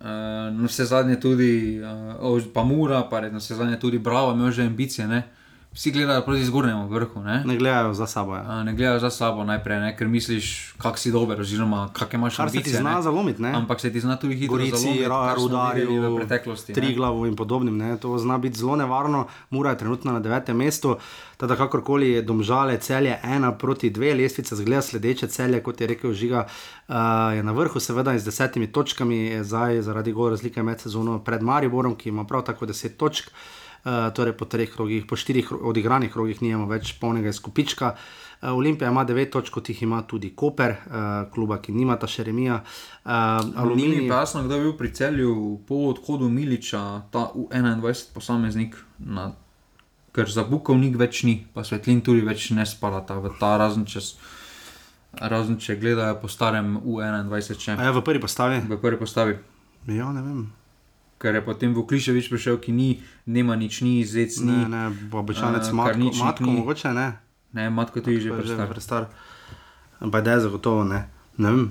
uh, 0.00 0.06
na 0.54 0.66
vse 0.66 0.84
zadnje 0.84 1.20
tudi, 1.20 1.80
uh, 1.82 2.42
pa 2.54 2.64
Mura, 2.64 3.02
pa 3.10 3.20
na 3.20 3.38
vse 3.38 3.54
zadnje 3.54 3.78
tudi 3.80 3.98
Bravo, 3.98 4.32
imajo 4.32 4.50
že 4.50 4.66
ambicije, 4.66 5.08
ne. 5.08 5.22
Vsi 5.72 5.90
gledajo 5.90 6.22
proti 6.22 6.44
zgornjemu 6.44 6.88
vrhu, 6.88 7.20
ne. 7.22 7.42
Ne 7.46 7.56
gledajo 7.56 7.94
za 7.94 8.06
sabo. 8.06 8.34
Ja. 8.34 8.42
A, 8.42 8.64
Ne 8.64 8.74
gledajo 8.74 8.98
za 8.98 9.10
sabo 9.10 9.44
najprej, 9.44 9.80
ne, 9.80 9.96
ker 9.96 10.08
misliš, 10.08 10.74
kak 10.78 10.98
si 10.98 11.12
dober, 11.12 11.40
oziroma 11.40 11.88
kak 11.92 12.14
imaš 12.14 12.36
Kar 12.36 12.48
se 12.48 12.52
ti 12.52 12.58
ambicije. 12.58 12.80
zna 12.80 12.96
ne. 12.96 13.02
zalomiti, 13.02 13.42
ne? 13.42 13.52
Ampak 13.52 13.80
se 13.80 13.92
ti 13.92 14.00
zna 14.00 14.16
tudi 14.16 14.34
hitro 14.34 14.58
zalomiti, 14.58 15.04
Rudarju, 15.36 16.02
v 16.02 16.16
preteklosti. 16.16 16.72
ne. 16.72 16.74
Triglavu 16.74 17.26
in 17.26 17.36
podobnim. 17.36 17.76
Ne? 17.76 17.96
To 17.96 18.18
zna 18.18 18.38
biti 18.38 18.58
zelo 18.58 18.76
nevarno. 18.76 19.26
Mura 19.50 19.70
je 19.70 19.78
trenutno 19.78 20.12
na 20.12 20.20
devetem 20.20 20.56
mestu. 20.56 20.96
Teda 21.36 21.56
kakorkoli 21.56 22.10
je 22.10 22.22
domžale, 22.22 22.78
celje 22.78 23.18
ena 23.24 23.52
proti 23.52 23.90
dve, 23.90 24.14
lestvica 24.14 24.56
zgleda 24.56 24.82
sledeče 24.82 25.28
celje, 25.28 25.62
kot 25.62 25.80
je 25.80 25.86
rekel 25.86 26.12
Žiga, 26.12 26.46
uh, 26.88 26.94
je 27.34 27.42
na 27.42 27.52
vrhu, 27.52 27.80
seveda 27.80 28.18
z 28.18 28.24
desetimi 28.24 28.66
točkami, 28.66 29.44
zdaj 29.44 29.82
zaradi 29.82 30.12
gol 30.12 30.30
razlike 30.30 30.62
med 30.62 30.80
sezono 30.80 31.18
pred 31.20 31.42
Mariborom, 31.42 31.94
ki 31.94 32.08
ima 32.08 32.24
prav 32.24 32.42
tako 32.42 32.66
deset 32.66 32.96
točk. 32.96 33.26
Uh, 33.26 33.34
torej 33.82 34.32
po 34.32 34.44
treh 34.44 34.68
krogih, 34.68 35.06
po 35.06 35.16
štirih 35.16 35.52
odigranih 35.52 36.12
krogih 36.12 36.42
nimamo 36.42 36.66
več 36.66 36.94
polnega 36.94 37.28
izkupička. 37.28 37.94
Uh, 38.40 38.48
Olimpija 38.50 38.88
ima 38.88 39.04
devet 39.04 39.30
točk, 39.30 39.52
kot 39.52 39.68
jih 39.68 39.82
ima 39.82 40.02
tudi 40.02 40.30
Koper, 40.32 40.70
uh, 40.70 40.94
kluba, 41.28 41.58
ki 41.58 41.72
nimata 41.72 42.06
še 42.06 42.24
remija. 42.24 42.62
Uh, 42.98 43.10
Alumini 43.10 43.56
Aluminij, 43.56 44.08
pa 44.08 44.18
jasno, 44.18 44.42
kdo 44.42 44.54
je 44.54 44.60
bil 44.60 44.72
pri 44.74 44.90
celju 44.90 45.32
po 45.66 45.74
odhodu 45.88 46.28
Miliča, 46.28 46.80
ta 47.10 47.30
U21 47.34 47.80
posameznik, 48.14 48.76
na, 48.98 49.30
ker 50.10 50.24
za 50.26 50.44
Bukovnik 50.44 50.96
več 50.96 51.22
ni, 51.22 51.46
pa 51.52 51.62
svetlin 51.62 52.00
tudi 52.00 52.20
več 52.20 52.50
ne 52.50 52.64
spadata 52.64 53.16
v 53.16 53.32
ta 53.38 53.56
razen 53.56 53.84
če, 53.84 54.00
s- 54.00 54.16
razen 55.12 55.56
če 55.56 55.76
gledajo 55.76 56.16
po 56.16 56.28
starem 56.28 56.78
U21 56.78 57.58
še 57.58 57.76
a 57.76 57.84
je 57.84 57.92
v 57.92 58.02
prvi 58.02 58.20
postavi? 58.20 58.60
v 58.62 58.76
prvi 58.76 58.96
postavi. 58.96 59.36
Ja, 59.86 60.12
ne 60.12 60.22
vem. 60.22 60.40
Ker 61.20 61.34
je 61.34 61.42
potem 61.42 61.70
Vukliševič 61.70 62.28
prišel, 62.28 62.56
ki 62.56 62.72
ni, 62.72 62.88
nema 63.26 63.52
nič, 63.54 63.80
ni 63.80 64.00
izec, 64.00 64.40
ni, 64.40 64.56
Ne, 64.58 64.64
ne, 64.66 64.82
običajnec 65.12 65.62
Eh, 65.62 65.72
matko, 65.72 65.90
Karničnik 65.90 66.24
matko 66.24 66.44
ni. 66.44 66.52
mogoče 66.54 66.88
ne. 66.90 67.06
ne, 67.52 67.68
matko 67.70 68.00
tudi 68.00 68.20
že 68.20 68.32
prestar. 68.32 68.66
prestar. 68.66 69.02
Ampak 70.00 70.24
da 70.24 70.32
je 70.32 70.40
zagotovo 70.40 70.84
ne. 70.84 71.04
Ne 71.36 71.50
vem. 71.50 71.68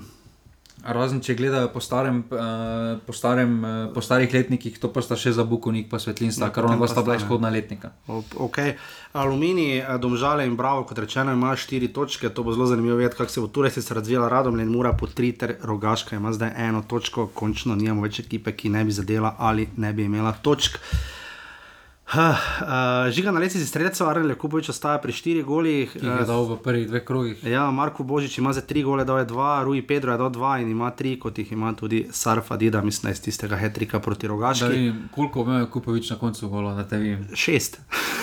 Razen 0.80 1.20
če 1.20 1.34
gledajo 1.36 1.68
po, 1.74 1.80
starem, 1.84 2.22
uh, 2.32 2.96
po, 3.04 3.12
starem, 3.12 3.52
uh, 3.60 3.80
po 3.92 4.00
starih 4.00 4.32
letnikih, 4.32 4.78
to 4.80 4.88
pa 4.92 5.02
sta 5.04 5.18
še 5.18 5.34
za 5.36 5.44
Bukovnik, 5.44 5.90
pa 5.90 6.00
svetlin 6.00 6.32
sta, 6.32 6.48
Ja, 6.48 6.54
ker 6.54 6.64
ona 6.64 6.88
sta 6.88 7.04
bila 7.04 7.18
izhodna 7.20 7.50
letnika. 7.52 7.92
Okay. 8.08 8.78
Aluminij, 9.12 9.82
eh, 9.82 9.98
domžale 10.00 10.46
in 10.46 10.56
bravo, 10.56 10.86
kot 10.88 10.98
rečeno, 11.02 11.34
ima 11.36 11.52
štiri 11.56 11.92
točke. 11.92 12.30
To 12.32 12.42
bo 12.46 12.54
zelo 12.56 12.66
zanimivo 12.70 12.96
videti, 12.96 13.18
kako 13.18 13.30
se 13.30 13.40
bo 13.44 13.52
tu 13.52 13.62
res 13.66 13.76
razvijala 13.90 14.28
radom 14.32 14.60
in 14.60 14.72
mora 14.72 14.92
po 14.96 15.06
tri, 15.06 15.32
ter 15.36 15.56
rogaška 15.62 16.16
ima 16.16 16.32
zdaj 16.32 16.54
eno 16.56 16.82
točko, 16.82 17.28
končno 17.34 17.76
nimamo 17.76 18.06
več 18.06 18.22
ekipe, 18.24 18.56
ki 18.56 18.72
ne 18.72 18.84
bi 18.84 18.92
zadela 18.92 19.34
ali 19.38 19.68
ne 19.76 19.92
bi 19.92 20.08
imela 20.08 20.32
točk. 20.32 20.80
Huh, 22.10 22.18
uh, 22.20 23.10
žiga 23.14 23.30
na 23.30 23.38
lesici 23.38 23.66
streljcev, 23.66 24.08
Arne 24.08 24.34
Kupovič 24.34 24.68
ostaja 24.68 24.98
pri 24.98 25.12
štirih 25.14 25.44
golih. 25.46 25.92
ki 25.92 26.06
je 26.06 26.24
dal 26.26 26.42
v 26.42 26.56
prvih 26.58 26.88
dveh 26.88 27.04
krogih. 27.06 27.44
Ja, 27.46 27.70
Marko 27.70 28.02
Božič 28.02 28.38
ima 28.38 28.50
za 28.52 28.60
tri 28.66 28.82
gole, 28.82 29.04
dal 29.06 29.22
je 29.22 29.30
dva, 29.30 29.62
Rui 29.62 29.78
Pedro 29.86 30.10
je 30.12 30.18
dal 30.18 30.30
dva 30.30 30.58
in 30.58 30.66
ima 30.70 30.90
tri, 30.90 31.14
kot 31.22 31.38
jih 31.38 31.52
ima 31.52 31.70
tudi 31.70 32.08
Sarfa 32.10 32.56
Dida, 32.56 32.82
mislim, 32.82 33.12
iz 33.12 33.22
tistega 33.22 33.54
hetrika 33.56 34.00
proti 34.00 34.26
Rogaški. 34.26 34.66
vidim, 34.66 35.08
koliko 35.14 35.40
ima 35.46 35.70
Kupovič 35.70 36.10
na 36.10 36.18
koncu 36.18 36.48
gola, 36.48 36.74
da 36.74 36.82
te 36.84 36.98
vidim. 36.98 37.28
Šest. 37.34 37.78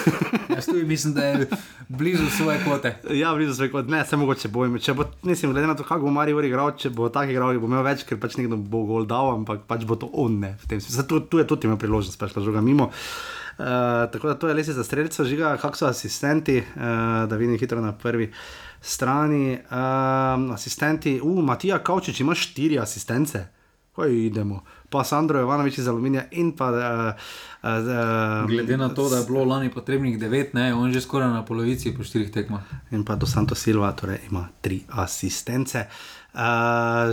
Jaz 0.55 0.65
tudi 0.65 0.83
mislim, 0.83 1.13
da 1.13 1.23
je 1.23 1.47
blizu 1.87 2.27
svoje 2.29 2.59
kvote. 2.63 2.95
ja, 3.11 3.33
blizu 3.35 3.55
sve 3.55 3.71
kot 3.71 3.87
ne, 3.87 4.05
se 4.05 4.17
mogoče 4.17 4.47
bojem. 4.47 4.79
Če 4.79 4.93
bo, 4.93 5.07
mislim, 5.23 5.51
glede 5.51 5.67
na 5.67 5.75
to, 5.75 5.83
kako 5.87 6.01
bo 6.01 6.11
Marijo 6.11 6.43
igral, 6.43 6.75
če 6.75 6.89
bo 6.89 7.07
tak 7.09 7.29
igral, 7.29 7.55
bo 7.59 7.71
imel 7.71 7.87
več, 7.87 8.03
ker 8.03 8.19
pač 8.19 8.35
nekdo 8.35 8.59
bo 8.59 8.83
gol 8.83 9.07
dal, 9.07 9.31
ampak 9.31 9.63
pač 9.63 9.87
bo 9.87 9.95
to 9.95 10.11
on 10.11 10.39
ne. 10.43 10.57
Zdaj, 10.67 11.07
Tu, 11.07 11.19
tu 11.19 11.39
je 11.39 11.47
tudi 11.47 11.71
imel 11.71 11.79
priložnost, 11.79 12.19
pač 12.19 12.35
žoga 12.35 12.59
mimo. 12.59 12.91
Uh, 12.91 13.36
tako 14.11 14.27
da 14.27 14.35
to 14.35 14.47
je 14.47 14.53
les 14.53 14.67
za 14.67 14.83
streljca, 14.83 15.23
žiga, 15.23 15.57
kako 15.57 15.77
so 15.77 15.85
asistenti, 15.87 16.57
uh, 16.57 16.81
da 17.29 17.35
vidim 17.35 17.57
hitro 17.57 17.81
na 17.81 17.91
prvi 17.91 18.31
strani. 18.81 19.53
Uh, 19.53 20.53
asistenti, 20.53 21.19
uh, 21.23 21.43
Matija 21.43 21.79
Kavčič 21.79 22.19
ima 22.19 22.35
štiri 22.35 22.79
asistence. 22.79 23.47
Kaj 23.95 24.13
idemo, 24.13 24.61
pa 24.89 25.03
Sandro 25.03 25.39
Jovanovič 25.39 25.77
iz 25.77 25.87
Aluminija 25.87 26.25
in 26.31 26.51
pa. 26.51 26.69
Uh, 26.69 26.79
uh, 27.63 28.49
Glede 28.49 28.77
na 28.77 28.89
to, 28.89 29.09
da 29.09 29.17
je 29.17 29.25
bilo 29.25 29.45
lani 29.45 29.71
potrebnih 29.73 30.19
devet, 30.19 30.53
ne, 30.53 30.73
on 30.73 30.93
že 30.93 31.01
skoraj 31.01 31.29
na 31.29 31.45
polovici 31.45 31.95
po 31.97 32.03
štirih 32.03 32.31
tekmah. 32.31 32.61
in 32.91 33.05
pa 33.05 33.15
do 33.15 33.25
Santo 33.25 33.55
Silva, 33.55 33.91
torej 33.91 34.19
ima 34.29 34.47
tri 34.61 34.83
asistence. 34.89 35.79
Uh, 35.79 36.16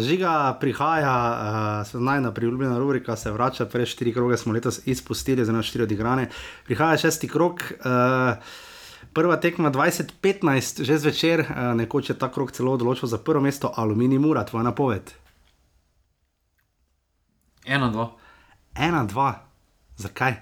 žiga 0.00 0.56
prihaja, 0.60 1.14
uh, 1.94 2.00
najna 2.00 2.32
priljubljena 2.32 2.78
rubrika, 2.78 3.16
se 3.16 3.32
vrača, 3.32 3.66
prej 3.66 3.86
štiri 3.86 4.12
kroge 4.12 4.36
smo 4.36 4.52
letos 4.52 4.80
izpustili, 4.86 5.44
zdaj 5.44 5.62
štiri 5.62 5.84
odigrane. 5.84 6.28
Prihaja 6.64 6.96
šesti 6.98 7.28
krok. 7.28 7.60
Uh, 7.78 8.36
Prva 9.14 9.36
tekma 9.36 9.70
2015, 9.70 10.82
že 10.82 10.98
zvečer, 10.98 11.40
uh, 11.40 11.46
nekoč 11.78 12.10
je 12.10 12.18
ta 12.18 12.32
krok 12.32 12.50
celo 12.52 12.72
odločil 12.74 13.08
za 13.08 13.18
prvo 13.18 13.40
mesto, 13.40 13.70
Aluminij 13.76 14.18
Mura, 14.18 14.42
tvoja 14.44 14.64
napoved. 14.66 15.12
Ena, 17.64 17.90
dva. 17.90 18.10
Ena, 18.74 19.04
dva, 19.04 19.46
zakaj? 19.96 20.34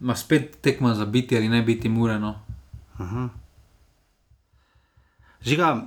Ma 0.00 0.16
spet 0.16 0.58
tekma 0.60 0.94
za 0.94 1.04
biti 1.04 1.36
ali 1.36 1.48
ne 1.48 1.62
biti 1.62 1.88
mureno. 1.88 2.34
Žiga, 5.42 5.86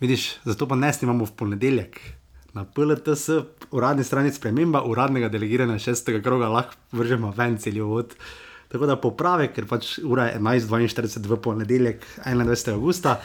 vidiš, 0.00 0.30
zato 0.44 0.68
pa 0.68 0.76
ne 0.76 0.92
snimamo 0.92 1.24
v 1.24 1.36
ponedeljek. 1.36 2.00
Na 2.54 2.64
PLTS, 2.64 3.28
uradni 3.70 4.04
strani 4.04 4.32
sprememba 4.32 4.82
uradnega 4.82 5.28
delegiranja 5.28 5.78
šestega 5.78 6.22
kroga, 6.24 6.48
lahko 6.48 6.74
vržemo 6.92 7.32
ven 7.36 7.58
cel 7.58 7.82
uvod. 7.82 8.14
Tako 8.68 8.86
da 8.86 8.96
popravek, 9.00 9.54
ker 9.56 9.66
pač 9.68 9.98
ura 10.04 10.28
je 10.28 10.40
11:42 10.40 11.28
v 11.28 11.40
ponedeljek, 11.42 12.04
21. 12.24 12.72
augusta. 12.72 13.20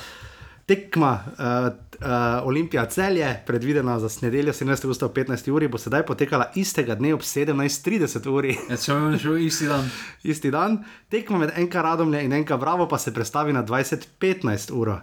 Tekma 0.66 1.12
uh, 1.20 1.66
uh, 2.00 2.48
Olimpija 2.48 2.86
celje, 2.86 3.28
predvidena 3.48 3.98
za 4.00 4.08
nedeljo 4.22 4.54
17. 4.54 4.86
augusta 4.86 5.06
ob 5.06 5.16
15. 5.18 5.52
uri, 5.52 5.68
bo 5.68 5.78
sedaj 5.78 6.06
potekala 6.08 6.52
istega 6.56 6.96
dne 6.96 7.14
ob 7.14 7.22
17:30 7.22 8.30
uri. 8.32 8.56
Ja, 8.70 8.78
če 8.78 8.92
imamo 8.92 9.20
še 9.20 9.36
isti 9.44 9.68
dan. 9.68 9.90
Isti 10.24 10.52
dan, 10.52 10.80
tekma 11.12 11.44
med 11.44 11.52
enka 11.60 11.84
Radomlje 11.84 12.24
in 12.24 12.34
enka 12.34 12.58
Bravo 12.58 12.88
pa 12.88 12.98
se 12.98 13.12
prestavi 13.14 13.54
na 13.54 13.64
20-15 13.64 14.72
ur. 14.72 14.96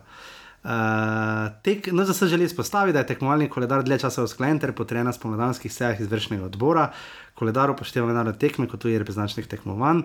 Uh, 0.61 1.49
tek, 1.65 1.89
no, 1.93 2.05
za 2.05 2.15
se 2.15 2.27
želi 2.29 2.45
izpostaviti, 2.45 2.93
da 2.93 2.99
je 2.99 3.07
tekmovalni 3.07 3.49
koledar 3.49 3.83
dlje 3.85 3.99
časa 3.99 4.23
usklajen 4.23 4.59
ter 4.59 4.73
potrjen 4.73 5.07
na 5.09 5.13
spomladanskih 5.13 5.73
sejah 5.73 6.01
izvršnega 6.01 6.45
odbora. 6.45 6.91
Koledar 7.35 7.71
upošteva 7.71 8.07
mednarodne 8.07 8.39
tekme, 8.39 8.69
kot 8.69 8.81
tudi 8.81 8.99
reprezentančnih 8.99 9.49
tekmovanj. 9.49 10.05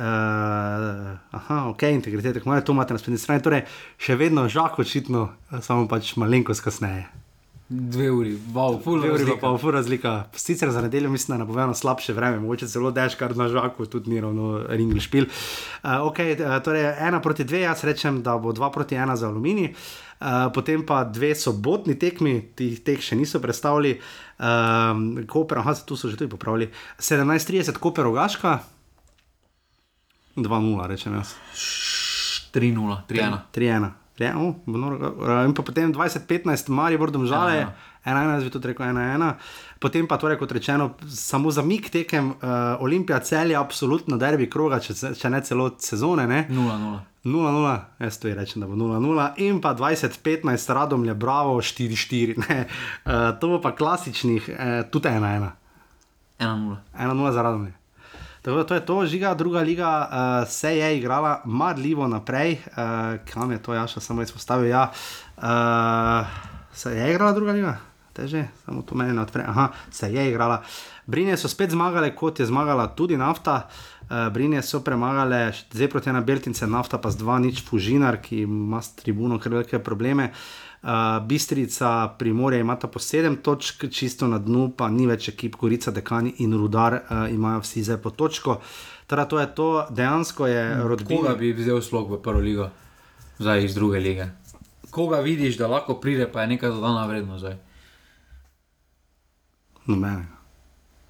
Uh, 0.00 0.04
aha, 1.36 1.66
ok, 1.68 1.82
integritete 1.82 2.38
tekmovanja, 2.38 2.64
to 2.64 2.72
imate 2.72 2.96
na 2.96 3.02
spletni 3.02 3.20
strani, 3.20 3.44
torej 3.44 3.66
še 4.00 4.16
vedno 4.16 4.48
žak 4.48 4.78
očitno, 4.80 5.28
samo 5.60 5.84
pač 5.88 6.14
malenkost 6.16 6.64
kasneje. 6.64 7.04
Dve 7.70 8.10
uri, 8.10 8.32
wow, 8.54 8.80
full 8.82 8.98
Dve 8.98 9.12
uri 9.14 9.26
pa 9.30 9.36
pol, 9.38 9.58
ful 9.62 9.70
razlika. 9.70 10.24
Sicer 10.34 10.72
za 10.74 10.80
nedeljo 10.82 11.10
mislim, 11.10 11.30
da 11.30 11.34
je 11.34 11.38
napovedano 11.44 11.74
slabše 11.74 12.12
vreme, 12.12 12.40
mogoče 12.42 12.66
celo 12.66 12.90
dež, 12.90 13.14
kar 13.14 13.36
na 13.36 13.46
žaku, 13.48 13.86
tudi 13.86 14.10
ni 14.10 14.18
ravno 14.20 14.64
ringl 14.68 14.98
špil. 14.98 15.28
Uh, 15.30 16.02
okay, 16.10 16.34
uh, 16.34 16.56
torej 16.64 16.88
ena 16.98 17.20
proti 17.22 17.46
dve, 17.46 17.60
jaz 17.60 17.84
rečem, 17.86 18.22
da 18.26 18.34
bo 18.38 18.50
dva 18.52 18.72
proti 18.74 18.98
ena 18.98 19.14
za 19.16 19.28
aluminij. 19.30 19.70
Uh, 19.70 20.50
potem 20.54 20.82
pa 20.86 21.04
dve 21.04 21.30
sobotni 21.38 21.94
tekmi, 21.94 22.34
ti 22.58 22.72
teh 22.82 22.98
še 22.98 23.14
niso 23.14 23.38
predstavili, 23.38 23.94
um, 24.42 25.22
Koper, 25.30 25.62
aha, 25.62 25.76
tu 25.86 25.94
so 25.94 26.10
že 26.10 26.18
tudi 26.18 26.34
popravili. 26.34 26.72
17:30 26.98 27.78
Koper 27.78 28.04
Rogaška, 28.10 28.58
2-0, 30.36 30.86
rečem 30.90 31.14
jaz. 31.14 31.36
3-0, 32.50 33.02
3-1. 33.06 33.40
3-1. 33.54 33.99
Ja, 34.20 34.34
oh, 34.36 34.52
uh, 34.68 35.44
in 35.48 35.54
pa 35.56 35.62
potem 35.64 35.94
20-15, 35.96 36.68
Maribor 36.68 37.10
domžale, 37.10 37.56
Ja. 37.56 37.72
1-1, 38.04 38.32
jaz 38.34 38.44
bi 38.44 38.50
tudi 38.50 38.68
rekel 38.68 38.86
1-1. 38.86 39.34
Potem 39.80 40.06
pa, 40.08 40.16
torej, 40.16 40.38
kot 40.40 40.52
rečeno, 40.52 40.90
samo 41.08 41.50
za 41.52 41.62
mik 41.62 41.90
tekem 41.92 42.30
uh, 42.32 42.36
Olimpija 42.80 43.20
celje, 43.20 43.56
absolutno 43.56 44.16
derbi 44.20 44.48
kroga, 44.50 44.80
če, 44.80 45.14
če 45.16 45.30
ne 45.32 45.40
celo 45.44 45.70
sezone. 45.80 46.26
Ne? 46.28 46.46
0-0. 46.48 47.00
0-0, 47.24 47.72
jaz 48.00 48.16
to 48.20 48.32
rečem, 48.32 48.64
da 48.64 48.68
bo 48.68 48.76
0-0, 48.80 49.26
in 49.44 49.60
pa 49.60 49.74
20-15, 49.76 50.72
radom 50.72 51.04
je 51.04 51.14
bravo, 51.14 51.58
4-4. 51.60 52.40
ne. 52.44 52.60
Uh, 53.04 53.32
to 53.40 53.52
bo 53.52 53.60
pa 53.60 53.72
klasičnih, 53.76 54.48
uh, 54.48 54.78
tudi 54.92 55.12
1-1. 55.12 55.50
1-0. 56.40 56.76
1-0 56.96 57.32
za 57.36 57.44
radom. 57.44 57.68
Tako 58.42 58.56
da 58.56 58.64
to 58.64 58.74
je 58.74 58.86
to, 58.86 59.06
žiga, 59.06 59.34
druga 59.34 59.60
liga 59.60 60.08
uh, 60.08 60.48
se 60.48 60.76
je 60.76 60.98
igrala 60.98 61.42
marljivo 61.44 62.08
naprej, 62.08 62.52
uh, 62.52 62.72
kam 63.32 63.52
je 63.52 63.62
to 63.62 63.74
Jaša 63.74 64.00
samo 64.00 64.22
izpostavil. 64.22 64.66
Ja, 64.66 64.90
uh, 65.36 66.26
se 66.72 66.96
je 66.96 67.10
igrala 67.10 67.32
druga 67.32 67.52
liga, 67.52 67.76
teže, 68.12 68.46
samo 68.64 68.82
to 68.82 68.94
meni 68.94 69.12
ne 69.12 69.22
odpre. 69.22 69.44
Aha, 69.46 69.68
se 69.90 70.12
je 70.14 70.28
igrala. 70.30 70.62
Brinje 71.06 71.36
so 71.36 71.48
spet 71.48 71.70
zmagale, 71.70 72.14
kot 72.16 72.40
je 72.40 72.46
zmagala 72.46 72.86
tudi 72.86 73.16
nafta. 73.16 73.68
Uh, 74.10 74.32
Brinje 74.32 74.62
so 74.62 74.80
premagale, 74.80 75.52
zdaj 75.72 75.88
proti 75.88 76.10
ena 76.10 76.20
Beltince, 76.20 76.66
nafta 76.66 76.98
pa 76.98 77.10
z 77.10 77.20
2-0 77.20 77.68
Fužinar, 77.68 78.22
ki 78.22 78.40
ima 78.40 78.82
s 78.82 78.94
tribuno 78.94 79.38
kar 79.38 79.52
velike 79.52 79.78
probleme. 79.78 80.24
Uh, 80.24 80.69
Bistrica, 81.26 82.08
Primorje 82.18 82.60
imata 82.60 82.88
po 82.88 82.98
7 82.98 83.36
točk, 83.42 83.84
čisto 83.90 84.26
na 84.26 84.38
dnu, 84.38 84.72
pa 84.76 84.88
ni 84.88 85.06
več 85.06 85.28
ekip, 85.28 85.56
Gorica, 85.60 85.90
Dekani 85.90 86.34
in 86.38 86.56
Rudar 86.56 86.94
uh, 86.94 87.28
imajo 87.32 87.60
vsi 87.60 87.82
zdaj 87.82 87.98
po 88.00 88.10
točko. 88.10 88.60
Teda 89.06 89.24
to 89.24 89.40
je 89.40 89.46
to, 89.54 89.86
dejansko 89.90 90.46
je 90.46 90.62
Koga 90.72 90.88
rodbina. 90.88 91.34
bi 91.34 91.52
vzel 91.52 91.82
slog 91.82 92.10
v 92.12 92.22
prvo 92.22 92.40
ligo, 92.40 92.70
zdaj 93.38 93.64
iz 93.64 93.74
druge 93.74 94.00
lige? 94.00 94.30
Koga 94.90 95.20
vidiš, 95.20 95.58
da 95.58 95.68
lahko 95.68 96.00
pride, 96.00 96.32
pa 96.32 96.42
je 96.42 96.46
neka 96.56 96.68
dodana 96.68 97.06
vrednost 97.06 97.40
zdaj? 97.40 97.56
Nobenega. 99.86 100.39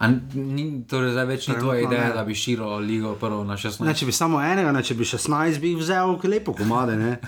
Ni, 0.00 0.64
torej 0.88 1.12
zdaj 1.12 1.26
več 1.28 1.46
ni 1.50 1.54
tvoja 1.58 1.82
ideja, 1.84 2.08
ne. 2.08 2.14
da 2.16 2.22
bi 2.24 2.34
širil 2.34 2.78
ligo 2.80 3.12
prvo 3.20 3.42
na 3.44 3.58
16. 3.60 3.84
Ne, 3.84 3.92
če 3.94 4.06
bi 4.08 4.14
samo 4.16 4.38
enega, 4.40 4.72
ne, 4.72 4.80
če 4.80 4.94
bi 4.96 5.04
16, 5.04 5.60
bi 5.60 5.74
jih 5.74 5.82
vzel, 5.82 6.14
lepo 6.24 6.54
komade. 6.56 6.96
ne. 6.96 7.18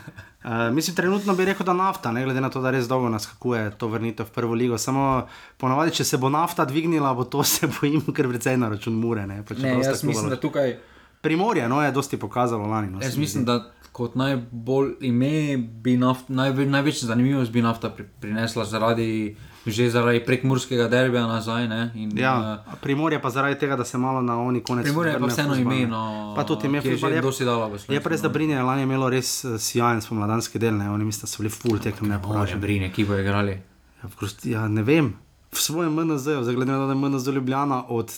Uh, 0.43 0.71
mislim, 0.77 0.97
trenutno 0.97 1.35
bi 1.37 1.45
rekel, 1.45 1.67
da 1.69 1.75
nafta, 1.77 2.15
ne 2.17 2.25
glede 2.25 2.41
na 2.41 2.49
to, 2.51 2.63
da 2.65 2.73
res 2.73 2.89
dolgo 2.89 3.11
naskakuje 3.13 3.75
to 3.77 3.91
vrnitev 3.93 4.31
v 4.31 4.35
prvo 4.39 4.57
ligo. 4.57 4.79
Samo 4.81 5.27
ponovadi, 5.61 5.93
če 6.01 6.09
se 6.15 6.21
bo 6.23 6.33
nafta 6.33 6.65
dvignila, 6.65 7.13
bo 7.19 7.29
to 7.29 7.45
se 7.53 7.69
bojim, 7.69 8.01
ker 8.09 8.31
precej 8.33 8.57
na 8.57 8.73
račun 8.73 8.97
mure. 8.97 9.27
Ne, 9.29 9.43
Pa 9.45 9.59
Ne, 9.61 9.77
jaz 9.85 10.01
mislim, 10.09 10.33
da 10.33 10.41
tukaj. 10.41 10.79
Primorje, 11.23 11.69
no, 11.69 11.83
je 11.85 11.93
dosti 11.93 12.17
pokazalo 12.19 12.67
lani. 12.67 12.91
No, 12.91 12.99
Jaz 13.05 13.17
mislim, 13.17 13.45
da 13.45 13.61
kot 13.93 14.15
najbolj 14.17 14.95
ime 15.01 15.57
bi 15.61 15.97
naft, 15.97 16.29
najve, 16.29 16.67
največja 16.67 17.07
zanimivost 17.07 17.53
bi 17.53 17.63
nafta 17.63 17.91
pri, 17.93 18.09
prinesla 18.21 18.65
zaradi, 18.65 19.37
že 19.65 19.89
zaradi 19.89 20.21
prekmurskega 20.21 20.89
derbija 20.89 21.23
nazaj. 21.25 21.69
Ne, 21.69 21.93
in, 21.95 22.11
Ja, 22.15 22.35
eh, 22.65 22.77
primorje 22.79 23.19
pa 23.19 23.31
zaradi 23.31 23.55
tega, 23.57 23.77
da 23.77 23.85
se 23.85 23.99
malo 23.99 24.21
na 24.21 24.37
oni 24.37 24.61
konec. 24.61 24.85
Primorje 24.85 25.13
je 25.13 25.19
pa 25.19 25.27
vseeno 25.27 25.55
ne. 25.55 25.61
ime, 25.63 25.87
no, 25.87 26.33
Pa 26.37 26.45
tudi 26.45 26.67
ime 26.67 26.81
ki 26.81 26.89
je 26.89 26.97
že 26.97 27.07
je- 27.09 27.23
dosti 27.23 27.45
dalo 27.45 27.71
Je 27.89 28.01
pa 28.01 28.09
res, 28.09 28.21
da 28.21 28.29
Brinje 28.29 28.55
je 28.55 28.63
lani 28.63 28.83
imelo 28.83 29.09
res 29.09 29.45
eh, 29.45 29.59
sijajen 29.59 30.01
spomladanski 30.01 30.59
del, 30.59 30.75
ne? 30.75 30.91
oni 30.91 31.05
mislim, 31.05 31.21
da 31.21 31.27
so 31.27 31.39
bili 31.39 31.51
full 31.51 31.79
tekem 31.79 31.99
Bože, 32.01 32.13
neporaženi. 32.13 32.61
brine, 32.61 32.91
ki 32.91 33.05
bo 33.05 33.15
igrali. 33.17 33.53
Ja, 33.99 34.09
v 34.09 34.17
Krosti- 34.17 34.51
ja, 34.51 34.69
ne 34.69 34.83
vem, 34.83 35.15
v 35.49 35.59
svojem 35.59 35.93
MNZ, 35.93 36.27
na 36.27 36.77
to, 36.77 36.87
da 36.87 36.93
je 36.93 37.01
MNZ 37.01 37.29
Ljubljana 37.29 37.85
od, 37.89 38.11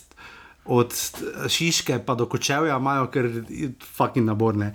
od 0.66 0.92
Šiške 1.48 1.98
pa 1.98 2.14
do 2.14 2.26
Kočevja 2.26 2.76
imajo 2.76 3.06
kar 3.08 3.28
fucking 3.86 4.24
naborne. 4.24 4.74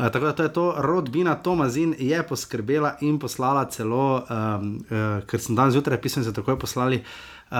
Uh, 0.00 0.08
tako 0.08 0.24
da 0.24 0.32
to 0.32 0.42
je 0.42 0.52
to, 0.52 0.74
rodbina 0.78 1.34
Tomazin 1.34 1.94
je 1.98 2.22
poskrbela 2.24 2.94
in 3.00 3.18
poslala 3.18 3.66
celo, 3.68 4.24
um, 4.24 4.78
uh, 4.88 5.20
ker 5.28 5.40
sem 5.40 5.56
danes 5.56 5.76
zjutraj 5.76 6.00
pisal, 6.00 6.22
da 6.24 6.30
so 6.30 6.36
takoj 6.40 6.56
poslali 6.58 7.02
uh, 7.04 7.56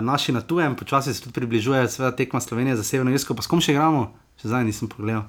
naši 0.00 0.32
na 0.32 0.40
tujem, 0.40 0.76
počasi 0.76 1.12
se 1.14 1.20
tudi 1.20 1.34
približuje, 1.34 1.88
seveda 1.88 2.16
tekma 2.16 2.40
Slovenije 2.40 2.76
za 2.76 2.84
Severno 2.84 3.12
Irsko, 3.12 3.36
pa 3.36 3.44
s 3.44 3.50
kom 3.50 3.60
še 3.60 3.76
igramo, 3.76 4.06
še 4.40 4.48
zdaj 4.48 4.64
nisem 4.64 4.88
pogledal. 4.88 5.28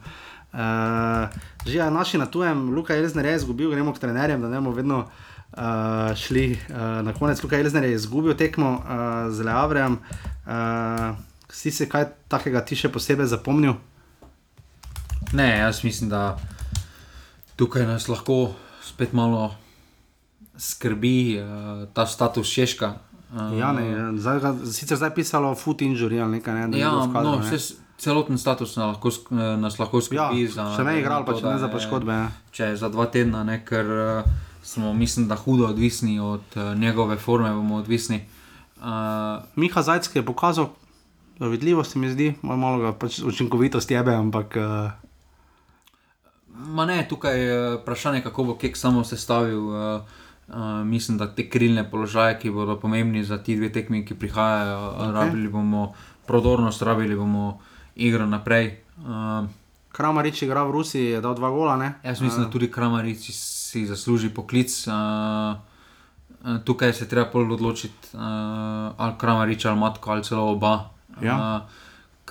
Uh, 0.53 1.27
že 1.67 1.83
naši 1.91 2.21
na 2.21 2.29
tujem, 2.31 2.69
Luka 2.71 2.95
je 2.95 3.11
izgubil, 3.35 3.71
gremo 3.71 3.93
k 3.93 3.99
trenerjem, 3.99 4.41
da 4.41 4.47
ne 4.47 4.61
bomo 4.61 4.71
vedno 4.71 5.03
uh, 5.03 6.15
šli 6.15 6.53
uh, 6.55 7.03
na 7.03 7.13
konec. 7.13 7.43
Luka 7.43 7.57
je 7.57 7.93
izgubil 7.93 8.37
tekmo 8.39 8.79
uh, 8.79 9.33
z 9.33 9.43
Leavrejem. 9.43 9.99
Uh, 10.47 11.17
si 11.51 11.71
se 11.71 11.89
kaj 11.89 12.05
takega 12.27 12.63
ti 12.65 12.75
še 12.75 12.89
posebej 12.89 13.27
zapomnil? 13.27 13.75
Ne, 15.33 15.57
jaz 15.57 15.83
mislim, 15.83 16.09
da 16.09 16.37
tukaj 17.55 17.85
nas 17.85 18.07
lahko 18.07 18.51
spet 18.83 19.13
malo 19.13 19.51
skrbi 20.55 21.15
uh, 21.35 21.45
ta 21.89 22.05
status 22.05 22.47
Češka. 22.47 22.93
Uh, 23.31 23.57
Ja, 23.57 23.71
ne, 23.71 23.81
zdaj, 24.13 24.39
sicer 24.67 24.93
zdaj 24.93 25.09
pisalo 25.11 25.55
foot 25.55 25.81
injury 25.81 26.19
ali 26.19 26.31
nekaj, 26.33 26.53
ne, 26.55 26.67
da 26.67 26.77
ja, 26.77 26.89
bilo 26.89 27.01
v 27.01 27.13
kadru, 27.13 27.29
no, 27.31 27.39
ne. 27.39 27.49
vse, 27.49 27.73
celoten 27.97 28.37
status 28.37 28.75
nas 28.75 28.85
lahko, 28.91 29.09
eh, 29.09 29.57
nas 29.57 29.79
lahko 29.79 29.97
Ja, 29.97 30.03
skrbi. 30.29 30.47
za, 30.47 30.67
še 30.69 30.83
ne 30.83 30.99
igral, 30.99 31.25
pa 31.25 31.33
če 31.33 31.41
ne 31.43 31.57
za 31.57 31.65
je- 31.65 31.71
poškodbe. 31.71 32.13
Ja. 32.13 32.27
Če 32.51 32.63
je 32.65 32.75
za 32.77 32.89
dva 32.89 33.05
tedna, 33.07 33.41
ne, 33.43 33.57
ker 33.59 33.85
uh, 33.87 34.29
smo, 34.63 34.93
mislim, 34.93 35.25
da 35.25 35.35
hudo 35.35 35.65
odvisni 35.65 36.19
od 36.19 36.45
uh, 36.53 36.75
njegove 36.75 37.17
forme, 37.17 37.49
bomo 37.51 37.75
odvisni. 37.77 38.21
Uh, 38.77 38.85
Miha 39.55 39.81
Zajc 39.81 40.13
je 40.13 40.21
pokazal, 40.21 40.69
vidljivo 41.39 41.83
se 41.83 41.99
mi 41.99 42.09
zdi, 42.09 42.35
malo, 42.41 42.57
malo 42.59 42.77
ga 42.79 42.93
pač 42.93 43.17
učinkovitost 43.19 43.89
jebe, 43.89 44.13
ampak 44.13 44.53
uh, 44.53 44.91
Ma 46.55 46.85
ne, 46.85 47.05
tukaj 47.09 47.39
je 47.39 47.75
vprašanje, 47.77 48.21
kako 48.21 48.43
bo 48.43 48.57
Kek 48.57 48.77
samo 48.77 49.03
sestavil. 49.03 49.67
Uh, 49.69 50.01
uh, 50.47 50.55
mislim, 50.85 51.17
da 51.17 51.27
te 51.35 51.49
krilne 51.49 51.89
položaje, 51.91 52.39
ki 52.39 52.51
bodo 52.51 52.79
pomembni 52.79 53.23
za 53.23 53.37
ti 53.37 53.55
dve 53.55 53.71
tekmi, 53.71 54.05
ki 54.05 54.15
prihajajo, 54.15 54.79
okay. 54.79 55.11
rabili 55.13 55.47
bomo 55.47 55.93
prodornost, 56.27 56.81
rabili 56.81 57.15
bomo 57.15 57.59
igro 57.95 58.25
naprej. 58.25 58.77
Uh, 58.97 59.49
Kramarič 59.91 60.41
igra 60.41 60.63
v 60.63 60.71
Rusiji, 60.71 61.05
je 61.05 61.21
dal 61.21 61.35
dva 61.35 61.49
gola. 61.49 61.77
Ne? 61.77 61.93
jaz 62.03 62.21
mislim, 62.21 62.45
da 62.45 62.49
tudi 62.49 62.71
Kramarič 62.71 63.29
si 63.31 63.85
zasluži 63.85 64.29
poklic. 64.29 64.87
Uh, 64.87 64.93
uh, 64.93 66.57
tukaj 66.65 66.93
se 66.93 67.09
treba 67.09 67.29
odločiti, 67.33 68.13
uh, 68.13 68.21
ali 68.97 69.13
Kramarič 69.17 69.65
ali 69.65 69.79
Matko 69.79 70.11
ali 70.11 70.23
celo 70.23 70.51
oba. 70.51 70.89
Ja. 71.21 71.37
Uh, 71.37 71.82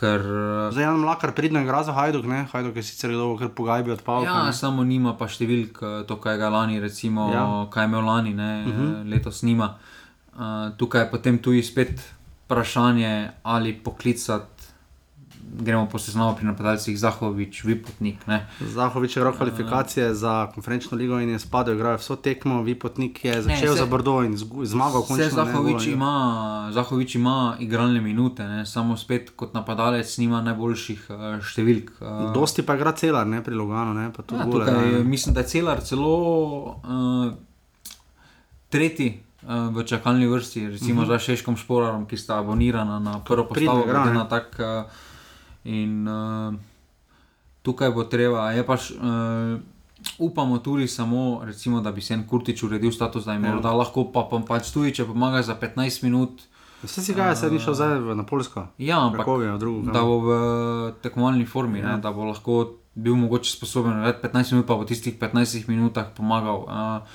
ker 0.03 0.21
uh, 0.21 0.73
Zdaj 0.75 0.83
Jan 0.85 0.99
Mlakar 0.99 1.33
pridno 1.37 1.61
igra 1.63 1.83
za 1.87 1.95
Hajduk, 1.95 2.27
ne? 2.27 2.47
Hajduk 2.51 2.77
je 2.77 2.83
sicer 2.83 3.13
dolgo 3.15 3.39
kar 3.39 3.53
pogajbi 3.55 3.95
odpal. 3.95 4.27
Ja, 4.27 4.51
samo 4.53 4.83
nima 4.85 5.15
pa 5.19 5.29
številk, 5.31 5.79
eh, 5.83 6.01
to, 6.09 6.19
kaj 6.23 6.41
ga 6.41 6.51
lani, 6.51 6.81
recimo, 6.83 7.31
Ja. 7.31 7.45
ja. 7.47 7.61
kaj 7.71 7.87
je 7.87 7.91
imel 7.93 8.05
lani, 8.07 8.35
ne, 8.35 8.51
uh 8.67 8.73
-huh. 8.75 9.11
letos 9.11 9.43
nima. 9.43 9.77
Uh, 10.33 10.73
tukaj 10.77 11.03
je 11.03 11.11
potem 11.11 11.39
tudi 11.39 11.63
spet 11.63 12.03
vprašanje, 12.47 13.31
ali 13.43 13.73
poklicati, 13.73 14.52
gremo 15.53 15.87
po 15.87 15.99
seznamu 15.99 16.33
pri 16.37 16.47
napadalcih 16.47 16.99
Zahovič, 16.99 17.65
Vipotnik. 17.65 18.27
Ne. 18.27 18.49
Zahovič 18.59 19.17
je 19.17 19.21
igral 19.21 19.37
kvalifikacije 19.37 20.15
za 20.15 20.49
konferenčno 20.55 20.97
ligo 20.97 21.21
in 21.21 21.29
je 21.29 21.39
spadal, 21.39 21.75
igral 21.75 21.93
je 21.93 21.99
vso 21.99 22.17
tekmo, 22.17 22.63
Vipotnik 22.63 23.25
je 23.25 23.43
začel 23.43 23.75
saj- 23.75 23.79
za 23.79 23.87
Bordeaux 23.87 24.25
in 24.25 24.37
zmagal 24.67 25.03
Vse 25.03 25.09
končno. 25.09 25.25
ne, 25.25 25.31
Zahovič 25.31 25.87
ja. 25.87 25.93
ima, 25.93 26.15
Zahovič 26.73 27.15
ima 27.15 27.57
igralne 27.61 28.01
minute, 28.01 28.45
ne, 28.45 28.67
samo 28.67 28.97
spet 28.97 29.31
kot 29.37 29.55
napadalec 29.55 30.19
nima 30.19 30.41
najboljših 30.43 31.07
uh, 31.11 31.17
številk. 31.43 31.91
Uh, 32.01 32.33
Dosti 32.33 32.63
pa 32.63 32.75
igra 32.75 32.93
celar, 32.93 33.27
ne 33.27 33.43
pri 33.43 33.55
Loganu, 33.55 33.95
ne 33.95 34.03
Ja, 34.03 34.45
gole, 34.45 34.67
tukaj, 34.67 34.93
ne. 34.93 35.05
mislim, 35.05 35.35
da 35.35 35.41
je 35.41 35.47
celar 35.47 35.81
celo 35.81 36.15
uh, 36.65 37.33
tretji 38.69 39.13
uh, 39.43 39.49
v 39.69 39.85
čakalni 39.85 40.27
vrsti, 40.27 40.69
recimo 40.69 41.03
uh 41.03 41.07
-huh. 41.07 41.09
za 41.09 41.19
Šeškom 41.19 41.57
Šporarom, 41.57 42.07
ki 42.07 42.17
sta 42.17 42.39
abonirana 42.39 42.99
na 42.99 43.21
prvo 43.21 43.45
postavo. 43.45 43.85
glede 43.85 43.99
ne. 44.07 44.15
na 44.15 44.29
tak, 44.29 44.57
uh, 44.59 44.91
in 45.65 46.05
uh, 46.05 46.55
tukaj 47.63 47.91
bo 47.91 48.05
treba, 48.05 48.51
je 48.51 48.65
pač. 48.65 48.91
Uh, 48.93 49.61
Upamo 50.19 50.59
tudi 50.59 50.89
samo, 50.89 51.43
recimo, 51.45 51.81
da 51.81 51.93
bi 51.93 52.01
se 52.01 52.15
en 52.15 52.27
Kurtič 52.27 52.63
uredil 52.63 52.91
status, 52.91 53.25
da 53.25 53.33
jim 53.33 53.45
Ja. 53.45 53.51
je 53.53 53.61
ja. 53.63 53.71
lahko 53.73 54.03
pa, 54.05 54.25
pa 54.25 54.41
pač 54.41 54.73
tudi, 54.73 54.91
če 54.91 55.05
pomaga 55.05 55.43
za 55.43 55.55
15 55.55 56.03
minut. 56.03 56.43
Vse 56.83 56.99
si 57.01 57.15
ga, 57.15 57.29
se 57.37 57.47
ni 57.47 57.61
šel 57.61 57.75
zdaj 57.75 58.17
na 58.17 58.25
Polsko. 58.25 58.67
Ja, 58.79 58.99
ampak 58.99 59.21
Krakovje, 59.21 59.53
v 59.53 59.59
drugo. 59.59 59.93
da 59.93 60.03
bo 60.03 60.17
v 60.19 60.31
tekmovalni 61.03 61.47
formi, 61.47 61.79
Ja. 61.79 61.85
ja. 61.85 61.93
ne, 61.93 62.03
da 62.03 62.11
bo 62.11 62.25
lahko 62.25 62.57
bil 62.95 63.15
mogoče 63.15 63.53
sposoben 63.53 63.95
narediti 63.95 64.27
15 64.27 64.53
minut, 64.53 64.67
pa 64.67 64.75
v 64.75 64.85
tistih 64.85 65.15
15 65.15 65.69
minutah 65.69 66.11
pomagal. 66.11 66.67
Uh, 66.67 67.07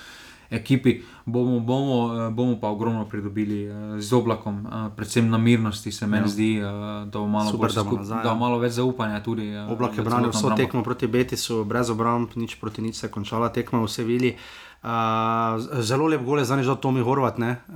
ekipi. 0.49 1.01
Bomo, 1.25 1.59
bomo, 1.59 2.27
eh, 2.27 2.31
bomo 2.31 2.59
pa 2.59 2.67
ogromno 2.67 3.05
pridobili 3.05 3.65
eh, 3.65 4.01
z 4.01 4.13
oblakom, 4.13 4.65
eh, 4.65 4.89
predvsem 4.95 5.29
na 5.29 5.37
mirnosti, 5.37 5.91
se 5.91 6.07
meni 6.07 6.23
ja. 6.23 6.27
zdi, 6.27 6.59
da 7.05 7.19
bo 7.19 7.27
malo, 7.27 7.51
Super, 7.51 7.71
da 7.71 7.83
bo 7.83 7.97
nazaj, 7.97 8.23
da 8.23 8.29
ja. 8.29 8.33
bo 8.33 8.39
malo 8.39 8.59
več 8.59 8.73
zaupanja. 8.79 9.23
Tudi, 9.23 9.51
Oblak 9.69 9.97
je 9.97 10.03
branil 10.03 10.31
vso 10.31 10.47
obrambo. 10.47 10.63
tekmo 10.63 10.83
proti 10.83 11.07
Betisu, 11.07 11.63
brez 11.65 11.89
obramb, 11.89 12.31
nič 12.35 12.55
proti 12.55 12.81
nič 12.81 12.95
se 12.95 13.07
je 13.07 13.11
končala 13.11 13.49
tekma 13.49 13.83
v 13.83 13.91
Sevilji. 13.91 14.37
Uh, 14.77 15.57
zelo 15.81 16.05
lep 16.07 16.21
gol 16.23 16.37
je 16.37 16.45
zdaj 16.45 16.61
že 16.63 16.75
Tomi 16.79 17.01
Horvat 17.01 17.41
ne, 17.41 17.57
uh, 17.67 17.75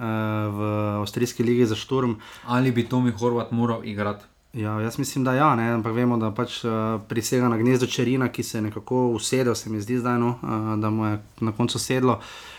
v 0.54 0.60
Avstrijski 1.02 1.44
ligi 1.44 1.66
za 1.66 1.76
Šturm. 1.76 2.22
Ali 2.46 2.72
bi 2.72 2.86
Tomi 2.86 3.12
Horvat 3.12 3.52
moral 3.52 3.82
igrati? 3.84 4.24
Ja, 4.54 4.80
jaz 4.80 5.00
mislim, 5.00 5.24
da 5.24 5.34
ja, 5.34 5.56
ne, 5.56 5.72
ampak 5.74 5.96
vemo, 5.96 6.18
da 6.22 6.30
pač 6.32 6.62
uh, 6.64 7.02
prisega 7.10 7.50
na 7.50 7.58
gnezdo 7.58 7.88
Čerina, 7.88 8.30
ki 8.30 8.44
se 8.44 8.58
je 8.58 8.62
nekako 8.62 9.10
usedel, 9.18 9.56
se 9.56 9.70
mi 9.70 9.82
zdi 9.82 9.98
zdaj, 9.98 10.20
no, 10.20 10.38
uh, 10.40 10.80
da 10.80 10.90
mu 10.90 11.06
je 11.06 11.20
na 11.42 11.52
koncu 11.52 11.80
sedlo. 11.80 12.20
Uh, 12.22 12.51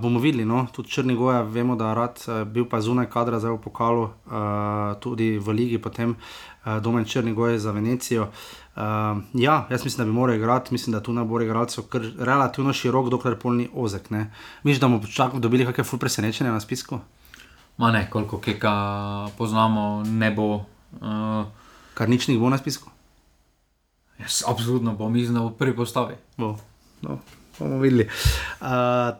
bomo 0.00 0.20
videli, 0.20 0.44
no, 0.44 0.66
tudi 0.72 0.88
Črnigoja, 0.88 1.42
vemo, 1.42 1.76
da 1.76 1.88
je 1.88 1.94
rad 1.94 2.22
uh, 2.26 2.42
bil 2.48 2.64
pa 2.68 2.80
zunaj 2.80 3.10
kadra, 3.12 3.40
zdaj 3.40 3.52
v 3.52 3.60
pokalu, 3.64 4.02
uh, 4.02 4.96
tudi 5.00 5.38
v 5.38 5.52
ligi, 5.52 5.78
potem 5.78 6.16
uh, 6.16 6.78
domen 6.80 7.04
Črnigoj 7.04 7.58
za 7.58 7.72
Venecijo. 7.72 8.30
Uh, 8.76 9.20
ja, 9.34 9.66
jaz 9.70 9.84
mislim, 9.84 9.98
da 9.98 10.04
bi 10.04 10.16
moral 10.16 10.36
igrati, 10.36 10.74
mislim, 10.74 10.92
da 10.92 11.02
tu 11.02 11.12
nabor 11.12 11.42
igralcev 11.42 11.84
je 11.94 12.12
relativno 12.18 12.72
širok, 12.72 13.10
dokler 13.10 13.38
pol 13.38 13.56
ni 13.56 13.68
ozek. 13.74 14.10
Ne. 14.10 14.30
Misliš, 14.62 14.80
da 14.80 14.88
bomo 14.88 15.06
čakali, 15.06 15.40
dobili 15.40 15.66
kakšne 15.66 15.84
ful 15.84 15.98
presenečenje 15.98 16.50
na 16.50 16.60
spisku? 16.60 17.00
Ma 17.76 17.90
ne, 17.92 18.08
koliko 18.10 18.38
keka 18.38 19.28
poznamo, 19.38 20.02
ne 20.06 20.30
bo. 20.30 20.64
Uh, 21.00 21.44
Kar 21.94 22.08
nič 22.08 22.28
ni 22.28 22.38
bo 22.38 22.48
na 22.48 22.58
spisku? 22.58 22.90
jaz 24.18 24.42
absolutno 24.46 24.94
bom 24.94 25.14
da 25.34 25.40
bo 25.40 25.50
prvi 25.50 25.76
postavi. 25.76 26.14
Bo, 26.36 26.56
no, 27.02 27.18
bomo 27.58 27.78
videli. 27.78 28.08
Uh, 28.60 28.68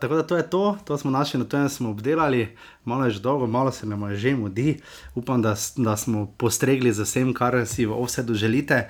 tako 0.01 0.15
da 0.15 0.23
to 0.23 0.36
je 0.36 0.51
to, 0.51 0.78
to 0.85 0.98
smo 0.98 1.10
našli, 1.10 1.40
na 1.40 1.47
to 1.47 1.69
smo 1.69 1.90
obdelali, 1.90 2.56
malo 2.85 3.05
je 3.05 3.10
že 3.10 3.20
dolgo, 3.20 3.47
malo 3.47 3.73
se 3.73 3.86
nam 3.86 4.10
je 4.10 4.16
že 4.16 4.35
mudi. 4.36 4.81
Upam, 5.15 5.43
da, 5.43 5.55
da 5.77 5.97
smo 5.97 6.27
postregli 6.36 6.93
z 6.93 7.02
vsem, 7.02 7.35
kar 7.35 7.66
si 7.66 7.86
v 7.86 7.93
offsetu 7.93 8.35
želite. 8.35 8.89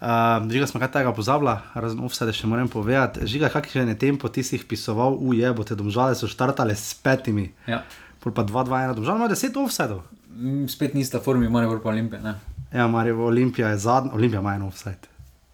Uh, 0.00 0.50
žiga 0.50 0.66
smo 0.66 0.80
kaj 0.80 0.92
tega 0.92 1.12
pozabila, 1.12 1.60
razen 1.74 2.00
offsete 2.00 2.32
še 2.32 2.48
moram 2.48 2.68
povedati. 2.68 3.26
Žiga, 3.28 3.52
kakšen 3.52 3.88
je 3.92 3.98
tempo, 3.98 4.28
ti 4.28 4.42
si 4.42 4.56
jih 4.56 4.64
pisoval, 4.64 5.18
uje, 5.20 5.44
bo 5.52 5.64
te 5.64 5.76
domžale 5.76 6.16
so 6.16 6.28
štartale 6.28 6.72
s 6.72 6.94
petimi. 6.96 7.52
Ja. 7.68 7.84
Pol 8.20 8.32
pa 8.32 8.44
2-2-1, 8.44 8.96
domžale 8.96 9.20
ima 9.20 9.28
10 9.28 9.60
offsetov. 9.60 10.00
Mm, 10.32 10.68
Spet 10.72 10.94
nista 10.94 11.20
formi, 11.20 11.48
mora 11.48 11.68
pa 11.68 11.92
Olimpija. 11.92 12.20
Ne? 12.24 12.34
Ja, 12.72 12.88
Marijo 12.88 13.26
Olimpija 13.26 13.68
je 13.68 13.78
zadnja, 13.78 14.12
Olimpija 14.14 14.40
ima 14.40 14.54
en 14.54 14.62
offset. 14.62 15.08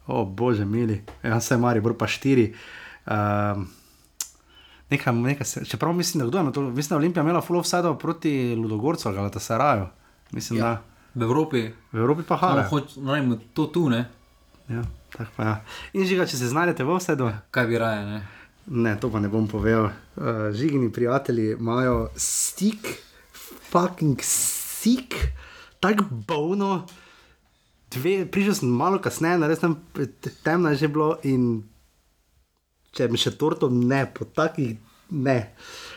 O, 0.06 0.24
bože, 0.24 0.64
mili, 0.64 1.02
ja, 1.22 1.38
vse 1.38 1.56
Marijo, 1.56 1.94
pa 1.98 2.06
štiri. 2.06 2.52
Um, 3.06 3.68
nekaj, 4.90 5.14
nekaj 5.14 5.46
se, 5.46 5.64
čeprav 5.64 5.92
mislim, 5.92 6.24
da 6.24 6.28
kdo 6.28 6.38
je 6.38 6.52
to, 6.52 6.60
mislim, 6.60 6.88
da 6.88 6.94
je 6.94 6.98
Olimpija 6.98 7.22
imela 7.22 7.40
full 7.40 7.58
offset 7.58 7.84
proti 7.98 8.54
Ludogorcu, 8.54 9.08
ali 9.08 9.30
pa 9.32 9.38
Saraju. 9.38 9.86
Mislim, 10.30 10.58
ja. 10.58 10.82
V 11.14 11.22
Evropi, 11.22 11.62
da 11.92 11.98
v 11.98 12.00
Evropi 12.00 12.22
pa 12.22 12.34
no, 12.34 12.40
hale. 12.40 12.64
hoč, 12.68 12.96
no, 12.96 13.12
vem, 13.12 13.38
to 13.54 13.66
tu, 13.66 13.88
ne? 13.88 14.08
Ja, 14.68 14.82
tako 15.16 15.30
pa 15.36 15.44
ja. 15.44 15.60
In 15.92 16.06
žiga, 16.06 16.26
če 16.26 16.36
se 16.36 16.48
znajdete 16.48 16.84
v 16.84 16.92
offsetu, 16.92 17.30
kaj 17.50 17.66
bi 17.66 17.78
raje. 17.78 18.04
Ne? 18.06 18.26
ne, 18.66 18.96
to 19.00 19.10
pa 19.10 19.22
ne 19.22 19.30
bom 19.30 19.46
povedal. 19.48 19.90
Uh, 20.16 20.50
žigini 20.52 20.92
prijatelji 20.92 21.52
imajo 21.52 22.10
stik, 22.16 22.98
fucking 23.70 24.18
stik, 24.22 25.14
tako 25.80 26.04
bolno. 26.10 26.86
Prišel 28.30 28.54
sem 28.54 28.68
malo 28.68 28.98
kasneje, 28.98 29.46
res 29.46 29.62
tam 29.62 29.78
temno 30.42 30.74
je 30.74 30.82
že 30.84 30.88
bilo 30.88 31.16
in 31.22 31.62
če 32.96 33.08
mi 33.08 33.18
še 33.18 33.30
torto 33.32 33.68
ne, 33.68 34.06
po 34.08 34.24
takih 34.26 34.76
ne. 35.12 35.38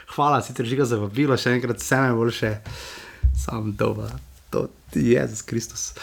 Hvala, 0.10 0.42
sicer 0.42 0.66
žiga 0.66 0.86
za 0.86 0.98
vabilo, 0.98 1.36
še 1.36 1.52
enkrat 1.52 1.78
vse 1.78 1.96
najboljše, 1.98 2.50
sam 3.38 3.72
dobro, 3.74 4.10
to 4.50 4.66
je 4.94 5.12
Jezus 5.12 5.42
Kristus. 5.44 5.94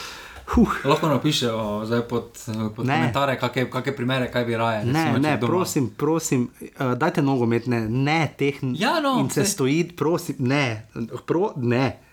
Huh. 0.47 0.77
Lahko 0.85 1.09
napišejo 1.09 1.59
zdaj 1.85 2.03
pod, 2.03 2.29
pod 2.71 2.87
Ne. 2.87 2.95
komentarje, 2.95 3.35
kakšne 3.67 3.93
primere, 3.93 4.29
kaj 4.31 4.45
bi 4.45 4.55
raje. 4.55 4.85
Ne, 4.87 5.19
ne, 5.19 5.33
doma- 5.33 5.49
prosim, 5.49 5.89
prosim, 5.91 6.45
uh, 6.79 6.95
dajte 6.95 7.19
nogometne, 7.21 7.81
ne 7.83 8.31
teh 8.33 8.61
Ja, 8.75 9.01
no, 9.01 9.17
in 9.19 9.27
se 9.29 9.43
stoji, 9.45 9.91
prosim, 9.93 10.37
ne, 10.41 10.87
pro, 11.27 11.51
ne. 11.57 12.06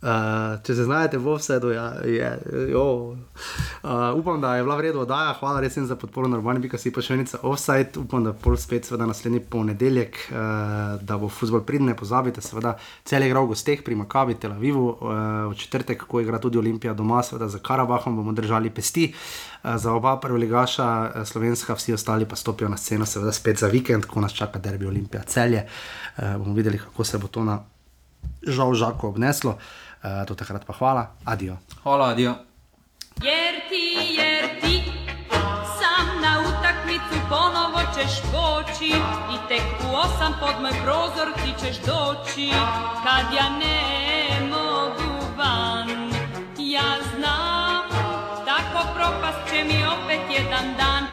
Uh, 0.00 0.56
če 0.64 0.72
se 0.78 0.84
znajdete 0.88 1.18
v 1.20 1.28
offsetu, 1.28 1.70
ja, 1.74 1.90
je. 2.08 2.28
jo. 2.72 2.84
Uh, 3.84 4.16
upam, 4.16 4.38
da 4.40 4.54
je 4.56 4.62
bila 4.64 4.78
v 4.78 4.86
redu 4.86 5.02
oddaja, 5.02 5.34
hvala 5.36 5.60
res 5.60 5.74
za 5.76 5.96
podporo 6.00 6.28
na 6.28 6.38
urbani, 6.38 6.62
pika 6.64 6.78
si 6.80 6.88
pa 6.88 7.02
še 7.04 7.18
enica 7.18 7.40
offside. 7.44 8.00
Upam, 8.00 8.24
da 8.24 8.32
pol 8.32 8.56
spet, 8.56 8.88
seveda 8.88 9.04
naslednji 9.04 9.42
ponedeljek, 9.52 10.22
uh, 10.32 10.94
da 11.04 11.18
bo 11.20 11.28
futbol 11.28 11.60
pridne, 11.68 11.92
pozabite, 11.92 12.40
seveda 12.40 12.78
cel 13.04 13.20
je 13.20 13.28
igral 13.28 13.44
v 13.44 13.52
gosteh 13.52 13.82
pri 13.84 13.98
Makabi, 14.00 14.38
Tel 14.40 14.54
Avivu, 14.56 14.86
uh, 14.88 15.18
v 15.52 15.58
četrtek, 15.60 16.06
ko 16.08 16.22
igra 16.24 16.40
tudi 16.40 16.56
Olimpija 16.56 16.94
doma, 16.96 17.20
seveda 17.20 17.50
za 17.52 17.60
Karabahom 17.60 18.16
bomo 18.16 18.32
držali 18.32 18.72
pesti. 18.72 19.10
Uh, 19.12 19.76
za 19.76 19.92
oba 19.92 20.14
prvoligaša, 20.22 20.88
uh, 20.88 21.26
slovenska, 21.28 21.76
vsi 21.76 21.92
ostali 21.98 22.24
pa 22.24 22.40
stopijo 22.40 22.72
na 22.72 22.80
sceno, 22.80 23.04
seveda 23.04 23.36
spet 23.36 23.60
za 23.60 23.68
vikend, 23.68 24.08
ko 24.08 24.24
nas 24.24 24.32
čaka 24.32 24.64
derbi 24.64 24.88
Olimpija 24.88 25.28
celje. 25.28 25.66
Uh, 26.16 26.40
bomo 26.40 26.56
videli, 26.56 26.80
kako 26.80 27.04
se 27.04 27.20
bo 27.20 27.28
to 27.28 27.44
na 27.44 27.58
žal 28.46 28.72
žako 28.74 29.12
obneslo. 29.12 29.58
Uh, 30.04 30.24
do 30.26 30.34
takrat 30.34 30.64
pa 30.66 30.72
hvala, 30.72 31.06
adijo. 31.24 31.56
Hvala, 31.82 32.08
adijo. 32.08 32.34
Jer 33.22 33.54
ti, 33.68 34.16
jer 34.18 34.60
ti 34.60 34.92
sam 35.78 36.06
na 36.22 36.32
utakmicu 36.48 37.16
ponovo 37.28 37.80
ćeš 37.96 38.20
poći 38.32 38.86
i 39.34 39.36
tek 39.48 39.62
u 39.84 39.94
osam 39.96 40.32
pod 40.40 40.62
moj 40.62 40.72
prozor 40.84 41.28
ti 41.34 41.64
ćeš 41.64 41.76
doći 41.76 42.50
kad 43.04 43.24
ja 43.36 43.48
ne 43.48 43.80
mogu 44.50 45.26
van. 45.36 45.88
Ja 46.58 46.90
znam, 47.16 47.84
tako 48.46 48.88
propast 48.94 49.52
će 49.52 49.64
mi 49.64 49.84
opet 49.84 50.20
jedan 50.38 50.76
dan. 50.76 51.06